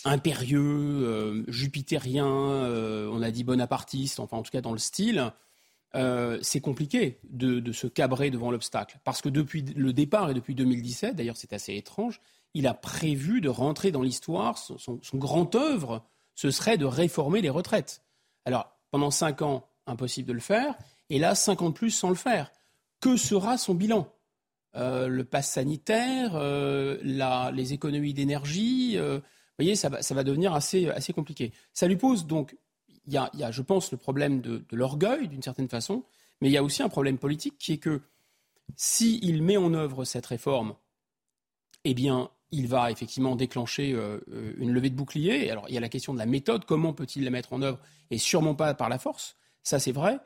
[0.05, 5.33] impérieux, euh, jupitérien, euh, on a dit bonapartiste, enfin en tout cas dans le style,
[6.41, 8.99] c'est compliqué de, se cabrer devant l'obstacle.
[9.05, 12.21] Parce que depuis le départ et depuis 2017, d'ailleurs c'est assez étrange,
[12.55, 16.03] il a prévu de rentrer dans l'histoire, son, son, grand œuvre,
[16.35, 18.03] ce serait de réformer les retraites.
[18.47, 20.75] Alors pendant cinq ans, impossible de le faire,
[21.11, 22.51] et là, cinq ans de plus sans le faire.
[23.01, 24.11] Que sera son bilan?
[24.75, 26.97] Euh, le pass sanitaire, euh,
[27.53, 28.95] les économies d'énergie.
[28.97, 31.53] Euh, vous voyez, ça va, devenir assez, compliqué.
[31.75, 32.57] Ça lui pose donc,
[33.07, 36.05] il y a, je pense, le problème de, l'orgueil d'une certaine façon,
[36.41, 38.01] mais il y a aussi un problème politique qui est que
[38.77, 40.75] s'il met en œuvre cette réforme,
[41.85, 43.91] eh bien, il va effectivement déclencher
[44.59, 45.51] une levée de bouclier.
[45.51, 47.79] Alors, il y a la question de la méthode, comment peut-il la mettre en œuvre,
[48.11, 50.19] et sûrement pas par la force, ça c'est vrai.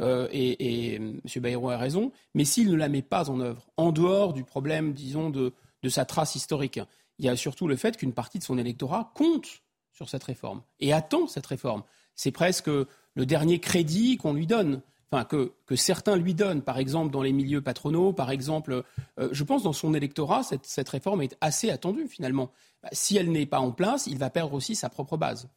[0.00, 1.20] Euh, et, M.
[1.36, 4.92] Bayrou a raison, mais s'il ne la met pas en œuvre, en dehors du problème,
[4.92, 5.52] disons, de,
[5.88, 6.80] sa trace historique,
[7.18, 10.62] il y a surtout le fait qu'une partie de son électorat compte sur cette réforme
[10.80, 11.82] et attend cette réforme.
[12.14, 14.80] C'est presque le dernier crédit qu'on lui donne.
[15.12, 18.82] Enfin, que, certains lui donnent, par exemple dans les milieux patronaux, par exemple,
[19.20, 22.50] euh, je pense dans son électorat, cette, réforme est assez attendue finalement.
[22.82, 25.48] Bah, si elle n'est pas en place, il va perdre aussi sa propre base.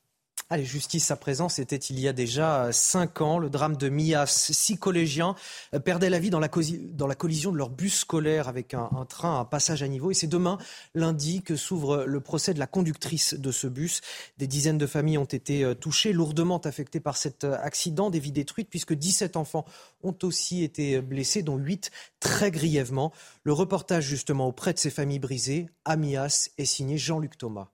[0.50, 3.38] Allez, justice à présent, c'était il y a déjà cinq ans.
[3.38, 4.28] Le drame de Mias.
[4.28, 5.36] Six collégiens
[5.74, 9.44] euh, perdaient la vie dans la, collision de leur bus scolaire avec un, train à
[9.44, 10.10] passage à niveau.
[10.10, 10.58] Et c'est demain,
[10.96, 14.00] lundi, que s'ouvre le procès de la conductrice de ce bus.
[14.38, 18.20] Des dizaines de familles ont été euh, touchées, lourdement affectées par cet euh, accident, des
[18.20, 19.66] vies détruites, puisque 17 enfants
[20.02, 21.92] ont aussi été blessés, dont 8
[22.22, 23.12] très grièvement.
[23.44, 27.68] Le reportage, justement, auprès de ces familles brisées, à Mias, est signé Jean-Luc Thomas.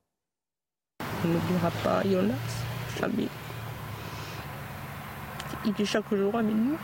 [1.23, 2.33] On n'oubliera pas Jonas,
[2.99, 3.27] jamais.
[5.65, 6.77] Il est chaque jour avec nous.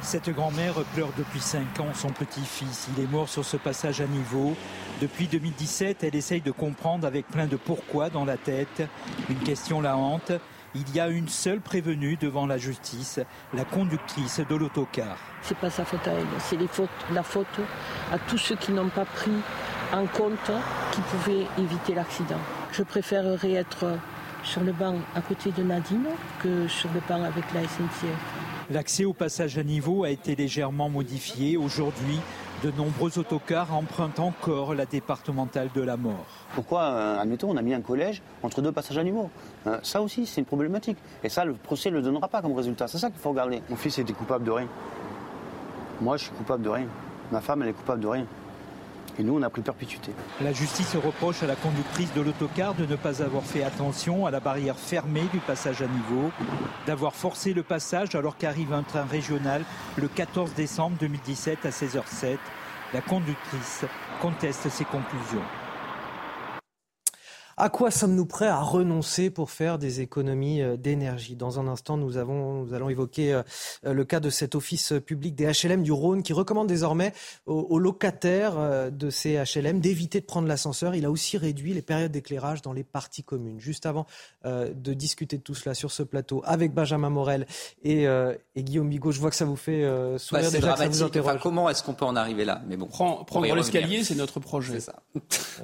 [0.00, 2.88] Cette grand-mère pleure depuis 5 ans son petit-fils.
[2.96, 4.54] Il est mort sur ce passage à niveau.
[5.00, 8.82] Depuis 2017, elle essaye de comprendre avec plein de pourquoi dans la tête.
[9.28, 10.32] Une question la hante.
[10.74, 13.20] Il y a une seule prévenue devant la justice,
[13.52, 15.18] la conductrice de l'autocar.
[15.42, 16.58] C'est pas sa faute à elle, c'est
[17.12, 17.60] la faute
[18.10, 19.32] à tous ceux qui n'ont pas pris
[19.92, 20.50] en compte
[20.92, 22.40] qui pouvaient éviter l'accident.
[22.72, 23.98] Je préférerais être
[24.42, 26.06] sur le banc à côté de Nadine
[26.42, 28.42] que sur le banc avec la SNCF.
[28.70, 31.56] L'accès au passage à niveau a été légèrement modifié.
[31.56, 32.18] Aujourd'hui,
[32.64, 36.26] de nombreux autocars empruntent encore la départementale de la mort.
[36.54, 39.30] Pourquoi, euh, admettons, on a mis un collège entre deux passages à niveau
[39.66, 40.96] euh, Ça aussi, c'est une problématique.
[41.22, 42.88] Et ça, le procès ne le donnera pas comme résultat.
[42.88, 43.62] C'est ça qu'il faut regarder.
[43.68, 44.68] Mon fils était coupable de rien.
[46.00, 46.86] Moi, je suis coupable de rien.
[47.30, 48.26] Ma femme, elle est coupable de rien.
[49.18, 50.12] Et nous, on a pris perpétuité.
[50.40, 54.30] La justice reproche à la conductrice de l'autocar de ne pas avoir fait attention à
[54.30, 56.30] la barrière fermée du passage à niveau,
[56.86, 59.64] d'avoir forcé le passage alors qu'arrive un train régional
[59.96, 62.38] le 14 décembre 2017 à 16h07.
[62.94, 63.84] La conductrice
[64.20, 65.42] conteste ses conclusions.
[67.56, 71.36] À quoi sommes-nous prêts à renoncer pour faire des économies euh, d'énergie?
[71.36, 73.42] Dans un instant, nous, avons, nous allons évoquer euh,
[73.86, 77.12] euh, le cas de cet office public des HLM du Rhône qui recommande désormais
[77.46, 80.94] aux, locataires de ces HLM d'éviter de prendre l'ascenseur.
[80.94, 83.58] Il a aussi réduit les périodes d'éclairage dans les parties communes.
[83.58, 84.06] Juste avant
[84.44, 87.46] de discuter de tout cela sur ce plateau avec Benjamin Morel
[87.82, 88.06] et,
[88.56, 89.82] Guillaume Bigot, je vois que ça vous fait
[90.18, 92.62] sourire bah, déjà, que ça vous comment est-ce qu'on peut en arriver là?
[92.66, 94.80] Mais bon, prendre l'escalier, c'est notre projet.
[94.80, 95.02] Ça.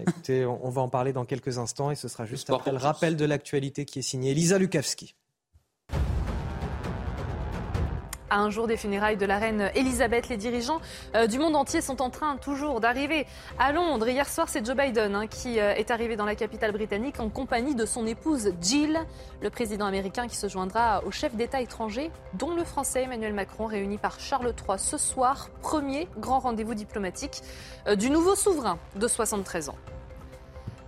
[0.00, 1.77] Écoutez, on va en parler dans quelques instants.
[1.78, 5.15] Instant et ce sera juste après le rappel de l'actualité qui est signé Elisa Lukavski.
[8.31, 10.82] À un jour des funérailles de la reine Elisabeth, les dirigeants
[11.15, 13.26] euh, du monde entier sont en train toujours d'arriver
[13.58, 14.07] à Londres.
[14.07, 17.31] Hier soir, c'est Joe Biden hein, qui euh, est arrivé dans la capitale britannique en
[17.31, 18.98] compagnie de son épouse Jill,
[19.40, 23.65] le président américain qui se joindra au chef d'État étranger, dont le français Emmanuel Macron,
[23.65, 25.48] réuni par Charles III ce soir.
[25.62, 27.40] Premier grand rendez-vous diplomatique
[27.86, 29.76] euh, du nouveau souverain de 73 ans.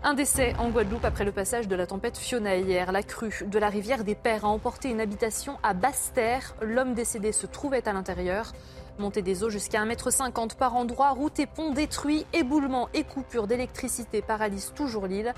[0.02, 2.90] Un décès en Guadeloupe après le passage de la tempête Fiona hier.
[2.90, 6.54] La crue de la rivière des Pères a emporté une habitation à Basse-Terre.
[6.62, 8.52] L'homme décédé se trouvait à l'intérieur.
[8.98, 13.46] Montée des eaux jusqu'à 1,50 m par endroit, routes et ponts détruits, éboulements et coupures
[13.46, 15.34] d'électricité paralysent toujours l'île.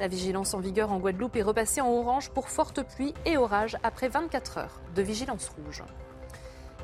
[0.00, 3.76] La vigilance en vigueur en Guadeloupe est repassée en orange pour fortes pluies et orages
[3.82, 5.82] après 24 heures de vigilance rouge.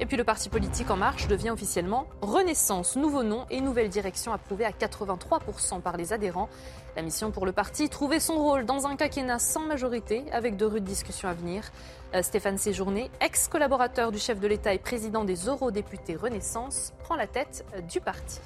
[0.00, 4.32] Et puis le parti politique En Marche devient officiellement Renaissance, nouveau nom et nouvelle direction
[4.32, 6.48] approuvée à 83% par les adhérents.
[6.94, 10.66] La mission pour le parti, trouver son rôle dans un quinquennat sans majorité, avec de
[10.66, 11.70] rudes discussions à venir.
[12.14, 17.26] Euh, Stéphane Séjourné, ex-collaborateur du chef de l'État et président des eurodéputés Renaissance, prend la
[17.26, 18.40] tête euh, du parti.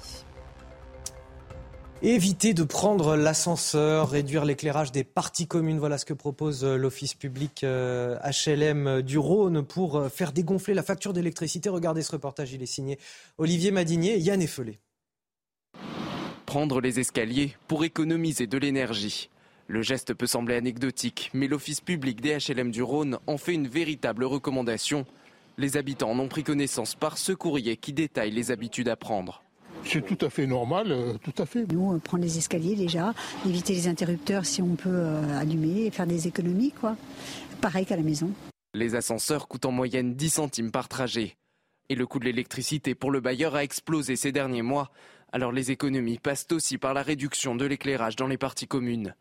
[2.01, 5.79] Éviter de prendre l'ascenseur, réduire l'éclairage des parties communes.
[5.79, 11.11] Voilà ce que propose euh, l'Office public HLM du Rhône pour faire dégonfler la facture
[11.11, 11.67] d'électricité.
[11.67, 12.97] Regardez ce reportage, il est signé
[13.37, 14.79] Olivier Madinier Yann Effelé.
[16.47, 19.29] Prendre les escaliers pour économiser de l'énergie.
[19.67, 23.67] Le geste peut sembler anecdotique, mais l'Office public des HLM du Rhône en fait une
[23.67, 25.05] véritable recommandation.
[25.57, 29.43] Les habitants en ont pris connaissance par ce courrier qui détaille les habitudes à prendre.
[29.83, 31.69] C'est tout à fait normal, euh, tout à fait.
[31.69, 33.13] Nous, on prend les escaliers déjà,
[33.45, 36.95] éviter les interrupteurs si on peut euh, allumer et faire des économies, quoi.
[37.59, 38.31] Pareil qu'à la maison.
[38.73, 41.35] Les ascenseurs coûtent en moyenne 10 centimes par trajet.
[41.89, 44.91] Et le coût de l'électricité pour le bailleur a explosé ces derniers mois.
[45.31, 49.13] Alors les économies passent aussi par la réduction de l'éclairage dans les parties communes.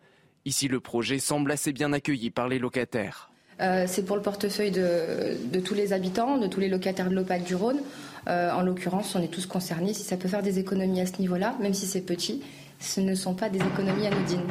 [0.44, 3.30] Ici, le projet semble assez bien accueilli par les locataires.
[3.60, 7.44] Euh, c'est pour le portefeuille de, tous les habitants, de tous les locataires de l'OPAC
[7.44, 7.80] du Rhône.
[8.28, 9.94] Euh, en l'occurrence, on est tous concernés.
[9.94, 12.42] Si ça peut faire des économies à ce niveau-là, même si c'est petit,
[12.78, 14.46] ce ne sont pas des économies anodines.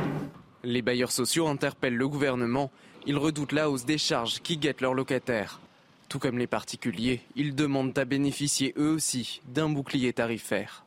[0.64, 2.72] Les bailleurs sociaux interpellent le gouvernement.
[3.06, 5.61] Ils redoutent la hausse des charges qui guettent leurs locataires.
[6.09, 10.85] Tout comme les particuliers, ils demandent à bénéficier eux aussi d'un bouclier tarifaire.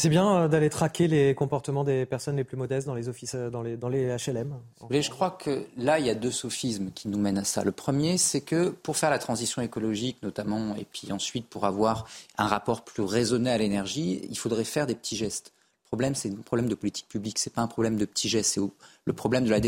[0.00, 3.34] C'est bien euh, d'aller traquer les comportements des personnes les plus modestes dans les offices,
[3.34, 4.54] euh, dans les, HLM.
[4.90, 7.64] Mais je crois que là, il y a deux sophismes qui nous mènent à ça.
[7.64, 12.06] Le premier, c'est que pour faire la transition écologique, notamment, et puis ensuite pour avoir
[12.38, 15.52] un rapport plus raisonné à l'énergie, il faudrait faire des petits gestes.
[15.86, 18.28] Le problème, c'est un problème de politique publique, ce n'est pas un problème de petits
[18.28, 18.60] gestes, c'est
[19.04, 19.58] le problème de la,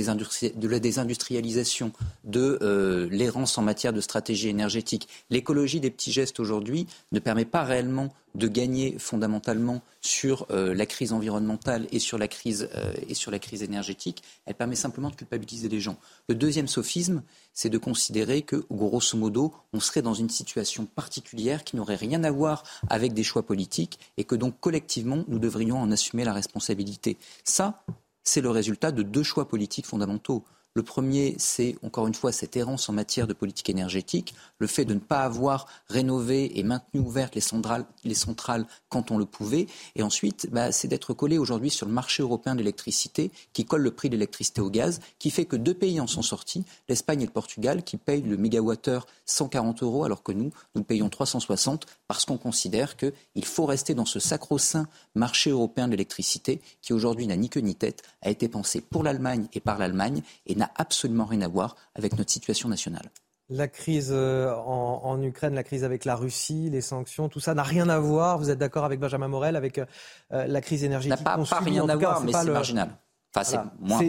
[0.80, 1.92] désindustrialisation,
[2.24, 5.08] de euh, l'errance en matière de stratégie énergétique.
[5.30, 10.86] L'écologie des petits gestes aujourd'hui ne permet pas réellement de gagner fondamentalement sur euh, la
[10.86, 14.22] crise environnementale et sur la crise, euh, et sur la crise énergétique.
[14.46, 15.96] Elle permet simplement de culpabiliser les gens.
[16.28, 21.64] Le deuxième sophisme, c'est de considérer que, grosso modo, on serait dans une situation particulière
[21.64, 25.78] qui n'aurait rien à voir avec des choix politiques et que donc collectivement, nous devrions
[25.78, 27.16] en assumer la responsabilité.
[27.44, 27.82] Ça,
[28.22, 30.44] c'est le résultat de deux choix politiques fondamentaux.
[30.74, 34.84] Le premier, c'est encore une fois cette errance en matière de politique énergétique, le fait
[34.84, 39.24] de ne pas avoir rénové et maintenu ouvertes les centrales, les centrales quand on le
[39.24, 39.66] pouvait.
[39.96, 43.82] Et ensuite, bah, c'est d'être collé aujourd'hui sur le marché européen de l'électricité, qui colle
[43.82, 47.22] le prix de l'électricité au gaz, qui fait que deux pays en sont sortis, l'Espagne
[47.22, 51.86] et le Portugal, qui payent le mégawattheure 140 euros, alors que nous, nous payons 360,
[52.06, 57.26] parce qu'on considère qu'il faut rester dans ce sacro-saint marché européen de l'électricité, qui aujourd'hui
[57.26, 60.22] n'a ni queue ni tête, a été pensé pour l'Allemagne et par l'Allemagne,
[60.60, 63.10] n'a absolument rien à voir avec notre situation nationale.
[63.48, 67.64] La crise euh, en, Ukraine, la crise avec la Russie, les sanctions, tout ça n'a
[67.64, 68.38] rien à voir.
[68.38, 69.86] Vous êtes d'accord avec Benjamin Morel, avec euh,
[70.30, 72.96] la crise énergétique N'a pas, rien à voir, mais c'est marginal.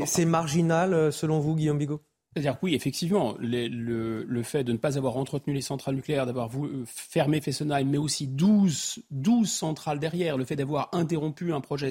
[0.06, 2.02] c'est marginal, euh, selon vous, Guillaume Bigot?
[2.34, 6.50] C'est-à-dire oui, effectivement, le, fait de ne pas avoir entretenu les centrales nucléaires, d'avoir
[6.86, 11.90] fermé Fessenheim, mais aussi 12, 12 centrales derrière, le fait d'avoir interrompu un projet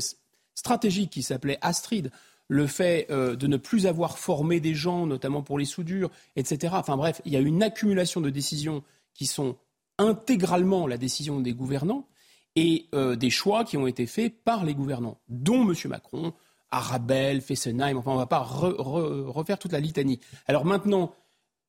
[0.54, 2.10] stratégique qui s'appelait Astrid,
[2.50, 6.74] le fait euh, de ne plus avoir formé des gens, notamment pour les soudures, etc.
[6.76, 8.82] Enfin bref, il y a une accumulation de décisions
[9.14, 9.56] qui sont
[9.98, 12.08] intégralement la décision des gouvernants
[12.56, 15.74] et euh, des choix qui ont été faits par les gouvernants, dont M.
[15.84, 16.32] Macron,
[16.72, 20.18] Arabelle, Fessenheim, enfin on ne va pas refaire toute la litanie.
[20.48, 21.14] Alors maintenant,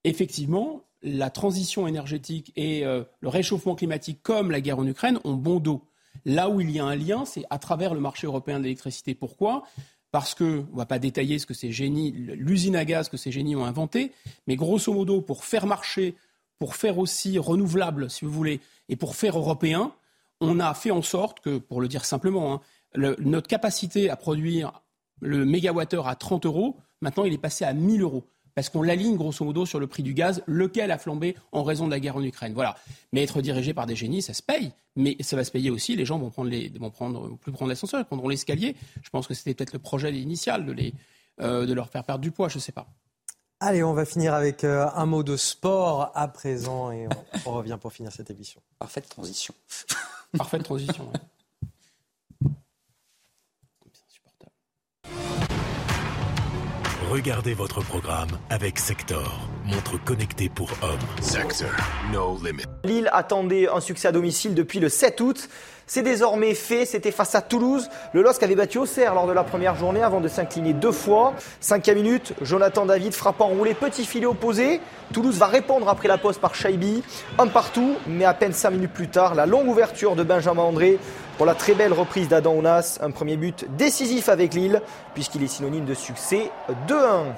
[0.03, 5.35] effectivement, la transition énergétique et euh, le réchauffement climatique, comme la guerre en Ukraine, ont
[5.35, 5.83] bon dos.
[6.25, 9.13] Là où il y a un lien, c'est à travers le marché européen de l'électricité.
[9.13, 9.63] Pourquoi?
[10.11, 13.17] Parce que, on ne va pas détailler ce que ces génies, l'usine à gaz que
[13.17, 14.11] ces génies ont inventé,
[14.48, 16.15] mais grosso modo, pour faire marcher,
[16.59, 18.59] pour faire aussi renouvelable, si vous voulez,
[18.90, 19.93] et pour faire européen,
[20.41, 22.61] on a fait en sorte que, pour le dire simplement, hein,
[23.19, 24.81] notre capacité à produire
[25.22, 28.23] le mégawattheure à 30 euros, maintenant il est passé à 1000 euros
[28.55, 31.85] parce qu'on l'aligne grosso modo sur le prix du gaz, lequel a flambé en raison
[31.85, 32.53] de la guerre en Ukraine.
[32.53, 32.75] Voilà.
[33.13, 34.71] Mais être dirigé par des génies, ça se paye.
[34.95, 35.95] Mais ça va se payer aussi.
[35.95, 38.75] Les gens vont prendre les, vont prendre, plus prendre l'ascenseur, ils prendront l'escalier.
[39.01, 40.93] Je pense que c'était peut-être le projet initial de, les,
[41.41, 42.49] euh, de leur faire perdre du poids.
[42.49, 42.88] Je ne sais pas.
[43.63, 47.07] Allez, on va finir avec euh, un mot de sport à présent et
[47.45, 48.59] on, revient pour finir cette émission.
[48.80, 49.53] Parfaite transition.
[50.38, 51.11] Parfaite transition.
[57.11, 60.99] Regardez votre programme avec Sector, montre connectée pour hommes.
[62.11, 62.64] No limit.
[62.83, 65.49] Lille attendait un succès à domicile depuis le 7 août.
[65.88, 67.90] C'est désormais fait, c'était face à Toulouse.
[68.14, 71.33] Le LOSC avait battu Auxerre lors de la première journée avant de s'incliner deux fois.
[71.59, 74.80] Cinquième minute, Jonathan David frappe enroulé, petit filet opposé.
[75.11, 77.03] Toulouse va répondre après la pause par Shaibi.
[77.38, 80.98] Un partout, mais à peine cinq minutes plus tard, la longue ouverture de Benjamin André
[81.35, 82.99] pour la très belle reprise d'Adam Ounas.
[83.01, 84.81] Un premier but décisif avec Lille,
[85.14, 86.51] puisqu'il est synonyme de succès
[86.88, 87.33] 2-1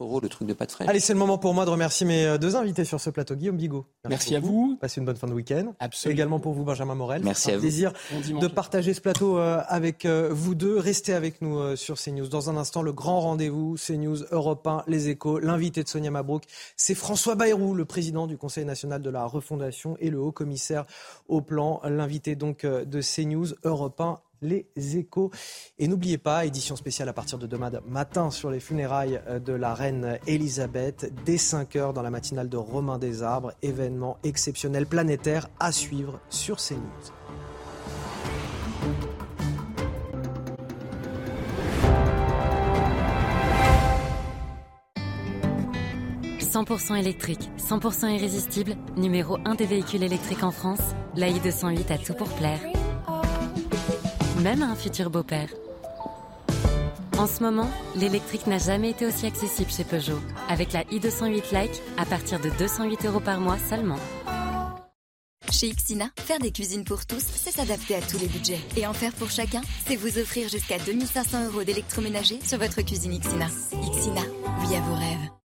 [0.00, 0.88] le truc de pâte fraîche.
[0.88, 3.34] Allez, c'est le moment pour moi de remercier mes euh, deux invités sur ce plateau.
[3.34, 3.84] Guillaume Bigot.
[4.08, 4.76] Merci, à vous.
[4.80, 5.74] Passez une bonne fin de week-end.
[5.80, 6.16] Absolument.
[6.16, 7.22] Également pour vous, Benjamin Morel.
[7.24, 7.62] Merci à vous.
[7.62, 10.78] plaisir de partager ce plateau euh, avec euh, vous deux.
[10.78, 12.28] Restez avec nous sur CNews.
[12.28, 15.40] Dans un instant, le grand rendez-vous CNews, Europe 1, Les Échos.
[15.40, 16.44] L'invité de Sonia Mabrouk,
[16.76, 20.84] c'est François Bayrou, le président du Conseil national de la refondation et le haut commissaire
[21.26, 21.80] au plan.
[21.84, 25.30] L'invité donc de CNews, Europe 1 les échos.
[25.78, 29.52] Et n'oubliez pas, édition spéciale à partir de demain matin sur les funérailles euh, de
[29.52, 34.86] la reine Elisabeth, dès 5 heures dans la matinale de Romain des Arbres, événement exceptionnel
[34.86, 36.78] planétaire à suivre sur CNews.
[46.48, 50.80] 100% électrique, 100% irrésistible, numéro 1 des véhicules électriques en France,
[51.14, 52.60] l'AI 208 a tout pour plaire
[54.40, 55.48] même à un futur beau-père.
[57.18, 61.82] En ce moment, l'électrique n'a jamais été aussi accessible chez Peugeot, avec la i208 Like
[61.96, 63.98] à partir de 208 euros par mois seulement.
[65.50, 68.60] Chez Xina, faire des cuisines pour tous, c'est s'adapter à tous les budgets.
[68.76, 73.18] Et en faire pour chacun, c'est vous offrir jusqu'à 2500 euros d'électroménager sur votre cuisine
[73.18, 73.46] Xina.
[73.46, 74.22] Xina,
[74.60, 75.37] oui à vos rêves.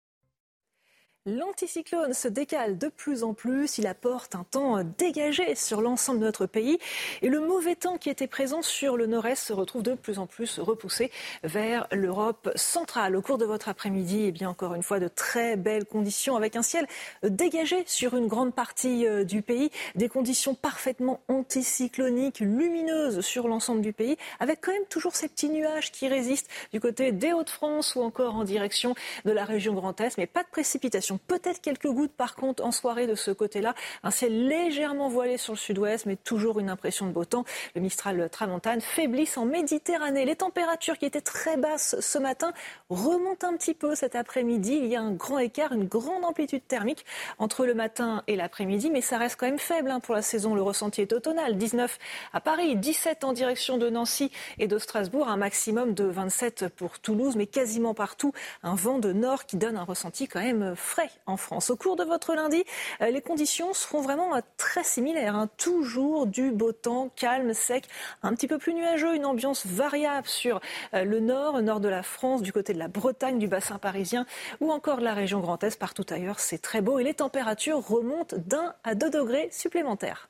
[1.25, 6.25] L'anticyclone se décale de plus en plus, il apporte un temps dégagé sur l'ensemble de
[6.25, 6.81] notre pays.
[7.21, 10.27] Et le mauvais temps qui était présent sur le nord-est se retrouve de plus en
[10.27, 11.13] plus repoussé
[11.45, 13.15] vers l'Europe centrale.
[13.15, 16.57] Au cours de votre après-midi, eh bien encore une fois de très belles conditions avec
[16.57, 16.89] un ciel
[17.23, 23.83] dégagé sur une grande partie euh, du pays, des conditions parfaitement anticycloniques, lumineuses sur l'ensemble
[23.83, 27.95] du pays, avec quand même toujours ces petits nuages qui résistent du côté des Hauts-de-France
[27.95, 31.89] ou encore en direction de la région Grand Est, mais pas de précipitations Peut-être quelques
[31.89, 33.75] gouttes par contre en soirée de ce côté-là.
[34.03, 37.45] Un ciel légèrement voilé sur le sud-ouest, mais toujours une impression de beau temps.
[37.75, 40.25] Le Mistral Tramontane faiblisse en Méditerranée.
[40.25, 42.53] Les températures qui étaient très basses ce matin
[42.91, 44.79] remontent un petit peu cet après-midi.
[44.83, 47.05] Il y a un grand écart, une grande amplitude thermique
[47.39, 50.55] entre le matin et l'après-midi, mais ça reste quand même faible hein, pour la saison.
[50.55, 51.57] Le ressenti est automnal.
[51.57, 51.99] 19
[52.33, 56.99] à Paris, 17 en direction de Nancy et de Strasbourg, un maximum de 27 pour
[56.99, 58.33] Toulouse, mais quasiment partout
[58.63, 61.71] un vent de nord qui donne un ressenti quand même frais en France.
[61.71, 62.65] Au cours de votre lundi,
[63.01, 65.37] euh, les conditions seront vraiment euh, très similaires.
[65.37, 65.49] Hein.
[65.57, 67.87] Toujours du beau temps, calme, sec,
[68.23, 70.61] un petit peu plus nuageux, une ambiance variable sur
[70.95, 74.27] euh, le nord, nord de la France, du côté de la Bretagne, du bassin parisien
[74.61, 75.79] ou encore de la région Grand Est.
[75.79, 80.29] Partout ailleurs, c'est très beau et les températures remontent d'un à deux degrés supplémentaires.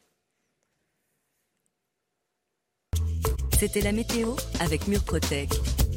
[3.58, 5.50] C'était la météo avec Murprotec,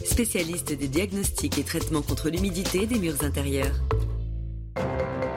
[0.05, 3.73] spécialiste des diagnostics et traitements contre l'humidité des murs intérieurs.
[4.75, 5.34] Thank you.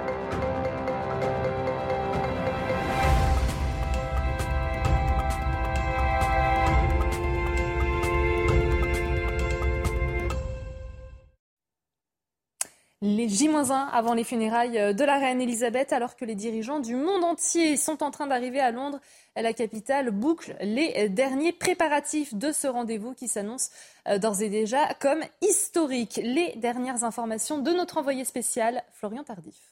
[13.01, 17.23] Les J-1 avant les funérailles de la reine Elisabeth, alors que les dirigeants du monde
[17.23, 19.01] entier sont en train d'arriver à Londres,
[19.37, 23.71] la capitale boucle les derniers préparatifs de ce rendez-vous qui s'annonce
[24.09, 26.21] euh, d'ores et déjà comme historique.
[26.23, 29.68] Les dernières informations de notre envoyé spécial, Florian Tardif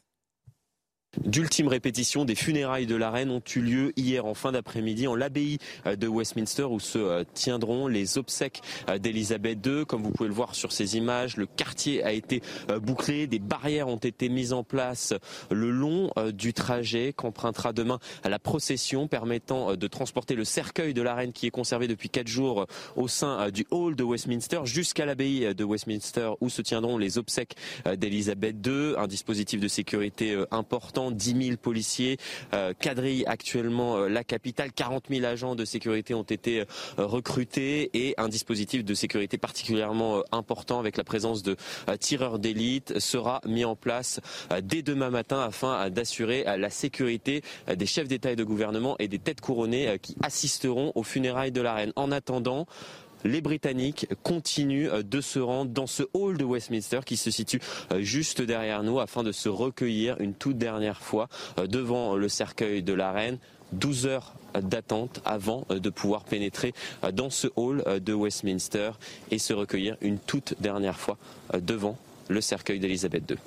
[1.24, 5.14] d'ultimes répétitions des funérailles de la reine ont eu lieu hier en fin d'après-midi en
[5.14, 9.86] l'abbaye euh, de Westminster où se euh, tiendront les obsèques euh, d'Elisabeth II.
[9.86, 12.42] Comme vous pouvez le voir sur ces images, le quartier a été
[12.82, 15.14] bouclé, des barrières ont été mises en place
[15.50, 21.14] le long du trajet qu'empruntera demain la procession permettant de transporter le cercueil de la
[21.14, 25.54] reine qui est conservé depuis quatre jours au sein du hall de Westminster jusqu'à l'abbaye
[25.54, 27.56] de Westminster où se tiendront les obsèques
[27.96, 28.94] d'Elisabeth II.
[28.96, 32.18] Un dispositif de sécurité important habitants, 10 000 policiers
[32.80, 34.72] quadrillent actuellement la capitale.
[34.72, 36.64] 40 000 agents de sécurité ont été
[36.96, 41.56] recrutés et un dispositif de sécurité particulièrement important avec la présence de
[42.00, 44.20] tireurs d'élite sera mis en place
[44.62, 47.42] dès demain matin afin d'assurer la sécurité
[47.74, 51.60] des chefs d'État et de gouvernement et des têtes couronnées qui assisteront aux funérailles de
[51.60, 51.92] la reine.
[51.96, 52.66] En attendant,
[53.26, 57.60] les Britanniques continuent euh, de se rendre dans ce hall de Westminster qui se situe
[57.92, 62.28] euh, juste derrière nous afin de se recueillir une toute dernière fois euh, devant le
[62.28, 63.38] cercueil de la reine.
[63.72, 66.72] 12 heures d'attente avant de pouvoir pénétrer
[67.12, 68.92] dans ce hall de Westminster
[69.32, 71.18] et se recueillir une toute dernière fois
[71.52, 71.98] devant
[72.28, 73.38] le cercueil d'Elisabeth II.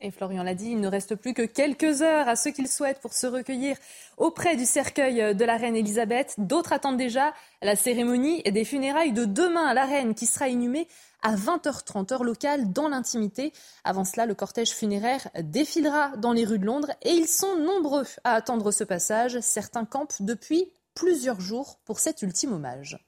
[0.00, 2.68] Et Florian l'a dit, il ne reste plus que quelques heures à ceux qui le
[2.68, 3.76] souhaitent pour se recueillir
[4.16, 6.34] auprès du cercueil de la reine Elisabeth.
[6.36, 7.32] D'autres attendent déjà
[7.62, 9.72] la cérémonie des funérailles de demain.
[9.72, 10.88] La reine qui sera inhumée
[11.22, 13.52] à 20h30 heure locale dans l'intimité.
[13.82, 18.04] Avant cela, le cortège funéraire défilera dans les rues de Londres et ils sont nombreux
[18.24, 19.40] à attendre ce passage.
[19.40, 22.98] Certains campent depuis plusieurs jours pour cet ultime hommage.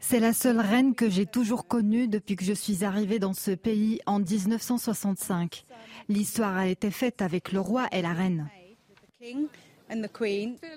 [0.00, 3.50] C'est la seule reine que j'ai toujours connue depuis que je suis arrivée dans ce
[3.50, 5.64] pays en 1965.
[6.08, 8.48] L'histoire a été faite avec le roi et la reine.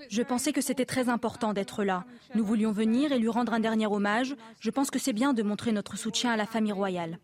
[0.10, 2.06] Je pensais que c'était très important d'être là.
[2.36, 4.36] Nous voulions venir et lui rendre un dernier hommage.
[4.60, 7.20] Je pense que c'est bien de montrer notre soutien à la famille royale.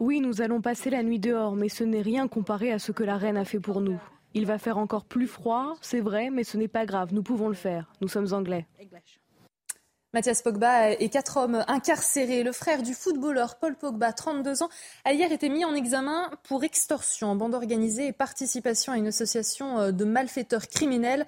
[0.00, 3.04] Oui, nous allons passer la nuit dehors, mais ce n'est rien comparé à ce que
[3.04, 3.98] la reine a fait pour nous.
[4.34, 7.48] Il va faire encore plus froid, c'est vrai, mais ce n'est pas grave, nous pouvons
[7.48, 7.92] le faire.
[8.00, 8.66] Nous sommes anglais.
[10.12, 12.42] Mathias Pogba et quatre hommes incarcérés.
[12.42, 14.68] Le frère du footballeur Paul Pogba, 32 ans,
[15.04, 19.78] a hier été mis en examen pour extorsion, bande organisée et participation à une association
[19.78, 21.26] euh, de malfaiteurs criminels.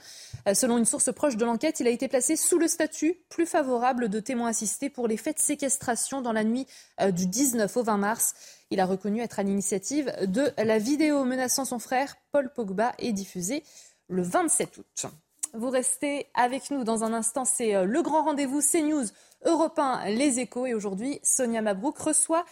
[0.49, 3.47] Euh, selon une source proche de l'enquête, il a été placé sous le statut plus
[3.47, 6.67] favorable de témoin assisté pour les faits de séquestration dans la nuit
[7.01, 8.35] euh, du 19 au 20 mars.
[8.71, 13.13] Il a reconnu être à l'initiative de la vidéo menaçant son frère Paul Pogba et
[13.13, 13.63] diffusée
[14.09, 15.07] le 27 août.
[15.55, 17.45] Vous restez avec nous dans un instant.
[17.45, 19.05] C'est euh, le grand rendez-vous CNews
[19.45, 20.65] Europe 1, Les Échos.
[20.67, 22.47] Et aujourd'hui, Sonia Mabrouk reçoit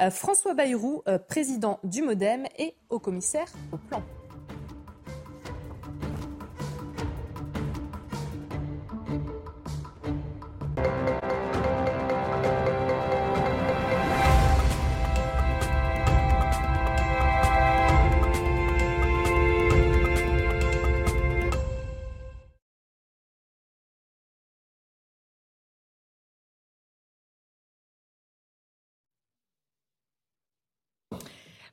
[0.00, 4.02] euh, François Bayrou, euh, président du Modem et haut commissaire au plan.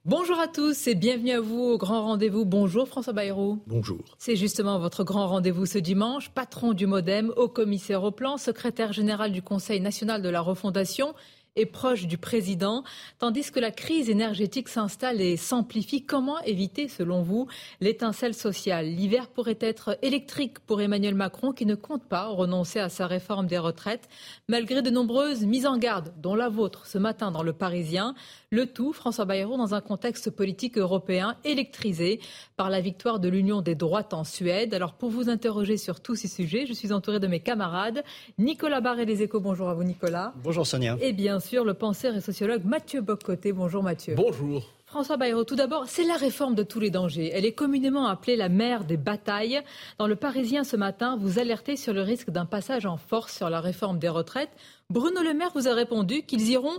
[0.06, 2.44] Bonjour à tous et bienvenue à vous au grand rendez-vous.
[2.44, 3.60] Bonjour François Bayrou.
[3.68, 4.02] Bonjour.
[4.18, 6.30] C'est justement votre grand rendez-vous ce dimanche.
[6.30, 11.14] Patron du Modem, haut commissaire au plan, secrétaire général du Conseil national de la refondation
[11.56, 12.84] et proche du président,
[13.20, 16.04] tandis que la crise énergétique s'installe et s'amplifie.
[16.04, 17.48] Comment éviter, selon vous,
[17.80, 18.88] l'étincelle sociale?
[18.88, 23.46] L'hiver pourrait être électrique pour Emmanuel Macron, qui ne compte pas renoncer à sa réforme
[23.46, 24.10] des retraites,
[24.48, 28.16] malgré de nombreuses mises en garde, dont la vôtre ce matin dans Le Parisien.
[28.54, 32.20] Le tout, François Bayrou, dans un contexte politique européen électrisé
[32.56, 34.76] par la victoire de l'Union des droites en Suède.
[34.76, 38.04] Alors, pour vous interroger sur tous ces sujets, je suis entouré de mes camarades.
[38.38, 40.36] Nicolas Barré des Échos, bonjour à vous, Nicolas.
[40.44, 40.98] Bonjour, Sonia.
[41.02, 43.54] Et bien sûr le penseur et sociologue Mathieu Boccoté.
[43.54, 44.14] Bonjour Mathieu.
[44.14, 44.70] Bonjour.
[44.86, 47.32] François Bayrou, tout d'abord, c'est la réforme de tous les dangers.
[47.34, 49.64] Elle est communément appelée la mère des batailles.
[49.98, 53.50] Dans le Parisien ce matin, vous alertez sur le risque d'un passage en force sur
[53.50, 54.52] la réforme des retraites.
[54.92, 56.78] Bruno Le Maire vous a répondu qu'ils iront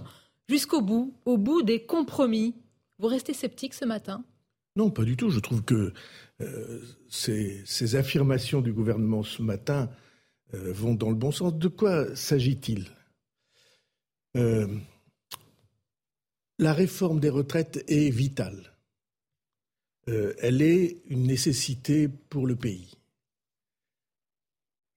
[0.49, 2.55] jusqu'au bout, au bout des compromis.
[2.99, 4.25] Vous restez sceptique ce matin?
[4.77, 5.31] Non, pas du tout.
[5.31, 5.93] Je trouve que
[6.41, 9.91] euh, ces, affirmations du gouvernement ce matin
[10.55, 11.55] euh, vont dans le bon sens.
[11.55, 12.91] De quoi s'agit-il?
[14.37, 14.67] Euh,
[16.59, 18.71] la réforme des retraites est vitale.
[20.07, 22.93] Elle est une nécessité pour le pays.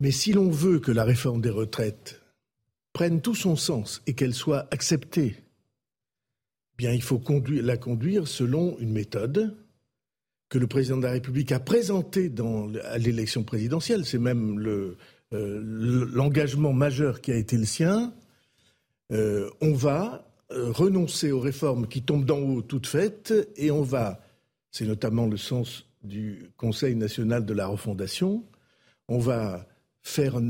[0.01, 2.16] Mais si l'on veut que la réforme des retraites
[2.97, 5.35] prenne tout son sens et qu'elle soit acceptée,
[6.79, 7.21] bien il faut
[7.61, 9.55] la conduire selon une méthode
[10.49, 12.31] que le président de la République a présentée
[12.83, 14.03] à l'élection présidentielle.
[14.03, 15.61] C'est même euh,
[16.11, 18.11] l'engagement majeur qui a été le sien
[19.11, 23.83] euh, on va euh, renoncer aux réformes qui tombent d'en haut toutes faites et on
[23.83, 24.19] va,
[24.71, 28.43] c'est notamment le sens du Conseil national de la refondation,
[29.07, 29.67] on va
[30.01, 30.41] faire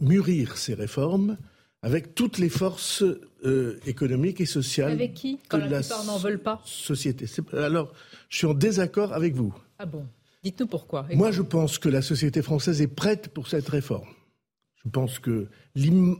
[0.00, 1.36] mûrir ces réformes
[1.82, 3.04] avec toutes les forces
[3.44, 4.92] euh, économiques et sociales.
[4.92, 5.38] Avec qui?
[5.48, 7.26] Quand la, plupart n'en veulent pas Société.
[7.52, 7.92] Alors,
[8.30, 9.54] je suis en désaccord avec vous.
[9.78, 10.06] Ah bon?
[10.42, 11.06] Dites-nous pourquoi.
[11.14, 14.08] Moi, je pense que la société française est prête pour cette réforme.
[14.84, 16.16] Je pense que une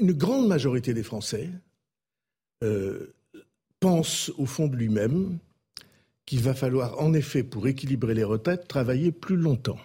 [0.00, 1.50] grande majorité des Français
[2.62, 3.14] euh,
[3.80, 5.38] pense au fond de lui-même
[6.24, 9.78] qu'il va falloir, en effet, pour équilibrer les retraites, travailler plus longtemps.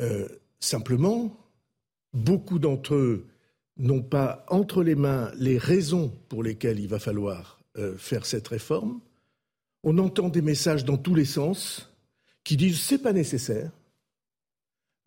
[0.00, 0.28] Euh,
[0.58, 1.36] simplement,
[2.16, 3.26] beaucoup d'entre eux
[3.78, 8.48] n'ont pas entre les mains les raisons pour lesquelles il va falloir euh, faire cette
[8.48, 9.00] réforme.
[9.84, 11.92] On entend des messages dans tous les sens
[12.42, 13.70] qui disent c'est pas nécessaire.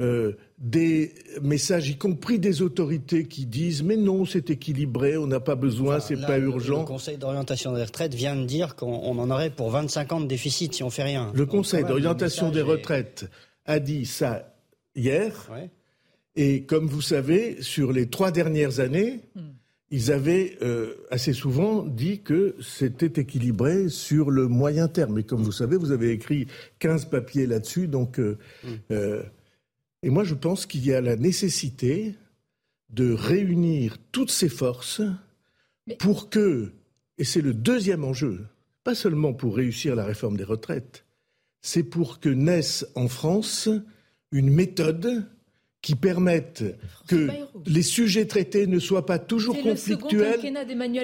[0.01, 5.41] Euh, des messages, y compris des autorités qui disent mais non, c'est équilibré, on n'a
[5.41, 6.81] pas besoin, c'est pas urgent.
[6.81, 10.27] Le Conseil d'orientation des retraites vient de dire qu'on en aurait pour 25 ans de
[10.27, 11.33] déficit si on fait rien.
[11.33, 13.29] Le Conseil d'orientation des retraites
[13.65, 14.53] a dit ça
[14.95, 15.49] hier.
[16.41, 19.41] Et comme vous savez, sur les trois dernières années, hmm.
[19.91, 25.19] ils avaient euh, assez souvent dit que c'était équilibré sur le moyen terme.
[25.19, 26.47] Et comme vous savez, vous avez écrit
[26.79, 27.89] 15 papiers là-dessus.
[27.89, 28.67] Donc, euh, hmm.
[28.91, 29.23] euh,
[30.01, 32.15] et moi, je pense qu'il y a la nécessité
[32.89, 35.01] de réunir toutes ces forces
[35.99, 36.71] pour que,
[37.17, 38.45] et c'est le deuxième enjeu,
[38.85, 41.03] pas seulement pour réussir la réforme des retraites,
[41.59, 43.67] c'est pour que naisse en France
[44.31, 45.25] une méthode
[45.81, 46.63] qui permette
[47.07, 47.27] que
[47.65, 50.39] les sujets traités ne soient pas toujours conflictuels,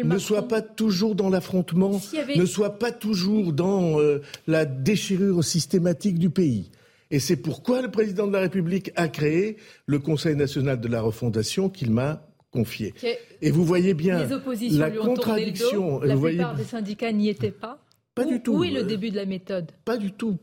[0.03, 2.01] ne soient pas toujours dans l'affrontement,
[2.35, 6.71] ne soient pas toujours dans euh, la déchirure systématique du pays.
[7.09, 11.01] Et c'est pourquoi le président de la République a créé le Conseil national de la
[11.01, 12.93] refondation qu'il m'a confié.
[13.41, 14.27] Et vous voyez bien
[14.71, 16.01] la contradiction.
[16.01, 17.79] la plupart des syndicats n'y étaient pas.
[18.13, 18.57] Pas du tout.
[18.57, 19.71] Où est le début de la méthode?
[19.83, 20.37] Pas du tout.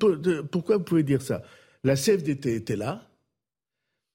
[0.50, 1.42] Pourquoi vous pouvez dire ça?
[1.84, 3.08] La CFDT était là.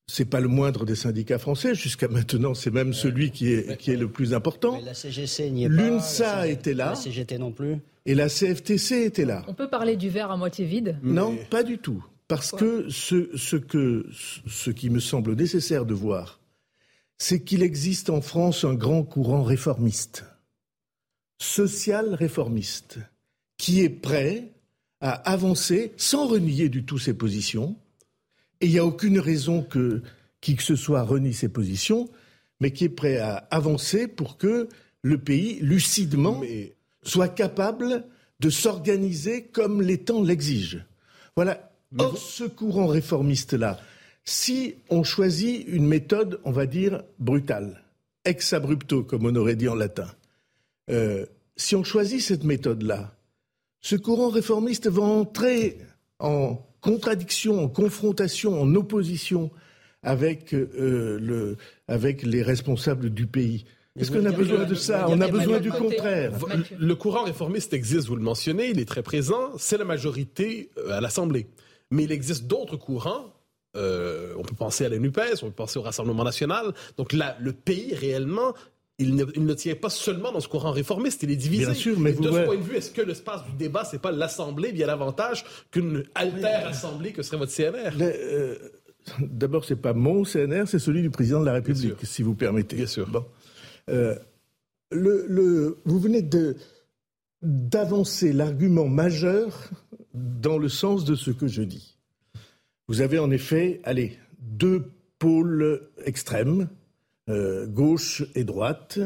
[0.10, 1.76] C'est pas le moindre des syndicats français.
[1.76, 4.80] Jusqu'à maintenant, c'est même celui qui est, qui est le plus important.
[4.82, 5.76] la CGC n'y est pas.
[5.76, 6.90] L'UNSA était là.
[6.90, 7.78] La CGT non plus.
[8.06, 9.44] Et la CFTC était là.
[9.50, 10.98] On peut parler du verre à moitié vide?
[11.04, 12.06] Non, pas du tout.
[12.30, 14.06] Parce que ce, ce, que
[14.48, 16.40] ce qui me semble nécessaire de voir,
[17.18, 20.26] c'est qu'il existe en France un grand courant réformiste,
[21.42, 23.00] social réformiste,
[23.58, 24.52] qui est prêt
[25.02, 27.76] à avancer sans renier du tout ses positions,
[28.62, 30.02] et il n'y a aucune raison que
[30.42, 32.10] qui que ce soit renie ses positions,
[32.60, 34.70] mais qui est prêt à avancer pour que
[35.02, 36.42] le pays, lucidement,
[37.04, 38.06] soit capable
[38.40, 40.80] de s'organiser comme les temps l'exigent.
[41.36, 41.72] Voilà.
[41.98, 43.80] Or, ce courant réformiste-là,
[44.26, 47.82] si on choisit une méthode, on va dire, brutale,
[48.26, 50.08] ex abrupto, comme on aurait dit en latin,
[50.90, 53.16] euh, si on choisit cette méthode-là,
[53.80, 55.78] ce courant réformiste va entrer
[56.20, 59.52] en contradiction, en confrontation, en opposition
[60.04, 61.58] avec, euh, le,
[61.88, 63.66] avec les responsables du pays.
[64.00, 66.34] Est-ce qu'on a besoin de ça On a besoin du contraire.
[66.78, 70.92] Le courant réformiste existe, vous le mentionnez, il est très présent, c'est la majorité euh,
[70.92, 71.48] à l'Assemblée.
[71.90, 73.34] Mais il existe d'autres courants
[73.76, 76.74] euh, on peut penser à la NUPES, on peut penser au Rassemblement national.
[76.98, 78.54] Donc là, le pays, réellement,
[79.00, 81.66] il ne, tient pas seulement dans ce courant réformiste, il est divisé.
[81.66, 84.12] Bien sûr, mais de ce point de vue, est-ce que l'espace du débat, c'est pas
[84.12, 88.56] l'Assemblée bien davantage qu'une alter assemblée que serait votre CNR euh,
[89.20, 92.76] D'abord, c'est pas mon CNR, c'est celui du président de la République, si vous permettez.
[92.76, 93.08] Bien sûr.
[93.08, 93.24] Bon.
[93.90, 94.16] Euh,
[94.92, 96.28] le, vous venez
[97.44, 99.70] d'avancer l'argument majeur
[100.14, 101.98] dans le sens de ce que je dis.
[102.88, 104.86] Vous avez en effet, allez, deux
[105.20, 106.68] pôles extrêmes
[107.30, 109.00] euh, gauche et droite,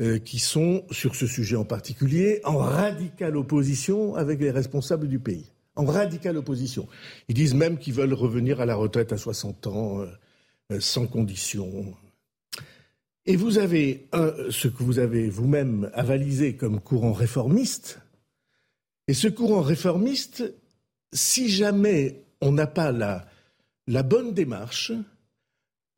[0.00, 5.18] euh, qui sont, sur ce sujet en particulier, en radicale opposition avec les responsables du
[5.18, 5.50] pays.
[5.74, 6.86] En radicale opposition.
[7.28, 10.00] Ils disent même qu'ils veulent revenir à la retraite à 60 ans,
[10.70, 11.94] euh, sans condition.
[13.24, 14.06] Et vous avez
[14.50, 18.00] ce que vous avez vous-même avalisé comme courant réformiste.
[19.08, 20.54] Et ce courant réformiste,
[21.12, 24.92] si jamais on n'a pas la bonne démarche,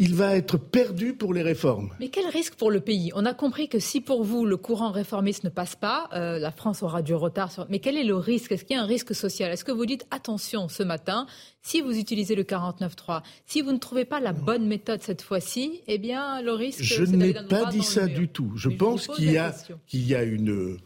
[0.02, 1.90] il va être perdu pour les réformes.
[2.00, 3.12] Mais quel risque pour le pays?
[3.14, 6.50] On a compris que si pour vous le courant réformiste ne passe pas, euh, la
[6.50, 7.52] France aura du retard.
[7.52, 7.68] Sur...
[7.70, 8.50] Mais quel est le risque?
[8.50, 9.52] Est-ce qu'il y a un risque social?
[9.52, 11.28] Est-ce que vous dites attention ce matin,
[11.62, 15.82] si vous utilisez le 49.3, si vous ne trouvez pas la bonne méthode cette fois-ci,
[15.86, 16.82] eh bien le risque.
[16.82, 18.50] Je n'ai pas dit ça du tout.
[18.56, 19.54] Je pense qu'il y, a,
[19.86, 20.78] qu'il y a une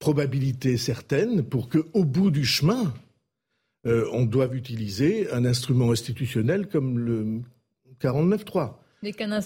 [0.00, 2.92] probabilité certaine pour que, au bout du chemin,
[3.86, 7.42] euh, on doive utiliser un instrument institutionnel comme le
[8.00, 8.74] 49.3.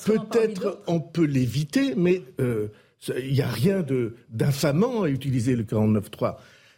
[0.05, 2.69] Peut-être on peut l'éviter, mais euh,
[3.19, 3.85] il n'y a rien
[4.31, 6.37] d'infamant à utiliser le 49.3.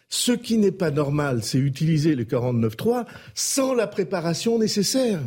[0.09, 5.20] Ce qui n'est pas normal, c'est utiliser le 49.3 sans la préparation nécessaire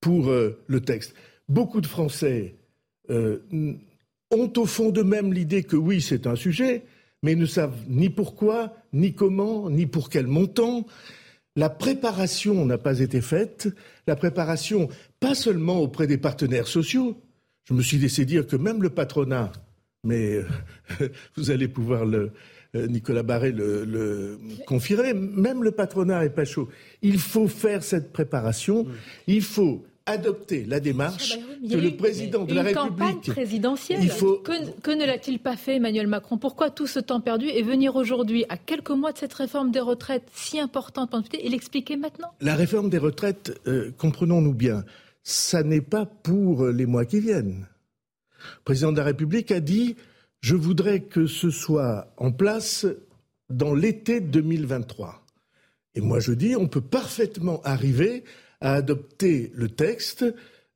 [0.00, 1.14] pour euh, le texte.
[1.48, 2.54] Beaucoup de Français
[3.10, 3.38] euh,
[4.30, 6.84] ont au fond d'eux-mêmes l'idée que oui, c'est un sujet,
[7.22, 10.86] mais ne savent ni pourquoi, ni comment, ni pour quel montant.
[11.56, 13.68] La préparation n'a pas été faite.
[14.06, 14.88] La préparation,
[15.20, 17.20] pas seulement auprès des partenaires sociaux.
[17.64, 19.52] Je me suis laissé dire que même le patronat
[20.04, 20.40] mais
[21.36, 22.32] vous allez pouvoir le,
[22.74, 26.68] Nicolas Barré le, confirmer, même le patronat est pas chaud.
[27.02, 28.86] Il faut faire cette préparation,
[29.26, 32.88] il faut adopter la démarche ah bah que le président de la République.
[32.88, 34.00] campagne présidentielle.
[34.02, 34.38] Il faut...
[34.38, 36.38] Que, ne l'a-t-il pas fait, Emmanuel Macron?
[36.38, 39.80] Pourquoi tout ce temps perdu et venir aujourd'hui, à quelques mois de cette réforme des
[39.80, 42.28] retraites si importante, et l'expliquer maintenant?
[42.40, 44.82] La réforme des retraites, euh, comprenons-nous bien,
[45.28, 47.66] ça n'est pas pour les mois qui viennent.
[48.40, 49.94] Le président de la République a dit
[50.40, 52.86] je voudrais que ce soit en place
[53.50, 55.22] dans l'été 2023.
[55.94, 58.24] Et moi je dis on peut parfaitement arriver
[58.62, 60.24] à adopter le texte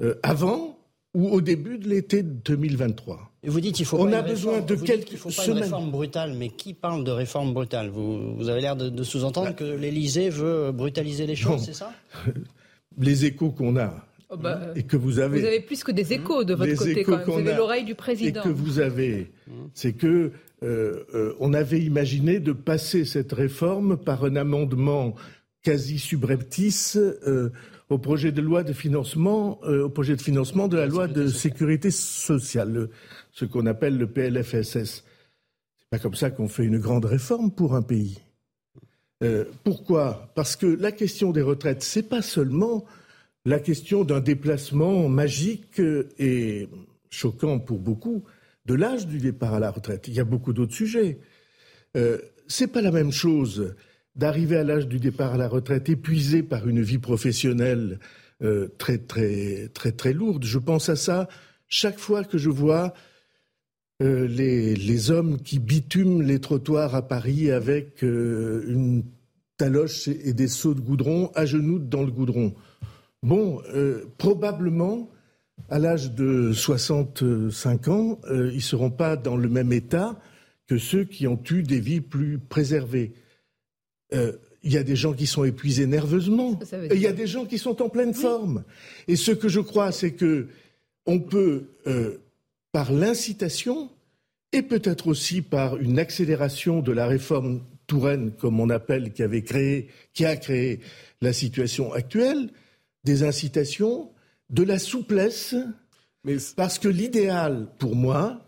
[0.02, 0.78] euh, avant
[1.14, 3.32] ou au début de l'été 2023.
[3.44, 6.34] Et vous dites qu'il faut On a besoin de quelques faut pas Une réforme brutale,
[6.34, 7.89] mais qui parle de réforme brutale?
[7.89, 9.52] Vous, vous, avez l'air de, sous-entendre bah.
[9.55, 11.92] que l'Élysée veut brutaliser les choses, c'est ça?
[12.98, 14.06] Les échos qu'on a.
[14.33, 15.41] Oh, bah, et que vous avez.
[15.41, 18.41] Vous avez plus que des échos de votre côté, quand Vous avez l'oreille du président.
[18.41, 19.31] Et que vous avez,
[19.75, 25.15] c'est que euh, euh, on avait imaginé de passer cette réforme par un amendement
[25.62, 27.51] quasi subreptice euh,
[27.91, 31.91] au projet de loi de financement, au projet de financement de la, loi de sécurité
[31.91, 32.89] sociale,
[33.33, 35.05] ce qu'on appelle le PLFSS.
[35.05, 38.19] C'est pas comme ça qu'on fait une grande réforme pour un pays.
[39.62, 40.33] Pourquoi?
[40.35, 42.86] Parce que la question des retraites, c'est pas seulement
[43.44, 45.80] la question d'un déplacement magique
[46.18, 46.68] et
[47.10, 48.24] choquant pour beaucoup
[48.66, 50.08] de l'âge du départ à la retraite.
[50.08, 51.18] Il y a beaucoup d'autres sujets.
[51.96, 53.74] Euh, c'est pas la même chose
[54.14, 57.98] d'arriver à l'âge du départ à la retraite épuisé par une vie professionnelle
[58.42, 60.44] euh, très très très très lourde.
[60.44, 61.28] Je pense à ça
[61.68, 62.92] chaque fois que je vois
[64.02, 69.04] euh, les, les, hommes qui bitument les trottoirs à Paris avec euh, une
[69.56, 72.52] taloche et des seaux de goudron à genoux dans le goudron.
[73.23, 73.62] Bon,
[74.18, 75.09] probablement,
[75.70, 80.18] à l'âge de 65 ans, ils ne seront pas dans le même état
[80.67, 83.12] que ceux qui ont eu des vies plus préservées.
[84.15, 86.59] Euh, il y a des gens qui sont épuisés nerveusement,
[86.91, 88.62] il y a des gens qui sont en pleine forme.
[89.09, 90.47] Et ce que je crois, c'est que
[91.05, 92.18] on peut, euh,
[92.70, 93.91] par l'incitation,
[94.52, 99.42] et peut-être aussi par une accélération de la réforme Touraine, comme on appelle, qui avait
[99.42, 100.81] créé, qui a créé
[101.20, 102.51] la situation actuelle,
[103.05, 104.10] des incitations,
[104.50, 105.55] de la souplesse,
[106.56, 108.40] parce que l'idéal pour moi,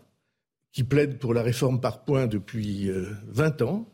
[0.71, 2.89] qui plaide pour la réforme par points depuis
[3.27, 3.85] 20 euh, ans,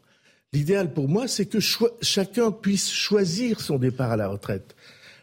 [0.53, 1.59] L'idéal pour moi, c'est que
[2.01, 4.75] chacun puisse choisir son départ à la retraite.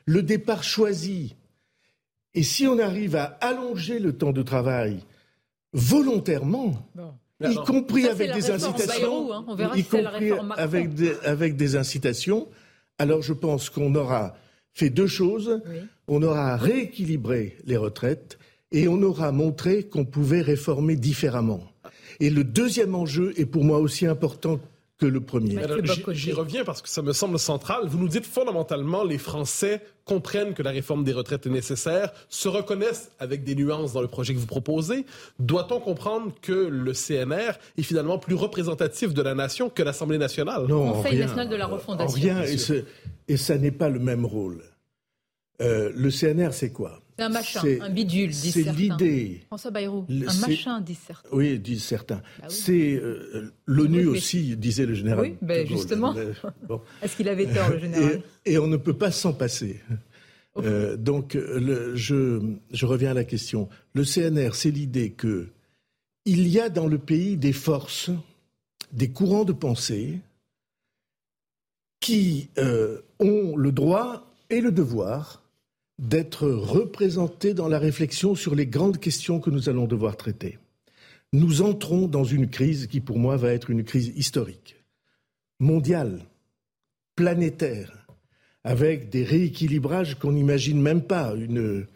[0.07, 1.36] Le départ choisi.
[2.34, 5.00] Et si on arrive à allonger le temps de travail
[5.75, 6.89] volontairement,
[7.42, 9.73] y compris avec des incitations, hein?
[9.76, 12.49] y compris avec des, avec des incitations,
[12.99, 14.34] alors je pense qu'on aura
[14.78, 15.60] fait deux choses.
[16.07, 18.39] On aura rééquilibré les retraites
[18.73, 21.62] et on aura montré qu'on pouvait réformer différemment.
[22.20, 24.60] Et le deuxième enjeu est pour moi aussi important
[24.98, 25.58] que le premier.
[26.10, 27.82] J'y reviens parce que ça me semble central.
[27.86, 32.49] Vous nous dites fondamentalement, les Français comprennent que la réforme des retraites est nécessaire, se
[32.49, 35.05] reconnaissent avec des nuances dans le projet que vous proposez.
[35.39, 40.67] Doit-on comprendre que le CNR est finalement plus représentatif de la nation que l'Assemblée nationale?
[40.67, 42.20] Non, Conseil national de la refondation.
[42.20, 42.57] rien, et,
[43.33, 44.62] et ça n'est pas le même rôle.
[45.61, 47.01] Euh, le CNR, c'est quoi?
[47.19, 49.41] C'est un machin, un bidule, disent C'est l'idée.
[49.49, 51.28] François Bayrou, un machin, disent certains.
[51.33, 52.23] Oui, disent certains.
[52.41, 55.25] Bah c'est euh, l'ONU aussi, disait le général.
[55.25, 56.15] Oui, ben justement.
[57.03, 59.81] Est-ce qu'il avait tort, le général et, on ne peut pas s'en passer.
[60.59, 63.69] Euh, donc, je, je reviens à la question.
[63.95, 65.49] Le CNR, c'est l'idée que
[66.25, 68.11] il y a dans le pays des forces,
[68.93, 70.20] des courants de pensée
[71.99, 72.49] qui
[73.19, 75.43] ont le droit et le devoir
[75.99, 80.59] d'être représentés dans la réflexion sur les grandes questions que nous allons devoir traiter.
[81.33, 84.77] Nous entrons dans une crise qui, pour moi, va être une crise historique,
[85.60, 86.20] mondiale,
[87.17, 88.07] planétaire,
[88.65, 91.86] avec des rééquilibrages qu'on n'imagine même pas, une,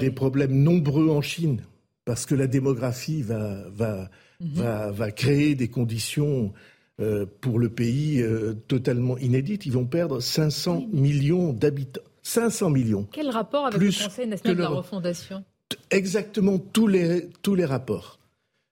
[0.00, 1.62] des problèmes nombreux en Chine,
[2.04, 4.48] parce que la démographie va, va, mhm.
[4.54, 6.52] va, va créer des conditions
[7.00, 9.64] euh, pour le pays euh, totalement inédites.
[9.64, 12.02] Ils vont perdre 500 millions d'habitants.
[12.22, 13.08] 500 millions.
[13.12, 15.44] Quel rapport avec le Conseil national de la refondation
[15.90, 18.18] Exactement tous les, tous les rapports.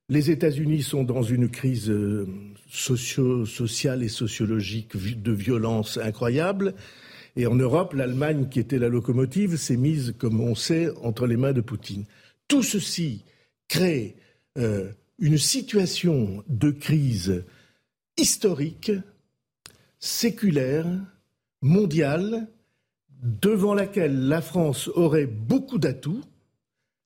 [0.08, 2.26] Les États-Unis sont dans une crise euh,
[2.70, 6.74] socio sociale et sociologique de violence incroyable.
[7.36, 11.36] Et en Europe, l'Allemagne, qui était la locomotive, s'est mise, comme on sait, entre les
[11.36, 12.04] mains de Poutine.
[12.48, 13.22] Tout ceci
[13.68, 14.16] crée
[14.56, 17.44] euh, une situation de crise
[18.16, 18.92] historique,
[20.00, 20.86] séculaire,
[21.60, 22.48] mondiale,
[23.22, 26.22] devant laquelle la France aurait beaucoup d'atouts,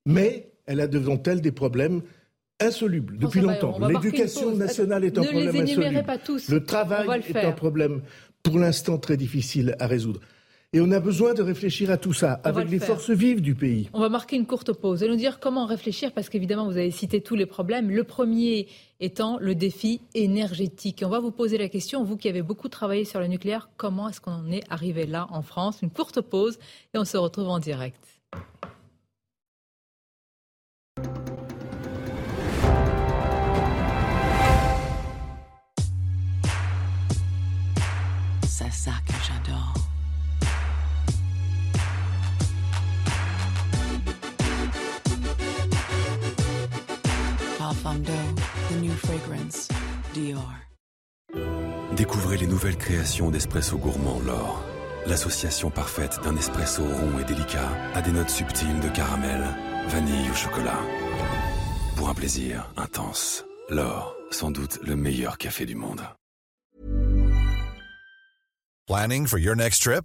[0.06, 2.02] mais elle a devant elle des problèmes
[2.60, 3.78] insolubles depuis longtemps.
[3.86, 6.02] L'éducation nationale est un problème insoluble.
[6.04, 6.48] Pas tous.
[6.48, 8.02] Le travail est un problème
[8.42, 10.20] pour l'instant très difficile à résoudre.
[10.74, 13.90] Et on a besoin de réfléchir à tout ça avec les forces vives du pays.
[13.92, 16.90] On va marquer une courte pause et nous dire comment réfléchir parce qu'évidemment vous avez
[16.90, 17.90] cité tous les problèmes.
[17.90, 18.68] Le premier
[19.02, 21.02] étant le défi énergétique.
[21.04, 24.08] on va vous poser la question, vous qui avez beaucoup travaillé sur le nucléaire, comment
[24.08, 25.82] est-ce qu'on en est arrivé là en France?
[25.82, 26.58] Une courte pause
[26.94, 27.98] et on se retrouve en direct.
[38.46, 39.74] C'est ça que j'adore.
[48.72, 49.68] The new fragrance,
[50.14, 50.52] Dior.
[51.96, 54.62] Découvrez les nouvelles créations d'Espresso Gourmand L'Or.
[55.06, 59.44] L'association parfaite d'un espresso rond et délicat à des notes subtiles de caramel,
[59.88, 60.78] vanille ou chocolat.
[61.96, 63.44] Pour un plaisir intense.
[63.68, 66.02] L'Or, sans doute le meilleur café du monde.
[68.86, 70.04] Planning for your next trip?